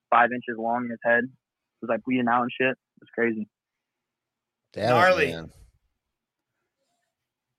five 0.09 0.31
inches 0.31 0.57
long 0.57 0.85
in 0.85 0.91
his 0.91 0.99
head. 1.03 1.23
It 1.23 1.81
was 1.81 1.89
like 1.89 2.03
bleeding 2.03 2.27
out 2.27 2.43
and 2.43 2.51
shit. 2.51 2.71
It 2.71 3.01
was 3.01 3.09
crazy. 3.13 3.47
Damn 4.73 4.89
Gnarly. 4.89 5.31
man. 5.31 5.51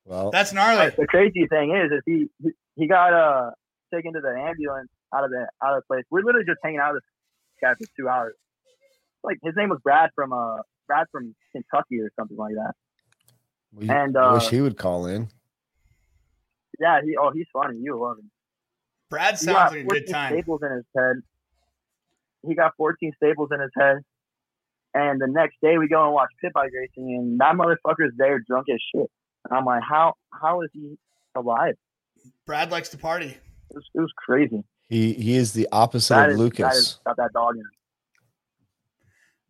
Well, 0.06 0.30
That's 0.30 0.52
gnarly. 0.52 0.90
The 0.96 1.06
crazy 1.06 1.46
thing 1.48 1.74
is, 1.74 1.90
is 1.92 2.02
he 2.06 2.26
he- 2.42 2.54
he 2.76 2.86
got 2.86 3.12
uh 3.12 3.50
taken 3.92 4.12
to 4.12 4.20
the 4.20 4.28
ambulance 4.28 4.88
out 5.14 5.24
of 5.24 5.30
the 5.30 5.48
out 5.64 5.76
of 5.76 5.82
the 5.82 5.86
place. 5.94 6.04
We're 6.10 6.22
literally 6.22 6.46
just 6.46 6.58
hanging 6.62 6.78
out 6.78 6.94
with 6.94 7.02
this 7.02 7.68
guy 7.68 7.74
for 7.74 7.90
two 7.98 8.08
hours. 8.08 8.34
Like 9.24 9.38
his 9.42 9.54
name 9.56 9.70
was 9.70 9.80
Brad 9.82 10.10
from 10.14 10.32
uh 10.32 10.58
Brad 10.86 11.06
from 11.10 11.34
Kentucky 11.52 12.00
or 12.00 12.10
something 12.18 12.36
like 12.36 12.54
that. 12.54 12.74
we 13.72 13.88
and, 13.88 14.16
I 14.16 14.34
wish 14.34 14.46
uh, 14.46 14.50
he 14.50 14.60
would 14.60 14.76
call 14.78 15.06
in. 15.06 15.28
Yeah, 16.78 17.00
he 17.02 17.16
oh 17.16 17.32
he's 17.32 17.46
funny. 17.52 17.78
You 17.82 18.00
love 18.00 18.18
him. 18.18 18.30
Brad 19.10 19.38
sounds 19.38 19.72
like 19.72 19.80
a 19.80 19.84
14 19.84 19.88
good 19.88 20.12
time. 20.12 20.32
staples 20.32 20.60
in 20.62 20.72
his 20.72 20.84
head. 20.96 21.16
He 22.46 22.54
got 22.54 22.72
14 22.76 23.12
staples 23.16 23.48
in 23.52 23.60
his 23.60 23.70
head. 23.76 23.98
And 24.94 25.20
the 25.20 25.26
next 25.26 25.56
day 25.62 25.78
we 25.78 25.88
go 25.88 26.04
and 26.04 26.14
watch 26.14 26.30
pit 26.40 26.52
bike 26.54 26.70
racing, 26.72 27.14
and 27.14 27.38
that 27.40 27.54
motherfucker's 27.54 28.14
there 28.16 28.38
drunk 28.46 28.66
as 28.72 28.80
shit. 28.94 29.10
And 29.48 29.58
I'm 29.58 29.64
like, 29.64 29.82
how 29.82 30.14
how 30.32 30.62
is 30.62 30.70
he 30.72 30.96
alive? 31.34 31.74
Brad 32.46 32.70
likes 32.70 32.88
to 32.90 32.98
party. 32.98 33.28
It 33.70 33.74
was, 33.74 33.84
it 33.94 34.00
was 34.00 34.12
crazy. 34.16 34.62
He 34.88 35.12
he 35.14 35.36
is 35.36 35.52
the 35.52 35.68
opposite 35.72 36.14
That 36.14 36.28
of 36.28 36.32
is- 36.34 36.38
Lucas. 36.38 36.58
That 36.60 36.74
is 36.76 36.98
got 37.06 37.16
that 37.16 37.32
dog 37.32 37.54
in 37.54 37.60
him. 37.60 37.70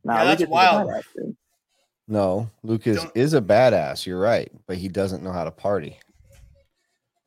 Yeah, 0.04 0.24
that's 0.24 0.40
Lucas 0.40 0.52
wild. 0.52 0.88
badass. 0.90 1.36
No, 2.08 2.50
Lucas 2.62 2.98
Don't- 3.02 3.16
is 3.16 3.34
a 3.34 3.40
badass. 3.40 4.06
You're 4.06 4.20
right, 4.20 4.50
but 4.66 4.76
he 4.76 4.88
doesn't 4.88 5.22
know 5.24 5.32
how 5.32 5.44
to 5.44 5.50
party. 5.50 5.98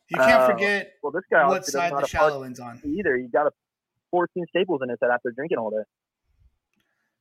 You 0.08 0.18
can't 0.18 0.42
Uh, 0.42 0.48
forget 0.48 0.94
Well, 1.04 1.12
this 1.12 1.24
guy 1.30 1.44
what 1.46 1.58
also 1.58 1.60
doesn't 1.60 1.72
side 1.74 1.90
the 1.92 1.96
party 1.98 2.08
shallow 2.08 2.44
end's 2.44 2.60
on. 2.60 2.82
either. 2.86 3.18
He 3.18 3.28
got 3.28 3.46
a 3.48 3.52
14 4.12 4.46
staples 4.50 4.82
in 4.82 4.90
his 4.90 4.98
head 5.02 5.12
after 5.12 5.32
drinking 5.32 5.58
all 5.60 5.70
day. 5.70 5.84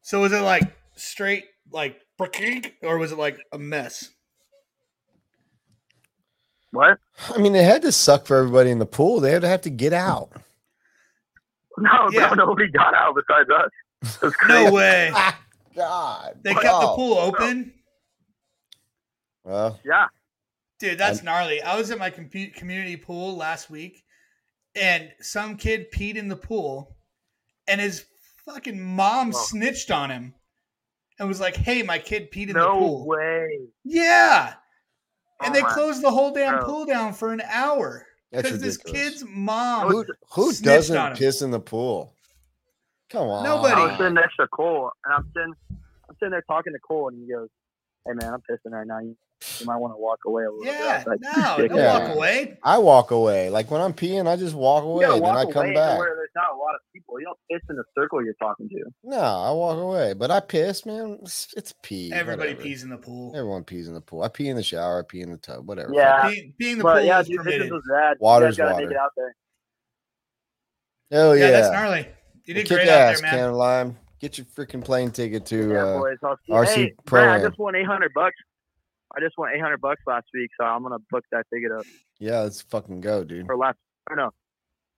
So 0.01 0.21
was 0.23 0.33
it 0.33 0.41
like 0.41 0.63
straight 0.95 1.47
like 1.71 2.01
or 2.83 2.97
was 2.99 3.13
it 3.13 3.19
like 3.19 3.39
a 3.53 3.59
mess? 3.59 4.11
What? 6.71 6.99
I 7.35 7.39
mean, 7.39 7.55
it 7.55 7.65
had 7.65 7.83
to 7.83 7.93
suck 7.93 8.27
for 8.27 8.37
everybody 8.37 8.71
in 8.71 8.79
the 8.79 8.87
pool. 8.87 9.21
They 9.21 9.31
had 9.33 9.43
to 9.43 9.49
have 9.49 9.63
to 9.63 9.71
get 9.71 9.93
out. 9.93 10.31
No, 11.79 12.09
Yeah. 12.13 12.29
no, 12.31 12.47
nobody 12.47 12.71
got 12.71 12.93
out 12.95 13.15
besides 13.15 13.49
us. 13.51 13.71
It 14.17 14.23
was 14.27 14.35
crazy. 14.37 14.65
No 14.65 14.73
way. 14.73 15.11
Ah, 15.15 15.39
God. 15.77 16.39
They 16.43 16.53
kept 16.55 16.81
the 16.81 16.93
pool 16.97 17.19
open. 17.19 17.73
Well, 19.45 19.79
Yeah. 19.85 20.07
Dude, 20.81 20.99
that's 20.99 21.23
gnarly. 21.23 21.61
I 21.63 21.77
was 21.77 21.91
at 21.91 21.99
my 21.99 22.11
compu- 22.11 22.55
community 22.55 22.97
pool 22.97 23.37
last 23.37 23.69
week, 23.71 24.05
and 24.77 25.11
some 25.21 25.57
kid 25.57 25.91
peed 25.93 26.15
in 26.17 26.29
the 26.29 26.37
pool, 26.37 26.97
and 27.67 27.81
his 27.81 28.05
fucking 28.45 28.81
mom 28.81 29.33
Whoa. 29.33 29.39
snitched 29.41 29.91
on 29.91 30.11
him 30.11 30.35
and 31.19 31.27
was 31.29 31.41
like, 31.41 31.57
"Hey, 31.57 31.83
my 31.83 31.99
kid 31.99 32.31
peed 32.31 32.49
in 32.49 32.55
the 32.55 32.61
pool." 32.67 32.75
No 32.75 32.79
pool." 32.81 33.07
way. 33.07 33.59
Yeah, 33.85 34.55
Oh 35.41 35.47
and 35.47 35.55
Oh 35.55 35.57
they 35.57 35.63
closed 35.63 36.03
the 36.03 36.11
whole 36.11 36.33
damn 36.33 36.55
Bro. 36.55 36.67
pool 36.67 36.85
down 36.87 37.13
for 37.13 37.33
an 37.33 37.43
hour 37.51 38.07
because 38.33 38.61
this 38.61 38.77
kid's 38.77 39.25
mom. 39.27 39.89
who 39.89 40.05
who 40.33 40.53
snitched 40.53 40.65
on 40.65 40.65
doesn't 40.65 41.13
him. 41.13 41.19
piss 41.19 41.43
in 41.43 41.51
the 41.51 41.61
pool? 41.61 42.13
Come 43.11 43.29
on. 43.29 43.45
Nobody. 43.45 43.75
I 43.75 43.85
was 43.87 43.99
sitting 43.99 44.15
next 44.15 44.37
to 44.37 44.49
Cole, 44.49 44.91
and 45.05 45.15
I'm 45.15 45.25
sitting, 45.35 45.55
I'm 46.09 46.17
sitting 46.19 46.31
there 46.33 46.45
talking 46.49 46.73
to 46.73 46.79
Cole, 46.81 47.09
and 47.09 47.19
he 47.23 47.33
goes, 47.33 47.49
"Hey 48.07 48.13
man, 48.15 48.35
I'm 48.35 48.41
pissing 48.51 48.73
right 48.73 48.87
now. 48.87 48.99
You, 49.01 49.17
you 49.61 49.67
might 49.67 49.77
want 49.77 49.93
to 49.93 49.97
walk 49.99 50.19
away 50.27 50.45
a 50.45 50.51
little 50.51 50.65
Yeah, 50.67 50.99
bit." 51.05 51.09
I 51.09 51.11
was 51.11 51.59
no, 51.61 51.69
don't 51.69 51.77
Yeah. 51.79 51.99
walk 52.09 52.17
away. 52.17 52.59
I 52.65 52.79
walk 52.79 53.11
away. 53.13 53.51
Like 53.51 53.71
when 53.71 53.81
I'm 53.81 53.93
peeing, 53.93 54.27
I 54.27 54.37
just 54.37 54.55
walk 54.55 54.85
away. 54.85 55.07
gotta 55.07 55.21
Then 55.21 55.37
I 55.37 55.45
come 55.45 55.67
to 55.69 55.75
back. 55.75 55.99
where 55.99 56.15
there's 56.17 56.31
not 56.35 56.53
a 56.53 56.57
lot 56.57 56.75
of 56.75 56.81
people. 56.93 57.19
You 57.21 57.27
don't 57.27 57.39
piss 57.51 57.61
in 57.71 57.77
the 57.77 57.85
circle 57.97 58.25
you're 58.25 58.35
talking 58.35 58.69
to. 58.69 58.85
No, 59.05 59.17
I 59.19 59.51
walk 59.53 59.79
away. 59.79 60.15
But 60.15 60.31
I 60.31 60.41
piss, 60.41 60.85
man. 60.87 61.19
It's, 61.23 61.53
it's 61.57 61.75
pee. 61.83 62.13
Everybody 62.13 62.51
whatever. 62.51 62.63
pees 62.63 62.83
in 62.83 62.91
the 62.91 62.97
pool. 62.99 63.33
Everyone 63.37 63.65
pees 63.65 63.89
in 63.89 63.95
the 63.95 64.01
pool. 64.01 64.23
I 64.23 64.29
pee 64.29 64.49
in 64.49 64.57
the 64.57 64.63
shower. 64.63 65.01
I 65.01 65.03
pee 65.09 65.21
in 65.21 65.31
the 65.31 65.37
tub. 65.39 65.67
Whatever. 65.69 65.93
Yeah. 65.95 66.29
Pee- 66.31 66.53
peeing 66.61 66.73
in 66.73 66.79
the 66.79 66.85
but 66.85 66.97
pool 66.99 67.05
yeah, 67.07 67.21
is 67.21 67.27
dude, 67.29 67.39
this 67.39 67.45
permitted. 67.45 67.73
was 67.73 67.83
rad. 67.91 68.17
Water's 68.21 68.59
you 68.59 68.65
guys 68.65 68.73
gotta 68.73 68.85
make 68.87 68.91
water. 68.91 68.97
it 68.97 69.01
out 69.01 69.11
there. 69.17 69.35
Hell 71.11 71.37
yeah, 71.37 71.45
yeah. 71.47 71.51
that's 71.53 71.73
gnarly. 71.73 72.09
You 72.45 72.55
did 72.55 72.67
Kick 72.67 72.79
great 72.79 72.89
ass, 72.89 73.17
out 73.19 73.23
there, 73.23 73.31
man. 73.33 73.49
Can 73.51 73.53
Lime. 73.55 73.97
Get 74.21 74.37
your 74.37 74.47
freaking 74.47 74.85
plane 74.85 75.11
ticket 75.13 75.47
to. 75.47 75.71
yeah, 75.73 75.85
uh, 75.85 75.99
boys. 76.01 76.17
RC 76.51 76.75
hey, 76.75 76.93
Pro 77.05 77.31
I 77.33 77.39
just 77.41 77.57
won 77.59 77.77
800 77.77 78.13
bucks. 78.13 78.35
I 79.17 79.21
just 79.21 79.37
won 79.39 79.51
800 79.55 79.81
bucks 79.81 80.03
last 80.07 80.27
week, 80.35 80.51
so 80.61 80.67
I'm 80.67 80.83
gonna 80.83 80.99
book 81.11 81.25
that 81.33 81.47
ticket 81.53 81.73
up 81.73 81.87
yeah, 82.19 82.41
let's 82.41 82.61
fucking 82.63 83.01
go, 83.01 83.25
dude. 83.25 83.47
for 83.47 83.57
last. 83.57 83.79
Or 84.11 84.17
no, 84.17 84.31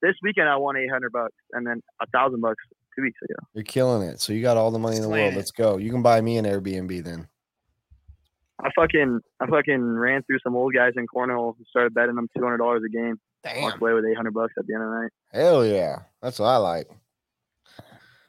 this 0.02 0.14
weekend 0.22 0.48
I 0.48 0.56
won 0.56 0.76
800 0.76 1.12
bucks, 1.12 1.34
and 1.52 1.66
then 1.66 1.82
a 2.00 2.06
thousand 2.06 2.40
bucks 2.40 2.62
two 2.96 3.02
weeks 3.02 3.18
ago. 3.22 3.34
You're 3.54 3.64
killing 3.64 4.08
it. 4.08 4.20
So 4.20 4.32
you 4.32 4.40
got 4.42 4.56
all 4.56 4.70
the 4.70 4.78
money 4.78 4.96
in 4.96 5.02
the 5.02 5.08
Slaying 5.08 5.24
world. 5.24 5.34
it. 5.34 5.36
Let's 5.36 5.50
go. 5.50 5.76
You 5.76 5.90
can 5.90 6.02
buy 6.02 6.20
me 6.20 6.38
an 6.38 6.44
Airbnb 6.44 7.04
then. 7.04 7.28
I 8.62 8.70
fucking 8.76 9.20
I 9.40 9.46
fucking 9.46 9.82
ran 9.82 10.22
through 10.24 10.38
some 10.44 10.54
old 10.54 10.74
guys 10.74 10.92
in 10.96 11.06
Cornell 11.06 11.54
and 11.56 11.66
started 11.68 11.94
betting 11.94 12.14
them 12.14 12.28
two 12.36 12.42
hundred 12.42 12.58
dollars 12.58 12.82
a 12.86 12.88
game. 12.90 13.18
Walked 13.62 13.80
away 13.80 13.94
with 13.94 14.04
eight 14.04 14.16
hundred 14.16 14.34
bucks 14.34 14.52
at 14.58 14.66
the 14.66 14.74
end 14.74 14.82
of 14.82 14.90
the 14.90 14.96
night. 15.02 15.10
Hell 15.32 15.64
yeah. 15.64 15.96
That's 16.20 16.38
what 16.38 16.46
I 16.46 16.56
like. 16.58 16.88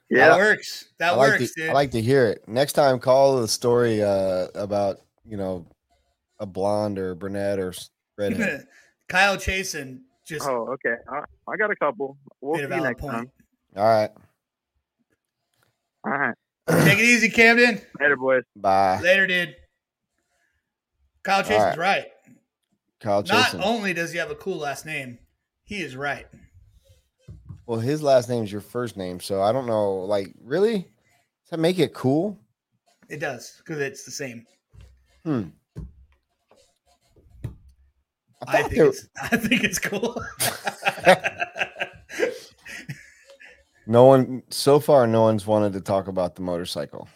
Yeah, 0.10 0.30
That 0.30 0.30
Yeah, 0.30 0.36
works. 0.38 0.86
That 1.00 1.14
I 1.14 1.16
like 1.16 1.30
works, 1.40 1.54
to, 1.54 1.62
dude. 1.62 1.70
I 1.70 1.74
like 1.74 1.92
to 1.92 2.02
hear 2.02 2.28
it. 2.28 2.48
Next 2.48 2.74
time, 2.74 3.00
call 3.00 3.42
the 3.42 3.48
story 3.48 4.02
uh, 4.04 4.48
about 4.56 5.02
you 5.26 5.38
know 5.38 5.68
a 6.40 6.46
blonde 6.46 6.98
or 7.00 7.16
brunette 7.16 7.60
or 7.60 7.70
s- 7.70 7.90
redhead. 8.18 8.66
Kyle 9.10 9.38
Chasen 9.38 10.00
just 10.26 10.48
Oh, 10.48 10.74
okay. 10.74 10.96
I, 11.10 11.24
I 11.52 11.58
got 11.58 11.70
a 11.72 11.76
couple. 11.76 12.18
We'll 12.42 12.58
made 12.68 12.70
see 12.70 12.80
a 12.80 12.82
next 12.82 13.02
point. 13.02 13.14
time. 13.14 13.32
All 13.76 13.84
right, 13.86 14.10
All 16.06 16.12
right, 16.12 16.36
Take 16.86 17.00
it 17.00 17.06
easy, 17.06 17.30
Camden. 17.30 17.82
later, 18.00 18.18
boys. 18.18 18.44
bye, 18.56 19.00
Later, 19.02 19.28
dude. 19.28 19.56
Kyle 21.24 21.44
Chasen's 21.44 21.78
right. 21.78 22.08
Kyle 23.00 23.24
Not 23.24 23.56
only 23.56 23.94
does 23.94 24.12
he 24.12 24.18
have 24.18 24.32
a 24.32 24.36
cool 24.36 24.58
last 24.58 24.86
name, 24.86 25.20
he 25.64 25.82
is 25.82 25.96
right. 25.96 26.28
well, 27.66 27.80
his 27.80 28.02
last 28.04 28.28
name's 28.30 28.52
your 28.52 28.62
first 28.62 28.98
name, 28.98 29.20
so 29.20 29.42
I 29.42 29.52
don't 29.52 29.68
know. 29.68 30.00
Like, 30.02 30.34
really? 30.44 30.80
Does 30.80 31.50
that 31.52 31.60
make 31.60 31.80
it 31.80 31.94
cool? 31.94 32.38
It 33.10 33.20
does 33.20 33.56
because 33.60 33.80
it's 33.80 34.04
the 34.04 34.12
same. 34.12 34.46
Hmm. 35.26 35.44
I 38.48 38.58
I 38.58 38.64
think 38.64 38.78
it's 38.78 39.08
I 39.22 39.38
think 39.38 39.64
it's 39.64 39.80
cool. 39.80 40.24
no 43.88 44.06
one 44.06 44.44
so 44.50 44.80
far. 44.80 45.08
No 45.08 45.22
one's 45.24 45.46
wanted 45.46 45.74
to 45.74 45.82
talk 45.82 46.08
about 46.08 46.36
the 46.36 46.42
motorcycle. 46.42 47.08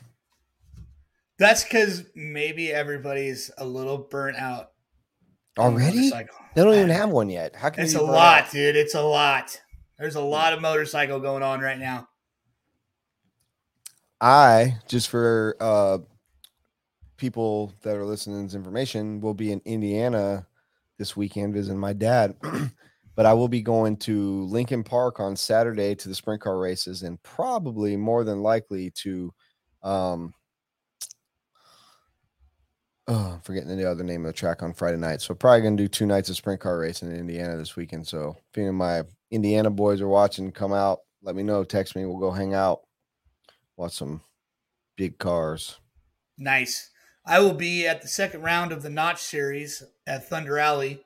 That's 1.37 1.63
because 1.63 2.05
maybe 2.15 2.71
everybody's 2.71 3.51
a 3.57 3.65
little 3.65 3.97
burnt 3.97 4.37
out. 4.37 4.71
Already? 5.57 6.09
They 6.09 6.63
don't 6.63 6.73
even 6.75 6.89
have 6.89 7.09
one 7.09 7.29
yet. 7.29 7.55
How 7.55 7.69
can 7.69 7.83
It's 7.83 7.95
a 7.95 8.01
lot, 8.01 8.43
out? 8.45 8.51
dude. 8.51 8.75
It's 8.75 8.95
a 8.95 9.01
lot. 9.01 9.59
There's 9.97 10.15
a 10.15 10.21
lot 10.21 10.53
of 10.53 10.61
motorcycle 10.61 11.19
going 11.19 11.43
on 11.43 11.59
right 11.59 11.79
now. 11.79 12.07
I 14.21 14.77
just 14.87 15.09
for 15.09 15.57
uh 15.59 15.97
people 17.17 17.73
that 17.81 17.95
are 17.95 18.05
listening 18.05 18.37
to 18.37 18.43
this 18.43 18.55
information 18.55 19.21
will 19.21 19.33
be 19.33 19.51
in 19.51 19.61
Indiana 19.65 20.45
this 20.97 21.15
weekend 21.15 21.53
visiting 21.53 21.79
my 21.79 21.93
dad. 21.93 22.35
but 23.15 23.25
I 23.25 23.33
will 23.33 23.47
be 23.47 23.61
going 23.61 23.97
to 23.97 24.43
Lincoln 24.45 24.83
Park 24.83 25.19
on 25.19 25.35
Saturday 25.35 25.95
to 25.95 26.09
the 26.09 26.15
sprint 26.15 26.41
car 26.41 26.59
races 26.59 27.03
and 27.03 27.21
probably 27.23 27.95
more 27.95 28.23
than 28.23 28.41
likely 28.41 28.91
to 28.91 29.33
um 29.83 30.33
oh, 33.07 33.33
I'm 33.33 33.41
forgetting 33.41 33.75
the 33.77 33.89
other 33.89 34.03
name 34.03 34.25
of 34.25 34.29
the 34.29 34.33
track 34.33 34.63
on 34.63 34.73
Friday 34.73 34.97
night. 34.97 35.21
So 35.21 35.35
probably 35.35 35.61
gonna 35.61 35.75
do 35.75 35.87
two 35.87 36.05
nights 36.05 36.29
of 36.29 36.35
sprint 36.35 36.59
car 36.59 36.79
racing 36.79 37.11
in 37.11 37.19
Indiana 37.19 37.57
this 37.57 37.75
weekend. 37.75 38.07
So 38.07 38.35
if 38.51 38.57
any 38.57 38.67
of 38.67 38.75
my 38.75 39.03
Indiana 39.31 39.69
boys 39.69 40.01
are 40.01 40.07
watching, 40.07 40.51
come 40.51 40.73
out, 40.73 40.99
let 41.21 41.35
me 41.35 41.43
know, 41.43 41.63
text 41.63 41.95
me, 41.95 42.05
we'll 42.05 42.19
go 42.19 42.31
hang 42.31 42.53
out 42.53 42.81
watch 43.77 43.93
some 43.93 44.21
big 44.95 45.17
cars. 45.17 45.79
Nice. 46.37 46.91
I 47.25 47.39
will 47.39 47.53
be 47.53 47.87
at 47.87 48.03
the 48.03 48.07
second 48.07 48.43
round 48.43 48.71
of 48.71 48.83
the 48.83 48.89
Notch 48.89 49.21
series 49.21 49.81
at 50.05 50.29
Thunder 50.29 50.59
Alley, 50.59 51.03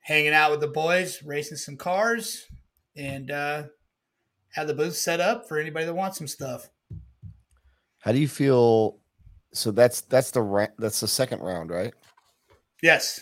hanging 0.00 0.34
out 0.34 0.50
with 0.50 0.60
the 0.60 0.66
boys, 0.66 1.22
racing 1.22 1.56
some 1.56 1.78
cars, 1.78 2.44
and 2.94 3.30
uh, 3.30 3.62
have 4.52 4.66
the 4.66 4.74
booth 4.74 4.94
set 4.96 5.20
up 5.20 5.48
for 5.48 5.58
anybody 5.58 5.86
that 5.86 5.94
wants 5.94 6.18
some 6.18 6.26
stuff. 6.26 6.68
How 8.00 8.12
do 8.12 8.18
you 8.18 8.28
feel? 8.28 8.98
So 9.54 9.70
that's 9.70 10.02
that's 10.02 10.32
the 10.32 10.42
ra- 10.42 10.66
that's 10.78 11.00
the 11.00 11.08
second 11.08 11.40
round, 11.40 11.70
right? 11.70 11.94
Yes. 12.82 13.20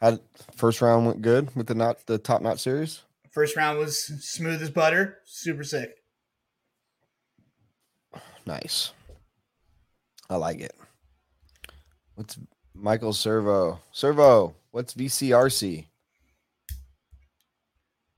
How 0.00 0.20
first 0.54 0.80
round 0.80 1.06
went 1.06 1.22
good 1.22 1.54
with 1.56 1.66
the 1.66 1.74
not 1.74 2.06
the 2.06 2.18
top 2.18 2.40
notch 2.40 2.60
series. 2.60 3.02
First 3.32 3.56
round 3.56 3.78
was 3.78 3.98
smooth 4.24 4.62
as 4.62 4.70
butter, 4.70 5.18
super 5.24 5.64
sick. 5.64 5.96
Nice. 8.46 8.92
I 10.30 10.36
like 10.36 10.60
it. 10.60 10.74
What's 12.20 12.38
Michael 12.74 13.14
Servo? 13.14 13.80
Servo, 13.92 14.54
what's 14.72 14.92
VCRC? 14.92 15.86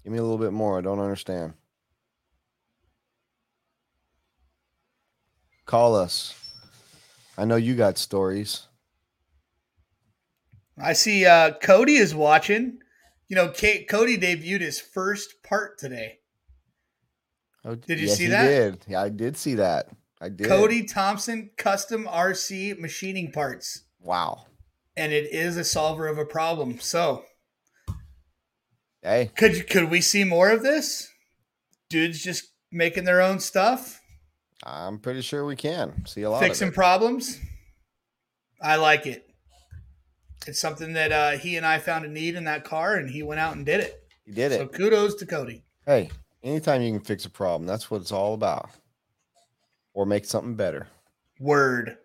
Give 0.02 0.12
me 0.12 0.18
a 0.18 0.22
little 0.22 0.38
bit 0.38 0.52
more. 0.52 0.76
I 0.76 0.80
don't 0.80 0.98
understand. 0.98 1.52
Call 5.66 5.94
us. 5.94 6.34
I 7.38 7.44
know 7.44 7.54
you 7.54 7.76
got 7.76 7.96
stories. 7.96 8.66
I 10.76 10.94
see 10.94 11.24
uh, 11.24 11.52
Cody 11.62 11.94
is 11.94 12.12
watching. 12.12 12.78
You 13.28 13.36
know, 13.36 13.50
Kate, 13.50 13.88
Cody 13.88 14.18
debuted 14.18 14.62
his 14.62 14.80
first 14.80 15.44
part 15.44 15.78
today. 15.78 16.18
Oh, 17.64 17.76
Did 17.76 18.00
you 18.00 18.08
yes, 18.08 18.16
see 18.16 18.26
that? 18.26 18.48
Did. 18.48 18.78
Yeah, 18.88 19.00
I 19.00 19.10
did 19.10 19.36
see 19.36 19.54
that. 19.54 19.90
I 20.20 20.28
did. 20.28 20.48
Cody 20.48 20.82
Thompson 20.82 21.50
Custom 21.56 22.06
RC 22.06 22.80
Machining 22.80 23.30
Parts. 23.30 23.84
Wow. 24.02 24.46
And 24.96 25.12
it 25.12 25.32
is 25.32 25.56
a 25.56 25.64
solver 25.64 26.06
of 26.06 26.18
a 26.18 26.24
problem. 26.24 26.80
So 26.80 27.24
Hey, 29.02 29.30
could 29.36 29.68
could 29.68 29.90
we 29.90 30.00
see 30.00 30.24
more 30.24 30.50
of 30.50 30.62
this? 30.62 31.08
Dudes 31.88 32.22
just 32.22 32.52
making 32.70 33.04
their 33.04 33.20
own 33.20 33.40
stuff, 33.40 34.02
I'm 34.64 34.98
pretty 34.98 35.22
sure 35.22 35.44
we 35.44 35.56
can 35.56 36.06
see 36.06 36.22
a 36.22 36.30
lot 36.30 36.40
fixing 36.40 36.72
problems. 36.72 37.40
I 38.60 38.76
like 38.76 39.06
it. 39.06 39.28
It's 40.46 40.60
something 40.60 40.92
that 40.92 41.12
uh, 41.12 41.30
he 41.32 41.56
and 41.56 41.66
I 41.66 41.78
found 41.78 42.04
a 42.04 42.08
need 42.08 42.36
in 42.36 42.44
that 42.44 42.64
car, 42.64 42.94
and 42.94 43.10
he 43.10 43.22
went 43.22 43.40
out 43.40 43.56
and 43.56 43.66
did 43.66 43.80
it. 43.80 44.08
He 44.24 44.32
did 44.32 44.52
it. 44.52 44.58
So 44.58 44.66
kudos 44.68 45.16
to 45.16 45.26
Cody. 45.26 45.64
Hey, 45.84 46.10
anytime 46.44 46.82
you 46.82 46.92
can 46.92 47.00
fix 47.00 47.24
a 47.24 47.30
problem, 47.30 47.66
that's 47.66 47.90
what 47.90 48.00
it's 48.00 48.12
all 48.12 48.34
about. 48.34 48.70
Or 49.94 50.06
make 50.06 50.24
something 50.24 50.54
better. 50.54 50.86
Word. 51.40 51.98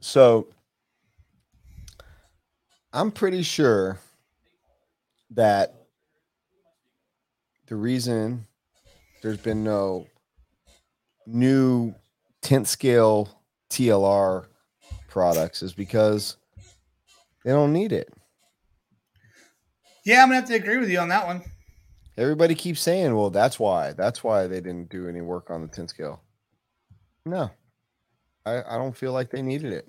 So 0.00 0.48
I'm 2.92 3.10
pretty 3.10 3.42
sure 3.42 3.98
that 5.30 5.74
the 7.66 7.76
reason 7.76 8.46
there's 9.22 9.38
been 9.38 9.62
no 9.62 10.06
new 11.26 11.94
10th 12.42 12.66
scale 12.66 13.28
TLR 13.70 14.46
products 15.08 15.62
is 15.62 15.72
because 15.72 16.36
they 17.44 17.52
don't 17.52 17.72
need 17.72 17.92
it. 17.92 18.12
Yeah, 20.04 20.22
I'm 20.22 20.28
gonna 20.28 20.40
have 20.40 20.48
to 20.48 20.54
agree 20.54 20.78
with 20.78 20.90
you 20.90 20.98
on 20.98 21.08
that 21.10 21.26
one. 21.26 21.42
Everybody 22.16 22.54
keeps 22.54 22.80
saying, 22.80 23.14
well, 23.14 23.30
that's 23.30 23.58
why. 23.60 23.92
That's 23.92 24.24
why 24.24 24.46
they 24.46 24.60
didn't 24.60 24.88
do 24.88 25.08
any 25.08 25.20
work 25.20 25.50
on 25.50 25.62
the 25.62 25.68
10 25.68 25.88
scale. 25.88 26.22
No, 27.24 27.50
I, 28.46 28.62
I 28.62 28.78
don't 28.78 28.96
feel 28.96 29.12
like 29.12 29.30
they 29.30 29.42
needed 29.42 29.72
it. 29.72 29.88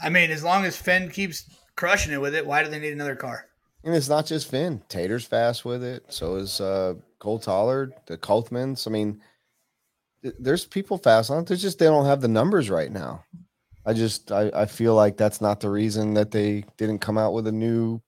I 0.00 0.08
mean, 0.08 0.30
as 0.30 0.44
long 0.44 0.64
as 0.64 0.76
Finn 0.76 1.08
keeps 1.10 1.44
crushing 1.76 2.12
it 2.12 2.20
with 2.20 2.34
it, 2.34 2.46
why 2.46 2.62
do 2.62 2.70
they 2.70 2.78
need 2.78 2.92
another 2.92 3.16
car? 3.16 3.46
And 3.84 3.94
it's 3.94 4.08
not 4.08 4.26
just 4.26 4.50
Finn. 4.50 4.82
Tater's 4.88 5.24
fast 5.24 5.64
with 5.64 5.82
it. 5.82 6.04
So 6.08 6.36
is 6.36 6.60
uh, 6.60 6.94
Cole 7.18 7.40
Tollard, 7.40 7.92
the 8.06 8.18
Coltmans. 8.18 8.86
I 8.86 8.90
mean, 8.90 9.20
th- 10.22 10.34
there's 10.38 10.66
people 10.66 10.98
fast 10.98 11.30
on 11.30 11.42
it. 11.42 11.46
There's 11.46 11.62
just 11.62 11.78
they 11.78 11.86
don't 11.86 12.06
have 12.06 12.20
the 12.20 12.28
numbers 12.28 12.70
right 12.70 12.90
now. 12.90 13.24
I 13.86 13.92
just 13.94 14.32
I, 14.32 14.50
I 14.54 14.66
feel 14.66 14.94
like 14.94 15.16
that's 15.16 15.40
not 15.40 15.60
the 15.60 15.70
reason 15.70 16.14
that 16.14 16.30
they 16.30 16.64
didn't 16.76 16.98
come 16.98 17.16
out 17.16 17.32
with 17.32 17.46
a 17.46 17.52
new 17.52 18.02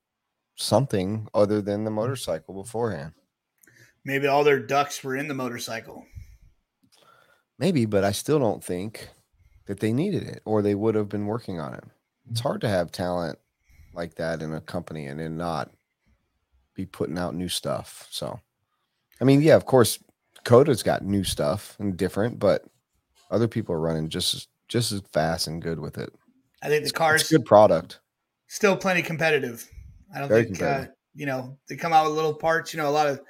something 0.56 1.26
other 1.32 1.62
than 1.62 1.84
the 1.84 1.90
motorcycle 1.90 2.54
beforehand. 2.54 3.12
Maybe 4.04 4.26
all 4.26 4.44
their 4.44 4.60
ducks 4.60 5.02
were 5.02 5.16
in 5.16 5.28
the 5.28 5.34
motorcycle. 5.34 6.04
Maybe, 7.58 7.84
but 7.86 8.04
I 8.04 8.12
still 8.12 8.38
don't 8.38 8.64
think 8.64 9.08
that 9.70 9.78
they 9.78 9.92
needed 9.92 10.24
it 10.24 10.42
or 10.44 10.62
they 10.62 10.74
would 10.74 10.96
have 10.96 11.08
been 11.08 11.26
working 11.26 11.60
on 11.60 11.72
it. 11.72 11.84
It's 12.28 12.40
hard 12.40 12.60
to 12.62 12.68
have 12.68 12.90
talent 12.90 13.38
like 13.94 14.16
that 14.16 14.42
in 14.42 14.52
a 14.52 14.60
company 14.60 15.06
and 15.06 15.20
then 15.20 15.36
not 15.36 15.70
be 16.74 16.84
putting 16.84 17.16
out 17.16 17.36
new 17.36 17.48
stuff. 17.48 18.08
So, 18.10 18.40
I 19.20 19.24
mean, 19.24 19.42
yeah, 19.42 19.54
of 19.54 19.66
course, 19.66 20.02
Coda's 20.44 20.82
got 20.82 21.04
new 21.04 21.22
stuff 21.22 21.76
and 21.78 21.96
different, 21.96 22.40
but 22.40 22.64
other 23.30 23.46
people 23.46 23.72
are 23.72 23.80
running 23.80 24.08
just 24.08 24.34
as 24.34 24.48
just 24.66 24.90
as 24.90 25.02
fast 25.12 25.46
and 25.46 25.62
good 25.62 25.78
with 25.78 25.98
it. 25.98 26.12
I 26.64 26.68
think 26.68 26.84
the 26.84 26.90
car's 26.90 27.30
a 27.30 27.36
good 27.36 27.46
product. 27.46 28.00
still 28.48 28.76
plenty 28.76 29.02
competitive. 29.02 29.70
I 30.12 30.18
don't 30.18 30.28
Very 30.28 30.44
think 30.46 30.62
uh, 30.62 30.86
you 31.14 31.26
know 31.26 31.56
they 31.68 31.76
come 31.76 31.92
out 31.92 32.06
with 32.06 32.16
little 32.16 32.34
parts. 32.34 32.74
You 32.74 32.78
know, 32.78 32.88
a 32.88 32.90
lot 32.90 33.06
of 33.06 33.20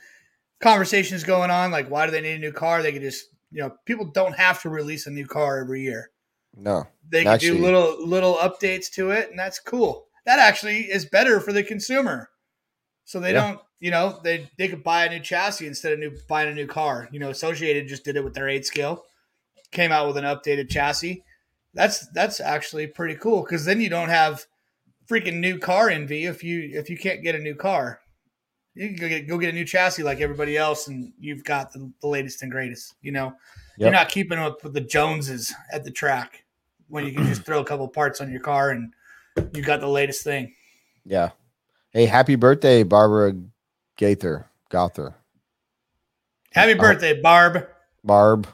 conversations 0.58 1.22
going 1.22 1.50
on. 1.50 1.70
Like, 1.70 1.90
why 1.90 2.06
do 2.06 2.12
they 2.12 2.22
need 2.22 2.36
a 2.36 2.38
new 2.38 2.52
car? 2.52 2.82
They 2.82 2.92
could 2.92 3.02
just 3.02 3.26
you 3.52 3.60
know 3.60 3.74
people 3.84 4.06
don't 4.06 4.34
have 4.36 4.62
to 4.62 4.70
release 4.70 5.06
a 5.06 5.10
new 5.10 5.26
car 5.26 5.58
every 5.58 5.82
year. 5.82 6.09
No, 6.56 6.86
They 7.08 7.24
can 7.24 7.38
do 7.38 7.54
little 7.58 8.06
little 8.06 8.34
updates 8.36 8.90
to 8.92 9.10
it, 9.10 9.30
and 9.30 9.38
that's 9.38 9.58
cool. 9.58 10.06
That 10.26 10.38
actually 10.38 10.90
is 10.90 11.04
better 11.04 11.40
for 11.40 11.52
the 11.52 11.62
consumer. 11.62 12.30
So 13.04 13.18
they 13.20 13.32
Yeah. 13.32 13.40
don't, 13.40 13.60
you 13.78 13.90
know, 13.90 14.20
they 14.22 14.50
they 14.58 14.68
could 14.68 14.82
buy 14.84 15.06
a 15.06 15.10
new 15.10 15.20
chassis 15.20 15.66
instead 15.66 15.92
of 15.92 15.98
new 15.98 16.12
buying 16.28 16.48
a 16.48 16.54
new 16.54 16.66
car. 16.66 17.08
You 17.12 17.20
know, 17.20 17.30
Associated 17.30 17.88
just 17.88 18.04
did 18.04 18.16
it 18.16 18.24
with 18.24 18.34
their 18.34 18.48
eight 18.48 18.66
scale, 18.66 19.04
came 19.70 19.92
out 19.92 20.06
with 20.06 20.16
an 20.16 20.24
updated 20.24 20.70
chassis. 20.70 21.24
That's 21.72 22.06
that's 22.08 22.40
actually 22.40 22.86
pretty 22.88 23.14
cool 23.14 23.42
because 23.42 23.64
then 23.64 23.80
you 23.80 23.88
don't 23.88 24.08
have 24.08 24.46
freaking 25.08 25.40
new 25.40 25.58
car 25.58 25.88
envy 25.88 26.24
if 26.26 26.44
you 26.44 26.68
if 26.72 26.90
you 26.90 26.98
can't 26.98 27.22
get 27.22 27.34
a 27.34 27.38
new 27.38 27.54
car. 27.54 28.00
You 28.74 28.88
can 28.88 28.96
go 28.96 29.08
get 29.08 29.26
go 29.28 29.38
get 29.38 29.50
a 29.50 29.56
new 29.56 29.64
chassis 29.64 30.02
like 30.02 30.20
everybody 30.20 30.56
else, 30.56 30.86
and 30.88 31.12
you've 31.18 31.44
got 31.44 31.72
the, 31.72 31.92
the 32.00 32.08
latest 32.08 32.42
and 32.42 32.52
greatest. 32.52 32.94
You 33.02 33.12
know, 33.12 33.34
you're 33.76 33.90
not 33.92 34.08
keeping 34.08 34.38
up 34.38 34.62
with 34.62 34.74
the 34.74 34.80
Joneses 34.80 35.52
at 35.72 35.84
the 35.84 35.90
track 35.90 36.39
when 36.90 37.06
you 37.06 37.12
can 37.12 37.24
just 37.26 37.44
throw 37.44 37.60
a 37.60 37.64
couple 37.64 37.86
parts 37.88 38.20
on 38.20 38.30
your 38.30 38.40
car 38.40 38.70
and 38.70 38.92
you 39.54 39.62
got 39.62 39.80
the 39.80 39.88
latest 39.88 40.22
thing. 40.24 40.52
yeah. 41.04 41.30
Hey, 41.92 42.06
happy 42.06 42.36
birthday, 42.36 42.82
Barbara 42.84 43.34
Gaither, 43.96 44.46
Gother, 44.68 45.14
Happy 46.52 46.74
Oh. 46.74 46.78
birthday, 46.78 47.20
Barb! 47.20 47.66
Barb, 48.04 48.46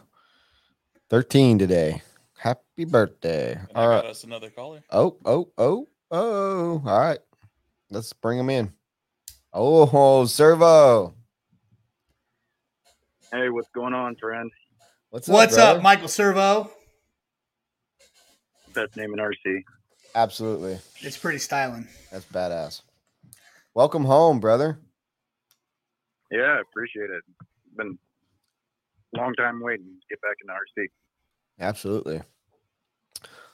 thirteen 1.11 1.59
today. 1.59 2.03
Happy 2.39 2.85
birthday! 2.87 3.53
And 3.55 3.69
All 3.75 3.91
I 3.91 3.95
right. 3.97 4.05
us 4.07 4.25
another 4.25 4.51
caller. 4.51 4.83
Oh, 4.91 5.17
oh, 5.25 5.51
oh, 5.59 5.87
oh. 6.11 6.83
All 6.87 6.99
right. 7.01 7.19
Let's 7.91 8.13
bring 8.13 8.39
him 8.39 8.51
in. 8.51 8.73
Oh, 9.53 10.25
Servo. 10.27 11.15
Hey, 13.33 13.49
what's 13.49 13.69
going 13.75 13.95
on, 13.95 14.17
friend? 14.17 14.51
What's, 15.11 15.29
What's 15.29 15.55
brother? 15.55 15.79
up, 15.79 15.83
Michael 15.83 16.09
Servo? 16.09 16.71
Best 18.77 18.95
name 18.95 19.15
in 19.15 19.19
RC. 19.19 19.63
Absolutely. 20.15 20.79
It's 21.01 21.17
pretty 21.17 21.39
styling. 21.39 21.89
That's 22.13 22.27
badass. 22.27 22.83
Welcome 23.73 24.05
home, 24.05 24.39
brother. 24.39 24.79
Yeah, 26.31 26.59
I 26.59 26.61
appreciate 26.61 27.09
it. 27.09 27.23
Been 27.75 27.99
a 29.15 29.19
long 29.19 29.33
time 29.33 29.63
waiting 29.63 29.87
to 29.87 30.07
get 30.11 30.21
back 30.21 30.37
into 30.43 30.53
RC. 30.53 30.89
Absolutely. 31.59 32.21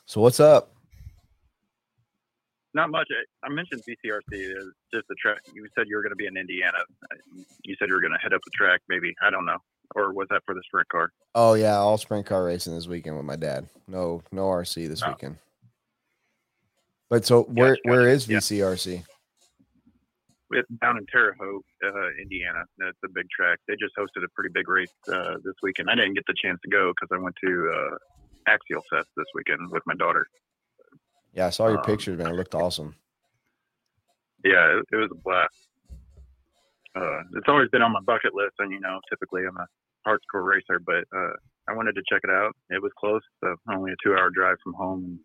So 0.06 0.20
what's 0.20 0.40
up? 0.40 0.74
Not 2.74 2.90
much. 2.90 3.06
I, 3.12 3.46
I 3.46 3.48
mentioned 3.48 3.82
VCRC. 3.88 4.22
It's 4.32 4.66
just 4.92 5.06
the 5.08 5.14
track. 5.22 5.38
You 5.54 5.68
said 5.78 5.86
you 5.86 5.94
were 5.94 6.02
going 6.02 6.10
to 6.10 6.16
be 6.16 6.26
in 6.26 6.36
Indiana. 6.36 6.78
You 7.62 7.76
said 7.78 7.88
you 7.88 7.94
were 7.94 8.00
going 8.00 8.12
to 8.12 8.18
head 8.18 8.32
up 8.32 8.40
the 8.44 8.50
track, 8.54 8.80
maybe. 8.88 9.14
I 9.24 9.30
don't 9.30 9.44
know. 9.44 9.58
Or 9.94 10.12
was 10.12 10.26
that 10.30 10.42
for 10.46 10.54
the 10.54 10.62
sprint 10.66 10.88
car? 10.88 11.12
Oh 11.34 11.54
yeah, 11.54 11.76
all 11.76 11.98
sprint 11.98 12.26
car 12.26 12.44
racing 12.44 12.74
this 12.74 12.86
weekend 12.86 13.16
with 13.16 13.26
my 13.26 13.36
dad. 13.36 13.68
No, 13.88 14.22
no 14.32 14.46
RC 14.46 14.88
this 14.88 15.02
Oh. 15.02 15.08
weekend. 15.10 15.36
But 17.10 17.24
so 17.26 17.42
where 17.44 17.76
where 17.84 18.08
is 18.08 18.26
Yeah. 18.28 18.38
VCRC? 18.38 19.04
It's 20.54 20.68
down 20.82 20.98
in 20.98 21.06
Terre 21.06 21.34
Haute, 21.40 21.64
uh, 21.84 22.08
Indiana. 22.20 22.64
That's 22.76 22.96
a 23.04 23.08
big 23.08 23.26
track. 23.30 23.58
They 23.68 23.74
just 23.76 23.94
hosted 23.96 24.22
a 24.24 24.28
pretty 24.34 24.50
big 24.52 24.68
race 24.68 24.92
uh, 25.08 25.36
this 25.42 25.54
weekend. 25.62 25.88
I 25.90 25.94
didn't 25.94 26.14
get 26.14 26.24
the 26.26 26.34
chance 26.42 26.60
to 26.62 26.68
go 26.70 26.92
because 26.92 27.08
I 27.14 27.18
went 27.22 27.34
to 27.44 27.72
uh, 27.74 27.96
Axial 28.46 28.82
Fest 28.90 29.08
this 29.16 29.26
weekend 29.34 29.70
with 29.70 29.82
my 29.86 29.94
daughter. 29.94 30.26
Yeah, 31.32 31.46
I 31.46 31.50
saw 31.50 31.68
your 31.68 31.78
Um, 31.78 31.84
pictures, 31.84 32.18
man. 32.18 32.28
It 32.32 32.36
looked 32.36 32.54
awesome. 32.54 32.94
Yeah, 34.44 34.78
it, 34.78 34.84
it 34.92 34.96
was 34.96 35.08
a 35.10 35.14
blast. 35.14 35.68
Uh, 36.94 37.22
it's 37.34 37.48
always 37.48 37.70
been 37.70 37.80
on 37.80 37.92
my 37.92 38.00
bucket 38.00 38.34
list, 38.34 38.56
and 38.58 38.70
you 38.70 38.80
know, 38.80 39.00
typically 39.08 39.46
I'm 39.46 39.56
a 39.56 39.66
hardcore 40.06 40.44
racer, 40.46 40.78
but 40.84 41.04
uh, 41.16 41.32
I 41.68 41.74
wanted 41.74 41.94
to 41.94 42.02
check 42.10 42.20
it 42.24 42.30
out. 42.30 42.52
It 42.70 42.82
was 42.82 42.92
close, 42.98 43.22
so 43.42 43.54
only 43.72 43.92
a 43.92 43.96
two-hour 44.04 44.30
drive 44.34 44.56
from 44.62 44.74
home, 44.74 45.04
and 45.04 45.18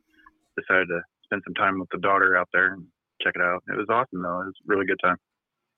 decided 0.58 0.88
to 0.88 1.02
spend 1.26 1.42
some 1.46 1.54
time 1.56 1.80
with 1.80 1.90
the 1.92 2.00
daughter 2.00 2.36
out 2.38 2.48
there 2.54 2.74
and 2.74 2.86
check 3.22 3.34
it 3.36 3.42
out. 3.42 3.64
It 3.68 3.78
was 3.78 3.88
awesome, 3.90 4.22
though. 4.22 4.42
It 4.42 4.46
was 4.46 4.54
a 4.64 4.68
really 4.68 4.86
good 4.86 5.00
time. 5.04 5.18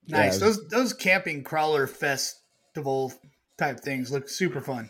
Yeah, 0.05 0.25
Nice. 0.25 0.37
it 0.37 0.39
those 0.39 0.67
those 0.69 0.93
camping 0.93 1.43
crawler 1.43 1.85
festival 1.87 3.13
type 3.57 3.79
things 3.79 4.11
look 4.11 4.29
super 4.29 4.61
fun. 4.61 4.89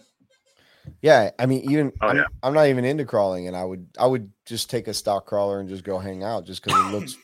Yeah, 1.01 1.31
I 1.37 1.45
mean, 1.45 1.69
even 1.69 1.91
Oh, 2.01 2.07
I'm, 2.07 2.17
yeah. 2.17 2.25
I'm 2.41 2.53
not 2.53 2.67
even 2.67 2.85
into 2.85 3.05
crawling, 3.05 3.47
and 3.47 3.55
I 3.55 3.63
would 3.63 3.87
I 3.99 4.05
would 4.07 4.31
just 4.45 4.69
take 4.69 4.87
a 4.87 4.93
stock 4.93 5.25
crawler 5.25 5.59
and 5.59 5.69
just 5.69 5.83
go 5.83 5.99
hang 5.99 6.23
out, 6.23 6.45
just 6.45 6.63
because 6.63 6.79
it 6.79 6.91
looks 6.97 7.15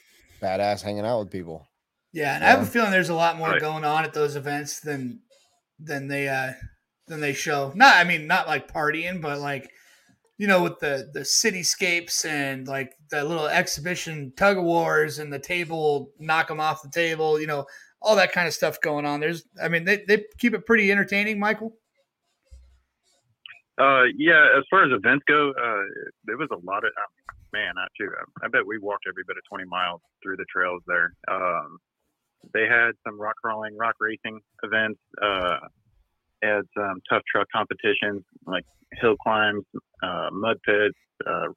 badass 0.41 0.81
hanging 0.81 1.05
out 1.05 1.19
with 1.19 1.31
people. 1.31 1.67
Yeah, 2.13 2.35
and 2.35 2.43
I 2.43 2.47
have 2.49 2.61
a 2.61 2.65
feeling 2.65 2.91
there's 2.91 3.09
a 3.09 3.15
lot 3.15 3.37
more 3.37 3.49
Right. 3.49 3.61
going 3.61 3.83
on 3.83 4.03
at 4.05 4.13
those 4.13 4.35
events 4.35 4.79
than 4.79 5.21
than 5.79 6.07
they 6.07 6.27
uh 6.29 6.53
than 7.07 7.21
they 7.21 7.33
show. 7.33 7.71
Not 7.75 7.95
I 7.97 8.03
mean 8.03 8.27
not 8.27 8.47
like 8.47 8.71
partying, 8.71 9.21
but 9.21 9.39
like 9.39 9.71
you 10.37 10.47
know 10.47 10.63
with 10.63 10.79
the 10.79 11.09
the 11.13 11.21
cityscapes 11.21 12.25
and 12.25 12.67
like 12.67 12.93
the 13.09 13.23
little 13.23 13.47
exhibition 13.47 14.33
tug 14.35 14.57
of 14.57 14.63
wars 14.63 15.19
and 15.19 15.31
the 15.31 15.39
table 15.39 16.11
knock 16.19 16.47
them 16.47 16.59
off 16.59 16.81
the 16.81 16.89
table, 16.89 17.39
you 17.39 17.47
know, 17.47 17.65
all 18.01 18.15
that 18.15 18.31
kind 18.31 18.47
of 18.47 18.53
stuff 18.53 18.81
going 18.81 19.05
on. 19.05 19.19
There's 19.19 19.43
I 19.61 19.67
mean 19.67 19.85
they 19.85 20.03
they 20.07 20.23
keep 20.37 20.53
it 20.53 20.65
pretty 20.65 20.91
entertaining, 20.91 21.39
Michael. 21.39 21.77
Uh, 23.77 24.03
yeah, 24.15 24.45
as 24.57 24.63
far 24.69 24.85
as 24.85 24.91
events 24.95 25.25
go, 25.27 25.51
uh, 25.51 25.83
there 26.23 26.37
was 26.37 26.47
a 26.51 26.65
lot 26.65 26.85
of. 26.85 26.91
Um, 26.95 27.35
man, 27.51 27.73
I 27.77 27.87
too. 27.97 28.09
I, 28.09 28.45
I 28.45 28.47
bet 28.47 28.65
we 28.65 28.79
walked 28.79 29.03
every 29.07 29.23
bit 29.27 29.35
of 29.37 29.43
20 29.49 29.65
miles 29.65 30.01
through 30.23 30.37
the 30.37 30.45
trails 30.49 30.81
there. 30.87 31.13
Um, 31.27 31.77
they 32.53 32.67
had 32.67 32.91
some 33.05 33.19
rock 33.19 33.35
crawling, 33.43 33.75
rock 33.75 33.95
racing 33.99 34.39
events. 34.63 34.99
Uh, 35.21 35.57
had 36.41 36.61
some 36.77 37.01
tough 37.09 37.21
truck 37.31 37.47
competitions 37.53 38.23
like 38.45 38.65
hill 38.93 39.15
climbs, 39.21 39.63
uh, 40.03 40.29
mud 40.31 40.57
pits, 40.65 40.97
uh, 41.25 41.47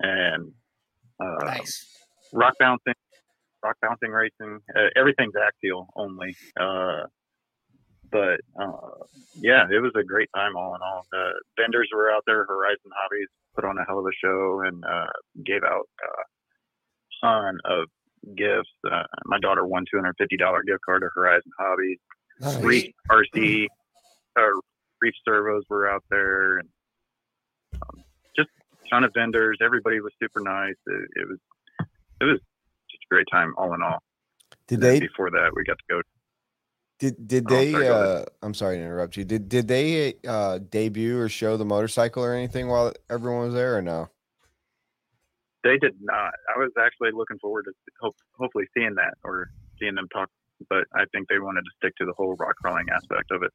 and 0.00 0.52
uh, 1.20 1.44
Nice. 1.44 1.86
rock 2.32 2.54
bouncing, 2.58 2.94
rock 3.62 3.76
bouncing 3.80 4.10
racing. 4.10 4.60
Uh, 4.76 4.88
everything's 4.96 5.34
axial 5.36 5.88
only. 5.96 6.36
Uh, 6.58 7.02
but 8.10 8.40
uh, 8.60 9.04
yeah, 9.40 9.64
it 9.70 9.80
was 9.80 9.92
a 9.98 10.04
great 10.04 10.28
time 10.34 10.56
all 10.56 10.74
in 10.74 10.80
all. 10.82 11.06
The 11.10 11.30
vendors 11.58 11.88
were 11.92 12.10
out 12.10 12.22
there. 12.26 12.44
Horizon 12.44 12.90
Hobbies 12.96 13.28
put 13.54 13.64
on 13.64 13.76
a 13.78 13.84
hell 13.86 13.98
of 13.98 14.06
a 14.06 14.14
show 14.22 14.60
and 14.66 14.84
uh, 14.84 15.06
gave 15.44 15.62
out 15.64 15.88
a 16.02 17.26
ton 17.26 17.58
of 17.64 17.86
gifts. 18.36 18.70
Uh, 18.88 19.02
my 19.24 19.38
daughter 19.40 19.66
won 19.66 19.84
two 19.90 19.96
hundred 19.96 20.14
fifty 20.18 20.36
dollar 20.36 20.62
gift 20.62 20.80
card 20.84 21.02
to 21.02 21.08
Horizon 21.14 21.50
Hobbies. 21.58 21.98
Nice. 22.40 22.62
Reef 22.62 22.92
RC, 23.10 23.66
uh, 24.36 24.60
Reef 25.00 25.14
Servos 25.24 25.64
were 25.68 25.88
out 25.88 26.04
there, 26.10 26.58
and 26.58 26.68
um, 27.74 28.02
just 28.36 28.48
a 28.84 28.88
ton 28.88 29.04
of 29.04 29.12
vendors. 29.14 29.58
Everybody 29.62 30.00
was 30.00 30.12
super 30.20 30.40
nice. 30.40 30.76
It, 30.86 31.08
it 31.16 31.28
was 31.28 31.38
it 32.20 32.24
was 32.24 32.40
just 32.90 33.04
a 33.04 33.14
great 33.14 33.26
time 33.30 33.54
all 33.56 33.74
in 33.74 33.82
all. 33.82 34.02
Did 34.66 34.80
they 34.80 35.00
before 35.00 35.30
that 35.30 35.52
we 35.54 35.64
got 35.64 35.78
to 35.78 35.84
go. 35.88 36.02
did 36.98 37.28
did 37.28 37.44
Oh, 37.46 37.54
they 37.54 37.72
sorry, 37.72 37.88
uh 37.88 38.24
I'm 38.42 38.54
sorry 38.54 38.76
to 38.78 38.82
interrupt 38.82 39.16
you. 39.16 39.24
Did 39.24 39.48
did 39.48 39.68
they 39.68 40.14
uh 40.26 40.58
debut 40.58 41.18
or 41.18 41.28
show 41.28 41.56
the 41.56 41.64
motorcycle 41.64 42.24
or 42.24 42.32
anything 42.32 42.68
while 42.68 42.92
everyone 43.10 43.46
was 43.46 43.54
there 43.54 43.76
or 43.76 43.82
no? 43.82 44.08
They 45.64 45.78
did 45.78 45.94
not. 46.00 46.34
I 46.54 46.58
was 46.58 46.70
actually 46.78 47.10
looking 47.12 47.38
forward 47.38 47.64
to 47.64 47.72
hope, 47.98 48.16
hopefully 48.38 48.66
seeing 48.76 48.94
that 48.96 49.14
or 49.24 49.48
seeing 49.80 49.94
them 49.94 50.08
talk, 50.12 50.28
but 50.68 50.84
I 50.94 51.04
think 51.12 51.26
they 51.28 51.38
wanted 51.38 51.62
to 51.62 51.70
stick 51.78 51.96
to 51.96 52.04
the 52.04 52.12
whole 52.12 52.36
rock 52.36 52.54
crawling 52.56 52.86
aspect 52.94 53.30
of 53.30 53.42
it. 53.42 53.50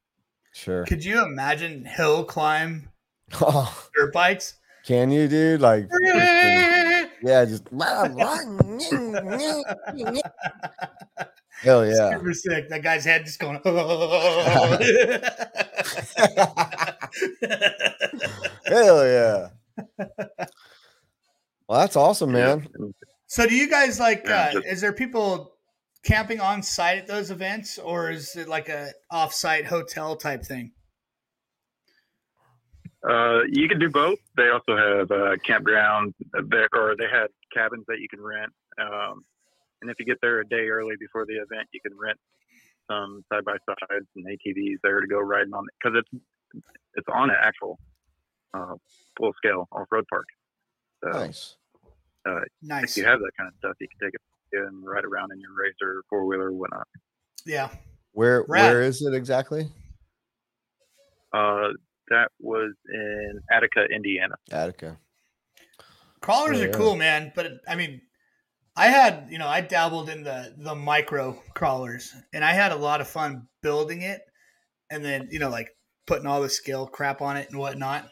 Sure. 0.52 0.84
Could 0.84 1.04
you 1.04 1.24
imagine 1.24 1.84
hill 1.84 2.24
climb 2.24 2.88
Oh, 3.40 3.86
dirt 3.94 4.12
bikes? 4.12 4.54
can 4.84 5.10
you 5.10 5.28
dude? 5.28 5.60
Like 5.60 5.88
yeah, 6.02 7.44
just 7.44 7.68
hell 11.62 11.86
yeah. 11.86 12.12
Super 12.12 12.34
sick. 12.34 12.68
That 12.70 12.82
guy's 12.82 13.04
head 13.04 13.24
just 13.24 13.38
going. 13.38 13.60
Hell 18.66 19.06
yeah. 19.06 19.48
Well, 21.68 21.80
that's 21.80 21.96
awesome, 21.96 22.32
man. 22.32 22.66
So, 23.26 23.46
do 23.46 23.54
you 23.54 23.70
guys 23.70 24.00
like? 24.00 24.28
Uh, 24.28 24.60
is 24.66 24.80
there 24.80 24.92
people 24.92 25.52
camping 26.04 26.40
on 26.40 26.62
site 26.62 26.98
at 26.98 27.06
those 27.06 27.30
events, 27.30 27.78
or 27.78 28.10
is 28.10 28.36
it 28.36 28.48
like 28.48 28.68
a 28.68 28.90
off-site 29.10 29.66
hotel 29.66 30.16
type 30.16 30.42
thing? 30.44 30.72
Uh, 33.08 33.40
you 33.50 33.66
can 33.68 33.78
do 33.78 33.88
both. 33.88 34.18
They 34.36 34.48
also 34.50 34.76
have 34.76 35.10
uh, 35.10 35.36
campground 35.44 36.14
there, 36.48 36.68
or 36.74 36.94
they 36.98 37.06
had 37.10 37.28
cabins 37.54 37.84
that 37.88 37.98
you 38.00 38.08
can 38.08 38.20
rent. 38.22 38.52
Um, 38.80 39.24
and 39.80 39.90
if 39.90 39.98
you 39.98 40.04
get 40.04 40.18
there 40.20 40.40
a 40.40 40.46
day 40.46 40.68
early 40.68 40.94
before 41.00 41.24
the 41.24 41.34
event, 41.34 41.68
you 41.72 41.80
can 41.80 41.96
rent 41.98 42.18
some 42.90 43.24
side 43.32 43.44
by 43.44 43.56
sides 43.66 44.06
and 44.16 44.26
ATVs 44.26 44.76
there 44.82 45.00
to 45.00 45.06
go 45.06 45.18
riding 45.18 45.54
on 45.54 45.64
because 45.82 45.98
it's 45.98 46.22
it's 46.94 47.06
on 47.12 47.30
an 47.30 47.36
actual 47.40 47.78
uh, 48.52 48.74
full 49.16 49.32
scale 49.34 49.68
off 49.72 49.86
road 49.90 50.04
park. 50.10 50.26
So 51.04 51.10
Nice. 51.10 51.56
Nice. 52.62 52.90
if 52.90 52.96
you 52.98 53.04
have 53.08 53.20
that 53.20 53.30
kind 53.38 53.48
of 53.48 53.54
stuff, 53.58 53.76
you 53.80 53.88
can 53.88 54.06
take 54.06 54.14
it 54.14 54.20
and 54.52 54.84
ride 54.84 55.04
around 55.04 55.30
in 55.32 55.40
your 55.40 55.50
racer, 55.56 56.02
four 56.08 56.26
wheeler, 56.26 56.48
or 56.48 56.52
whatnot. 56.52 56.86
Yeah. 57.46 57.68
Where 58.12 58.44
Rad. 58.48 58.72
where 58.72 58.82
is 58.82 59.02
it 59.02 59.14
exactly? 59.14 59.68
Uh, 61.32 61.68
that 62.08 62.28
was 62.40 62.72
in 62.92 63.40
Attica, 63.52 63.84
Indiana. 63.94 64.34
Attica. 64.50 64.98
Crawlers 66.20 66.60
Oh, 66.60 66.64
are 66.64 66.68
cool, 66.70 66.96
man. 66.96 67.32
But 67.34 67.52
I 67.68 67.76
mean, 67.76 68.02
I 68.76 68.86
had 68.88 69.28
you 69.30 69.38
know 69.38 69.46
I 69.46 69.60
dabbled 69.60 70.08
in 70.10 70.24
the 70.24 70.54
the 70.58 70.74
micro 70.74 71.40
crawlers, 71.54 72.12
and 72.32 72.44
I 72.44 72.52
had 72.52 72.72
a 72.72 72.76
lot 72.76 73.00
of 73.00 73.08
fun 73.08 73.46
building 73.62 74.02
it, 74.02 74.20
and 74.90 75.04
then 75.04 75.28
you 75.30 75.38
know 75.38 75.50
like 75.50 75.68
putting 76.06 76.26
all 76.26 76.42
the 76.42 76.50
scale 76.50 76.86
crap 76.86 77.22
on 77.22 77.36
it 77.36 77.48
and 77.50 77.58
whatnot, 77.58 78.08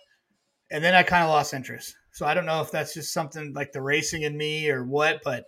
and 0.70 0.82
then 0.82 0.94
I 0.94 1.02
kind 1.02 1.24
of 1.24 1.30
lost 1.30 1.52
interest. 1.52 1.94
So 2.12 2.24
I 2.26 2.34
don't 2.34 2.46
know 2.46 2.60
if 2.62 2.70
that's 2.70 2.94
just 2.94 3.12
something 3.12 3.52
like 3.54 3.72
the 3.72 3.82
racing 3.82 4.22
in 4.22 4.36
me 4.36 4.70
or 4.70 4.84
what, 4.84 5.20
but 5.24 5.44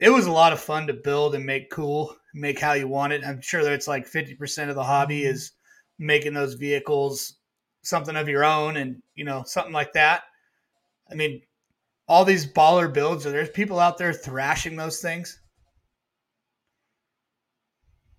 it 0.00 0.10
was 0.10 0.26
a 0.26 0.32
lot 0.32 0.52
of 0.52 0.60
fun 0.60 0.86
to 0.86 0.94
build 0.94 1.34
and 1.34 1.44
make 1.44 1.70
cool, 1.70 2.14
make 2.34 2.58
how 2.58 2.74
you 2.74 2.88
want 2.88 3.12
it. 3.12 3.24
I'm 3.24 3.40
sure 3.40 3.64
that 3.64 3.72
it's 3.72 3.88
like 3.88 4.08
50% 4.08 4.68
of 4.68 4.74
the 4.74 4.84
hobby 4.84 5.22
mm-hmm. 5.22 5.34
is 5.34 5.52
making 5.98 6.34
those 6.34 6.54
vehicles 6.54 7.34
something 7.82 8.16
of 8.16 8.28
your 8.28 8.44
own 8.44 8.76
and 8.76 9.02
you 9.14 9.24
know 9.24 9.42
something 9.46 9.72
like 9.72 9.92
that. 9.94 10.22
I 11.10 11.14
mean, 11.14 11.42
all 12.06 12.24
these 12.24 12.50
baller 12.50 12.92
builds 12.92 13.26
are 13.26 13.30
there's 13.30 13.50
people 13.50 13.78
out 13.78 13.98
there 13.98 14.12
thrashing 14.12 14.76
those 14.76 15.00
things. 15.00 15.40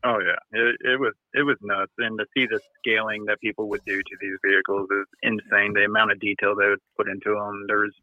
Oh 0.04 0.20
yeah, 0.20 0.60
it, 0.60 0.76
it 0.82 1.00
was 1.00 1.14
it 1.34 1.44
was 1.44 1.58
nuts, 1.62 1.92
and 1.98 2.18
to 2.20 2.26
see 2.36 2.46
the 2.46 2.62
scaling 2.80 3.26
that 3.26 3.42
people 3.42 3.68
would 3.70 3.84
do 3.86 3.98
to 3.98 4.18
these 4.22 4.38
vehicles 4.46 4.88
is 4.92 5.06
insane. 5.24 5.74
The 5.74 5.86
amount 5.86 6.12
of 6.12 6.20
detail 6.20 6.56
they 6.56 6.68
would 6.68 6.80
put 6.96 7.10
into 7.10 7.34
them. 7.34 7.66
There's, 7.68 7.94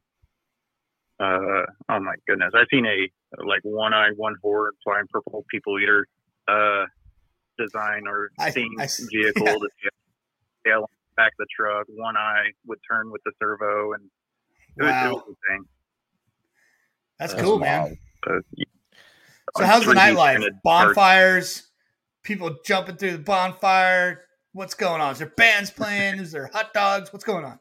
uh, 1.21 1.63
oh 1.89 2.01
my 2.01 2.15
goodness, 2.27 2.53
I've 2.55 2.67
seen 2.71 2.87
a 2.87 3.09
like 3.45 3.61
one 3.63 3.95
eye, 3.95 4.11
one 4.17 4.35
horn 4.43 4.73
flying 4.85 5.07
purple 5.11 5.45
people 5.51 5.79
eater, 5.81 6.07
uh, 6.49 6.85
design 7.59 8.07
or 8.07 8.31
I- 8.39 8.51
theme 8.51 8.77
vehicle 8.79 9.47
yeah. 9.47 9.53
to 9.55 9.69
scale 10.61 10.79
on 10.83 10.89
the 10.91 11.15
back 11.17 11.33
of 11.33 11.39
the 11.39 11.47
truck. 11.57 11.87
One 11.89 12.17
eye 12.17 12.51
would 12.67 12.79
turn 12.91 13.11
with 13.11 13.23
the 13.25 13.33
servo, 13.41 13.93
and 13.95 14.03
it 14.79 14.83
was, 14.83 14.91
it 14.91 14.95
Wow. 14.95 15.13
was 15.15 15.23
insane. 15.49 15.65
That's 17.19 17.33
That's 17.33 17.45
cool, 17.45 17.59
wild. 17.59 17.91
man. 17.91 17.99
But, 18.23 18.43
So 19.57 19.63
on 19.63 19.69
how's 19.71 19.85
the 19.87 19.93
3D 19.93 19.97
nightlife? 20.15 20.33
printed 20.35 20.53
parts. 20.63 20.87
Bonfires, 20.95 21.69
people 22.23 22.57
jumping 22.65 22.97
through 22.97 23.13
the 23.13 23.19
bonfire. 23.19 24.23
What's 24.53 24.75
going 24.75 25.01
on? 25.01 25.13
Is 25.13 25.19
there 25.19 25.33
bands 25.37 25.71
playing? 25.71 26.19
Is 26.19 26.33
there 26.33 26.51
hot 26.53 26.75
dogs? 26.75 27.13
What's 27.13 27.25
going 27.25 27.45
on? 27.45 27.59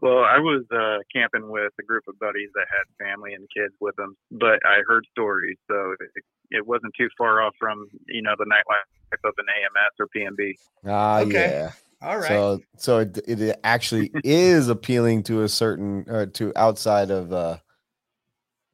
Well, 0.00 0.24
I 0.24 0.38
was 0.38 0.64
uh, 0.72 0.98
camping 1.14 1.50
with 1.50 1.72
a 1.78 1.82
group 1.82 2.04
of 2.08 2.18
buddies 2.18 2.48
that 2.54 2.66
had 2.70 3.06
family 3.06 3.34
and 3.34 3.46
kids 3.54 3.74
with 3.80 3.94
them, 3.96 4.16
but 4.30 4.58
I 4.64 4.80
heard 4.86 5.04
stories, 5.10 5.58
so 5.70 5.94
it, 6.00 6.24
it 6.50 6.66
wasn't 6.66 6.94
too 6.98 7.08
far 7.18 7.42
off 7.42 7.54
from 7.58 7.86
you 8.08 8.22
know 8.22 8.34
the 8.38 8.46
nightlife 8.46 9.18
of 9.24 9.34
an 9.36 9.46
AMS 9.48 9.94
or 10.00 10.06
PMB. 10.16 10.54
Ah, 10.86 11.20
Okay. 11.20 11.50
yeah. 11.50 11.72
All 12.02 12.16
right. 12.16 12.28
So 12.28 12.60
so 12.76 12.98
it, 13.00 13.18
it 13.28 13.60
actually 13.62 14.10
is 14.24 14.68
appealing 14.68 15.22
to 15.24 15.42
a 15.42 15.48
certain 15.48 16.06
uh, 16.08 16.26
to 16.34 16.52
outside 16.56 17.10
of 17.10 17.32
uh 17.32 17.58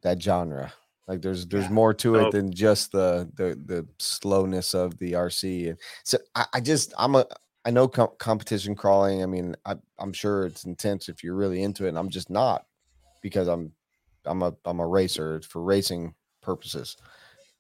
that 0.03 0.23
genre. 0.23 0.73
Like 1.09 1.23
there's 1.23 1.47
there's 1.47 1.65
Yeah. 1.65 1.71
more 1.75 1.95
to 1.95 2.17
it 2.17 2.27
Oh. 2.27 2.31
than 2.31 2.53
just 2.53 2.93
the 2.93 3.29
the 3.35 3.61
the 3.67 3.87
slowness 3.99 4.75
of 4.75 4.99
the 4.99 5.13
RC. 5.15 5.71
And 5.71 5.79
so 6.05 6.19
I, 6.37 6.47
I 6.55 6.61
just 6.61 6.95
I'm 6.97 7.15
a 7.17 7.27
I 7.67 7.71
know 7.71 7.89
com- 7.89 8.13
competition 8.19 8.75
crawling. 8.77 9.23
I 9.23 9.27
mean 9.27 9.57
I 9.67 9.75
I'm 9.99 10.13
sure 10.15 10.47
it's 10.47 10.65
intense 10.65 11.09
if 11.11 11.23
you're 11.23 11.35
really 11.35 11.63
into 11.63 11.85
it. 11.85 11.89
And 11.91 11.99
I'm 11.99 12.09
just 12.09 12.31
not 12.31 12.65
because 13.23 13.49
I'm 13.49 13.73
I'm 14.25 14.43
a 14.43 14.55
I'm 14.65 14.81
a 14.81 14.87
racer. 14.87 15.41
For 15.43 15.61
racing 15.63 16.15
purposes. 16.43 16.97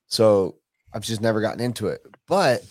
So 0.07 0.57
I've 0.95 1.03
just 1.05 1.20
never 1.20 1.41
gotten 1.41 1.61
into 1.61 1.89
it. 1.89 2.01
But 2.28 2.62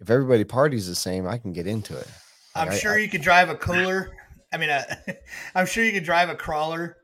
if 0.00 0.10
everybody 0.10 0.44
parties 0.44 0.86
the 0.88 0.94
same, 0.94 1.26
I 1.26 1.38
can 1.38 1.52
get 1.52 1.66
into 1.66 1.96
it. 1.96 2.08
I'm 2.54 2.66
Like, 2.68 2.76
I- 2.76 2.78
sure 2.80 2.94
I- 2.94 2.98
you 2.98 3.08
could 3.08 3.22
drive 3.22 3.48
a 3.48 3.54
cooler. 3.56 4.10
I 4.52 4.56
mean, 4.56 4.70
uh, 4.70 4.82
I'm 5.54 5.66
sure 5.66 5.84
you 5.84 5.92
could 5.92 6.04
drive 6.04 6.28
a 6.28 6.34
crawler 6.34 6.96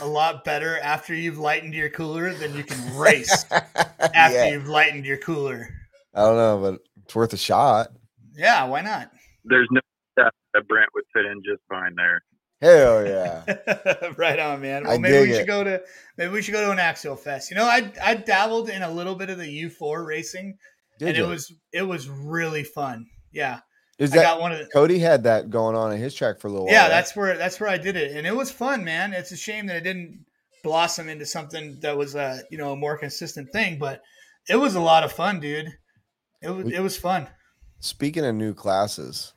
a 0.00 0.06
lot 0.06 0.44
better 0.44 0.78
after 0.80 1.14
you've 1.14 1.38
lightened 1.38 1.74
your 1.74 1.90
cooler 1.90 2.34
than 2.34 2.54
you 2.56 2.64
can 2.64 2.96
race 2.96 3.44
after 3.50 4.36
yeah. 4.36 4.48
you've 4.50 4.66
lightened 4.68 5.04
your 5.06 5.18
cooler. 5.18 5.68
I 6.14 6.22
don't 6.22 6.36
know, 6.36 6.58
but 6.72 6.80
it's 7.08 7.14
worth 7.14 7.32
a 7.32 7.38
shot. 7.38 7.88
Yeah, 8.36 8.64
why 8.64 8.82
not? 8.82 9.10
There's 9.42 9.66
no 9.70 9.80
doubt 10.18 10.34
that 10.52 10.68
Brent 10.68 10.90
would 10.94 11.04
fit 11.14 11.24
in 11.24 11.42
just 11.42 11.62
fine 11.66 11.94
there. 11.96 12.22
Hell 12.60 13.06
yeah. 13.06 14.10
right 14.18 14.38
on, 14.38 14.60
man. 14.60 14.86
I 14.86 14.98
maybe 14.98 15.12
dig 15.12 15.28
we 15.28 15.32
should 15.32 15.42
it. 15.42 15.46
go 15.46 15.64
to 15.64 15.80
maybe 16.18 16.32
we 16.32 16.42
should 16.42 16.52
go 16.52 16.66
to 16.66 16.70
an 16.70 16.78
Axial 16.78 17.16
Fest. 17.16 17.50
You 17.50 17.56
know, 17.56 17.64
I 17.64 17.90
I 18.02 18.14
dabbled 18.14 18.68
in 18.68 18.82
a 18.82 18.90
little 18.90 19.14
bit 19.14 19.30
of 19.30 19.38
the 19.38 19.64
U4 19.64 20.04
racing, 20.04 20.58
Did 20.98 21.08
and 21.08 21.16
you? 21.16 21.24
it 21.24 21.28
was 21.28 21.52
it 21.72 21.82
was 21.82 22.10
really 22.10 22.62
fun. 22.62 23.06
Yeah, 23.32 23.60
Is 23.98 24.12
I 24.12 24.16
that 24.16 24.22
got 24.24 24.40
one 24.42 24.52
of 24.52 24.58
the. 24.58 24.66
Cody 24.66 24.98
had 24.98 25.22
that 25.24 25.48
going 25.48 25.74
on 25.76 25.92
in 25.92 25.98
his 25.98 26.14
track 26.14 26.40
for 26.40 26.48
a 26.48 26.50
little 26.50 26.66
while? 26.66 26.74
Yeah, 26.74 26.82
right? 26.82 26.88
that's 26.90 27.16
where 27.16 27.38
that's 27.38 27.58
where 27.58 27.70
I 27.70 27.78
did 27.78 27.96
it, 27.96 28.14
and 28.14 28.26
it 28.26 28.36
was 28.36 28.50
fun, 28.50 28.84
man. 28.84 29.14
It's 29.14 29.32
a 29.32 29.36
shame 29.36 29.66
that 29.68 29.76
it 29.76 29.84
didn't 29.84 30.26
blossom 30.62 31.08
into 31.08 31.24
something 31.24 31.78
that 31.80 31.96
was 31.96 32.14
a 32.16 32.42
you 32.50 32.58
know 32.58 32.72
a 32.72 32.76
more 32.76 32.98
consistent 32.98 33.50
thing, 33.50 33.78
but 33.78 34.02
it 34.46 34.56
was 34.56 34.74
a 34.74 34.80
lot 34.80 35.04
of 35.04 35.12
fun, 35.12 35.40
dude. 35.40 35.68
It 36.40 36.50
was 36.50 36.72
it 36.72 36.80
was 36.80 36.96
fun. 36.96 37.28
Speaking 37.80 38.24
of 38.24 38.34
new 38.34 38.54
classes, 38.54 39.34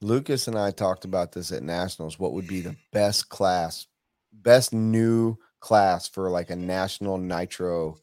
Lucas 0.00 0.48
and 0.48 0.58
I 0.58 0.70
talked 0.70 1.04
about 1.04 1.32
this 1.32 1.52
at 1.52 1.62
nationals. 1.62 2.18
What 2.18 2.32
would 2.32 2.46
be 2.46 2.60
the 2.60 2.76
best 2.92 3.28
class, 3.28 3.86
best 4.32 4.72
new 4.72 5.36
class 5.60 6.08
for 6.08 6.30
like 6.30 6.50
a 6.50 6.56
national 6.56 7.18
nitro 7.18 7.96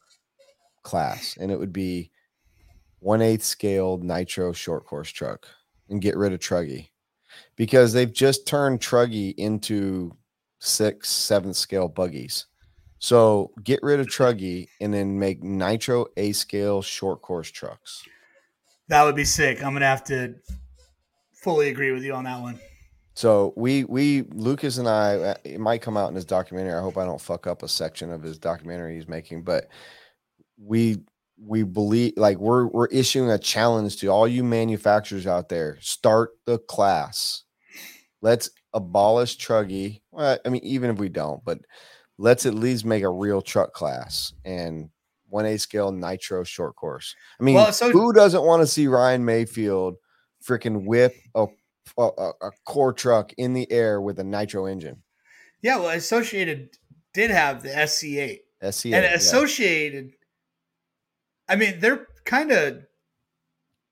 class? 0.82 1.36
And 1.40 1.50
it 1.50 1.58
would 1.58 1.72
be 1.72 2.10
one 3.00 3.22
eighth 3.22 3.44
scale 3.44 3.98
nitro 3.98 4.52
short 4.52 4.86
course 4.86 5.10
truck 5.10 5.46
and 5.88 6.00
get 6.00 6.16
rid 6.16 6.32
of 6.32 6.40
Truggy 6.40 6.88
because 7.56 7.92
they've 7.92 8.12
just 8.12 8.46
turned 8.46 8.80
Truggy 8.80 9.34
into 9.36 10.16
six, 10.58 11.08
seventh 11.10 11.56
scale 11.56 11.88
buggies. 11.88 12.46
So 13.00 13.50
get 13.64 13.82
rid 13.82 13.98
of 13.98 14.06
Truggy 14.06 14.68
and 14.80 14.92
then 14.92 15.18
make 15.18 15.42
nitro 15.42 16.06
A 16.18 16.32
scale 16.32 16.82
short 16.82 17.22
course 17.22 17.50
trucks. 17.50 18.04
That 18.88 19.04
would 19.04 19.16
be 19.16 19.24
sick. 19.24 19.64
I'm 19.64 19.72
gonna 19.72 19.86
have 19.86 20.04
to 20.04 20.34
fully 21.32 21.70
agree 21.70 21.92
with 21.92 22.04
you 22.04 22.12
on 22.12 22.24
that 22.24 22.40
one. 22.40 22.60
So 23.14 23.54
we 23.56 23.84
we 23.84 24.22
Lucas 24.32 24.76
and 24.76 24.86
I 24.86 25.14
uh, 25.14 25.34
it 25.44 25.60
might 25.60 25.80
come 25.80 25.96
out 25.96 26.10
in 26.10 26.14
his 26.14 26.26
documentary. 26.26 26.74
I 26.74 26.82
hope 26.82 26.98
I 26.98 27.06
don't 27.06 27.20
fuck 27.20 27.46
up 27.46 27.62
a 27.62 27.68
section 27.68 28.12
of 28.12 28.22
his 28.22 28.38
documentary 28.38 28.96
he's 28.96 29.08
making, 29.08 29.44
but 29.44 29.68
we 30.58 30.98
we 31.38 31.62
believe 31.62 32.12
like 32.18 32.36
we're 32.36 32.66
we're 32.66 32.86
issuing 32.86 33.30
a 33.30 33.38
challenge 33.38 33.96
to 33.98 34.08
all 34.08 34.28
you 34.28 34.44
manufacturers 34.44 35.26
out 35.26 35.48
there. 35.48 35.78
Start 35.80 36.32
the 36.44 36.58
class. 36.58 37.44
Let's 38.20 38.50
abolish 38.74 39.38
Truggy. 39.38 40.02
Well, 40.10 40.38
I 40.44 40.48
mean, 40.50 40.62
even 40.64 40.90
if 40.90 40.98
we 40.98 41.08
don't, 41.08 41.42
but 41.42 41.60
let's 42.20 42.44
at 42.44 42.54
least 42.54 42.84
make 42.84 43.02
a 43.02 43.08
real 43.08 43.40
truck 43.40 43.72
class 43.72 44.34
and 44.44 44.90
one 45.30 45.46
A 45.46 45.56
scale 45.56 45.90
nitro 45.90 46.44
short 46.44 46.76
course. 46.76 47.14
I 47.40 47.42
mean, 47.44 47.54
Well, 47.54 47.72
so- 47.72 47.90
who 47.90 48.12
doesn't 48.12 48.42
want 48.42 48.60
to 48.62 48.66
see 48.66 48.86
Ryan 48.88 49.24
Maifield 49.24 49.94
freaking 50.46 50.84
whip 50.84 51.14
a, 51.34 51.46
a 51.98 52.02
a 52.42 52.50
core 52.66 52.92
truck 52.92 53.32
in 53.38 53.54
the 53.54 53.70
air 53.72 54.00
with 54.02 54.18
a 54.18 54.24
nitro 54.24 54.66
engine? 54.66 55.02
Yeah, 55.62 55.76
well, 55.78 55.90
Associated 55.90 56.70
did 57.14 57.30
have 57.30 57.62
the 57.62 57.70
SC8, 57.70 58.38
SCA. 58.70 58.94
and 58.94 59.04
yeah. 59.04 59.14
Associated. 59.14 60.12
I 61.48 61.56
mean, 61.56 61.80
they're 61.80 62.06
kind 62.24 62.50
of 62.52 62.82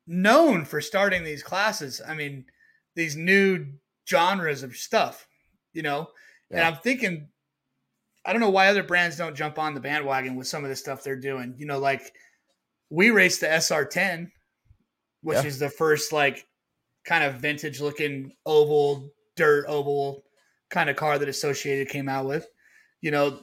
known 0.06 0.64
for 0.64 0.80
starting 0.80 1.24
these 1.24 1.42
classes. 1.42 2.00
I 2.06 2.14
mean, 2.14 2.44
these 2.94 3.16
new 3.16 3.66
genres 4.08 4.62
of 4.62 4.76
stuff, 4.76 5.26
you 5.72 5.82
know. 5.82 6.08
And 6.50 6.60
I'm 6.60 6.76
thinking, 6.76 7.28
I 8.28 8.32
don't 8.32 8.42
know 8.42 8.50
why 8.50 8.68
other 8.68 8.82
brands 8.82 9.16
don't 9.16 9.34
jump 9.34 9.58
on 9.58 9.72
the 9.74 9.80
bandwagon 9.80 10.36
with 10.36 10.46
some 10.46 10.62
of 10.62 10.68
the 10.68 10.76
stuff 10.76 11.02
they're 11.02 11.16
doing. 11.16 11.54
You 11.56 11.64
know, 11.66 11.78
like 11.78 12.12
we 12.90 13.08
raced 13.10 13.40
the 13.40 13.46
SR10, 13.46 14.30
which 15.22 15.36
Yeah. 15.38 15.44
is 15.46 15.58
the 15.58 15.70
first 15.70 16.12
like 16.12 16.46
kind 17.04 17.24
of 17.24 17.36
vintage 17.36 17.80
looking 17.80 18.32
oval, 18.44 19.10
dirt 19.34 19.64
oval 19.66 20.24
kind 20.68 20.90
of 20.90 20.96
car 20.96 21.18
that 21.18 21.28
Associated 21.28 21.88
came 21.88 22.08
out 22.08 22.26
with. 22.26 22.46
You 23.00 23.12
know, 23.12 23.40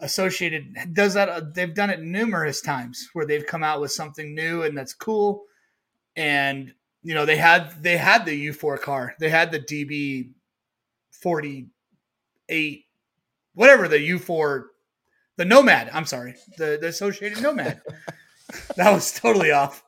Associated 0.00 0.74
does 0.94 1.12
that. 1.14 1.28
uh, 1.28 1.42
They've 1.54 1.74
done 1.74 1.90
it 1.90 2.00
numerous 2.00 2.62
times 2.62 3.08
where 3.12 3.26
they've 3.26 3.46
come 3.46 3.62
out 3.62 3.80
with 3.82 3.92
something 3.92 4.34
new 4.34 4.62
and 4.62 4.76
that's 4.76 4.94
cool. 4.94 5.44
And 6.16 6.72
you 7.02 7.12
know, 7.12 7.26
they 7.26 7.36
had 7.36 7.82
they 7.82 7.98
had 7.98 8.24
the 8.24 8.46
U4 8.48 8.80
car. 8.80 9.14
They 9.20 9.28
had 9.28 9.52
the 9.52 9.60
DB 9.60 10.30
48 11.22 12.84
whatever 13.54 13.88
the 13.88 14.10
U4 14.10 14.64
the 15.36 15.44
Nomad, 15.44 15.90
I'm 15.92 16.06
sorry. 16.06 16.34
The 16.58 16.78
the 16.80 16.88
Associated 16.88 17.42
Nomad. 17.42 17.80
that 18.76 18.92
was 18.92 19.12
totally 19.12 19.50
off. 19.50 19.82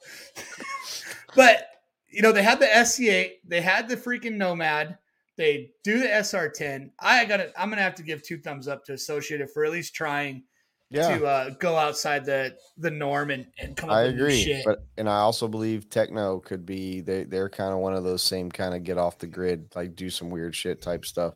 but 1.34 1.68
you 2.08 2.22
know, 2.22 2.32
they 2.32 2.42
had 2.42 2.60
the 2.60 2.66
SC8, 2.66 3.32
they 3.46 3.60
had 3.60 3.88
the 3.88 3.96
freaking 3.96 4.36
Nomad, 4.36 4.98
they 5.36 5.70
do 5.84 5.98
the 5.98 6.06
SR10. 6.06 6.90
I 6.98 7.24
got 7.26 7.38
to 7.38 7.60
I'm 7.60 7.68
gonna 7.68 7.82
have 7.82 7.94
to 7.96 8.02
give 8.02 8.22
two 8.22 8.38
thumbs 8.38 8.68
up 8.68 8.84
to 8.86 8.94
Associated 8.94 9.50
for 9.50 9.64
at 9.64 9.72
least 9.72 9.94
trying 9.94 10.44
yeah. 10.90 11.18
to 11.18 11.26
uh, 11.26 11.50
go 11.60 11.76
outside 11.76 12.24
the 12.24 12.56
the 12.78 12.90
norm 12.90 13.30
and, 13.30 13.46
and 13.58 13.76
come 13.76 13.90
up 13.90 13.96
I 13.96 14.02
with 14.04 14.14
agree, 14.14 14.42
shit. 14.42 14.64
but 14.64 14.84
and 14.96 15.08
I 15.08 15.18
also 15.18 15.46
believe 15.46 15.90
Tekno 15.90 16.42
could 16.42 16.64
be 16.64 17.00
they 17.00 17.24
they're 17.24 17.50
kind 17.50 17.72
of 17.72 17.80
one 17.80 17.94
of 17.94 18.04
those 18.04 18.22
same 18.22 18.50
kind 18.50 18.74
of 18.74 18.82
get 18.82 18.98
off 18.98 19.18
the 19.18 19.26
grid, 19.26 19.68
like 19.74 19.94
do 19.94 20.10
some 20.10 20.30
weird 20.30 20.54
shit 20.54 20.80
type 20.80 21.04
stuff, 21.04 21.34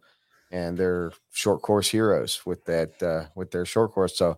and 0.50 0.76
they're 0.76 1.12
short 1.32 1.62
course 1.62 1.88
heroes 1.88 2.42
with 2.44 2.64
that 2.64 3.02
uh, 3.02 3.26
with 3.34 3.50
their 3.50 3.64
short 3.64 3.92
course. 3.92 4.16
So 4.16 4.36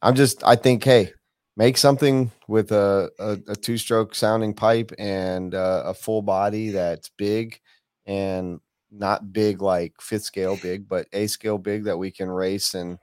I'm 0.00 0.14
just 0.14 0.42
I 0.44 0.56
think 0.56 0.84
hey, 0.84 1.12
make 1.56 1.76
something 1.76 2.30
with 2.48 2.72
a 2.72 3.10
a, 3.18 3.38
a 3.48 3.56
two 3.56 3.78
stroke 3.78 4.14
sounding 4.14 4.54
pipe 4.54 4.92
and 4.98 5.54
uh, 5.54 5.82
a 5.86 5.94
full 5.94 6.22
body 6.22 6.70
that's 6.70 7.10
big 7.10 7.60
and 8.06 8.60
not 8.90 9.32
big 9.32 9.62
like 9.62 9.94
fifth 10.00 10.24
scale 10.24 10.56
big, 10.56 10.88
but 10.88 11.06
a 11.12 11.26
scale 11.26 11.58
big 11.58 11.84
that 11.84 11.98
we 11.98 12.10
can 12.10 12.28
race 12.30 12.74
and 12.74 12.98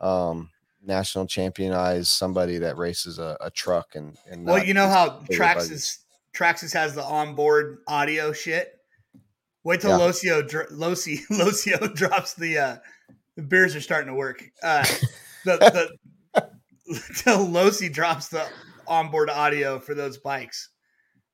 um 0.00 0.50
national 0.84 1.26
championize 1.26 2.06
somebody 2.06 2.58
that 2.58 2.76
races 2.76 3.18
a, 3.18 3.36
a 3.40 3.50
truck 3.50 3.94
and 3.94 4.16
and 4.30 4.44
well, 4.44 4.62
you 4.62 4.74
know 4.74 4.88
how 4.88 5.20
Traxxas. 5.30 5.98
Traxxas 6.34 6.72
has 6.72 6.94
the 6.94 7.04
onboard 7.04 7.78
audio 7.86 8.32
shit. 8.32 8.81
Wait 9.64 9.80
till 9.80 9.90
Yeah. 9.90 9.96
Locio 9.96 10.42
dr- 10.42 10.68
Losi 10.70 11.20
Locio 11.30 11.78
drops 11.88 12.34
the 12.34 12.58
uh 12.58 12.76
the 13.36 13.42
beers 13.42 13.74
are 13.76 13.80
starting 13.80 14.08
to 14.08 14.14
work. 14.14 14.42
Uh 14.62 14.84
the 15.44 15.88
the 16.34 16.50
till 17.16 17.46
Losi 17.46 17.92
drops 17.92 18.28
the 18.28 18.46
onboard 18.86 19.30
audio 19.30 19.78
for 19.78 19.94
those 19.94 20.18
bikes. 20.18 20.70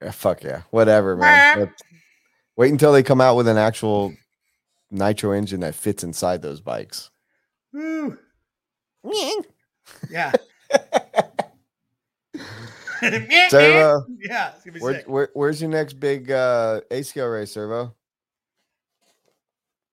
Yeah, 0.02 0.10
fuck 0.12 0.42
yeah, 0.44 0.62
whatever, 0.70 1.16
man. 1.16 1.58
But 1.60 1.70
wait 2.56 2.70
until 2.70 2.92
they 2.92 3.02
come 3.02 3.20
out 3.20 3.36
with 3.36 3.48
an 3.48 3.56
actual 3.58 4.14
nitro 4.90 5.32
engine 5.32 5.60
that 5.60 5.74
fits 5.74 6.04
inside 6.04 6.42
those 6.42 6.60
bikes. 6.60 7.10
Woo. 7.72 8.16
Yeah. 10.10 10.32
Servo, 13.00 14.04
yeah, 14.20 14.52
it's 14.54 14.64
gonna 14.64 14.72
be 14.72 14.80
where, 14.80 14.94
sick. 14.94 15.08
where, 15.08 15.28
where's 15.34 15.60
your 15.60 15.70
next 15.70 15.94
big 15.94 16.30
uh, 16.30 16.80
A 16.90 17.02
scale 17.02 17.28
race, 17.28 17.52
Servo? 17.52 17.94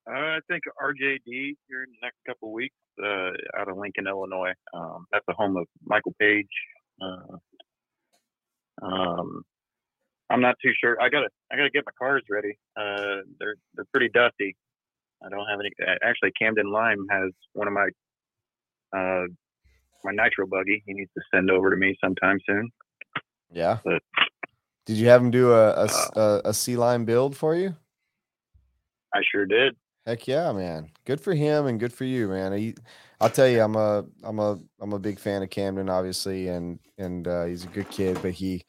Uh, 0.07 0.37
I 0.37 0.39
think 0.47 0.63
RJD 0.81 1.55
here 1.67 1.83
in 1.83 1.89
the 1.91 1.97
next 2.03 2.17
couple 2.27 2.49
of 2.49 2.53
weeks 2.53 2.75
uh, 3.03 3.31
out 3.59 3.67
of 3.69 3.77
Lincoln, 3.77 4.07
Illinois. 4.07 4.53
Um, 4.73 5.05
that's 5.11 5.25
the 5.27 5.33
home 5.33 5.57
of 5.57 5.65
Michael 5.83 6.13
Page. 6.19 6.47
Uh, 7.01 7.37
um, 8.81 9.41
I'm 10.29 10.41
not 10.41 10.55
too 10.61 10.71
sure. 10.79 10.99
I 11.01 11.09
gotta 11.09 11.29
I 11.51 11.55
gotta 11.55 11.69
get 11.69 11.83
my 11.85 11.91
cars 11.97 12.23
ready. 12.29 12.57
Uh, 12.75 13.21
they're 13.39 13.55
they're 13.75 13.85
pretty 13.93 14.09
dusty. 14.09 14.55
I 15.25 15.29
don't 15.29 15.45
have 15.47 15.59
any. 15.59 15.71
Actually, 16.03 16.31
Camden 16.39 16.71
Lime 16.71 17.05
has 17.09 17.31
one 17.53 17.67
of 17.67 17.73
my 17.73 17.87
uh, 18.95 19.25
my 20.03 20.11
nitro 20.11 20.45
buggy. 20.47 20.83
He 20.85 20.93
needs 20.93 21.11
to 21.17 21.23
send 21.33 21.49
over 21.49 21.69
to 21.71 21.77
me 21.77 21.95
sometime 22.03 22.39
soon. 22.47 22.69
Yeah. 23.51 23.77
But- 23.83 24.01
Did 24.85 24.97
you 24.97 25.07
have 25.07 25.21
him 25.21 25.31
do 25.31 25.51
a 25.51 25.71
a, 25.71 25.83
s- 25.85 26.11
a, 26.15 26.41
a 26.45 26.53
C 26.53 26.75
line 26.75 27.05
build 27.05 27.35
for 27.35 27.55
you? 27.55 27.75
I 29.13 29.21
sure 29.31 29.45
did. 29.45 29.75
Heck 30.05 30.27
yeah, 30.27 30.51
man! 30.51 30.91
Good 31.05 31.19
for 31.19 31.33
him 31.33 31.65
and 31.65 31.79
good 31.79 31.91
for 31.91 32.03
you, 32.03 32.27
man. 32.27 32.53
He, 32.53 32.75
I'll 33.19 33.29
tell 33.29 33.47
you, 33.47 33.61
I'm 33.61 33.75
a, 33.75 34.05
I'm 34.23 34.37
a, 34.37 34.59
I'm 34.79 34.93
a 34.93 34.99
big 34.99 35.17
fan 35.19 35.41
of 35.41 35.49
Camden, 35.49 35.89
obviously, 35.89 36.47
and 36.47 36.79
and 36.99 37.27
uh, 37.27 37.45
he's 37.45 37.63
a 37.63 37.67
good 37.69 37.89
kid. 37.89 38.19
But 38.21 38.33
he, 38.33 38.63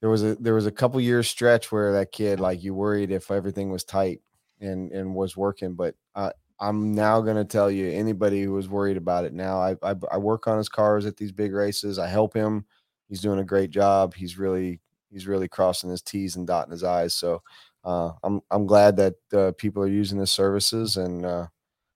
there 0.00 0.10
was 0.10 0.22
a 0.22 0.34
there 0.36 0.54
was 0.54 0.66
a 0.66 0.70
couple 0.72 1.00
years 1.00 1.28
stretch 1.28 1.70
where 1.70 1.92
that 1.92 2.12
kid, 2.12 2.40
like, 2.40 2.62
you 2.62 2.74
worried 2.74 3.10
if 3.10 3.30
everything 3.30 3.70
was 3.70 3.84
tight 3.84 4.20
and 4.60 4.90
and 4.92 5.14
was 5.14 5.36
working. 5.36 5.74
But 5.74 5.94
uh, 6.14 6.30
I'm 6.58 6.94
now 6.94 7.20
gonna 7.20 7.44
tell 7.44 7.70
you, 7.70 7.90
anybody 7.90 8.42
who 8.42 8.52
was 8.52 8.68
worried 8.68 8.96
about 8.96 9.24
it 9.26 9.34
now, 9.34 9.58
I, 9.60 9.76
I 9.82 9.94
I 10.12 10.16
work 10.18 10.46
on 10.46 10.56
his 10.58 10.68
cars 10.70 11.04
at 11.06 11.16
these 11.18 11.32
big 11.32 11.52
races. 11.52 11.98
I 11.98 12.06
help 12.08 12.34
him. 12.34 12.64
He's 13.08 13.20
doing 13.20 13.40
a 13.40 13.44
great 13.44 13.70
job. 13.70 14.14
He's 14.14 14.38
really 14.38 14.80
he's 15.10 15.26
really 15.26 15.48
crossing 15.48 15.90
his 15.90 16.02
T's 16.02 16.36
and 16.36 16.46
dotting 16.46 16.72
his 16.72 16.84
I's. 16.84 17.14
So 17.14 17.42
uh, 17.84 18.12
I'm 18.22 18.40
I'm 18.50 18.66
glad 18.66 18.96
that 18.96 19.14
uh, 19.32 19.52
people 19.56 19.82
are 19.82 19.88
using 19.88 20.18
the 20.18 20.26
services, 20.26 20.96
and 20.96 21.24
uh, 21.24 21.46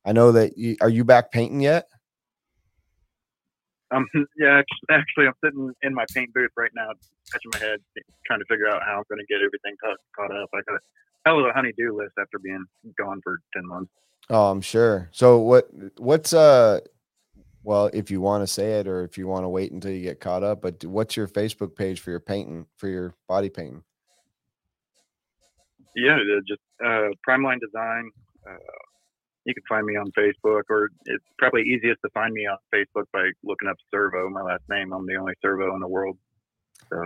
I 0.05 0.13
know 0.13 0.33
that 0.33 0.57
you, 0.57 0.77
are 0.81 0.89
you 0.89 1.05
back 1.05 1.31
painting 1.31 1.61
yet? 1.61 1.89
Um, 3.91 4.07
yeah, 4.39 4.63
actually, 4.91 5.27
I'm 5.27 5.35
sitting 5.45 5.73
in 5.83 5.95
my 5.95 6.05
paint 6.15 6.33
booth 6.35 6.51
right 6.57 6.71
now, 6.75 6.89
scratching 7.25 7.51
my 7.53 7.59
head, 7.59 7.81
trying 8.27 8.41
to 8.41 8.47
figure 8.47 8.69
out 8.69 8.83
how 8.83 8.99
I'm 8.99 9.05
going 9.09 9.21
to 9.21 9.27
get 9.27 9.37
everything 9.37 9.77
caught, 9.83 9.99
caught 10.17 10.37
up. 10.37 10.49
I 10.55 10.61
got 10.69 10.77
a 10.77 10.81
hell 11.27 11.41
of 11.41 11.47
a 11.47 11.53
honey-do 11.53 11.97
list 11.97 12.15
after 12.19 12.39
being 12.39 12.65
gone 12.99 13.21
for 13.23 13.41
ten 13.53 13.67
months. 13.67 13.91
Oh, 14.31 14.51
I'm 14.51 14.63
sure. 14.63 15.09
So 15.13 15.39
what 15.39 15.69
what's 15.99 16.33
uh 16.33 16.81
well, 17.63 17.91
if 17.95 18.11
you 18.11 18.21
want 18.21 18.43
to 18.43 18.47
say 18.47 18.79
it 18.81 18.87
or 18.87 19.05
if 19.05 19.17
you 19.17 19.27
want 19.27 19.45
to 19.45 19.49
wait 19.49 19.73
until 19.73 19.91
you 19.91 20.03
get 20.03 20.21
caught 20.21 20.43
up, 20.43 20.61
but 20.61 20.85
what's 20.85 21.17
your 21.17 21.27
Facebook 21.27 21.75
page 21.75 22.01
for 22.01 22.11
your 22.11 22.21
painting 22.21 22.67
for 22.77 22.89
your 22.89 23.15
body 23.27 23.49
painting? 23.49 23.83
Yeah, 25.97 26.17
uh, 26.17 26.41
just 26.47 26.61
uh, 26.85 27.09
Primeline 27.29 27.61
Design. 27.61 28.11
Uh, 28.49 28.57
you 29.45 29.55
can 29.55 29.63
find 29.69 29.87
me 29.87 29.97
on 29.97 30.11
Facebook, 30.19 30.63
or 30.71 30.91
it's 31.05 31.25
probably 31.39 31.63
easiest 31.63 32.01
to 32.03 32.11
find 32.15 32.33
me 32.33 32.47
on 32.47 32.57
Facebook 32.75 33.05
by 33.13 33.31
looking 33.43 33.69
up 33.69 33.77
Servo, 33.91 34.29
my 34.31 34.43
last 34.43 34.63
name. 34.69 34.93
I'm 34.93 35.07
the 35.07 35.17
only 35.17 35.35
servo 35.43 35.75
in 35.75 35.81
the 35.81 35.89
world. 35.89 36.17
So 36.91 37.05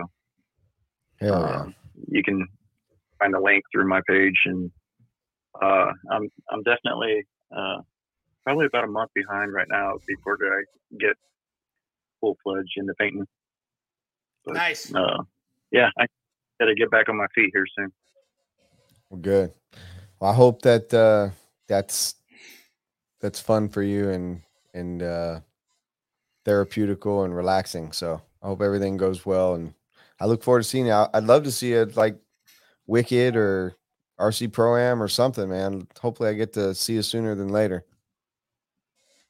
Hell 1.19 1.41
yeah. 1.41 1.59
um, 1.61 1.75
you 2.07 2.23
can 2.23 2.47
find 3.19 3.33
the 3.33 3.39
link 3.39 3.63
through 3.71 3.87
my 3.87 4.01
page, 4.07 4.39
and 4.45 4.71
uh, 5.61 5.91
I'm 6.11 6.29
I'm 6.49 6.63
definitely 6.63 7.25
uh, 7.55 7.77
probably 8.45 8.67
about 8.67 8.85
a 8.85 8.87
month 8.87 9.11
behind 9.13 9.53
right 9.53 9.67
now 9.69 9.95
before 10.07 10.37
I 10.41 10.63
get 10.99 11.15
full 12.21 12.37
fledged 12.43 12.73
into 12.77 12.93
painting. 12.99 13.25
But, 14.45 14.55
Nice. 14.55 14.93
Uh, 14.93 15.23
yeah, 15.71 15.89
I 15.99 16.05
gotta 16.59 16.75
get 16.75 16.89
back 16.89 17.09
on 17.09 17.17
my 17.17 17.27
feet 17.35 17.51
here 17.53 17.65
soon. 17.77 17.91
Well, 19.09 19.21
good. 19.21 19.53
Well, 20.19 20.31
I 20.31 20.33
hope 20.33 20.61
that 20.63 20.93
uh, 20.93 21.29
that's 21.67 22.15
that's 23.21 23.39
fun 23.39 23.69
for 23.69 23.81
you 23.81 24.09
and 24.09 24.41
and 24.73 25.01
uh, 25.01 25.39
therapeutical 26.45 27.25
and 27.25 27.35
relaxing. 27.35 27.91
So 27.91 28.21
I 28.41 28.47
hope 28.47 28.61
everything 28.61 28.97
goes 28.97 29.25
well, 29.25 29.55
and 29.55 29.73
I 30.19 30.25
look 30.25 30.43
forward 30.43 30.59
to 30.59 30.67
seeing 30.67 30.87
you. 30.87 30.93
I'd 31.13 31.23
love 31.23 31.43
to 31.43 31.51
see 31.51 31.73
it 31.73 31.97
like 31.97 32.17
Wicked 32.87 33.35
or 33.35 33.75
RC 34.19 34.51
Pro 34.51 34.77
Am 34.77 35.01
or 35.01 35.07
something, 35.07 35.49
man. 35.49 35.87
Hopefully, 35.99 36.29
I 36.29 36.33
get 36.33 36.53
to 36.53 36.75
see 36.75 36.93
you 36.93 37.01
sooner 37.01 37.35
than 37.35 37.49
later. 37.49 37.85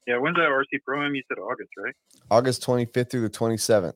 Yeah, 0.08 0.18
when's 0.18 0.36
that 0.38 0.50
RC 0.50 0.82
Pro 0.84 1.06
Am? 1.06 1.14
You 1.14 1.22
said 1.28 1.38
August, 1.38 1.70
right? 1.78 1.94
August 2.32 2.66
25th 2.66 3.12
through 3.12 3.22
the 3.22 3.30
27th. 3.30 3.94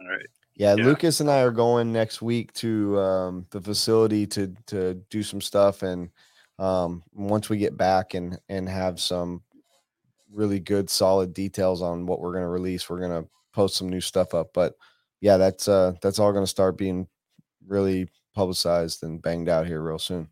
All 0.00 0.08
right. 0.08 0.26
Yeah, 0.60 0.74
Yeah. 0.74 0.84
Lucas 0.84 1.20
and 1.20 1.30
I 1.30 1.40
are 1.40 1.52
going 1.52 1.90
next 1.90 2.20
week 2.20 2.52
to 2.54 3.00
um, 3.00 3.46
the 3.48 3.62
facility 3.62 4.26
to 4.26 4.54
to 4.66 4.92
do 5.08 5.22
some 5.22 5.40
stuff, 5.40 5.82
and 5.82 6.10
um, 6.58 7.02
once 7.14 7.48
we 7.48 7.56
get 7.56 7.78
back 7.78 8.12
and 8.12 8.38
and 8.50 8.68
have 8.68 9.00
some 9.00 9.42
really 10.30 10.60
good, 10.60 10.90
solid 10.90 11.32
details 11.32 11.80
on 11.80 12.04
what 12.04 12.20
we're 12.20 12.32
going 12.32 12.44
to 12.44 12.48
release, 12.48 12.90
we're 12.90 12.98
going 12.98 13.22
to 13.22 13.26
post 13.54 13.76
some 13.76 13.88
new 13.88 14.02
stuff 14.02 14.34
up. 14.34 14.50
But 14.52 14.74
yeah, 15.22 15.38
that's 15.38 15.66
uh, 15.66 15.94
that's 16.02 16.18
all 16.18 16.30
going 16.30 16.44
to 16.44 16.46
start 16.46 16.76
being 16.76 17.08
really 17.66 18.10
publicized 18.34 19.02
and 19.02 19.22
banged 19.22 19.48
out 19.48 19.66
here 19.66 19.80
real 19.80 19.98
soon. 19.98 20.28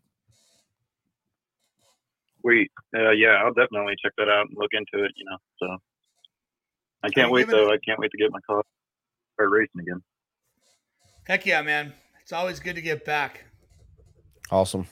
Sweet. 2.41 2.69
Uh, 2.95 3.09
yeah, 3.09 3.41
I'll 3.43 3.53
definitely 3.53 3.95
check 3.99 4.13
that 4.19 4.29
out 4.29 4.45
and 4.47 4.55
look 4.59 4.73
into 4.73 5.03
it. 5.03 5.11
You 5.15 5.25
know, 5.25 5.37
so 5.57 5.77
I 7.01 7.09
can't 7.09 7.31
wait 7.31 7.47
giving 7.47 7.65
though. 7.65 7.73
I 7.73 7.79
can't 7.83 7.97
wait 7.97 8.11
to 8.11 8.17
get 8.19 8.31
my 8.31 8.41
car 8.45 8.61
start 9.33 9.49
racing 9.49 9.81
again. 9.81 10.03
Heck 11.29 11.45
yeah, 11.45 11.61
man. 11.61 11.93
It's 12.23 12.33
always 12.33 12.59
good 12.59 12.73
to 12.75 12.81
get 12.81 13.05
back. 13.05 13.45
Awesome. 14.49 14.87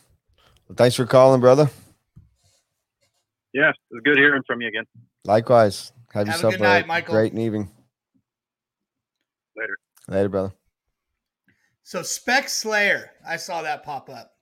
Well, 0.69 0.75
thanks 0.75 0.95
for 0.95 1.07
calling, 1.07 1.41
brother. 1.41 1.67
Yeah, 3.55 3.69
it 3.71 3.75
was 3.89 4.01
good 4.05 4.17
hearing 4.17 4.43
from 4.45 4.61
you 4.61 4.67
again. 4.67 4.83
Likewise. 5.25 5.91
Have, 6.13 6.27
Have 6.27 6.35
a 6.35 6.37
yourself 6.37 6.53
good 6.53 6.61
night, 6.61 6.85
Michael. 6.85 7.15
great 7.15 7.33
evening. 7.33 7.71
Later. 9.57 9.77
Later, 10.07 10.29
brother. 10.29 10.53
So 11.81 12.03
Spec 12.03 12.49
Slayer, 12.49 13.09
I 13.27 13.37
saw 13.37 13.63
that 13.63 13.83
pop 13.83 14.07
up. 14.07 14.33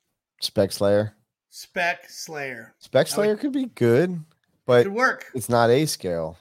Spec 0.41 0.73
Slayer. 0.73 1.15
Spec 1.49 2.09
Slayer. 2.09 2.76
Spec 2.80 2.99
I 2.99 2.99
would- 3.03 3.07
Slayer 3.07 3.38
could 3.38 3.53
be 3.53 3.67
good, 3.67 4.19
but 4.65 4.84
Could 4.84 4.93
work. 4.93 5.31
it's 5.34 5.47
not 5.47 5.69
A 5.69 5.85
scale. 5.85 6.38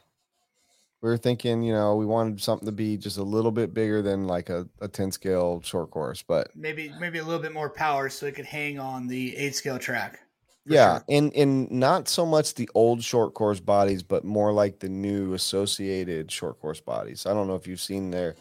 We 1.05 1.11
were 1.11 1.19
thinking, 1.19 1.63
you 1.63 1.75
know, 1.75 1.97
we 1.97 2.07
wanted 2.07 2.41
something 2.41 2.65
to 2.65 2.73
be 2.73 2.97
just 2.97 3.19
a 3.19 3.23
little 3.23 3.51
bit 3.53 3.75
bigger 3.75 4.01
than 4.01 4.27
like 4.27 4.49
a, 4.49 4.67
a 4.81 4.89
10 4.89 5.13
scale 5.13 5.61
short 5.63 5.91
course, 5.91 6.23
but 6.27 6.49
Maybe 6.57 6.91
maybe 6.99 7.19
a 7.19 7.23
little 7.23 7.43
bit 7.43 7.53
more 7.53 7.69
power 7.69 8.09
so 8.09 8.25
it 8.25 8.35
could 8.35 8.47
hang 8.47 8.79
on 8.79 9.07
the 9.07 9.37
eight 9.37 9.55
scale 9.55 9.79
track. 9.79 10.21
yeah, 10.65 10.95
sure. 10.95 11.05
and 11.11 11.31
and 11.35 11.71
not 11.71 12.09
so 12.09 12.25
much 12.25 12.55
the 12.55 12.71
old 12.75 13.03
short 13.05 13.35
course 13.35 13.61
bodies, 13.61 14.03
but 14.03 14.25
more 14.25 14.51
like 14.51 14.79
the 14.79 14.89
new 14.89 15.35
associated 15.35 16.33
short 16.33 16.59
course 16.59 16.81
bodies. 16.81 17.27
I 17.27 17.35
don't 17.35 17.49
know 17.49 17.55
if 17.57 17.67
you've 17.67 17.83
seen 17.83 18.11
their 18.11 18.35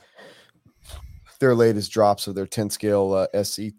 their 1.41 1.55
latest 1.55 1.91
drops 1.91 2.27
of 2.27 2.35
their 2.35 2.47
10 2.47 2.69
scale 2.69 3.11
uh, 3.33 3.43
SC. 3.43 3.73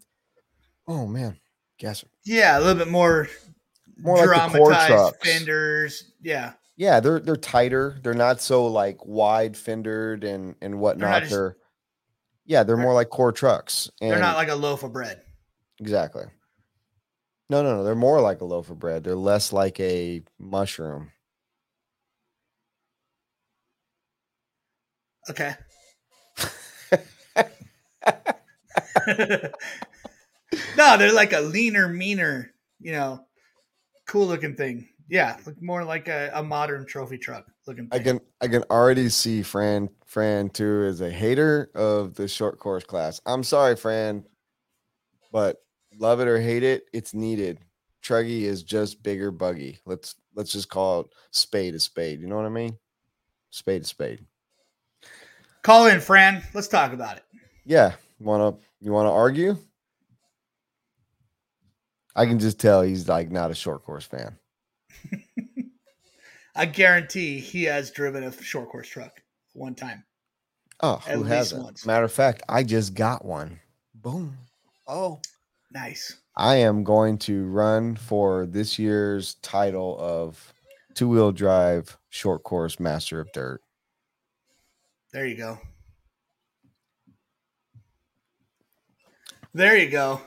Oh 0.87 1.07
man, 1.07 1.39
gas. 1.79 2.05
Yeah, 2.23 2.59
a 2.59 2.61
little 2.61 2.75
bit 2.75 2.91
more, 2.91 3.29
More 3.97 4.27
like 4.27 4.51
the 4.51 4.59
core 4.59 4.69
dramatized 4.69 4.91
trucks. 4.91 5.27
fenders. 5.27 6.11
Yeah. 6.21 6.53
Yeah, 6.77 6.99
they're 6.99 7.19
they're 7.19 7.35
tighter. 7.37 7.97
They're 8.03 8.13
not 8.13 8.41
so 8.41 8.65
like 8.67 9.05
wide 9.05 9.55
fendered 9.55 10.23
and 10.23 10.55
and 10.61 10.79
whatnot. 10.79 11.21
just- 11.23 11.31
They're 11.31 11.55
yeah, 12.45 12.63
they're 12.63 12.75
they're- 12.75 12.83
more 12.83 12.93
like 12.93 13.09
core 13.09 13.31
trucks. 13.31 13.89
And 14.01 14.11
They're 14.11 14.19
not 14.19 14.35
like 14.35 14.49
a 14.49 14.55
loaf 14.55 14.83
of 14.83 14.91
bread. 14.93 15.21
exactly. 15.79 16.25
No, 17.49 17.61
no, 17.63 17.75
no. 17.77 17.83
They're 17.83 17.95
more 17.95 18.19
like 18.21 18.41
a 18.41 18.45
loaf 18.45 18.69
of 18.71 18.79
bread. 18.79 19.03
They're 19.03 19.15
less 19.15 19.53
like 19.53 19.79
a 19.79 20.23
mushroom. 20.39 21.11
Okay. 25.29 25.53
no, 30.77 30.97
they're 30.97 31.13
like 31.13 31.33
a 31.33 31.41
leaner, 31.41 31.87
meaner, 31.87 32.51
you 32.79 32.91
know, 32.91 33.25
cool 34.07 34.27
looking 34.27 34.55
thing. 34.55 34.87
Yeah, 35.07 35.37
look 35.45 35.61
more 35.61 35.83
like 35.83 36.07
a, 36.07 36.31
a 36.33 36.41
modern 36.41 36.85
trophy 36.85 37.17
truck 37.17 37.45
looking 37.67 37.87
I 37.91 37.99
can 37.99 38.19
I 38.41 38.47
can 38.47 38.63
already 38.63 39.09
see 39.09 39.43
Fran 39.43 39.89
Fran 40.05 40.49
too 40.49 40.83
is 40.83 41.01
a 41.01 41.09
hater 41.09 41.69
of 41.75 42.15
the 42.15 42.27
short 42.27 42.59
course 42.59 42.83
class. 42.83 43.21
I'm 43.25 43.43
sorry, 43.43 43.75
Fran, 43.75 44.25
but 45.31 45.57
love 45.99 46.19
it 46.21 46.27
or 46.27 46.39
hate 46.39 46.63
it, 46.63 46.85
it's 46.93 47.13
needed. 47.13 47.59
Truggy 48.03 48.41
is 48.41 48.63
just 48.63 49.03
bigger 49.03 49.31
buggy. 49.31 49.79
Let's 49.85 50.15
let's 50.35 50.51
just 50.51 50.69
call 50.69 51.01
it 51.01 51.07
spade 51.31 51.75
a 51.75 51.79
spade. 51.79 52.19
You 52.19 52.27
know 52.27 52.35
what 52.35 52.45
I 52.45 52.49
mean? 52.49 52.77
Spade 53.51 53.83
a 53.83 53.85
spade. 53.85 54.25
Call 55.61 55.87
in, 55.87 55.99
Fran. 55.99 56.43
Let's 56.53 56.67
talk 56.67 56.93
about 56.93 57.17
it. 57.17 57.23
Yeah. 57.63 57.93
Wanna 58.19 58.57
you 58.79 58.91
wanna 58.91 59.11
argue? 59.11 59.57
I 62.15 62.25
can 62.25 62.39
just 62.39 62.59
tell 62.59 62.81
he's 62.81 63.09
like 63.09 63.29
not 63.29 63.51
a 63.51 63.55
short 63.55 63.83
course 63.83 64.05
fan. 64.05 64.37
I 66.55 66.65
guarantee 66.65 67.39
he 67.39 67.63
has 67.65 67.91
driven 67.91 68.23
a 68.23 68.31
short 68.31 68.69
course 68.69 68.87
truck 68.87 69.21
one 69.53 69.75
time. 69.75 70.03
Oh, 70.81 71.01
At 71.07 71.15
who 71.15 71.23
hasn't? 71.23 71.63
once. 71.63 71.85
Matter 71.85 72.05
of 72.05 72.11
fact, 72.11 72.43
I 72.49 72.63
just 72.63 72.93
got 72.93 73.23
one. 73.25 73.59
Boom. 73.93 74.37
Oh. 74.87 75.19
Nice. 75.71 76.17
I 76.37 76.55
am 76.55 76.83
going 76.83 77.17
to 77.19 77.45
run 77.45 77.95
for 77.95 78.45
this 78.45 78.77
year's 78.79 79.35
title 79.35 79.97
of 79.99 80.53
two 80.93 81.09
wheel 81.09 81.31
drive 81.31 81.97
short 82.09 82.43
course 82.43 82.79
master 82.79 83.19
of 83.19 83.31
dirt. 83.33 83.61
There 85.11 85.25
you 85.25 85.35
go. 85.35 85.57
There 89.53 89.77
you 89.77 89.89
go. 89.89 90.21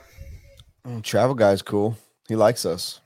Oh, 0.85 0.99
travel 1.01 1.35
guy's 1.35 1.61
cool. 1.61 1.97
He 2.27 2.35
likes 2.35 2.65
us. 2.65 3.01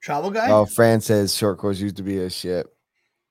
Travel 0.00 0.30
guy? 0.30 0.50
Oh, 0.50 0.64
Fran 0.66 1.00
says 1.00 1.34
short 1.34 1.58
course 1.58 1.78
used 1.78 1.96
to 1.96 2.02
be 2.02 2.18
a 2.18 2.30
shit. 2.30 2.66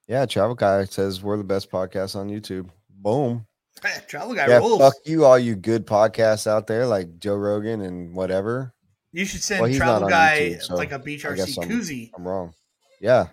Yeah, 0.07 0.25
travel 0.25 0.55
guy 0.55 0.85
says 0.85 1.21
we're 1.21 1.37
the 1.37 1.43
best 1.43 1.71
podcast 1.71 2.15
on 2.15 2.29
YouTube. 2.29 2.69
Boom. 2.89 3.45
Travel 4.07 4.33
guy 4.35 4.47
yeah, 4.47 4.57
rules. 4.57 4.79
fuck 4.79 4.93
you, 5.05 5.23
all 5.23 5.39
you 5.39 5.55
good 5.55 5.87
podcasts 5.87 6.47
out 6.47 6.67
there 6.67 6.85
like 6.85 7.19
Joe 7.19 7.35
Rogan 7.35 7.81
and 7.81 8.13
whatever. 8.13 8.73
You 9.11 9.25
should 9.25 9.41
send 9.41 9.61
Well, 9.61 9.73
travel 9.73 10.09
guy 10.09 10.51
YouTube, 10.57 10.61
so 10.63 10.75
like 10.75 10.91
a 10.91 10.99
beach 10.99 11.23
RC 11.23 11.57
I'm- 11.59 11.69
koozie. 11.69 12.11
I'm 12.15 12.27
wrong. 12.27 12.53
Yeah. 12.99 13.27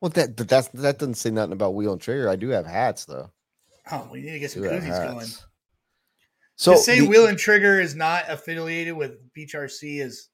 Well, 0.00 0.08
that 0.10 0.34
but 0.36 0.48
that's 0.48 0.68
that 0.68 0.98
doesn't 0.98 1.14
say 1.14 1.30
nothing 1.30 1.52
about 1.52 1.74
wheel 1.74 1.92
and 1.92 2.00
trigger. 2.00 2.28
I 2.28 2.36
do 2.36 2.48
have 2.48 2.66
hats 2.66 3.04
though. 3.04 3.30
Oh, 3.90 4.08
we 4.10 4.20
need 4.22 4.32
to 4.32 4.38
get 4.38 4.50
some 4.50 4.62
koozies 4.62 5.12
going. 5.12 5.26
So 6.56 6.72
to 6.72 6.78
say 6.78 7.00
the- 7.00 7.08
Wheel 7.08 7.26
and 7.26 7.38
Trigger 7.38 7.80
is 7.80 7.94
not 7.94 8.24
affiliated 8.28 8.94
with 8.96 9.32
Beach 9.32 9.54
RC 9.54 10.00
is 10.00 10.28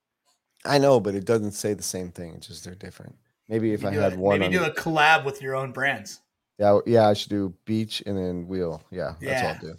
I 0.68 0.78
know, 0.78 1.00
but 1.00 1.14
it 1.14 1.24
doesn't 1.24 1.52
say 1.52 1.74
the 1.74 1.82
same 1.82 2.10
thing. 2.10 2.34
It's 2.34 2.46
just 2.48 2.64
they're 2.64 2.74
different. 2.74 3.16
Maybe 3.48 3.72
if 3.72 3.84
I 3.84 3.92
had 3.92 4.12
a, 4.12 4.18
one, 4.18 4.38
maybe 4.40 4.58
on 4.58 4.64
do 4.64 4.70
a 4.70 4.74
collab 4.74 5.24
with 5.24 5.40
your 5.40 5.54
own 5.56 5.72
brands. 5.72 6.20
yeah, 6.58 6.78
yeah, 6.86 7.08
I 7.08 7.14
should 7.14 7.30
do 7.30 7.54
beach 7.64 8.02
and 8.06 8.16
then 8.18 8.46
wheel. 8.46 8.82
Yeah, 8.90 9.14
that's 9.20 9.22
Yeah. 9.22 9.46
what 9.46 9.54
I'll 9.54 9.60
do. 9.60 9.76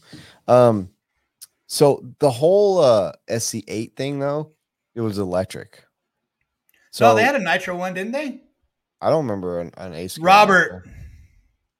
Um, 0.53 0.89
so 1.67 2.03
the 2.19 2.31
whole 2.31 2.79
uh 2.79 3.11
SC8 3.29 3.95
thing 3.95 4.19
though, 4.19 4.51
it 4.95 5.01
was 5.01 5.19
electric. 5.19 5.83
So 6.91 7.09
So 7.11 7.15
they 7.15 7.23
had 7.23 7.35
a 7.35 7.39
nitro 7.39 7.75
one, 7.77 7.93
didn't 7.93 8.13
they? 8.13 8.41
I 9.01 9.09
don't 9.11 9.23
remember 9.25 9.59
an, 9.61 9.71
an 9.77 9.93
ace. 9.93 10.17
Robert, 10.17 10.83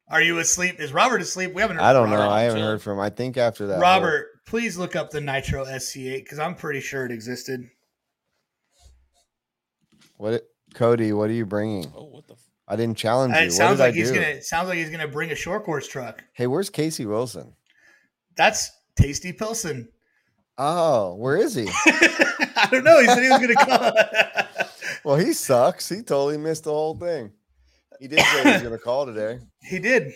are 0.08 0.22
you 0.22 0.38
asleep? 0.38 0.80
Is 0.80 0.94
Robert 0.94 1.22
asleep? 1.22 1.54
We 1.56 1.62
haven't 1.62 1.78
heard 1.78 1.84
I 1.84 1.94
don't 1.94 2.10
know. 2.12 2.18
Robert. 2.18 2.32
I 2.32 2.42
haven't 2.44 2.62
heard 2.62 2.82
from. 2.82 2.94
him. 2.94 3.00
I 3.00 3.10
think 3.10 3.36
after 3.38 3.66
that, 3.68 3.74
whole- 3.74 3.82
Robert, 3.82 4.28
please 4.46 4.78
look 4.78 4.96
up 4.96 5.10
the 5.10 5.20
Nitro 5.22 5.66
SC8 5.66 6.18
because 6.24 6.38
I'm 6.40 6.54
pretty 6.56 6.80
sure 6.82 7.06
it 7.06 7.12
existed. 7.12 7.68
What 10.20 10.44
Cody? 10.76 11.14
What 11.14 11.30
are 11.30 11.34
you 11.34 11.46
bringing? 11.46 11.92
Oh, 11.96 12.06
what 12.06 12.28
the? 12.28 12.34
F- 12.34 12.40
I 12.68 12.76
didn't 12.76 12.98
challenge 12.98 13.34
you. 13.34 13.42
It 13.42 13.46
What 13.46 13.54
sounds 13.54 13.78
did 13.78 13.84
like 13.84 13.94
I 13.94 13.98
he's 13.98 14.10
do? 14.10 14.16
gonna. 14.16 14.28
It 14.28 14.44
sounds 14.44 14.68
like 14.70 14.78
he's 14.78 14.90
gonna 14.92 15.08
bring 15.08 15.32
a 15.32 15.36
short 15.36 15.64
course 15.64 15.88
truck. 15.88 16.24
Hey, 16.34 16.46
where's 16.46 16.70
Casey 16.70 17.06
Wilson? 17.06 17.56
That's 18.36 18.70
Tasty 18.96 19.34
Pilson. 19.34 19.90
Oh, 20.58 21.16
where 21.16 21.38
is 21.38 21.56
he? 21.56 21.68
I 21.86 22.68
don't 22.70 22.84
know. 22.84 23.00
He 23.00 23.08
said 23.08 23.24
he 23.24 23.30
was 23.30 23.40
gonna 23.40 23.56
call. 23.56 24.66
well, 25.04 25.16
he 25.16 25.34
sucks. 25.34 25.88
He 25.90 26.04
totally 26.04 26.38
missed 26.38 26.66
the 26.66 26.72
whole 26.72 26.96
thing. 26.96 27.32
He 28.00 28.08
did 28.08 28.20
say 28.20 28.44
he 28.44 28.52
was 28.52 28.62
going 28.62 28.74
to 28.74 28.80
call 28.84 29.06
today. 29.06 29.40
he 29.62 29.78
did. 29.78 30.14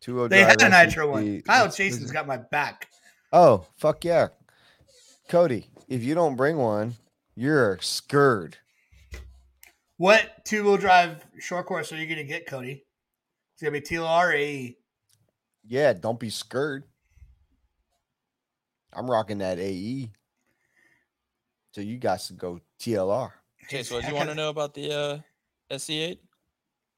Two 0.00 0.20
O. 0.22 0.28
They 0.28 0.40
had 0.44 0.60
a 0.60 0.68
nitro 0.68 1.10
one. 1.10 1.40
Kyle 1.42 1.70
Jason's 1.70 2.12
got 2.12 2.26
my 2.26 2.36
back. 2.36 2.88
Oh, 3.32 3.66
fuck 3.76 4.04
yeah. 4.04 4.28
Cody, 5.28 5.70
if 5.88 6.02
you 6.02 6.14
don't 6.14 6.36
bring 6.36 6.58
one, 6.58 6.96
you're 7.34 7.78
scared. 7.80 8.58
What 10.02 10.44
two 10.44 10.64
wheel 10.64 10.78
drive 10.78 11.24
short 11.38 11.64
course 11.64 11.92
are 11.92 11.96
you 11.96 12.06
going 12.06 12.18
to 12.18 12.24
get, 12.24 12.44
Cody? 12.44 12.82
It's 13.52 13.62
going 13.62 13.72
to 13.72 13.80
be 13.80 13.86
TLR 13.86 14.34
AE? 14.34 14.76
Yeah, 15.64 15.92
don't 15.92 16.18
be 16.18 16.28
scared. 16.28 16.82
I'm 18.92 19.08
rocking 19.08 19.38
that 19.38 19.60
AE. 19.60 20.10
So 21.70 21.82
you 21.82 21.98
guys 21.98 22.26
to 22.26 22.32
go 22.32 22.60
TLR. 22.80 23.30
Okay, 23.62 23.84
so 23.84 23.94
what 23.94 24.02
do 24.02 24.10
you 24.10 24.16
want 24.16 24.28
to 24.28 24.34
know 24.34 24.48
about 24.48 24.74
the 24.74 24.92
uh, 24.92 25.18
SC8? 25.70 26.18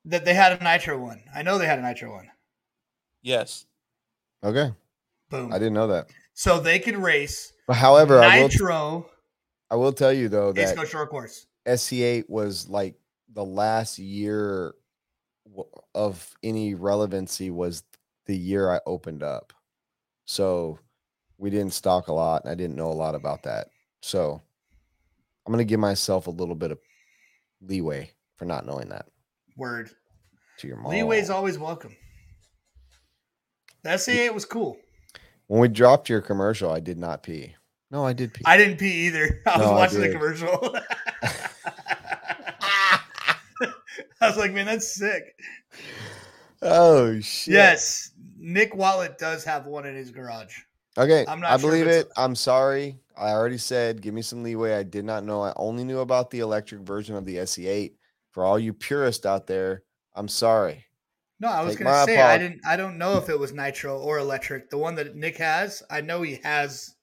That 0.06 0.24
they 0.24 0.32
had 0.32 0.59
a 0.59 0.64
nitro 0.64 0.98
one. 0.98 1.20
I 1.36 1.43
know 1.43 1.59
they 1.59 1.66
had 1.66 1.78
a 1.78 1.82
nitro 1.82 2.10
one. 2.10 2.31
Yes. 3.20 3.66
Okay. 4.43 4.72
Boom. 5.28 5.52
I 5.52 5.59
didn't 5.59 5.74
know 5.74 5.89
that. 5.89 6.09
So 6.32 6.59
they 6.59 6.78
could 6.78 6.97
race 6.97 7.52
But 7.66 7.76
however, 7.76 8.22
I 8.22 8.39
will, 8.39 8.48
nitro 8.48 9.10
I 9.70 9.76
will 9.76 9.93
tell 9.93 10.10
you 10.10 10.31
though 10.31 10.55
Ace 10.56 10.70
that 10.70 10.76
Go 10.76 10.86
short 10.86 11.10
course. 11.10 11.48
SC8 11.66 12.28
was 12.28 12.69
like 12.69 12.95
the 13.32 13.45
last 13.45 13.99
year 13.99 14.74
of 15.95 16.35
any 16.43 16.74
relevancy 16.74 17.51
was 17.51 17.82
the 18.27 18.36
year 18.36 18.70
I 18.70 18.81
opened 18.86 19.23
up. 19.23 19.53
So 20.24 20.78
we 21.39 21.51
didn't 21.51 21.74
stock 21.74 22.09
a 22.09 22.12
lot 22.12 22.43
and 22.45 22.51
I 22.51 22.55
didn't 22.55 22.77
know 22.77 22.89
a 22.89 22.93
lot 22.93 23.15
about 23.15 23.43
that. 23.45 23.69
So 24.03 24.41
I'm 25.47 25.53
going 25.53 25.59
to 25.65 25.69
give 25.69 25.81
myself 25.81 26.27
a 26.27 26.31
little 26.31 26.55
bit 26.55 26.70
of 26.70 26.78
leeway 27.61 28.11
for 28.36 28.45
not 28.45 28.66
knowing 28.66 28.89
that 28.89 29.07
Word. 29.57 29.91
to 30.59 30.66
your 30.69 30.77
mom. 30.77 30.93
Leeway's 30.93 31.31
always 31.31 31.59
welcome. 31.59 31.95
The 33.82 33.91
SC8 33.91 34.32
was 34.32 34.45
cool. 34.47 34.78
When 35.47 35.61
we 35.61 35.69
dropped 35.69 36.09
your 36.09 36.23
commercial, 36.23 36.73
I 36.73 36.81
did 36.81 36.99
not 36.99 37.23
pee. 37.23 37.55
No, 37.91 38.05
I 38.05 38.15
did 38.15 38.32
pee. 38.32 38.43
I 38.47 38.57
didn't 38.57 38.78
pee 38.78 39.07
either. 39.07 39.43
I 39.47 39.59
was 39.59 39.66
No, 39.66 39.73
I 39.73 39.77
watching 39.77 40.01
the 40.01 40.09
commercial. 40.11 40.77
I 44.24 44.28
was 44.28 44.36
like, 44.36 44.52
man, 44.52 44.66
that's 44.66 44.94
sick. 44.94 45.36
oh 46.62 47.18
shit. 47.20 47.55
Yes, 47.55 48.10
Nick 48.38 48.74
Wallet 48.74 49.18
does 49.18 49.44
have 49.44 49.66
one 49.66 49.86
in 49.86 49.94
his 49.94 50.10
garage. 50.10 50.59
Okay, 50.96 51.24
I'm 51.28 51.40
not 51.40 51.52
I 51.52 51.56
sure 51.56 51.70
believe 51.70 51.86
it. 51.86 52.09
I'm 52.16 52.34
sorry. 52.34 52.98
I 53.16 53.30
already 53.30 53.59
said, 53.59 54.01
give 54.02 54.14
me 54.14 54.22
some 54.22 54.42
leeway. 54.42 54.74
I 54.74 54.82
did 54.82 55.05
not 55.05 55.24
know. 55.24 55.42
I 55.42 55.52
only 55.56 55.84
knew 55.84 56.01
about 56.01 56.30
the 56.30 56.40
electric 56.40 56.80
version 56.82 57.14
of 57.14 57.24
the 57.24 57.36
SC8. 57.36 57.92
For 58.32 58.44
all 58.44 58.59
you 58.59 58.72
purists 58.72 59.24
out 59.26 59.46
there, 59.46 59.84
I'm 60.16 60.26
sorry. 60.26 60.84
No, 61.38 61.48
I 61.48 61.62
was 61.62 61.76
Take 61.76 61.84
gonna 61.84 62.05
say 62.06 62.20
I 62.20 62.38
didn't. 62.38 62.60
I 62.66 62.76
don't 62.76 62.98
know 62.98 63.16
if 63.18 63.28
it 63.28 63.38
was 63.38 63.52
nitro 63.52 63.98
or 64.01 64.18
electric. 64.18 64.70
The 64.70 64.78
one 64.78 64.94
that 64.96 65.14
Nick 65.14 65.36
has, 65.36 65.82
I 65.90 66.01
know 66.01 66.22
he 66.22 66.40
has 66.42 66.94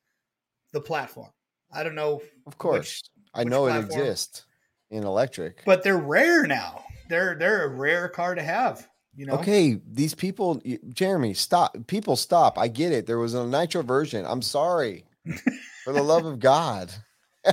the 0.74 0.82
platform. 0.82 1.30
I 1.72 1.84
don't 1.84 1.96
know, 1.96 2.22
Of 2.48 2.58
course, 2.58 3.02
I 3.34 3.40
which 3.44 3.50
know 3.50 3.68
it 3.68 3.78
exists 3.78 4.44
in 4.90 5.04
electric. 5.06 5.64
but 5.66 5.84
they're 5.84 5.98
rare 5.98 6.46
now. 6.48 6.84
They're 7.12 7.36
they're 7.36 7.66
a 7.66 7.68
rare 7.68 8.08
car 8.08 8.36
to 8.36 8.42
have. 8.42 8.88
You 9.18 9.26
know. 9.26 9.34
Okay, 9.34 9.82
these 9.86 10.16
people, 10.16 10.62
Jeremy, 10.94 11.34
stop. 11.34 11.76
People, 11.88 12.16
stop. 12.16 12.58
I 12.58 12.70
get 12.70 12.94
it. 12.94 13.06
There 13.06 13.20
was 13.20 13.34
a 13.34 13.46
nitro 13.46 13.84
version. 13.84 14.26
I'm 14.26 14.42
sorry. 14.42 15.04
For 15.84 15.92
the 15.92 16.02
love 16.02 16.24
of 16.24 16.40
God. 16.40 16.90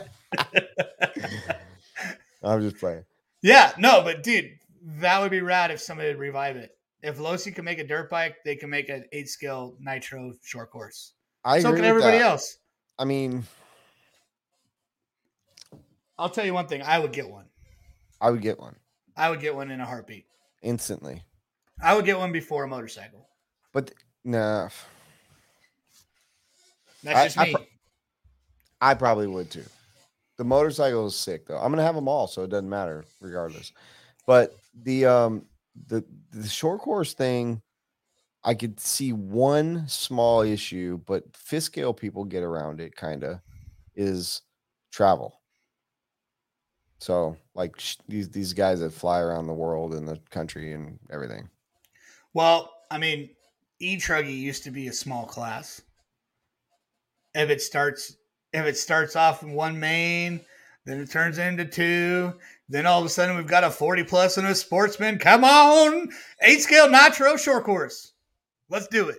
I'm 2.40 2.60
just 2.60 2.78
playing. 2.78 3.02
Yeah, 3.42 3.72
no, 3.78 4.02
but 4.02 4.22
dude, 4.22 4.52
that 5.00 5.20
would 5.20 5.32
be 5.32 5.40
rad 5.40 5.72
if 5.72 5.80
somebody 5.80 6.08
would 6.08 6.18
revive 6.18 6.54
it. 6.54 6.70
If 7.02 7.18
Losi 7.18 7.52
can 7.52 7.64
make 7.64 7.80
a 7.80 7.84
dirt 7.84 8.08
bike, 8.10 8.36
they 8.44 8.54
can 8.54 8.70
make 8.70 8.88
an 8.90 9.06
eight 9.10 9.28
scale 9.28 9.74
nitro 9.80 10.34
short 10.40 10.70
course. 10.70 11.14
I 11.44 11.58
so 11.58 11.74
can 11.74 11.84
everybody 11.84 12.18
else. 12.18 12.58
I 12.96 13.04
mean, 13.04 13.42
I'll 16.16 16.30
tell 16.30 16.46
you 16.46 16.54
one 16.54 16.68
thing. 16.68 16.82
I 16.82 17.00
would 17.00 17.12
get 17.12 17.28
one. 17.28 17.46
I 18.20 18.30
would 18.30 18.42
get 18.42 18.60
one 18.60 18.76
I 19.18 19.28
would 19.30 19.40
get 19.40 19.54
one 19.54 19.70
in 19.70 19.80
a 19.80 19.86
heartbeat. 19.86 20.26
instantly. 20.62 21.22
I 21.82 21.94
would 21.94 22.04
get 22.04 22.18
one 22.18 22.32
before 22.32 22.64
a 22.64 22.68
motorcycle. 22.68 23.28
But 23.72 23.92
nah, 24.24 24.68
That's 27.02 27.18
I- 27.18 27.24
just 27.26 27.38
I 27.38 27.44
me. 27.44 27.52
pro- 27.54 27.66
I 28.80 28.94
probably 28.94 29.26
would 29.26 29.50
too. 29.50 29.64
The 30.36 30.44
motorcycle 30.44 31.06
is 31.06 31.16
sick 31.16 31.46
though. 31.46 31.58
I'm 31.58 31.70
gonna 31.72 31.82
have 31.82 31.94
them 31.94 32.08
all, 32.08 32.26
so 32.26 32.42
it 32.42 32.50
doesn't 32.50 32.68
matter 32.68 33.04
regardless. 33.20 33.72
But 34.26 34.54
the 34.82 35.06
um 35.06 35.46
the 35.86 36.04
the 36.32 36.48
short 36.48 36.80
course 36.80 37.14
thing, 37.14 37.62
I 38.44 38.54
could 38.54 38.78
see 38.80 39.12
one 39.12 39.86
small 39.88 40.42
issue, 40.42 40.98
but 41.06 41.24
fifth 41.36 41.64
scale 41.64 41.92
people 41.94 42.24
get 42.24 42.42
around 42.42 42.80
it 42.80 42.94
kind 42.96 43.24
of 43.24 43.40
is 43.94 44.42
travel. 44.92 45.37
So 46.98 47.36
like 47.54 47.78
sh- 47.78 47.96
these 48.08 48.28
these 48.30 48.52
guys 48.52 48.80
that 48.80 48.92
fly 48.92 49.20
around 49.20 49.46
the 49.46 49.52
world 49.52 49.94
and 49.94 50.06
the 50.06 50.18
country 50.30 50.72
and 50.72 50.98
everything. 51.10 51.48
Well, 52.34 52.72
I 52.90 52.98
mean, 52.98 53.30
e 53.78 53.96
truggy 53.96 54.36
used 54.36 54.64
to 54.64 54.70
be 54.70 54.88
a 54.88 54.92
small 54.92 55.24
class. 55.24 55.80
If 57.34 57.50
it 57.50 57.62
starts, 57.62 58.16
if 58.52 58.66
it 58.66 58.76
starts 58.76 59.14
off 59.14 59.42
in 59.42 59.52
one 59.52 59.78
main, 59.78 60.40
then 60.84 61.00
it 61.00 61.10
turns 61.10 61.38
into 61.38 61.64
two. 61.64 62.34
Then 62.68 62.86
all 62.86 62.98
of 63.00 63.06
a 63.06 63.08
sudden 63.08 63.36
we've 63.36 63.46
got 63.46 63.64
a 63.64 63.70
forty 63.70 64.02
plus 64.02 64.36
and 64.36 64.46
a 64.46 64.54
sportsman. 64.54 65.18
Come 65.18 65.44
on, 65.44 66.08
eight 66.42 66.62
scale 66.62 66.88
nitro 66.88 67.36
short 67.36 67.64
course. 67.64 68.12
Let's 68.68 68.88
do 68.88 69.08
it. 69.08 69.18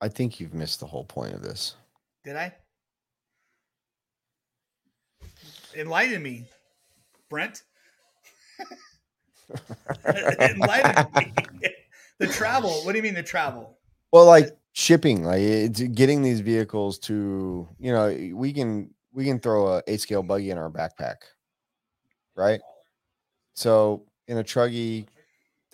I 0.00 0.08
think 0.08 0.40
you've 0.40 0.54
missed 0.54 0.80
the 0.80 0.86
whole 0.86 1.04
point 1.04 1.34
of 1.34 1.42
this. 1.42 1.76
Did 2.24 2.36
I? 2.36 2.54
Enlighten 5.76 6.22
me, 6.22 6.44
Brent. 7.28 7.62
Enlighten 10.06 11.06
me. 11.16 11.32
the 12.18 12.26
travel. 12.26 12.70
What 12.84 12.92
do 12.92 12.98
you 12.98 13.02
mean 13.02 13.14
the 13.14 13.22
travel? 13.22 13.78
Well, 14.12 14.26
like 14.26 14.56
shipping, 14.72 15.24
like 15.24 15.40
it's 15.40 15.80
getting 15.80 16.22
these 16.22 16.40
vehicles 16.40 16.98
to, 17.00 17.68
you 17.78 17.92
know, 17.92 18.08
we 18.34 18.52
can 18.52 18.90
we 19.12 19.24
can 19.24 19.38
throw 19.38 19.68
a 19.68 19.82
eight 19.86 20.00
scale 20.00 20.22
buggy 20.22 20.50
in 20.50 20.58
our 20.58 20.70
backpack, 20.70 21.16
right? 22.36 22.60
So 23.54 24.04
in 24.28 24.38
a 24.38 24.44
truggy, 24.44 25.06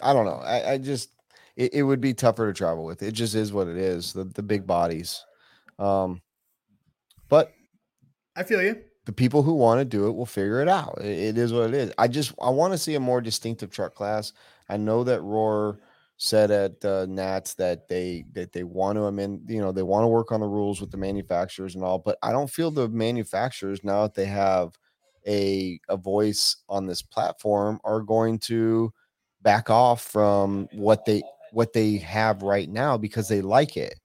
I 0.03 0.13
don't 0.13 0.27
know. 0.27 0.41
I, 0.43 0.73
I 0.73 0.79
just 0.79 1.11
it, 1.57 1.75
it 1.75 1.83
would 1.83 2.01
be 2.01 2.15
tougher 2.15 2.47
to 2.47 2.57
travel 2.57 2.85
with. 2.85 3.03
It 3.03 3.13
just 3.13 3.35
is 3.35 3.53
what 3.53 3.69
it 3.69 3.77
is. 3.77 4.13
The 4.13 4.25
the 4.25 4.43
big 4.43 4.67
bodies, 4.67 5.25
um, 5.79 6.23
but 7.29 7.53
I 8.37 8.43
feel 8.43 8.63
you. 8.63 8.83
The 9.07 9.13
people 9.13 9.43
who 9.43 9.55
want 9.55 9.81
to 9.81 9.85
do 9.85 10.07
it 10.07 10.13
will 10.13 10.27
figure 10.27 10.61
it 10.61 10.69
out. 10.69 10.99
It, 11.01 11.19
it 11.19 11.39
is 11.39 11.53
what 11.53 11.69
it 11.69 11.75
is. 11.75 11.93
I 11.99 12.09
just 12.09 12.35
I 12.41 12.51
want 12.51 12.73
to 12.73 12.79
see 12.79 12.95
a 12.95 13.01
more 13.01 13.21
distinctive 13.21 13.71
truck 13.71 13.95
class. 13.95 14.33
I 14.69 14.77
know 14.77 15.05
that 15.05 15.23
Roar 15.23 15.81
said 16.17 16.51
at 16.51 16.85
uh, 16.85 17.07
Nats 17.09 17.55
that 17.55 17.89
they 17.89 18.25
that 18.33 18.53
they 18.53 18.63
want 18.63 18.97
to 18.97 19.05
amend, 19.05 19.49
you 19.49 19.61
know, 19.61 19.73
they 19.73 19.83
want 19.83 20.05
to 20.05 20.09
work 20.09 20.33
on 20.33 20.41
the 20.41 20.47
rules 20.47 20.81
with 20.81 20.91
the 20.91 20.99
manufacturers 20.99 21.75
and 21.75 21.83
all, 21.83 21.99
but 21.99 22.19
I 22.23 22.31
don't 22.31 22.51
feel 22.51 22.71
the 22.71 22.89
manufacturers 22.89 23.83
now 23.83 24.03
that 24.03 24.15
they 24.15 24.27
have 24.27 24.79
a 25.27 25.81
a 25.89 25.97
voice 25.97 26.57
on 26.69 26.87
this 26.87 27.03
platform 27.03 27.81
are 27.85 28.01
going 28.01 28.39
to 28.39 28.93
back 29.43 29.71
off 29.71 30.03
from 30.03 30.69
what 30.73 31.05
they 31.05 31.23
what 31.53 31.73
they 31.73 31.97
have 31.97 32.43
right 32.43 32.69
now 32.69 32.97
because 32.97 33.29
they 33.29 33.41
like 33.41 33.77
it 33.77 33.99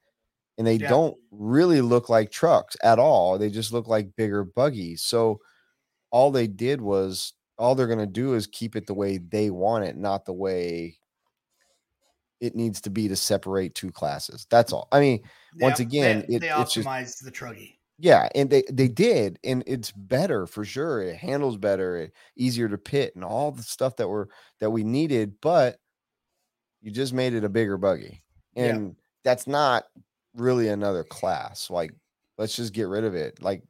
and 0.57 0.65
they 0.65 0.76
Yeah. 0.76 0.90
don't 0.90 1.18
really 1.32 1.82
look 1.82 2.10
like 2.10 2.32
trucks 2.32 2.76
at 2.84 2.99
all. 2.99 3.38
They 3.38 3.49
just 3.49 3.73
look 3.73 3.88
like 3.88 4.15
bigger 4.15 4.44
buggies. 4.44 5.03
So 5.03 5.40
all 6.11 6.32
they 6.32 6.48
did 6.48 6.82
was 6.82 7.34
all 7.57 7.76
they're 7.76 7.88
going 7.88 7.99
to 7.99 8.06
do 8.06 8.34
is 8.36 8.48
keep 8.48 8.76
it 8.76 8.86
the 8.88 8.94
way 8.94 9.18
they 9.18 9.49
want 9.49 9.86
it, 9.86 9.98
not 9.98 10.26
the 10.26 10.34
way 10.34 10.98
it 12.41 12.56
needs 12.56 12.82
to 12.82 12.90
be 12.90 13.07
to 13.07 13.15
separate 13.15 13.73
two 13.76 13.91
classes. 13.91 14.45
That's 14.49 14.73
all. 14.73 14.88
I 14.91 14.99
mean, 14.99 15.22
once 15.60 15.77
They- 15.77 15.84
again, 15.86 16.26
they, 16.27 16.36
it- 16.36 16.40
they 16.41 16.49
it's 16.49 16.73
just- 16.73 16.88
optimized 16.88 17.23
the 17.23 17.32
truggy. 17.32 17.77
yeah, 17.98 18.27
and 18.36 18.49
they 18.49 18.64
they 18.72 18.90
did, 18.90 19.40
and 19.44 19.64
it's 19.65 19.91
better 19.91 20.45
for 20.45 20.65
sure. 20.65 21.02
It 21.02 21.15
handles 21.15 21.56
better, 21.57 21.98
it, 21.98 22.14
easier 22.36 22.68
to 22.68 22.77
pit, 22.77 23.15
and 23.15 23.23
all 23.23 23.52
the 23.52 23.64
stuff 23.64 23.95
that 23.98 24.07
were 24.10 24.30
that 24.60 24.69
we 24.69 24.84
needed. 24.84 25.40
But 25.41 25.80
you 26.82 26.91
just 26.91 27.14
made 27.14 27.34
it 27.34 27.45
a 27.45 27.49
bigger 27.49 27.77
buggy, 27.77 28.22
Yeah. 28.53 28.65
and 28.65 28.95
that's 29.23 29.48
not 29.48 29.86
really 30.36 30.68
another 30.68 31.03
class. 31.03 31.70
Like, 31.70 31.91
let's 32.38 32.56
just 32.56 32.74
get 32.74 32.88
rid 32.88 33.03
of 33.03 33.16
it. 33.16 33.41
Like, 33.41 33.64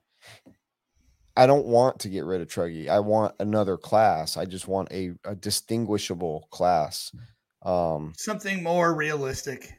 I 1.38 1.48
don't 1.48 1.66
want 1.66 2.00
to 2.00 2.10
get 2.10 2.26
rid 2.26 2.42
of 2.42 2.48
Truggy. 2.48 2.88
I 2.88 3.00
want 3.00 3.36
another 3.40 3.78
class. 3.78 4.38
I 4.38 4.46
just 4.46 4.68
want 4.68 4.92
a, 4.92 5.12
a 5.26 5.36
distinguishable 5.36 6.48
class. 6.50 7.12
Um, 7.64 8.14
Something 8.16 8.64
more 8.64 8.94
realistic 8.94 9.74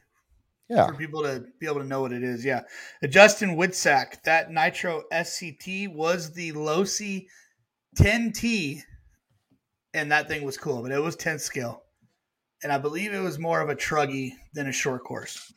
yeah, 0.69 0.87
for 0.87 0.93
people 0.93 1.23
to 1.23 1.45
be 1.59 1.65
able 1.65 1.79
to 1.79 1.87
know 1.87 2.01
what 2.01 2.11
it 2.11 2.23
is. 2.23 2.43
Yeah. 2.43 2.61
Justin 3.09 3.55
Whitsack, 3.55 4.23
that 4.23 4.51
Nitro 4.51 5.03
SCT 5.11 5.93
was 5.93 6.33
the 6.33 6.51
Losi 6.51 7.27
10T, 7.97 8.81
and 9.93 10.11
that 10.11 10.27
thing 10.27 10.43
was 10.43 10.57
cool, 10.57 10.83
but 10.83 10.91
it 10.91 11.01
was 11.01 11.15
10 11.15 11.39
scale. 11.39 11.83
And 12.63 12.71
I 12.71 12.77
believe 12.77 13.13
it 13.13 13.19
was 13.19 13.39
more 13.39 13.61
of 13.61 13.69
a 13.69 13.75
truggy 13.75 14.33
than 14.53 14.67
a 14.67 14.71
short 14.71 15.03
course. 15.03 15.53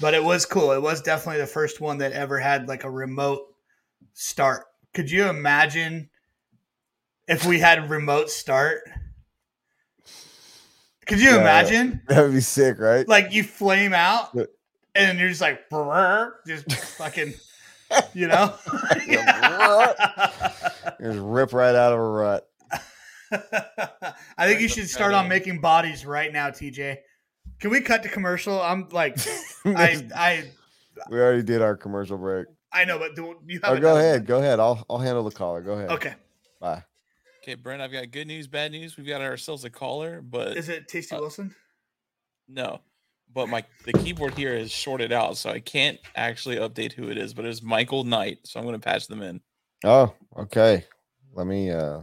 But 0.00 0.14
it 0.14 0.22
was 0.22 0.46
cool. 0.46 0.72
It 0.72 0.82
was 0.82 1.00
definitely 1.02 1.40
the 1.40 1.46
first 1.46 1.80
one 1.80 1.98
that 1.98 2.12
ever 2.12 2.38
had 2.38 2.68
like 2.68 2.84
a 2.84 2.90
remote 2.90 3.42
start. 4.14 4.64
Could 4.94 5.10
you 5.10 5.26
imagine 5.28 6.10
if 7.28 7.44
we 7.44 7.58
had 7.58 7.78
a 7.78 7.82
remote 7.86 8.30
start? 8.30 8.82
Could 11.06 11.20
you 11.20 11.30
Yeah. 11.30 11.40
imagine? 11.40 12.02
That 12.08 12.22
would 12.22 12.32
be 12.32 12.40
sick, 12.40 12.78
right? 12.78 13.06
Like 13.06 13.32
you 13.32 13.42
flame 13.42 13.92
out 13.92 14.36
and 14.94 15.18
you're 15.18 15.28
just 15.28 15.40
like 15.40 15.60
just 16.46 16.70
fucking 16.96 17.34
you 18.14 18.26
know? 18.28 18.54
Just 21.00 21.18
rip 21.20 21.52
right 21.52 21.74
out 21.74 21.92
of 21.92 21.98
a 21.98 22.02
rut. 22.02 22.48
I 24.38 24.46
think 24.46 24.60
you 24.60 24.68
should 24.68 24.88
start 24.88 25.12
on 25.14 25.28
making 25.28 25.60
bodies 25.60 26.06
right 26.06 26.32
now, 26.32 26.50
TJ. 26.50 26.98
Can 27.60 27.70
we 27.70 27.80
cut 27.80 28.02
to 28.02 28.08
commercial? 28.08 28.60
I'm 28.60 28.88
like 28.90 29.16
I 29.64 30.06
I 30.14 30.50
we 31.10 31.18
already 31.18 31.42
did 31.42 31.62
our 31.62 31.76
commercial 31.76 32.18
break. 32.18 32.46
I 32.72 32.84
know, 32.84 32.98
but 32.98 33.14
do 33.16 33.36
you 33.46 33.60
have 33.62 33.76
Oh, 33.76 33.80
go 33.80 33.96
ahead. 33.96 34.20
one? 34.20 34.24
Go 34.26 34.38
ahead. 34.38 34.60
I'll 34.60 34.84
I'll 34.90 34.98
handle 34.98 35.24
the 35.24 35.30
caller. 35.34 35.60
Go 35.62 35.72
ahead. 35.72 35.90
Okay. 35.90 36.14
Bye. 36.60 36.82
Okay, 37.42 37.54
Brent, 37.54 37.80
I've 37.80 37.92
got 37.92 38.10
good 38.10 38.26
news, 38.26 38.48
bad 38.48 38.72
news. 38.72 38.96
We've 38.96 39.06
got 39.06 39.20
ourselves 39.20 39.64
a 39.64 39.70
caller, 39.70 40.20
but 40.20 40.56
Is 40.56 40.68
it 40.68 40.88
Tasty 40.88 41.14
Uh, 41.14 41.20
Wilson? 41.20 41.54
no. 42.48 42.80
But 43.32 43.48
my 43.48 43.64
the 43.84 43.92
keyboard 43.92 44.34
here 44.34 44.54
is 44.54 44.70
shorted 44.70 45.12
out, 45.12 45.36
so 45.36 45.50
I 45.50 45.60
can't 45.60 45.98
actually 46.14 46.56
update 46.56 46.92
who 46.92 47.08
it 47.10 47.18
is. 47.18 47.34
But 47.34 47.44
it's 47.44 47.62
Michael 47.62 48.04
Knight, 48.04 48.38
so 48.44 48.58
I'm 48.58 48.66
going 48.66 48.78
to 48.78 48.84
patch 48.84 49.06
them 49.08 49.20
in. 49.22 49.40
Oh, 49.84 50.12
okay. 50.36 50.84
Let 51.34 51.46
me 51.46 51.70
uh 51.70 52.02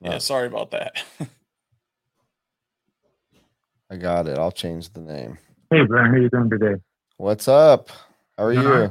Yeah, 0.00 0.14
Uh, 0.14 0.18
sorry 0.18 0.46
about 0.46 0.70
that. 0.72 1.02
I 3.90 3.96
got 3.96 4.26
it. 4.26 4.38
I'll 4.38 4.52
change 4.52 4.92
the 4.92 5.00
name. 5.00 5.38
Hey, 5.70 5.84
Brian, 5.86 6.10
how 6.10 6.16
you 6.16 6.30
doing 6.30 6.50
today? 6.50 6.80
What's 7.16 7.48
up? 7.48 7.90
How 8.38 8.44
are 8.44 8.56
All 8.56 8.62
you? 8.62 8.70
right. 8.70 8.90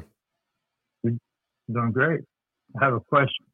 Doing 1.71 1.91
great. 1.91 2.21
I 2.79 2.85
have 2.85 2.93
a 2.93 2.99
question. 2.99 3.45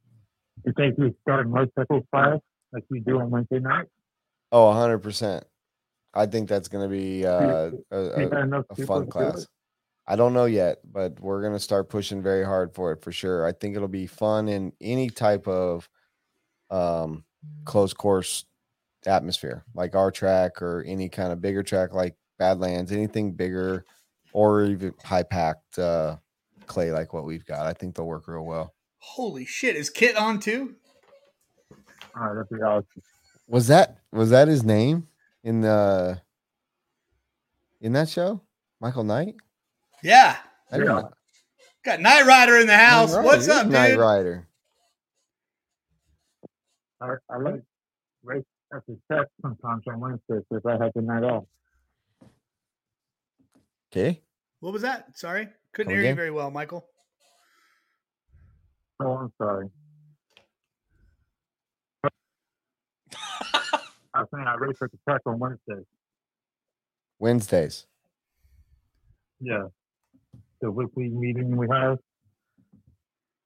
You 0.65 0.73
think 0.75 0.97
we 0.97 1.13
start 1.21 1.47
motorcycle 1.47 2.05
class 2.11 2.39
like 2.73 2.83
we 2.89 2.99
do 2.99 3.19
on 3.19 3.29
Wednesday 3.29 3.59
night? 3.59 3.85
Oh, 4.51 4.65
100%. 4.65 5.43
I 6.13 6.25
think 6.25 6.49
that's 6.49 6.67
going 6.67 6.89
to 6.89 6.93
be 6.93 7.25
uh, 7.25 7.71
a, 7.91 7.97
a, 7.97 8.63
a 8.69 8.85
fun 8.85 9.07
class. 9.07 9.47
I 10.07 10.15
don't 10.15 10.33
know 10.33 10.45
yet, 10.45 10.79
but 10.91 11.19
we're 11.19 11.41
going 11.41 11.53
to 11.53 11.59
start 11.59 11.87
pushing 11.87 12.21
very 12.21 12.43
hard 12.43 12.73
for 12.73 12.91
it 12.91 13.01
for 13.03 13.11
sure. 13.11 13.45
I 13.45 13.51
think 13.51 13.75
it'll 13.75 13.87
be 13.87 14.07
fun 14.07 14.49
in 14.49 14.73
any 14.81 15.09
type 15.09 15.47
of 15.47 15.87
um, 16.71 17.23
closed 17.63 17.95
course 17.95 18.45
atmosphere, 19.05 19.63
like 19.73 19.95
our 19.95 20.11
track 20.11 20.61
or 20.61 20.83
any 20.87 21.09
kind 21.09 21.31
of 21.31 21.41
bigger 21.41 21.63
track 21.63 21.93
like 21.93 22.15
Badlands, 22.37 22.91
anything 22.91 23.31
bigger 23.33 23.85
or 24.33 24.63
even 24.65 24.93
high 25.03 25.23
packed 25.23 25.79
uh, 25.79 26.17
clay 26.67 26.91
like 26.91 27.13
what 27.13 27.25
we've 27.25 27.45
got. 27.45 27.65
I 27.65 27.73
think 27.73 27.95
they'll 27.95 28.05
work 28.05 28.27
real 28.27 28.45
well. 28.45 28.73
Holy 28.99 29.45
shit! 29.45 29.75
Is 29.75 29.89
Kit 29.89 30.15
on 30.17 30.39
too? 30.39 30.75
All 32.15 32.23
right, 32.27 32.33
that'd 32.35 32.49
be 32.49 32.63
awesome. 32.63 32.85
Was 33.47 33.67
that 33.67 33.99
was 34.11 34.29
that 34.31 34.47
his 34.47 34.63
name 34.63 35.07
in 35.43 35.61
the 35.61 36.21
in 37.81 37.93
that 37.93 38.09
show? 38.09 38.41
Michael 38.81 39.03
Knight? 39.03 39.35
Yeah. 40.03 40.37
I 40.71 40.77
didn't 40.77 40.95
Yeah. 40.95 41.01
know. 41.01 41.11
Got 41.83 42.01
Knight 42.01 42.25
Rider 42.25 42.57
in 42.57 42.67
the 42.67 42.77
house. 42.77 43.13
Knight 43.13 43.25
What's 43.25 43.47
up, 43.49 43.63
he 43.63 43.67
is 43.69 43.73
Knight? 43.73 43.97
Rider. 43.97 44.47
I, 47.01 47.13
I 47.29 47.37
like 47.37 47.61
race 48.71 48.81
after 48.81 48.93
sex 49.11 49.29
sometimes 49.41 49.83
on 49.87 49.99
Wednesdays 49.99 50.45
if 50.51 50.65
I 50.65 50.71
have 50.83 50.91
the 50.95 51.01
night 51.01 51.23
off. 51.23 51.45
Okay. 53.91 54.21
What 54.59 54.73
was 54.73 54.81
that? 54.83 55.17
Sorry, 55.17 55.47
couldn't 55.73 55.91
Come 55.91 55.99
hear 55.99 56.09
you 56.09 56.15
very 56.15 56.31
well, 56.31 56.51
Michael. 56.51 56.85
Oh, 59.01 59.13
I'm 59.13 59.33
sorry. 59.37 59.69
I 64.13 64.19
was 64.19 64.27
saying 64.33 64.45
I 64.45 64.55
race 64.55 64.75
at 64.81 64.91
the 64.91 64.97
track 65.07 65.21
on 65.25 65.39
Wednesdays. 65.39 65.85
Wednesdays. 67.19 67.85
Yeah. 69.39 69.67
The 70.61 70.69
weekly 70.69 71.07
meeting 71.09 71.55
we 71.55 71.67
have. 71.71 71.97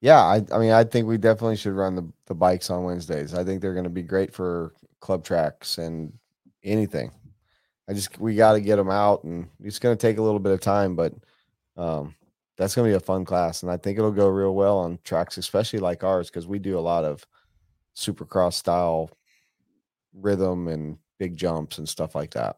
Yeah, 0.00 0.20
I, 0.20 0.42
I 0.52 0.58
mean, 0.58 0.72
I 0.72 0.82
think 0.84 1.06
we 1.06 1.16
definitely 1.16 1.56
should 1.56 1.72
run 1.72 1.94
the, 1.94 2.06
the 2.26 2.34
bikes 2.34 2.68
on 2.68 2.82
Wednesdays. 2.82 3.32
I 3.32 3.44
think 3.44 3.62
they're 3.62 3.72
going 3.72 3.84
to 3.84 3.90
be 3.90 4.02
great 4.02 4.34
for 4.34 4.74
club 5.04 5.22
tracks 5.22 5.76
and 5.76 6.14
anything. 6.62 7.12
I 7.86 7.92
just 7.92 8.18
we 8.18 8.34
got 8.34 8.54
to 8.54 8.60
get 8.60 8.76
them 8.76 8.90
out, 8.90 9.22
and 9.24 9.46
it's 9.62 9.78
going 9.78 9.94
to 9.94 10.00
take 10.00 10.16
a 10.16 10.22
little 10.22 10.40
bit 10.40 10.52
of 10.52 10.60
time, 10.60 10.96
but 10.96 11.12
um, 11.76 12.14
that's 12.56 12.74
going 12.74 12.90
to 12.90 12.92
be 12.92 12.96
a 12.96 13.06
fun 13.06 13.26
class, 13.26 13.62
and 13.62 13.70
I 13.70 13.76
think 13.76 13.98
it'll 13.98 14.10
go 14.10 14.28
real 14.28 14.54
well 14.54 14.78
on 14.78 14.98
tracks, 15.04 15.36
especially 15.36 15.80
like 15.80 16.02
ours, 16.02 16.30
because 16.30 16.46
we 16.46 16.58
do 16.58 16.78
a 16.78 16.80
lot 16.80 17.04
of 17.04 17.26
supercross 17.94 18.54
style 18.54 19.10
rhythm 20.14 20.68
and 20.68 20.96
big 21.18 21.36
jumps 21.36 21.76
and 21.76 21.86
stuff 21.86 22.14
like 22.14 22.30
that. 22.30 22.56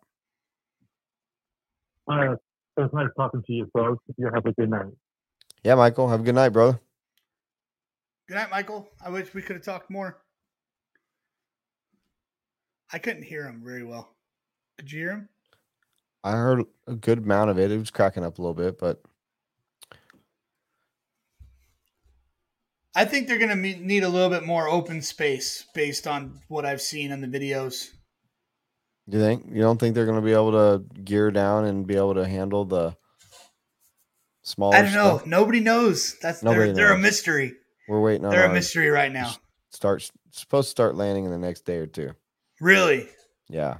All 2.07 2.17
right. 2.17 2.39
It 2.77 2.81
was 2.81 2.91
nice 2.93 3.09
talking 3.17 3.43
to 3.43 3.53
you, 3.53 3.69
folks. 3.73 4.05
You 4.17 4.31
have 4.33 4.47
a 4.47 4.53
good 4.53 4.71
night. 4.71 4.93
Yeah, 5.65 5.75
Michael, 5.75 6.09
have 6.09 6.21
a 6.21 6.23
good 6.23 6.37
night, 6.37 6.51
brother. 6.51 6.79
Good 8.29 8.37
night, 8.37 8.51
Michael. 8.51 8.89
I 9.05 9.09
wish 9.09 9.35
we 9.35 9.43
could 9.43 9.57
have 9.57 9.65
talked 9.65 9.91
more. 9.91 10.19
I 12.93 12.99
couldn't 12.99 13.25
hear 13.25 13.45
him 13.45 13.63
very 13.65 13.85
well. 13.85 14.15
Could 14.79 14.93
you 14.93 15.01
hear 15.01 15.11
him? 15.11 15.29
I 16.23 16.33
heard 16.33 16.65
a 16.87 16.95
good 16.95 17.19
amount 17.19 17.51
of 17.51 17.59
it. 17.59 17.71
It 17.71 17.79
was 17.79 17.91
cracking 17.91 18.25
up 18.25 18.39
a 18.39 18.43
little 18.43 18.55
bit, 18.55 18.79
but 18.79 19.01
I 22.95 23.05
think 23.05 23.29
they're 23.29 23.39
going 23.39 23.51
to 23.51 23.57
need 23.85 24.03
a 24.03 24.09
little 24.09 24.31
bit 24.31 24.45
more 24.45 24.69
open 24.69 25.03
space 25.03 25.67
based 25.75 26.07
on 26.07 26.41
what 26.49 26.65
I've 26.65 26.81
seen 26.81 27.13
in 27.13 27.21
the 27.21 27.27
videos. 27.27 27.91
you 29.07 29.21
think 29.21 29.45
you 29.51 29.61
don't 29.61 29.79
think 29.79 29.95
they're 29.95 30.07
going 30.07 30.21
to 30.21 30.25
be 30.25 30.33
able 30.33 30.53
to 30.53 30.83
gear 31.05 31.31
down 31.31 31.67
and 31.67 31.87
be 31.87 31.97
able 31.97 32.15
to 32.15 32.27
handle 32.27 32.65
the 32.65 32.97
smaller 34.43 34.77
I 34.77 34.83
don't 34.83 34.95
know. 34.95 35.19
stuff? 35.19 35.27
Nobody 35.27 35.61
knows. 35.61 36.17
That's 36.23 36.43
Nobody 36.43 36.67
they're, 36.67 36.75
they're 36.75 36.93
a 36.93 36.99
mystery. 36.99 37.53
We're 37.87 38.01
waiting 38.01 38.25
on 38.25 38.33
They're 38.33 38.47
a 38.47 38.53
mystery 38.53 38.89
right 38.89 39.13
now. 39.13 39.35
Start 39.71 40.11
supposed 40.33 40.69
to 40.69 40.71
start 40.71 40.97
landing 40.97 41.25
in 41.25 41.31
the 41.31 41.39
next 41.39 41.67
day 41.67 41.77
or 41.77 41.87
two. 41.87 42.13
Really 42.61 43.09
Yeah. 43.49 43.79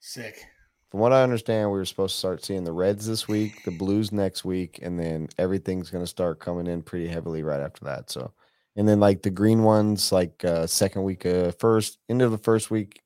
sick. 0.00 0.44
From 0.90 1.00
what 1.00 1.12
I 1.12 1.22
understand, 1.22 1.70
we 1.70 1.76
were 1.78 1.84
supposed 1.84 2.14
to 2.14 2.18
start 2.18 2.44
seeing 2.44 2.64
the 2.64 2.72
Reds 2.72 3.06
this 3.06 3.28
week, 3.28 3.62
the 3.64 3.70
Blues 3.70 4.10
next 4.10 4.44
week, 4.44 4.78
and 4.82 4.98
then 4.98 5.28
everything's 5.38 5.90
going 5.90 6.02
to 6.02 6.08
start 6.08 6.40
coming 6.40 6.66
in 6.66 6.82
pretty 6.82 7.08
heavily 7.08 7.42
right 7.42 7.60
after 7.60 7.84
that. 7.84 8.10
So, 8.10 8.32
and 8.76 8.88
then 8.88 8.98
like 8.98 9.22
the 9.22 9.30
green 9.30 9.64
ones, 9.64 10.12
like 10.12 10.42
uh, 10.44 10.66
second 10.66 11.02
week, 11.02 11.26
uh, 11.26 11.52
first 11.58 11.98
end 12.08 12.22
of 12.22 12.30
the 12.30 12.38
first 12.38 12.70
week, 12.70 13.02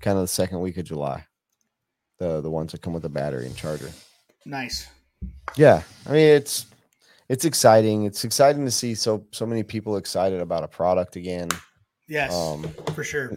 kind 0.00 0.16
of 0.16 0.22
the 0.24 0.28
second 0.28 0.60
week 0.60 0.78
of 0.78 0.84
July. 0.84 1.26
The 2.18 2.40
the 2.40 2.50
ones 2.50 2.72
that 2.72 2.80
come 2.82 2.92
with 2.94 3.04
a 3.04 3.08
battery 3.10 3.46
and 3.46 3.56
charger. 3.56 3.90
Nice. 4.46 4.86
Yeah, 5.56 5.82
I 6.06 6.12
mean 6.12 6.28
it's 6.28 6.66
it's 7.28 7.44
exciting. 7.44 8.04
It's 8.04 8.24
exciting 8.24 8.64
to 8.64 8.70
see 8.70 8.94
so 8.94 9.26
so 9.32 9.44
many 9.44 9.62
people 9.64 9.96
excited 9.98 10.40
about 10.40 10.62
a 10.64 10.68
product 10.68 11.16
again. 11.16 11.48
Yes, 12.08 12.32
Um, 12.32 12.62
for 12.94 13.04
sure. 13.04 13.36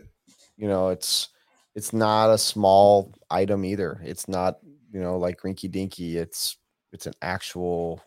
You 0.57 0.68
know 0.68 0.90
it's 0.90 1.30
it's 1.76 1.91
not 1.94 2.30
a 2.32 2.38
small 2.38 3.14
item 3.30 3.65
either 3.65 3.99
it's 4.03 4.27
not 4.27 4.60
you 4.91 5.02
know 5.02 5.18
like 5.18 5.41
rinky 5.41 5.69
dinky 5.69 6.18
it's 6.18 6.57
it's 6.94 7.06
an 7.06 7.14
actual 7.22 8.02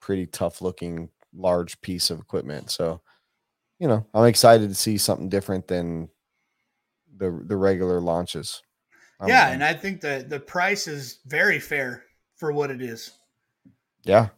pretty 0.00 0.26
tough 0.26 0.60
looking 0.60 1.08
large 1.32 1.80
piece 1.82 2.10
of 2.10 2.18
equipment 2.18 2.70
so 2.70 3.00
you 3.78 3.86
know 3.86 4.04
i'm 4.14 4.24
excited 4.24 4.68
to 4.68 4.74
see 4.74 4.98
something 4.98 5.28
different 5.28 5.68
than 5.68 6.08
the 7.16 7.42
the 7.46 7.56
regular 7.56 8.00
launches 8.00 8.62
I'm- 9.20 9.30
yeah, 9.30 9.48
and 9.50 9.64
I 9.64 9.72
think 9.72 10.00
the 10.00 10.26
the 10.28 10.40
price 10.40 10.86
is 10.86 11.20
very 11.26 11.58
fair 11.58 12.04
for 12.36 12.52
what 12.52 12.70
it 12.70 12.82
is. 12.82 13.12
yeah 14.04 14.28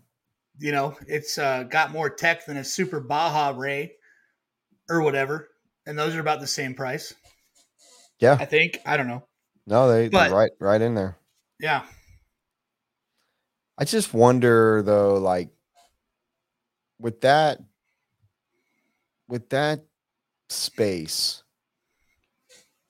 You 0.58 0.72
know, 0.72 0.96
it's 1.06 1.38
uh, 1.38 1.64
got 1.64 1.90
more 1.92 2.10
tech 2.10 2.46
than 2.46 2.58
a 2.58 2.64
Super 2.64 3.00
Baja 3.00 3.54
Rey 3.56 3.94
or 4.88 5.02
whatever, 5.02 5.48
and 5.86 5.98
those 5.98 6.14
are 6.14 6.20
about 6.20 6.40
the 6.40 6.46
same 6.46 6.74
price. 6.74 7.14
Yeah 8.20 8.36
I 8.38 8.44
think. 8.44 8.78
I 8.86 8.96
don't 8.96 9.08
know. 9.08 9.24
no 9.66 9.90
they 9.90 10.08
But- 10.08 10.28
they're 10.28 10.36
right 10.36 10.50
right 10.60 10.80
in 10.80 10.94
there 10.94 11.16
Yeah, 11.60 11.84
I 13.78 13.84
just 13.84 14.12
wonder 14.14 14.82
though, 14.82 15.14
like 15.14 15.50
with 17.00 17.20
that 17.22 17.60
with 19.28 19.48
that 19.50 19.84
space, 20.48 21.42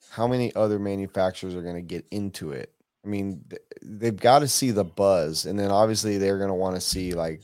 how 0.09 0.27
many 0.27 0.53
other 0.55 0.79
manufacturers 0.79 1.53
are 1.55 1.61
going 1.61 1.75
to 1.75 1.81
get 1.81 2.05
into 2.11 2.51
it? 2.51 2.73
I 3.05 3.07
mean, 3.07 3.43
they've 3.81 4.15
got 4.15 4.39
to 4.39 4.47
see 4.47 4.71
the 4.71 4.83
buzz, 4.83 5.45
and 5.45 5.57
then 5.59 5.69
obviously 5.71 6.17
they're 6.17 6.37
going 6.37 6.49
to 6.49 6.53
want 6.55 6.75
to 6.75 6.81
see 6.81 7.13
like 7.13 7.41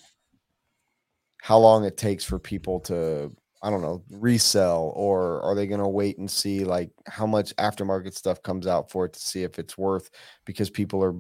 how 1.42 1.58
long 1.60 1.86
it 1.86 1.98
takes 1.98 2.24
for 2.24 2.40
people 2.40 2.80
to, 2.82 3.32
I 3.66 3.72
don't 3.72 3.82
know, 3.82 4.04
resell, 4.12 4.94
or 4.96 5.42
are 5.42 5.56
they 5.56 5.66
going 5.66 5.82
to 5.82 5.88
wait 5.88 6.20
and 6.20 6.30
see 6.30 6.64
like 6.64 6.92
how 7.08 7.26
much 7.26 7.56
aftermarket 7.56 8.14
stuff 8.14 8.44
comes 8.44 8.68
out 8.68 8.92
for 8.92 9.06
it 9.06 9.14
to 9.14 9.20
see 9.20 9.42
if 9.42 9.58
it's 9.58 9.76
worth 9.78 10.12
because 10.46 10.70
people 10.70 11.04
are 11.04 11.16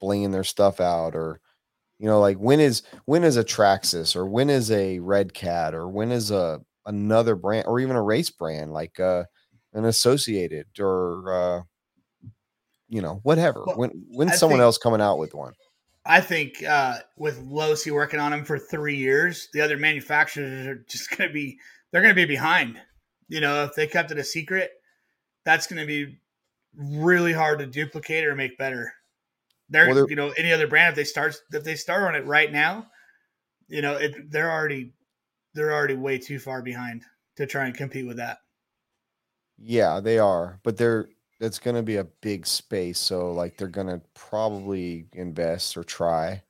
blinging 0.00 0.30
their 0.30 0.44
stuff 0.44 0.80
out, 0.80 1.16
or 1.16 1.40
You 1.98 2.06
know, 2.06 2.20
like 2.20 2.36
when 2.38 2.60
is 2.60 2.82
when 3.06 3.24
is 3.24 3.36
a 3.36 3.42
Traxxas 3.42 4.14
or 4.14 4.24
when 4.26 4.48
is 4.48 4.70
a 4.70 5.00
Redcat 5.00 5.74
or 5.74 5.88
when 5.88 6.12
is 6.12 6.30
a 6.30 6.60
another 6.86 7.34
brand 7.34 7.66
or 7.66 7.80
even 7.80 7.96
a 7.96 8.02
race 8.02 8.30
brand 8.30 8.72
like 8.72 9.00
uh 9.00 9.24
an 9.74 9.84
Associated 9.84 10.66
or 10.78 11.32
uh 11.32 11.62
you 12.88 13.02
know 13.02 13.18
whatever. 13.24 13.64
Well, 13.66 13.76
when 13.76 13.90
when's 14.08 14.32
I 14.32 14.36
someone 14.36 14.58
think- 14.58 14.62
else 14.66 14.78
coming 14.78 15.00
out 15.00 15.18
with 15.18 15.34
one? 15.34 15.54
I 16.06 16.22
think 16.22 16.62
uh, 16.64 17.00
with 17.18 17.44
Losi 17.44 17.92
working 17.92 18.18
on 18.18 18.30
them 18.30 18.42
for 18.42 18.58
three 18.58 18.96
years, 18.96 19.48
the 19.52 19.60
other 19.60 19.76
manufacturers 19.76 20.66
are 20.66 20.82
just 20.88 21.10
going 21.10 21.28
to 21.28 21.34
be 21.34 21.58
they're 21.90 22.02
going 22.02 22.14
to 22.14 22.20
be 22.20 22.24
behind. 22.24 22.80
You 23.28 23.40
know, 23.40 23.64
if 23.64 23.74
they 23.74 23.86
kept 23.86 24.10
it 24.10 24.18
a 24.18 24.24
secret, 24.24 24.70
that's 25.44 25.66
going 25.66 25.80
to 25.80 25.86
be 25.86 26.18
really 26.74 27.32
hard 27.32 27.58
to 27.58 27.66
duplicate 27.66 28.26
or 28.26 28.34
make 28.34 28.58
better. 28.58 28.92
They're, 29.68 29.88
Well, 29.88 30.08
you 30.08 30.16
know, 30.16 30.30
any 30.36 30.52
other 30.52 30.66
brand 30.66 30.90
if 30.90 30.96
they 30.96 31.04
start 31.04 31.36
if 31.52 31.64
they 31.64 31.74
start 31.74 32.04
on 32.04 32.14
it 32.14 32.26
right 32.26 32.50
now, 32.50 32.86
you 33.68 33.82
know, 33.82 33.96
it, 33.96 34.30
they're 34.30 34.50
already 34.50 34.94
they're 35.54 35.74
already 35.74 35.94
way 35.94 36.18
too 36.18 36.38
far 36.38 36.62
behind 36.62 37.02
to 37.36 37.46
try 37.46 37.66
and 37.66 37.74
compete 37.74 38.06
with 38.06 38.16
that. 38.16 38.38
Yeah, 39.58 40.00
they 40.00 40.18
are, 40.18 40.60
but 40.62 40.76
they're 40.76 41.08
that's 41.40 41.58
going 41.58 41.76
to 41.76 41.82
be 41.82 41.96
a 41.96 42.04
big 42.04 42.46
space, 42.46 42.98
so 42.98 43.32
like 43.32 43.56
they're 43.56 43.68
going 43.68 43.86
to 43.88 44.00
probably 44.14 45.06
invest 45.12 45.76
or 45.76 45.84
try. 45.84 46.42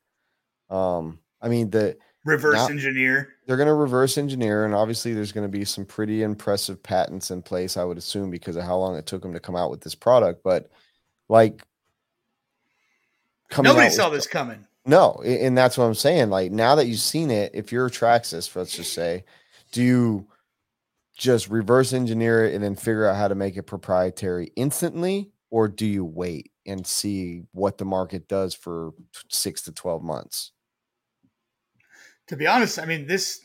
Um, 0.71 1.19
I 1.43 1.49
mean 1.49 1.71
the 1.71 1.97
Reverse 2.29 2.57
Now- 2.57 2.67
engineer. 2.69 3.35
they're 3.47 3.57
going 3.57 3.69
to 3.69 3.75
reverse 3.75 4.19
engineer, 4.19 4.65
and 4.65 4.75
obviously 4.75 5.15
there's 5.15 5.33
going 5.33 5.51
to 5.51 5.59
be 5.59 5.65
some 5.65 5.85
pretty 5.85 6.23
impressive 6.23 6.83
patents 6.83 7.31
in 7.31 7.43
place, 7.43 7.77
I 7.77 7.85
would 7.85 7.97
assume, 7.99 8.31
because 8.31 8.57
of 8.57 8.65
how 8.65 8.77
long 8.77 8.97
it 8.97 9.07
took 9.07 9.23
them 9.23 9.33
to 9.33 9.41
come 9.41 9.57
out 9.57 9.71
with 9.71 9.81
this 9.81 9.95
product. 9.95 10.43
But 10.43 10.71
like, 11.29 11.63
Nobody 13.57 13.71
out 13.71 13.85
with 13.87 13.93
saw 13.95 14.11
this 14.11 14.27
coming. 14.27 14.67
No, 14.85 15.23
and 15.25 15.57
that's 15.57 15.77
what 15.79 15.85
I'm 15.85 15.95
saying. 15.95 16.31
Like 16.31 16.53
now 16.53 16.75
that 16.75 16.87
you've 16.87 17.01
seen 17.01 17.31
it, 17.31 17.51
if 17.55 17.73
you're 17.73 17.87
a 17.87 17.91
Traxxas, 17.91 18.55
let's 18.55 18.77
just 18.77 18.93
say, 18.93 19.25
do 19.73 19.83
you 19.83 20.27
just 21.17 21.49
reverse 21.49 21.93
engineer 21.93 22.45
it 22.45 22.55
and 22.55 22.63
then 22.63 22.75
figure 22.77 23.07
out 23.07 23.17
how 23.17 23.29
to 23.29 23.35
make 23.35 23.57
it 23.57 23.65
proprietary 23.65 24.53
instantly, 24.57 25.31
or 25.51 25.67
do 25.69 25.85
you 25.87 26.05
wait 26.05 26.53
and 26.67 26.87
see 26.87 27.43
what 27.53 27.79
the 27.79 27.85
market 27.85 28.29
does 28.29 28.55
for 28.55 28.93
six 29.29 29.63
to 29.63 29.73
twelve 29.73 30.03
months? 30.03 30.53
To 32.29 32.37
be 32.37 32.47
honest, 32.47 32.79
I 32.79 32.85
mean 32.85 33.07
this 33.07 33.41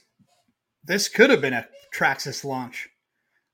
this 0.83 1.07
could 1.07 1.29
have 1.29 1.41
been 1.41 1.53
a 1.53 1.67
Traxxas 1.95 2.43
launch. 2.43 2.89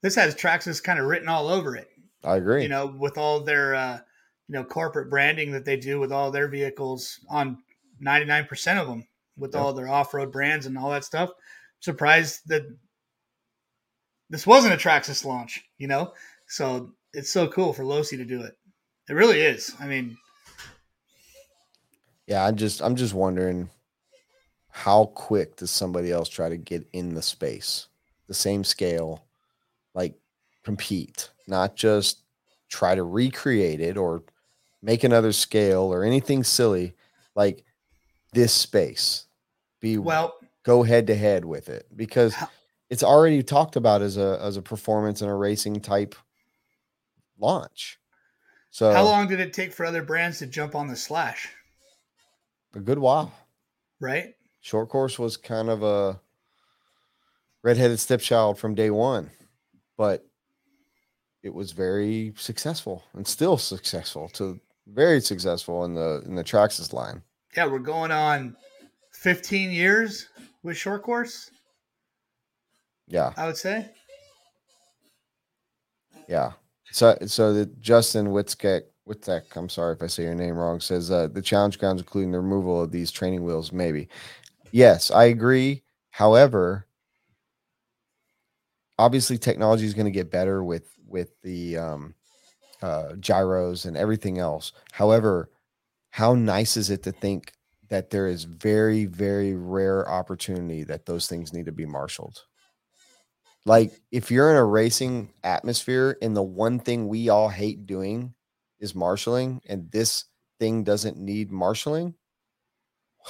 This 0.02 0.16
has 0.16 0.36
Traxxas 0.36 0.84
kind 0.84 1.00
of 1.00 1.06
written 1.06 1.28
all 1.28 1.48
over 1.48 1.76
it. 1.76 1.90
I 2.24 2.38
agree. 2.38 2.64
You 2.64 2.70
know, 2.70 2.88
with 2.88 3.18
all 3.18 3.42
their 3.42 3.76
uh, 3.76 4.00
you 4.48 4.54
know 4.54 4.64
corporate 4.64 5.10
branding 5.10 5.52
that 5.52 5.66
they 5.66 5.78
do 5.78 6.00
with 6.00 6.12
all 6.12 6.32
their 6.32 6.48
vehicles 6.48 7.20
on 7.30 7.60
99% 8.04 8.82
of 8.82 8.88
them 8.88 9.06
with 9.38 9.54
Yep. 9.54 9.62
all 9.62 9.74
their 9.74 9.88
off-road 9.88 10.32
brands 10.32 10.66
and 10.66 10.78
all 10.78 10.90
that 10.92 11.06
stuff. 11.06 11.30
Surprised 11.80 12.42
that 12.48 12.64
this 14.30 14.46
wasn't 14.46 14.74
a 14.74 14.78
Traxxas 14.78 15.24
launch, 15.26 15.64
you 15.78 15.88
know? 15.88 16.14
So 16.48 16.92
it's 17.14 17.32
so 17.32 17.48
cool 17.48 17.74
for 17.74 17.84
Losi 17.84 18.18
to 18.18 18.26
do 18.26 18.42
it. 18.42 18.58
It 19.10 19.14
really 19.14 19.40
is. 19.42 19.74
I 19.80 19.88
mean, 19.88 20.18
yeah, 22.28 22.46
I'm 22.46 22.56
just 22.56 22.82
I'm 22.82 22.96
just 22.96 23.14
wondering 23.14 23.70
how 24.80 25.08
quick 25.08 25.58
does 25.58 25.70
somebody 25.70 26.10
else 26.10 26.30
try 26.30 26.48
to 26.48 26.56
get 26.56 26.88
in 26.94 27.14
the 27.14 27.22
space, 27.22 27.90
the 28.30 28.34
same 28.34 28.64
scale, 28.64 29.26
like 29.94 30.18
compete, 30.64 31.32
not 31.48 31.76
just 31.76 32.24
try 32.70 32.96
to 32.96 33.04
recreate 33.04 33.82
it 33.82 33.98
or 33.98 34.24
make 34.82 35.04
another 35.04 35.34
scale 35.34 35.82
or 35.94 36.06
anything 36.06 36.46
silly, 36.46 36.96
like 37.36 37.66
this 38.32 38.54
space. 38.54 39.26
Be 39.82 39.98
well, 39.98 40.36
go 40.64 40.84
head 40.84 41.08
to 41.08 41.16
head 41.16 41.44
with 41.44 41.68
it 41.68 41.86
because 41.94 42.34
it's 42.90 43.04
already 43.04 43.44
talked 43.44 43.76
about 43.76 44.02
as 44.02 44.16
a 44.16 44.40
as 44.42 44.56
a 44.56 44.62
performance 44.62 45.22
and 45.22 45.30
a 45.30 45.36
racing 45.36 45.82
type 45.82 46.16
launch. 47.38 48.00
So 48.72 48.94
how 48.94 49.04
long 49.04 49.28
did 49.28 49.42
it 49.42 49.52
take 49.52 49.74
for 49.74 49.86
other 49.86 50.04
brands 50.04 50.40
to 50.40 50.48
jump 50.48 50.74
on 50.74 50.88
the 50.88 50.96
slash, 50.96 51.50
a 52.74 52.80
good 52.80 53.00
while. 53.00 53.34
right? 54.00 54.36
Short 54.62 54.90
course 54.90 55.18
was 55.18 55.38
kind 55.38 55.70
of 55.70 55.84
a 55.84 56.20
redheaded 57.64 58.00
stepchild 58.00 58.58
from 58.60 58.76
day 58.76 58.90
one, 58.90 59.30
but 59.98 60.26
it 61.44 61.54
was 61.54 61.72
very 61.72 62.34
successful 62.38 63.04
and 63.14 63.26
still 63.26 63.58
successful 63.58 64.28
to 64.30 64.60
very 64.88 65.22
successful 65.22 65.86
in 65.86 65.94
the 65.94 66.22
in 66.26 66.36
the 66.36 66.44
Traxxas 66.44 66.92
line. 66.94 67.22
Yeah, 67.56 67.68
we're 67.68 67.80
going 67.80 68.12
on 68.12 68.56
15 69.14 69.72
years 69.72 70.28
with 70.64 70.76
short 70.78 71.04
course, 71.04 71.50
Yeah, 73.08 73.34
I 73.38 73.46
would 73.48 73.58
say. 73.58 73.90
yeah. 76.28 76.52
So 76.92 77.18
so 77.26 77.54
the 77.54 77.66
Justin 77.80 78.28
Witzek 78.28 78.84
Witzek, 79.08 79.44
I'm 79.56 79.70
sorry 79.70 79.94
if 79.96 80.04
I 80.04 80.08
say 80.08 80.24
your 80.24 80.36
name 80.36 80.56
wrong, 80.56 80.80
says 80.80 81.10
uh, 81.12 81.28
the 81.28 81.42
challenge 81.42 81.80
grounds 81.80 82.02
including 82.02 82.32
the 82.32 82.40
removal 82.40 82.82
of 82.82 82.92
these 82.92 83.12
training 83.12 83.44
wheels, 83.44 83.72
maybe. 83.72 84.08
Yes, 84.72 85.12
I 85.12 85.26
agree. 85.26 85.84
However, 86.12 86.88
obviously 88.98 89.38
technology 89.38 89.86
is 89.86 89.94
going 89.94 90.06
to 90.06 90.12
get 90.12 90.32
better 90.32 90.64
with 90.64 90.90
with 91.08 91.30
the 91.42 91.78
um, 91.78 92.14
uh, 92.82 93.14
gyros 93.20 93.86
and 93.86 93.98
everything 93.98 94.40
else. 94.40 94.74
However, 94.94 95.50
how 96.12 96.36
nice 96.36 96.78
is 96.78 96.90
it 96.90 97.04
to 97.04 97.12
think 97.12 97.54
that 97.90 98.10
there 98.12 98.28
is 98.28 98.46
very 98.46 99.06
very 99.06 99.56
rare 99.56 100.10
opportunity 100.10 100.84
that 100.86 101.06
those 101.06 101.28
things 101.28 101.54
need 101.54 101.68
to 101.68 101.72
be 101.74 101.86
marshaled? 101.86 102.44
Like 103.66 103.92
if 104.12 104.32
you're 104.32 104.50
in 104.52 104.58
a 104.58 104.64
racing 104.66 105.32
atmosphere 105.44 106.18
and 106.22 106.36
the 106.36 106.44
one 106.44 106.80
thing 106.80 107.08
we 107.08 107.30
all 107.30 107.50
hate 107.50 107.86
doing 107.86 108.34
is 108.80 108.96
marshaling 108.96 109.62
and 109.68 109.92
this 109.92 110.26
thing 110.60 110.84
doesn't 110.84 111.18
need 111.18 111.52
marshaling, 111.52 112.16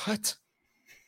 what? 0.05 0.35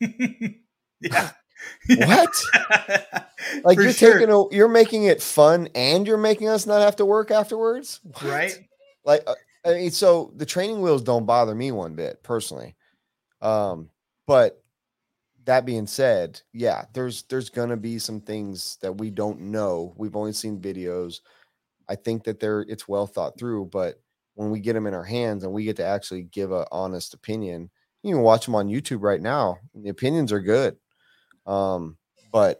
yeah. 1.01 1.31
What? 1.87 2.29
Like 3.63 3.77
For 3.77 3.83
you're 3.83 3.91
sure. 3.91 4.19
taking 4.19 4.33
a, 4.33 4.55
you're 4.55 4.67
making 4.67 5.05
it 5.05 5.21
fun 5.21 5.67
and 5.75 6.07
you're 6.07 6.17
making 6.17 6.47
us 6.47 6.65
not 6.65 6.81
have 6.81 6.95
to 6.97 7.05
work 7.05 7.31
afterwards, 7.31 7.99
What? 8.03 8.23
right? 8.23 8.59
Like 9.03 9.23
uh, 9.27 9.35
I 9.65 9.73
mean, 9.73 9.91
so 9.91 10.31
the 10.37 10.45
training 10.45 10.81
wheels 10.81 11.01
don't 11.01 11.25
bother 11.25 11.53
me 11.55 11.71
one 11.71 11.95
bit 11.95 12.23
personally. 12.23 12.75
Um, 13.41 13.89
but 14.27 14.63
that 15.45 15.65
being 15.65 15.87
said, 15.87 16.39
yeah, 16.53 16.85
there's 16.93 17.23
there's 17.23 17.49
gonna 17.49 17.77
be 17.77 17.99
some 17.99 18.21
things 18.21 18.77
that 18.81 18.93
we 18.93 19.09
don't 19.09 19.41
know. 19.41 19.93
We've 19.97 20.15
only 20.15 20.33
seen 20.33 20.59
videos. 20.59 21.21
I 21.89 21.95
think 21.95 22.23
that 22.23 22.39
they're 22.39 22.61
it's 22.61 22.87
well 22.87 23.07
thought 23.07 23.37
through, 23.37 23.65
but 23.65 23.99
when 24.35 24.49
we 24.51 24.59
get 24.59 24.73
them 24.73 24.87
in 24.87 24.93
our 24.93 25.03
hands 25.03 25.43
and 25.43 25.51
we 25.51 25.63
get 25.65 25.75
to 25.77 25.85
actually 25.85 26.23
give 26.23 26.51
a 26.51 26.65
honest 26.71 27.13
opinion, 27.13 27.69
you 28.03 28.15
can 28.15 28.23
watch 28.23 28.45
them 28.45 28.55
on 28.55 28.67
YouTube 28.67 29.01
right 29.01 29.21
now. 29.21 29.59
the 29.75 29.89
opinions 29.89 30.31
are 30.31 30.39
good. 30.39 30.77
Um, 31.45 31.97
but 32.31 32.59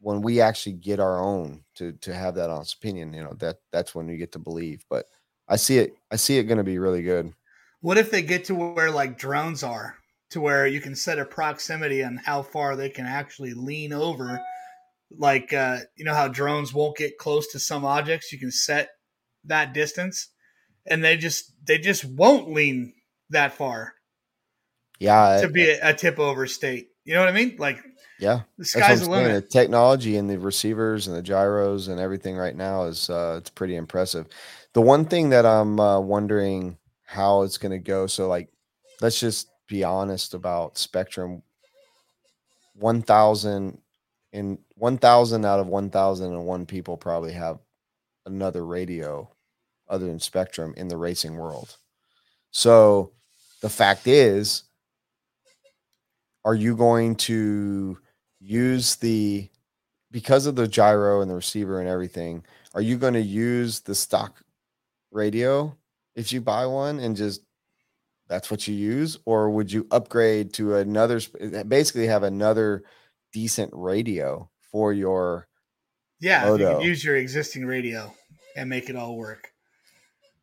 when 0.00 0.22
we 0.22 0.40
actually 0.40 0.74
get 0.74 1.00
our 1.00 1.20
own 1.20 1.64
to 1.76 1.92
to 1.92 2.14
have 2.14 2.36
that 2.36 2.50
honest 2.50 2.74
opinion, 2.74 3.12
you 3.12 3.22
know, 3.22 3.34
that 3.38 3.56
that's 3.72 3.94
when 3.94 4.06
we 4.06 4.16
get 4.16 4.32
to 4.32 4.38
believe. 4.38 4.84
But 4.88 5.06
I 5.48 5.56
see 5.56 5.78
it, 5.78 5.94
I 6.10 6.16
see 6.16 6.38
it 6.38 6.44
gonna 6.44 6.64
be 6.64 6.78
really 6.78 7.02
good. 7.02 7.32
What 7.80 7.98
if 7.98 8.10
they 8.10 8.22
get 8.22 8.44
to 8.46 8.54
where 8.54 8.90
like 8.90 9.18
drones 9.18 9.62
are, 9.62 9.96
to 10.30 10.40
where 10.40 10.66
you 10.66 10.80
can 10.80 10.94
set 10.94 11.18
a 11.18 11.24
proximity 11.24 12.02
on 12.02 12.16
how 12.16 12.42
far 12.42 12.76
they 12.76 12.90
can 12.90 13.06
actually 13.06 13.54
lean 13.54 13.92
over? 13.92 14.40
Like, 15.10 15.52
uh, 15.52 15.78
you 15.96 16.04
know 16.04 16.14
how 16.14 16.28
drones 16.28 16.74
won't 16.74 16.96
get 16.96 17.18
close 17.18 17.48
to 17.48 17.58
some 17.58 17.84
objects, 17.84 18.32
you 18.32 18.38
can 18.38 18.52
set 18.52 18.90
that 19.44 19.72
distance, 19.72 20.28
and 20.86 21.02
they 21.02 21.16
just 21.16 21.52
they 21.66 21.78
just 21.78 22.04
won't 22.04 22.52
lean 22.52 22.92
that 23.30 23.52
far 23.52 23.94
Yeah, 24.98 25.40
to 25.40 25.48
be 25.48 25.68
a, 25.68 25.90
a 25.90 25.94
tip 25.94 26.18
over 26.18 26.46
state. 26.46 26.90
You 27.04 27.14
know 27.14 27.20
what 27.20 27.28
I 27.28 27.32
mean? 27.32 27.56
Like 27.58 27.78
yeah. 28.18 28.40
the 28.58 28.64
sky's 28.64 29.02
the 29.02 29.10
limit. 29.10 29.32
The 29.32 29.48
technology 29.48 30.16
and 30.16 30.28
the 30.28 30.38
receivers 30.38 31.06
and 31.06 31.16
the 31.16 31.22
gyros 31.22 31.88
and 31.88 32.00
everything 32.00 32.36
right 32.36 32.56
now 32.56 32.84
is 32.84 33.08
uh, 33.08 33.36
it's 33.38 33.50
pretty 33.50 33.76
impressive. 33.76 34.26
The 34.74 34.82
one 34.82 35.04
thing 35.04 35.30
that 35.30 35.46
I'm 35.46 35.80
uh, 35.80 36.00
wondering 36.00 36.76
how 37.04 37.42
it's 37.42 37.58
going 37.58 37.72
to 37.72 37.78
go. 37.78 38.06
So 38.06 38.28
like, 38.28 38.50
let's 39.00 39.18
just 39.18 39.48
be 39.68 39.84
honest 39.84 40.34
about 40.34 40.74
Spektrum. 40.74 41.42
One 42.74 43.02
thousand 43.02 43.78
in 44.32 44.58
one 44.74 44.98
thousand 44.98 45.44
out 45.44 45.60
of 45.60 45.66
one 45.66 45.90
thousand 45.90 46.32
and 46.32 46.44
one 46.44 46.66
people 46.66 46.96
probably 46.96 47.32
have 47.32 47.58
another 48.26 48.64
radio 48.66 49.30
other 49.88 50.06
than 50.06 50.18
Spektrum 50.18 50.76
in 50.76 50.88
the 50.88 50.96
racing 50.96 51.36
world. 51.36 51.76
So 52.50 53.12
the 53.62 53.70
fact 53.70 54.06
is, 54.06 54.64
are 56.44 56.54
you 56.54 56.76
going 56.76 57.14
to 57.14 57.98
use 58.40 58.96
the 58.96 59.48
because 60.10 60.46
of 60.46 60.56
the 60.56 60.68
gyro 60.68 61.20
and 61.20 61.30
the 61.30 61.34
receiver 61.34 61.80
and 61.80 61.88
everything 61.88 62.42
are 62.74 62.80
you 62.80 62.96
going 62.96 63.14
to 63.14 63.20
use 63.20 63.80
the 63.80 63.94
stock 63.94 64.42
radio 65.10 65.76
if 66.14 66.32
you 66.32 66.40
buy 66.40 66.66
one 66.66 67.00
and 67.00 67.16
just 67.16 67.42
that's 68.28 68.50
what 68.50 68.68
you 68.68 68.74
use, 68.74 69.18
or 69.24 69.50
would 69.50 69.72
you 69.72 69.86
upgrade 69.90 70.52
to 70.54 70.76
another? 70.76 71.20
Basically, 71.66 72.06
have 72.06 72.22
another 72.22 72.84
decent 73.32 73.70
radio 73.74 74.50
for 74.70 74.92
your. 74.92 75.48
Yeah, 76.20 76.52
you 76.52 76.58
could 76.58 76.82
use 76.82 77.04
your 77.04 77.16
existing 77.16 77.64
radio 77.64 78.12
and 78.56 78.68
make 78.68 78.90
it 78.90 78.96
all 78.96 79.16
work. 79.16 79.52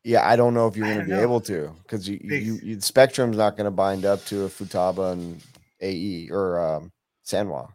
Yeah, 0.04 0.26
I 0.26 0.36
don't 0.36 0.54
know 0.54 0.66
if 0.66 0.76
you're 0.76 0.86
going 0.86 1.00
to 1.00 1.04
be 1.04 1.10
know. 1.10 1.22
able 1.22 1.40
to 1.42 1.74
because 1.82 2.08
you, 2.08 2.18
you, 2.22 2.58
you 2.62 2.76
Spektrum's 2.78 3.36
not 3.36 3.56
going 3.56 3.66
to 3.66 3.70
bind 3.70 4.04
up 4.04 4.24
to 4.26 4.44
a 4.44 4.48
Futaba 4.48 5.12
and 5.12 5.42
AE 5.80 6.28
or 6.30 6.60
um, 6.60 6.92
Sanwa. 7.26 7.68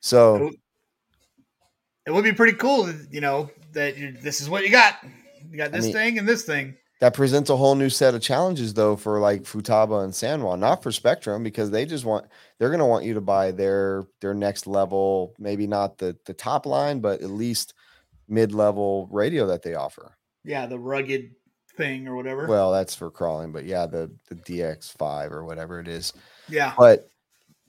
So 0.00 0.46
It 0.48 0.54
It 2.06 2.10
would 2.12 2.24
be 2.24 2.32
pretty 2.32 2.56
cool, 2.56 2.92
you 3.10 3.20
know, 3.20 3.50
that 3.72 3.94
this 4.22 4.40
is 4.40 4.48
what 4.50 4.64
you 4.64 4.70
got. 4.70 4.96
You 5.50 5.56
got 5.56 5.66
I 5.68 5.76
this 5.76 5.84
mean- 5.86 5.92
thing 5.92 6.18
and 6.18 6.28
this 6.28 6.42
thing. 6.44 6.76
that 7.00 7.14
presents 7.14 7.48
a 7.50 7.56
whole 7.56 7.74
new 7.74 7.88
set 7.90 8.14
of 8.14 8.20
challenges 8.20 8.74
though 8.74 8.94
for 8.96 9.20
like 9.20 9.42
Futaba 9.42 10.04
and 10.04 10.12
Sanwa, 10.12 10.58
not 10.58 10.82
for 10.82 10.90
Spektrum 10.90 11.42
because 11.42 11.70
they 11.70 11.86
just 11.86 12.04
want 12.04 12.26
they're 12.58 12.68
going 12.68 12.78
to 12.80 12.86
want 12.86 13.04
you 13.04 13.14
to 13.14 13.20
buy 13.20 13.50
their 13.52 14.06
their 14.20 14.34
next 14.34 14.66
level, 14.66 15.34
maybe 15.38 15.66
not 15.66 15.98
the 15.98 16.16
the 16.26 16.34
top 16.34 16.66
line, 16.66 17.00
but 17.00 17.20
at 17.22 17.30
least 17.30 17.74
mid 18.28 18.52
level 18.52 19.08
radio 19.10 19.46
that 19.46 19.62
they 19.62 19.74
offer. 19.74 20.16
Yeah, 20.44 20.66
the 20.66 20.78
rugged 20.78 21.30
thing 21.76 22.06
or 22.08 22.16
whatever. 22.16 22.46
Well, 22.46 22.70
that's 22.72 22.94
for 22.94 23.10
crawling, 23.10 23.52
but 23.52 23.64
yeah, 23.64 23.86
the 23.86 24.10
the 24.28 24.34
DX5 24.36 25.30
or 25.32 25.44
whatever 25.44 25.80
it 25.80 25.88
is. 25.88 26.12
yeah, 26.48 26.74
But 26.76 27.08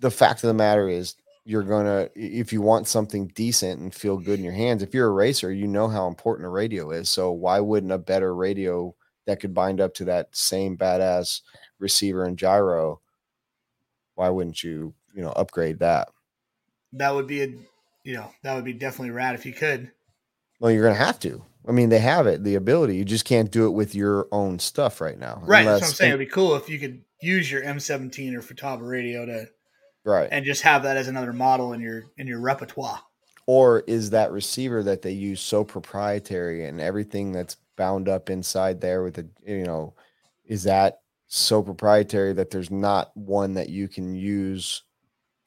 the 0.01 0.11
fact 0.11 0.43
of 0.43 0.47
the 0.47 0.53
matter 0.53 0.89
is, 0.89 1.15
you're 1.43 1.63
gonna 1.63 2.07
if 2.15 2.53
you 2.53 2.61
want 2.61 2.87
something 2.87 3.27
decent 3.29 3.79
and 3.79 3.95
feel 3.95 4.17
good 4.17 4.37
in 4.37 4.45
your 4.45 4.53
hands. 4.53 4.83
If 4.83 4.93
you're 4.93 5.07
a 5.07 5.11
racer, 5.11 5.51
you 5.51 5.67
know 5.67 5.87
how 5.87 6.07
important 6.07 6.45
a 6.45 6.49
radio 6.49 6.91
is. 6.91 7.09
So 7.09 7.31
why 7.31 7.59
wouldn't 7.59 7.91
a 7.91 7.97
better 7.97 8.35
radio 8.35 8.93
that 9.25 9.39
could 9.39 9.53
bind 9.53 9.81
up 9.81 9.95
to 9.95 10.05
that 10.05 10.35
same 10.35 10.77
badass 10.77 11.41
receiver 11.79 12.25
and 12.25 12.37
gyro? 12.37 13.01
Why 14.13 14.29
wouldn't 14.29 14.63
you, 14.63 14.93
you 15.15 15.23
know, 15.23 15.31
upgrade 15.31 15.79
that? 15.79 16.09
that 16.93 17.13
would 17.13 17.27
be 17.27 17.41
a, 17.41 17.47
you 18.03 18.15
know, 18.15 18.31
that 18.43 18.55
would 18.55 18.65
be 18.65 18.73
definitely 18.73 19.11
rad 19.11 19.35
if 19.35 19.45
you 19.45 19.53
could. 19.53 19.91
Well, 20.59 20.71
you're 20.71 20.83
gonna 20.83 20.95
have 20.95 21.19
to. 21.21 21.43
I 21.67 21.71
mean, 21.71 21.89
they 21.89 21.99
have 21.99 22.27
it, 22.27 22.43
the 22.43 22.55
ability. 22.55 22.95
You 22.95 23.05
just 23.05 23.25
can't 23.25 23.51
do 23.51 23.67
it 23.67 23.71
with 23.71 23.93
your 23.93 24.27
own 24.31 24.59
stuff 24.59 24.99
right 24.99 25.17
now. 25.17 25.41
Right. 25.45 25.63
That's 25.63 25.81
what 25.81 25.87
I'm 25.87 25.93
saying. 25.93 26.09
It'd 26.13 26.27
be 26.27 26.31
cool 26.31 26.55
if 26.55 26.69
you 26.69 26.79
could 26.79 27.03
use 27.21 27.51
your 27.51 27.61
M17 27.61 28.33
or 28.35 28.41
Futaba 28.41 28.87
radio 28.87 29.25
to 29.25 29.47
right. 30.03 30.29
and 30.31 30.45
just 30.45 30.61
have 30.61 30.83
that 30.83 30.97
as 30.97 31.07
another 31.07 31.33
model 31.33 31.73
in 31.73 31.81
your 31.81 32.03
in 32.17 32.27
your 32.27 32.39
repertoire. 32.39 32.99
or 33.47 33.81
is 33.81 34.11
that 34.11 34.31
receiver 34.31 34.83
that 34.83 35.01
they 35.01 35.11
use 35.11 35.41
so 35.41 35.63
proprietary 35.63 36.65
and 36.65 36.79
everything 36.79 37.31
that's 37.31 37.57
bound 37.77 38.07
up 38.07 38.29
inside 38.29 38.81
there 38.81 39.03
with 39.03 39.15
the 39.15 39.27
you 39.45 39.63
know 39.63 39.93
is 40.45 40.63
that 40.63 41.01
so 41.27 41.63
proprietary 41.63 42.33
that 42.33 42.49
there's 42.49 42.69
not 42.71 43.15
one 43.15 43.53
that 43.53 43.69
you 43.69 43.87
can 43.87 44.13
use 44.13 44.83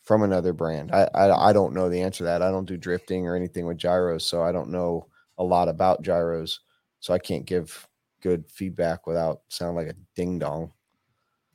from 0.03 0.23
another 0.23 0.53
brand 0.53 0.91
I, 0.93 1.09
I 1.15 1.51
i 1.51 1.53
don't 1.53 1.75
know 1.75 1.89
the 1.89 2.01
answer 2.01 2.19
to 2.19 2.25
that 2.25 2.43
i 2.43 2.51
don't 2.51 2.65
do 2.65 2.77
drifting 2.77 3.27
or 3.27 3.37
anything 3.37 3.67
with 3.67 3.79
gyros 3.79 4.25
so 4.25 4.43
i 4.43 4.53
don't 4.53 4.71
know 4.71 5.07
a 5.39 5.45
lot 5.45 5.69
about 5.69 6.03
gyros 6.03 6.61
so 7.01 7.13
i 7.15 7.19
can't 7.19 7.45
give 7.45 7.87
good 8.23 8.51
feedback 8.51 9.07
without 9.07 9.43
sound 9.49 9.77
like 9.77 9.89
a 9.89 9.95
ding 10.17 10.39
dong 10.39 10.73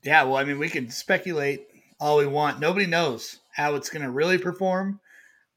Yeah, 0.03 0.23
well, 0.23 0.37
I 0.37 0.45
mean, 0.45 0.59
we 0.59 0.69
can 0.69 0.89
speculate 0.89 1.68
all 1.99 2.17
we 2.17 2.27
want. 2.27 2.59
Nobody 2.59 2.85
knows 2.85 3.39
how 3.51 3.75
it's 3.75 3.89
going 3.89 4.03
to 4.03 4.09
really 4.11 4.37
perform. 4.37 4.99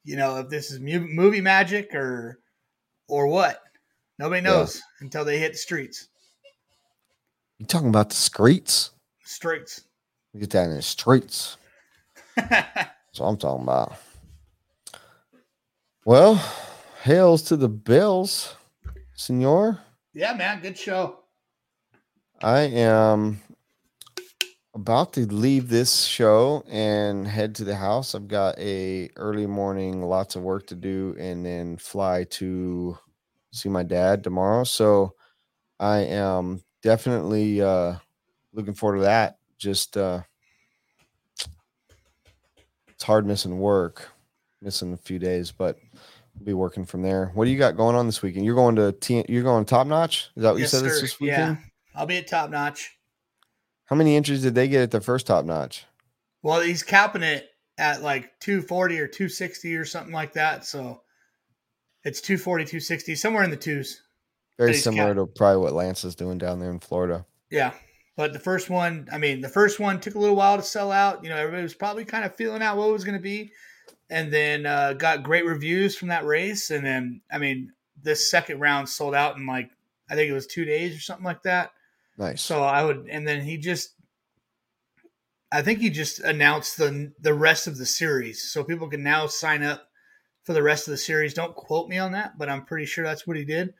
You 0.04 0.16
know, 0.16 0.38
if 0.38 0.48
this 0.48 0.70
is 0.70 0.80
mu- 0.80 1.06
movie 1.08 1.40
magic 1.40 1.94
or 1.94 2.38
or 3.08 3.26
what. 3.28 3.62
Nobody 4.18 4.42
Yeah. 4.42 4.50
knows 4.50 4.82
until 5.00 5.24
they 5.24 5.38
hit 5.38 5.52
the 5.52 5.58
streets. 5.58 6.08
you 7.58 7.66
talking 7.66 7.88
about 7.88 8.08
the 8.10 8.16
streets 8.16 8.90
Streets. 9.24 9.82
We 10.32 10.40
get 10.40 10.50
that 10.50 10.64
in 10.68 10.74
the 10.76 10.82
streets 10.82 11.56
That's 12.36 13.18
what 13.18 13.26
I'm 13.26 13.36
talking 13.36 13.62
about. 13.64 13.94
Well, 16.04 16.42
hails 17.02 17.42
to 17.44 17.56
the 17.56 17.68
Bills, 17.68 18.56
senor. 19.14 19.80
yeah, 20.14 20.32
man, 20.34 20.60
good 20.60 20.76
show. 20.78 21.20
I 22.42 22.60
am 22.62 23.40
about 24.74 25.12
to 25.12 25.26
leave 25.26 25.68
this 25.68 26.04
show 26.04 26.64
and 26.68 27.26
head 27.26 27.54
to 27.56 27.64
the 27.64 27.74
house. 27.76 28.14
I've 28.14 28.28
got 28.28 28.58
a 28.58 29.10
early 29.16 29.46
morning, 29.46 30.02
lots 30.02 30.34
of 30.34 30.42
work 30.42 30.66
to 30.68 30.74
do, 30.74 31.14
and 31.18 31.44
then 31.44 31.76
fly 31.76 32.24
to 32.24 32.98
see 33.52 33.68
my 33.68 33.82
dad 33.82 34.24
tomorrow. 34.24 34.64
So 34.64 35.14
I 35.78 35.98
am 35.98 36.62
definitely 36.82 37.60
uh 37.60 37.96
looking 38.54 38.74
forward 38.74 38.96
to 38.96 39.02
that. 39.02 39.38
Just 39.58 39.96
uh 39.96 40.22
it's 42.88 43.04
hard 43.04 43.26
missing 43.26 43.58
work, 43.58 44.08
missing 44.62 44.92
a 44.92 44.96
few 44.96 45.18
days, 45.18 45.52
but 45.52 45.76
I'll 46.38 46.44
be 46.44 46.54
working 46.54 46.86
from 46.86 47.02
there. 47.02 47.30
What 47.34 47.44
do 47.44 47.50
you 47.50 47.58
got 47.58 47.76
going 47.76 47.94
on 47.94 48.06
this 48.06 48.22
weekend? 48.22 48.46
You're 48.46 48.54
going 48.54 48.76
to 48.76 48.92
T- 48.92 49.24
you're 49.28 49.42
going 49.42 49.66
top 49.66 49.86
notch? 49.86 50.30
Is 50.36 50.44
that 50.44 50.52
what 50.52 50.60
Yes, 50.60 50.72
you 50.72 50.78
said 50.78 50.86
this 50.86 50.96
sir. 50.96 51.02
this 51.02 51.20
Yeah. 51.20 51.56
I'll 51.94 52.06
be 52.06 52.16
at 52.16 52.26
top 52.26 52.48
notch. 52.48 52.96
How 53.92 53.96
many 53.96 54.16
entries 54.16 54.40
did 54.40 54.54
they 54.54 54.68
get 54.68 54.80
at 54.80 54.90
their 54.90 55.02
first 55.02 55.26
top 55.26 55.44
notch? 55.44 55.84
Well, 56.42 56.62
he's 56.62 56.82
capping 56.82 57.22
it 57.22 57.50
at 57.76 58.00
like 58.00 58.40
240 58.40 58.98
or 58.98 59.06
260 59.06 59.76
or 59.76 59.84
something 59.84 60.14
like 60.14 60.32
that. 60.32 60.64
So 60.64 61.02
it's 62.02 62.22
240, 62.22 62.64
260, 62.64 63.14
somewhere 63.16 63.44
in 63.44 63.50
the 63.50 63.56
twos. 63.58 64.00
Very 64.56 64.72
similar 64.72 65.08
cap- 65.08 65.16
to 65.16 65.26
probably 65.26 65.60
what 65.60 65.74
Lance 65.74 66.04
is 66.04 66.14
doing 66.14 66.38
down 66.38 66.58
there 66.58 66.70
in 66.70 66.80
Florida. 66.80 67.26
Yeah. 67.50 67.74
But 68.16 68.32
the 68.32 68.38
first 68.38 68.70
one, 68.70 69.08
I 69.12 69.18
mean, 69.18 69.42
the 69.42 69.50
first 69.50 69.78
one 69.78 70.00
took 70.00 70.14
a 70.14 70.18
little 70.18 70.36
while 70.36 70.56
to 70.56 70.62
sell 70.62 70.90
out. 70.90 71.22
You 71.22 71.28
know, 71.28 71.36
everybody 71.36 71.62
was 71.62 71.74
probably 71.74 72.06
kind 72.06 72.24
of 72.24 72.34
feeling 72.34 72.62
out 72.62 72.78
what 72.78 72.88
it 72.88 72.92
was 72.92 73.04
going 73.04 73.18
to 73.18 73.22
be. 73.22 73.52
And 74.08 74.32
then 74.32 74.64
uh, 74.64 74.94
got 74.94 75.22
great 75.22 75.44
reviews 75.44 75.96
from 75.96 76.08
that 76.08 76.24
race. 76.24 76.70
And 76.70 76.82
then, 76.82 77.20
I 77.30 77.36
mean, 77.36 77.74
this 78.02 78.30
second 78.30 78.58
round 78.58 78.88
sold 78.88 79.14
out 79.14 79.36
in 79.36 79.44
like, 79.44 79.68
I 80.08 80.14
think 80.14 80.30
it 80.30 80.34
was 80.34 80.46
two 80.46 80.64
days 80.64 80.96
or 80.96 81.00
something 81.00 81.26
like 81.26 81.42
that. 81.42 81.72
Nice. 82.18 82.42
So 82.42 82.62
I 82.62 82.84
would, 82.84 83.08
and 83.10 83.26
then 83.26 83.40
he 83.42 83.56
just, 83.56 83.94
I 85.50 85.62
think 85.62 85.80
he 85.80 85.90
just 85.90 86.20
announced 86.20 86.76
the 86.76 87.12
the 87.20 87.34
rest 87.34 87.66
of 87.66 87.78
the 87.78 87.86
series, 87.86 88.42
so 88.42 88.64
people 88.64 88.88
can 88.88 89.02
now 89.02 89.26
sign 89.26 89.62
up 89.62 89.88
for 90.44 90.52
the 90.52 90.62
rest 90.62 90.88
of 90.88 90.92
the 90.92 90.98
series. 90.98 91.34
Don't 91.34 91.54
quote 91.54 91.88
me 91.88 91.98
on 91.98 92.12
that, 92.12 92.38
but 92.38 92.48
I'm 92.48 92.64
pretty 92.64 92.86
sure 92.86 93.04
that's 93.04 93.26
what 93.26 93.36
he 93.36 93.44
did. 93.44 93.74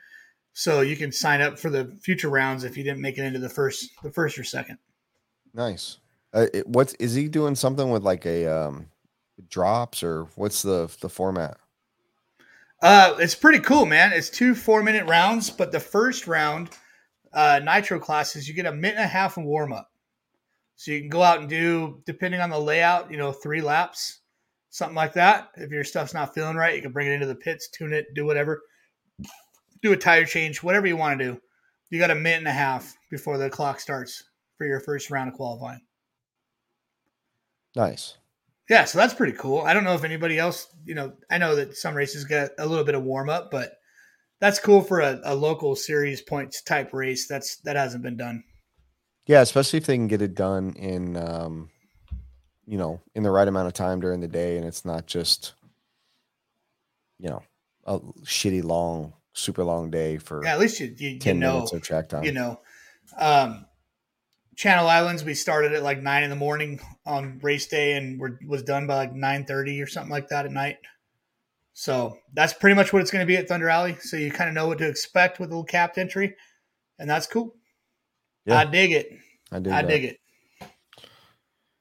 So 0.54 0.82
you 0.82 0.96
can 0.96 1.12
sign 1.12 1.40
up 1.40 1.58
for 1.58 1.70
the 1.70 1.96
future 2.02 2.28
rounds 2.28 2.64
if 2.64 2.76
you 2.76 2.84
didn't 2.84 3.00
make 3.00 3.16
it 3.16 3.24
into 3.24 3.38
the 3.38 3.48
first, 3.48 3.90
the 4.02 4.12
first 4.12 4.38
or 4.38 4.44
second. 4.44 4.78
nice. 5.54 5.98
Uh, 6.34 6.46
it, 6.54 6.66
what's 6.66 6.94
is 6.94 7.14
he 7.14 7.28
doing 7.28 7.54
something 7.54 7.90
with 7.90 8.02
like 8.02 8.24
a 8.24 8.46
um 8.46 8.88
drops 9.48 10.02
or 10.02 10.24
what's 10.36 10.62
the 10.62 10.94
the 11.00 11.08
format? 11.08 11.58
Uh, 12.80 13.14
it's 13.18 13.34
pretty 13.34 13.60
cool, 13.60 13.86
man. 13.86 14.12
It's 14.12 14.30
two 14.30 14.54
four 14.54 14.82
minute 14.82 15.06
rounds, 15.06 15.50
but 15.50 15.72
the 15.72 15.80
first 15.80 16.26
round, 16.26 16.70
uh, 17.32 17.60
nitro 17.62 17.98
classes, 17.98 18.46
you 18.46 18.54
get 18.54 18.66
a 18.66 18.72
minute 18.72 18.96
and 18.96 19.04
a 19.04 19.08
half 19.08 19.36
of 19.36 19.44
warm 19.44 19.72
up. 19.72 19.90
So 20.76 20.90
you 20.90 21.00
can 21.00 21.08
go 21.08 21.22
out 21.22 21.40
and 21.40 21.48
do, 21.48 22.02
depending 22.06 22.40
on 22.40 22.50
the 22.50 22.58
layout, 22.58 23.10
you 23.10 23.16
know, 23.16 23.32
three 23.32 23.60
laps, 23.60 24.20
something 24.70 24.96
like 24.96 25.12
that. 25.14 25.50
If 25.56 25.70
your 25.70 25.84
stuff's 25.84 26.14
not 26.14 26.34
feeling 26.34 26.56
right, 26.56 26.74
you 26.74 26.82
can 26.82 26.92
bring 26.92 27.08
it 27.08 27.12
into 27.12 27.26
the 27.26 27.34
pits, 27.34 27.68
tune 27.68 27.92
it, 27.92 28.14
do 28.14 28.24
whatever, 28.24 28.62
do 29.82 29.92
a 29.92 29.96
tire 29.96 30.24
change, 30.24 30.62
whatever 30.62 30.86
you 30.86 30.96
want 30.96 31.18
to 31.18 31.24
do. 31.24 31.40
You 31.90 31.98
got 31.98 32.10
a 32.10 32.14
minute 32.14 32.38
and 32.38 32.48
a 32.48 32.52
half 32.52 32.96
before 33.10 33.38
the 33.38 33.50
clock 33.50 33.78
starts 33.78 34.24
for 34.56 34.66
your 34.66 34.80
first 34.80 35.10
round 35.10 35.28
of 35.28 35.34
qualifying. 35.34 35.82
Nice. 37.76 38.16
Yeah, 38.70 38.84
so 38.84 38.98
that's 38.98 39.14
pretty 39.14 39.36
cool. 39.36 39.60
I 39.60 39.74
don't 39.74 39.84
know 39.84 39.94
if 39.94 40.04
anybody 40.04 40.38
else, 40.38 40.68
you 40.84 40.94
know, 40.94 41.12
I 41.30 41.38
know 41.38 41.56
that 41.56 41.76
some 41.76 41.94
races 41.94 42.24
get 42.24 42.52
a 42.58 42.66
little 42.66 42.84
bit 42.84 42.94
of 42.94 43.02
warm 43.02 43.28
up, 43.28 43.50
but 43.50 43.78
that's 44.42 44.58
cool 44.58 44.82
for 44.82 44.98
a, 44.98 45.20
a 45.22 45.34
local 45.36 45.76
series 45.76 46.20
points 46.20 46.62
type 46.62 46.92
race. 46.92 47.28
That's 47.28 47.58
that 47.58 47.76
hasn't 47.76 48.02
been 48.02 48.16
done. 48.16 48.42
Yeah, 49.24 49.40
especially 49.40 49.76
if 49.76 49.86
they 49.86 49.94
can 49.94 50.08
get 50.08 50.20
it 50.20 50.34
done 50.34 50.74
in 50.74 51.16
um 51.16 51.70
you 52.66 52.76
know, 52.76 53.00
in 53.14 53.22
the 53.22 53.30
right 53.30 53.46
amount 53.46 53.68
of 53.68 53.72
time 53.72 54.00
during 54.00 54.20
the 54.20 54.28
day 54.28 54.56
and 54.56 54.66
it's 54.66 54.84
not 54.84 55.06
just 55.06 55.54
you 57.20 57.28
know, 57.28 57.42
a 57.86 58.00
shitty 58.24 58.64
long, 58.64 59.12
super 59.32 59.62
long 59.62 59.92
day 59.92 60.18
for 60.18 60.42
Yeah, 60.44 60.54
at 60.54 60.58
least 60.58 60.80
you 60.80 60.92
you, 60.98 61.20
you 61.24 61.34
know, 61.34 61.54
minutes 61.54 61.72
of 61.72 61.82
track 61.82 62.08
time. 62.08 62.24
you 62.24 62.32
know. 62.32 62.60
Um, 63.16 63.66
Channel 64.56 64.88
Islands, 64.88 65.22
we 65.24 65.34
started 65.34 65.72
at 65.72 65.84
like 65.84 66.02
nine 66.02 66.24
in 66.24 66.30
the 66.30 66.36
morning 66.36 66.80
on 67.06 67.38
race 67.42 67.68
day, 67.68 67.92
and 67.92 68.18
we're 68.18 68.38
was 68.46 68.64
done 68.64 68.88
by 68.88 68.96
like 68.96 69.14
nine 69.14 69.44
thirty 69.44 69.80
or 69.80 69.86
something 69.86 70.10
like 70.10 70.28
that 70.28 70.46
at 70.46 70.52
night. 70.52 70.78
So 71.74 72.18
that's 72.34 72.52
pretty 72.52 72.74
much 72.74 72.92
what 72.92 73.02
it's 73.02 73.10
going 73.10 73.22
to 73.22 73.26
be 73.26 73.36
at 73.36 73.48
Thunder 73.48 73.68
Alley. 73.68 73.96
So 74.00 74.16
you 74.16 74.30
kind 74.30 74.48
of 74.48 74.54
know 74.54 74.66
what 74.66 74.78
to 74.78 74.88
expect 74.88 75.40
with 75.40 75.48
a 75.48 75.52
little 75.52 75.64
capped 75.64 75.98
entry, 75.98 76.36
and 76.98 77.08
that's 77.08 77.26
cool. 77.26 77.54
Yeah. 78.44 78.58
I 78.58 78.64
dig 78.64 78.92
it. 78.92 79.12
I 79.50 79.58
dig, 79.58 79.72
I 79.72 79.82
dig 79.82 80.04
it. 80.04 80.20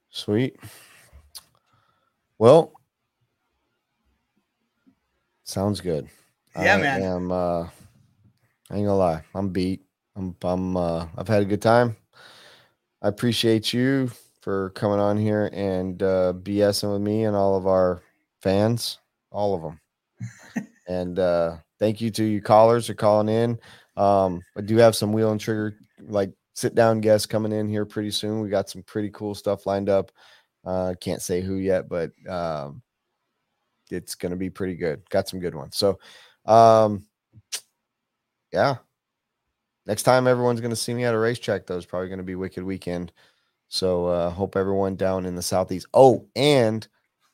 Sweet. 0.09 0.57
Well, 2.37 2.73
sounds 5.43 5.81
good. 5.81 6.07
Yeah, 6.55 6.75
I 6.75 6.81
man. 6.81 7.01
Am, 7.03 7.31
uh, 7.31 7.63
I 7.63 8.75
ain't 8.75 8.85
gonna 8.85 8.95
lie. 8.95 9.23
I'm 9.33 9.49
beat. 9.49 9.81
I'm. 10.15 10.35
I'm. 10.43 10.75
Uh, 10.75 11.07
I've 11.17 11.27
had 11.27 11.41
a 11.41 11.45
good 11.45 11.61
time. 11.61 11.95
I 13.01 13.07
appreciate 13.07 13.73
you 13.73 14.11
for 14.41 14.71
coming 14.71 14.99
on 14.99 15.17
here 15.17 15.49
and 15.53 16.01
uh, 16.03 16.33
BSing 16.35 16.91
with 16.91 17.01
me 17.01 17.23
and 17.25 17.35
all 17.35 17.55
of 17.55 17.67
our 17.67 18.01
fans, 18.41 18.99
all 19.31 19.55
of 19.55 19.61
them. 19.61 20.67
and 20.87 21.17
uh, 21.19 21.57
thank 21.79 22.01
you 22.01 22.11
to 22.11 22.23
you 22.23 22.41
callers 22.41 22.87
for 22.87 22.93
calling 22.93 23.29
in. 23.29 23.59
Um, 23.97 24.41
I 24.57 24.61
do 24.61 24.77
have 24.77 24.95
some 24.95 25.13
wheel 25.13 25.31
and 25.31 25.39
trigger 25.39 25.77
like 25.99 26.31
sit 26.53 26.75
down 26.75 27.01
guests 27.01 27.25
coming 27.25 27.51
in 27.51 27.69
here 27.69 27.85
pretty 27.85 28.11
soon. 28.11 28.41
We 28.41 28.49
got 28.49 28.69
some 28.69 28.83
pretty 28.83 29.09
cool 29.11 29.35
stuff 29.35 29.65
lined 29.65 29.89
up. 29.89 30.11
Uh, 30.65 30.93
can't 30.99 31.21
say 31.21 31.41
who 31.41 31.55
yet, 31.55 31.89
but 31.89 32.11
um, 32.29 32.81
it's 33.89 34.15
to 34.31 34.37
be 34.37 34.49
pretty 34.49 34.75
good. 34.75 35.07
Got 35.09 35.27
some 35.27 35.39
good 35.39 35.55
ones. 35.55 35.75
So, 35.75 35.99
um, 36.45 37.05
yeah. 38.51 38.77
Next 39.87 40.03
time 40.03 40.27
everyone's 40.27 40.61
to 40.69 40.75
see 40.75 40.93
me 40.93 41.05
at 41.05 41.15
a 41.15 41.19
racetrack, 41.19 41.65
though, 41.65 41.77
is 41.77 41.85
probably 41.85 42.09
to 42.19 42.23
be 42.23 42.35
Wicked 42.35 42.63
Weekend. 42.63 43.11
So, 43.69 44.05
uh, 44.05 44.29
hope 44.29 44.55
everyone 44.55 44.95
down 44.95 45.25
in 45.25 45.35
the 45.35 45.41
Southeast. 45.41 45.87
Oh, 45.93 46.27
and 46.35 46.87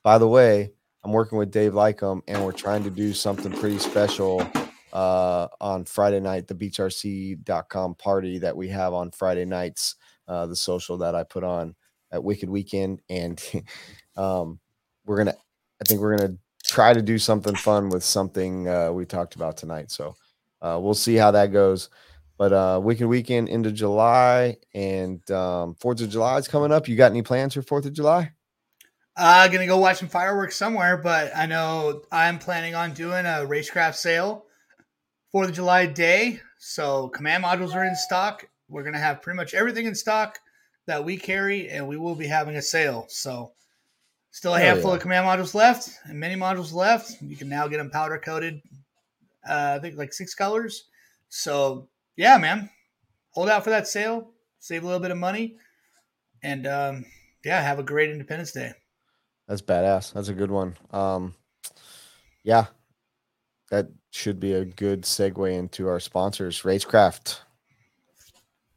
by 0.04 0.18
the 0.18 0.28
way, 0.28 0.72
I'm 1.08 1.14
working 1.14 1.38
with 1.38 1.52
Dave 1.52 1.72
Lycom, 1.72 2.20
and 2.28 2.44
we're 2.44 2.52
trying 2.52 2.84
to 2.84 2.90
do 2.90 3.14
something 3.14 3.54
pretty 3.54 3.80
special 3.80 4.46
uh, 4.92 5.48
on 5.62 5.86
Friday 5.86 6.20
night, 6.20 6.50
the 6.50 6.54
beachrc.com 6.54 7.96
party 7.96 8.40
that 8.40 8.58
we 8.58 8.68
have 8.68 8.94
on 8.94 9.12
Friday 9.12 9.46
nights, 9.46 9.96
uh, 10.28 10.48
the 10.48 10.56
social 10.58 10.98
that 10.98 11.16
I 11.16 11.24
put 11.24 11.46
on 11.46 11.76
at 12.12 12.22
Wicked 12.22 12.50
Weekend. 12.50 13.02
And 13.10 13.42
um, 14.18 14.60
we're 15.06 15.16
going 15.16 15.28
to, 15.28 15.36
I 15.82 15.86
think 15.88 16.02
we're 16.02 16.18
going 16.18 16.30
to 16.30 16.38
try 16.66 16.92
to 16.92 17.02
do 17.02 17.18
something 17.18 17.56
fun 17.56 17.88
with 17.88 18.04
something 18.04 18.68
uh, 18.68 18.92
we 18.92 19.06
talked 19.06 19.36
about 19.36 19.56
tonight. 19.56 19.92
So 19.92 20.14
uh, 20.62 20.78
we'll 20.82 20.94
see 20.94 21.16
how 21.16 21.32
that 21.32 21.54
goes. 21.54 21.90
But 22.38 22.52
uh, 22.52 22.82
Wicked 22.84 23.08
Weekend 23.08 23.48
into 23.48 23.72
July 23.72 24.58
and 24.74 25.22
um, 25.32 25.76
Fourth 25.76 26.02
of 26.02 26.10
July 26.10 26.38
is 26.38 26.50
coming 26.50 26.74
up. 26.74 26.90
You 26.90 26.98
got 26.98 27.12
any 27.12 27.22
plans 27.22 27.54
for 27.54 27.62
Fourth 27.62 27.86
of 27.86 27.94
July? 27.94 28.34
Uh, 29.18 29.48
gonna 29.48 29.66
go 29.66 29.80
watch 29.80 29.98
some 29.98 30.08
fireworks 30.08 30.56
somewhere, 30.56 30.96
but 30.96 31.36
I 31.36 31.48
know 31.48 32.04
I'm 32.12 32.38
planning 32.38 32.76
on 32.76 32.94
doing 32.94 33.26
a 33.26 33.48
RaceCraft 33.48 33.96
sale 33.96 34.46
Fourth 35.32 35.50
of 35.50 35.56
July 35.56 35.88
day. 35.88 36.40
So 36.60 37.10
command 37.10 37.44
modules 37.44 37.74
are 37.74 37.84
in 37.84 37.96
stock. 37.96 38.48
We're 38.70 38.84
gonna 38.84 39.00
have 39.00 39.24
pretty 39.24 39.38
much 39.38 39.56
everything 39.56 39.88
in 39.88 39.96
stock 39.96 40.38
that 40.86 41.04
we 41.04 41.18
carry, 41.18 41.68
and 41.68 41.88
we 41.88 41.98
will 41.98 42.14
be 42.14 42.28
having 42.28 42.58
a 42.58 42.62
sale. 42.62 43.08
So 43.10 43.54
still 44.30 44.54
a 44.54 44.60
Hell 44.60 44.76
handful 44.76 44.92
yeah. 44.92 44.98
of 44.98 45.02
command 45.02 45.26
modules 45.26 45.56
left 45.56 45.90
and 46.06 46.20
many 46.20 46.36
modules 46.36 46.72
left. 46.72 47.20
You 47.20 47.36
can 47.36 47.50
now 47.50 47.68
get 47.68 47.78
them 47.78 47.90
powder 47.90 48.20
coated. 48.20 48.62
Uh, 49.50 49.78
I 49.78 49.80
think 49.80 49.98
like 49.98 50.14
six 50.14 50.36
colors. 50.36 50.84
So 51.30 51.88
yeah, 52.18 52.38
man, 52.38 52.70
hold 53.32 53.50
out 53.50 53.64
for 53.64 53.72
that 53.72 53.88
sale. 53.88 54.30
Save 54.60 54.84
a 54.84 54.86
little 54.86 55.02
bit 55.02 55.12
of 55.12 55.18
money, 55.18 55.58
and 56.44 56.68
um, 56.68 57.06
yeah, 57.44 57.60
have 57.62 57.80
a 57.80 57.84
great 57.84 58.12
Independence 58.12 58.52
Day. 58.52 58.74
That's 59.48 59.62
badass. 59.62 60.14
That's 60.14 60.28
a 60.28 60.34
good 60.34 60.52
one. 60.52 60.76
Um, 60.92 61.34
yeah, 62.44 62.66
that 63.72 63.88
should 64.12 64.40
be 64.40 64.54
a 64.54 64.66
good 64.66 65.04
segue 65.04 65.54
into 65.54 65.88
our 65.88 66.00
sponsors, 66.00 66.62
RaceCraft. 66.62 67.40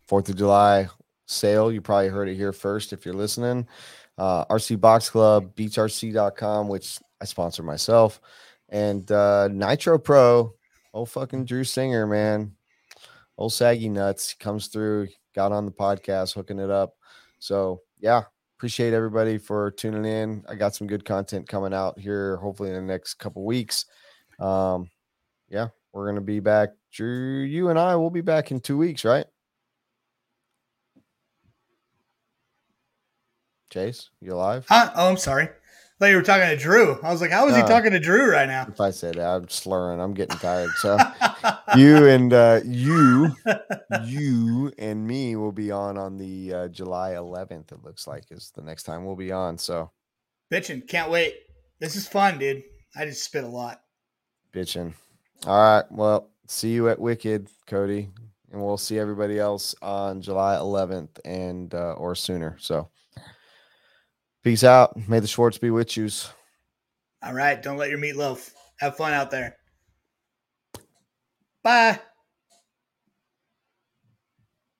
Fourth 0.06 0.28
of 0.28 0.36
July 0.36 0.88
sale. 1.26 1.72
You 1.72 1.80
probably 1.80 2.08
heard 2.08 2.28
it 2.28 2.34
here 2.34 2.52
first 2.52 2.92
if 2.92 3.04
you're 3.04 3.14
listening. 3.14 3.66
Uh, 4.18 4.44
RC 4.46 4.80
Box 4.80 5.08
Club, 5.08 5.54
beachrc.com, 5.54 6.68
which 6.68 6.98
I 7.20 7.24
sponsor 7.24 7.62
myself, 7.62 8.20
and 8.68 9.10
uh, 9.10 9.48
Nitro 9.48 9.98
Pro. 9.98 10.54
Oh, 10.92 11.04
fucking 11.04 11.44
Drew 11.44 11.64
Singer, 11.64 12.06
man. 12.06 12.52
Old 13.38 13.52
Saggy 13.52 13.88
Nuts 13.88 14.34
comes 14.34 14.66
through, 14.66 15.08
got 15.34 15.52
on 15.52 15.64
the 15.64 15.72
podcast, 15.72 16.34
hooking 16.34 16.58
it 16.58 16.70
up. 16.70 16.96
So, 17.38 17.80
yeah, 17.98 18.24
appreciate 18.60 18.92
everybody 18.92 19.38
for 19.38 19.70
tuning 19.70 20.04
in. 20.04 20.44
I 20.46 20.54
got 20.54 20.74
some 20.74 20.86
good 20.86 21.02
content 21.02 21.48
coming 21.48 21.72
out 21.72 21.98
here, 21.98 22.36
hopefully 22.36 22.68
in 22.68 22.74
the 22.74 22.82
next 22.82 23.14
couple 23.14 23.42
weeks. 23.42 23.86
Um, 24.38 24.90
yeah, 25.48 25.68
we're 25.94 26.06
gonna 26.06 26.20
be 26.20 26.40
back. 26.40 26.74
Drew, 26.92 27.40
you 27.40 27.70
and 27.70 27.78
I 27.78 27.96
will 27.96 28.10
be 28.10 28.20
back 28.20 28.50
in 28.50 28.60
two 28.60 28.76
weeks, 28.76 29.02
right? 29.02 29.24
Chase, 33.70 34.10
you 34.20 34.34
alive? 34.34 34.66
Huh? 34.68 34.90
Oh, 34.94 35.08
I'm 35.08 35.16
sorry. 35.16 35.48
I 36.00 36.06
thought 36.06 36.10
you 36.12 36.16
were 36.16 36.22
talking 36.22 36.48
to 36.48 36.56
Drew. 36.56 36.98
I 37.02 37.12
was 37.12 37.20
like, 37.20 37.30
how 37.30 37.46
is 37.48 37.54
he 37.56 37.60
talking 37.60 37.90
to 37.90 38.00
Drew 38.00 38.30
right 38.32 38.48
now? 38.48 38.64
If 38.66 38.80
I 38.80 38.90
said 38.90 39.16
that, 39.16 39.26
I'm 39.28 39.48
slurring. 39.50 40.00
I'm 40.00 40.14
getting 40.14 40.38
tired. 40.38 40.70
So 40.78 40.96
you 41.76 42.06
and 42.06 42.32
uh, 42.32 42.60
you, 42.64 43.36
you 44.04 44.72
and 44.78 45.06
me 45.06 45.36
will 45.36 45.52
be 45.52 45.70
on 45.70 45.98
on 45.98 46.16
the 46.16 46.54
uh, 46.54 46.68
July 46.68 47.10
11th. 47.12 47.72
It 47.72 47.84
looks 47.84 48.06
like 48.06 48.24
is 48.30 48.50
the 48.54 48.62
next 48.62 48.84
time 48.84 49.04
we'll 49.04 49.14
be 49.14 49.30
on. 49.30 49.58
So 49.58 49.90
bitching, 50.50 50.88
Can't 50.88 51.10
wait. 51.10 51.34
This 51.80 51.96
is 51.96 52.08
fun, 52.08 52.38
dude. 52.38 52.62
I 52.96 53.04
just 53.04 53.22
spit 53.22 53.44
a 53.44 53.48
lot. 53.48 53.82
bitching. 54.54 54.94
All 55.46 55.60
right. 55.60 55.84
Well, 55.92 56.30
see 56.46 56.70
you 56.70 56.88
at 56.88 56.98
Wicked, 56.98 57.48
Cody, 57.66 58.08
and 58.50 58.62
we'll 58.62 58.78
see 58.78 58.98
everybody 58.98 59.38
else 59.38 59.74
on 59.82 60.22
July 60.22 60.56
11th 60.56 61.18
and 61.26 61.74
uh, 61.74 61.92
or 61.92 62.14
sooner. 62.14 62.56
So 62.58 62.88
peace 64.42 64.64
out. 64.64 64.96
May 65.08 65.20
the 65.20 65.26
Schwartz 65.26 65.58
be 65.58 65.70
with 65.70 65.96
yous. 65.96 66.30
All 67.22 67.34
right. 67.34 67.62
Don't 67.62 67.76
let 67.76 67.90
your 67.90 67.98
meatloaf. 67.98 68.52
Have 68.78 68.96
fun 68.96 69.12
out 69.12 69.30
there. 69.30 69.56
Bye. 71.62 72.00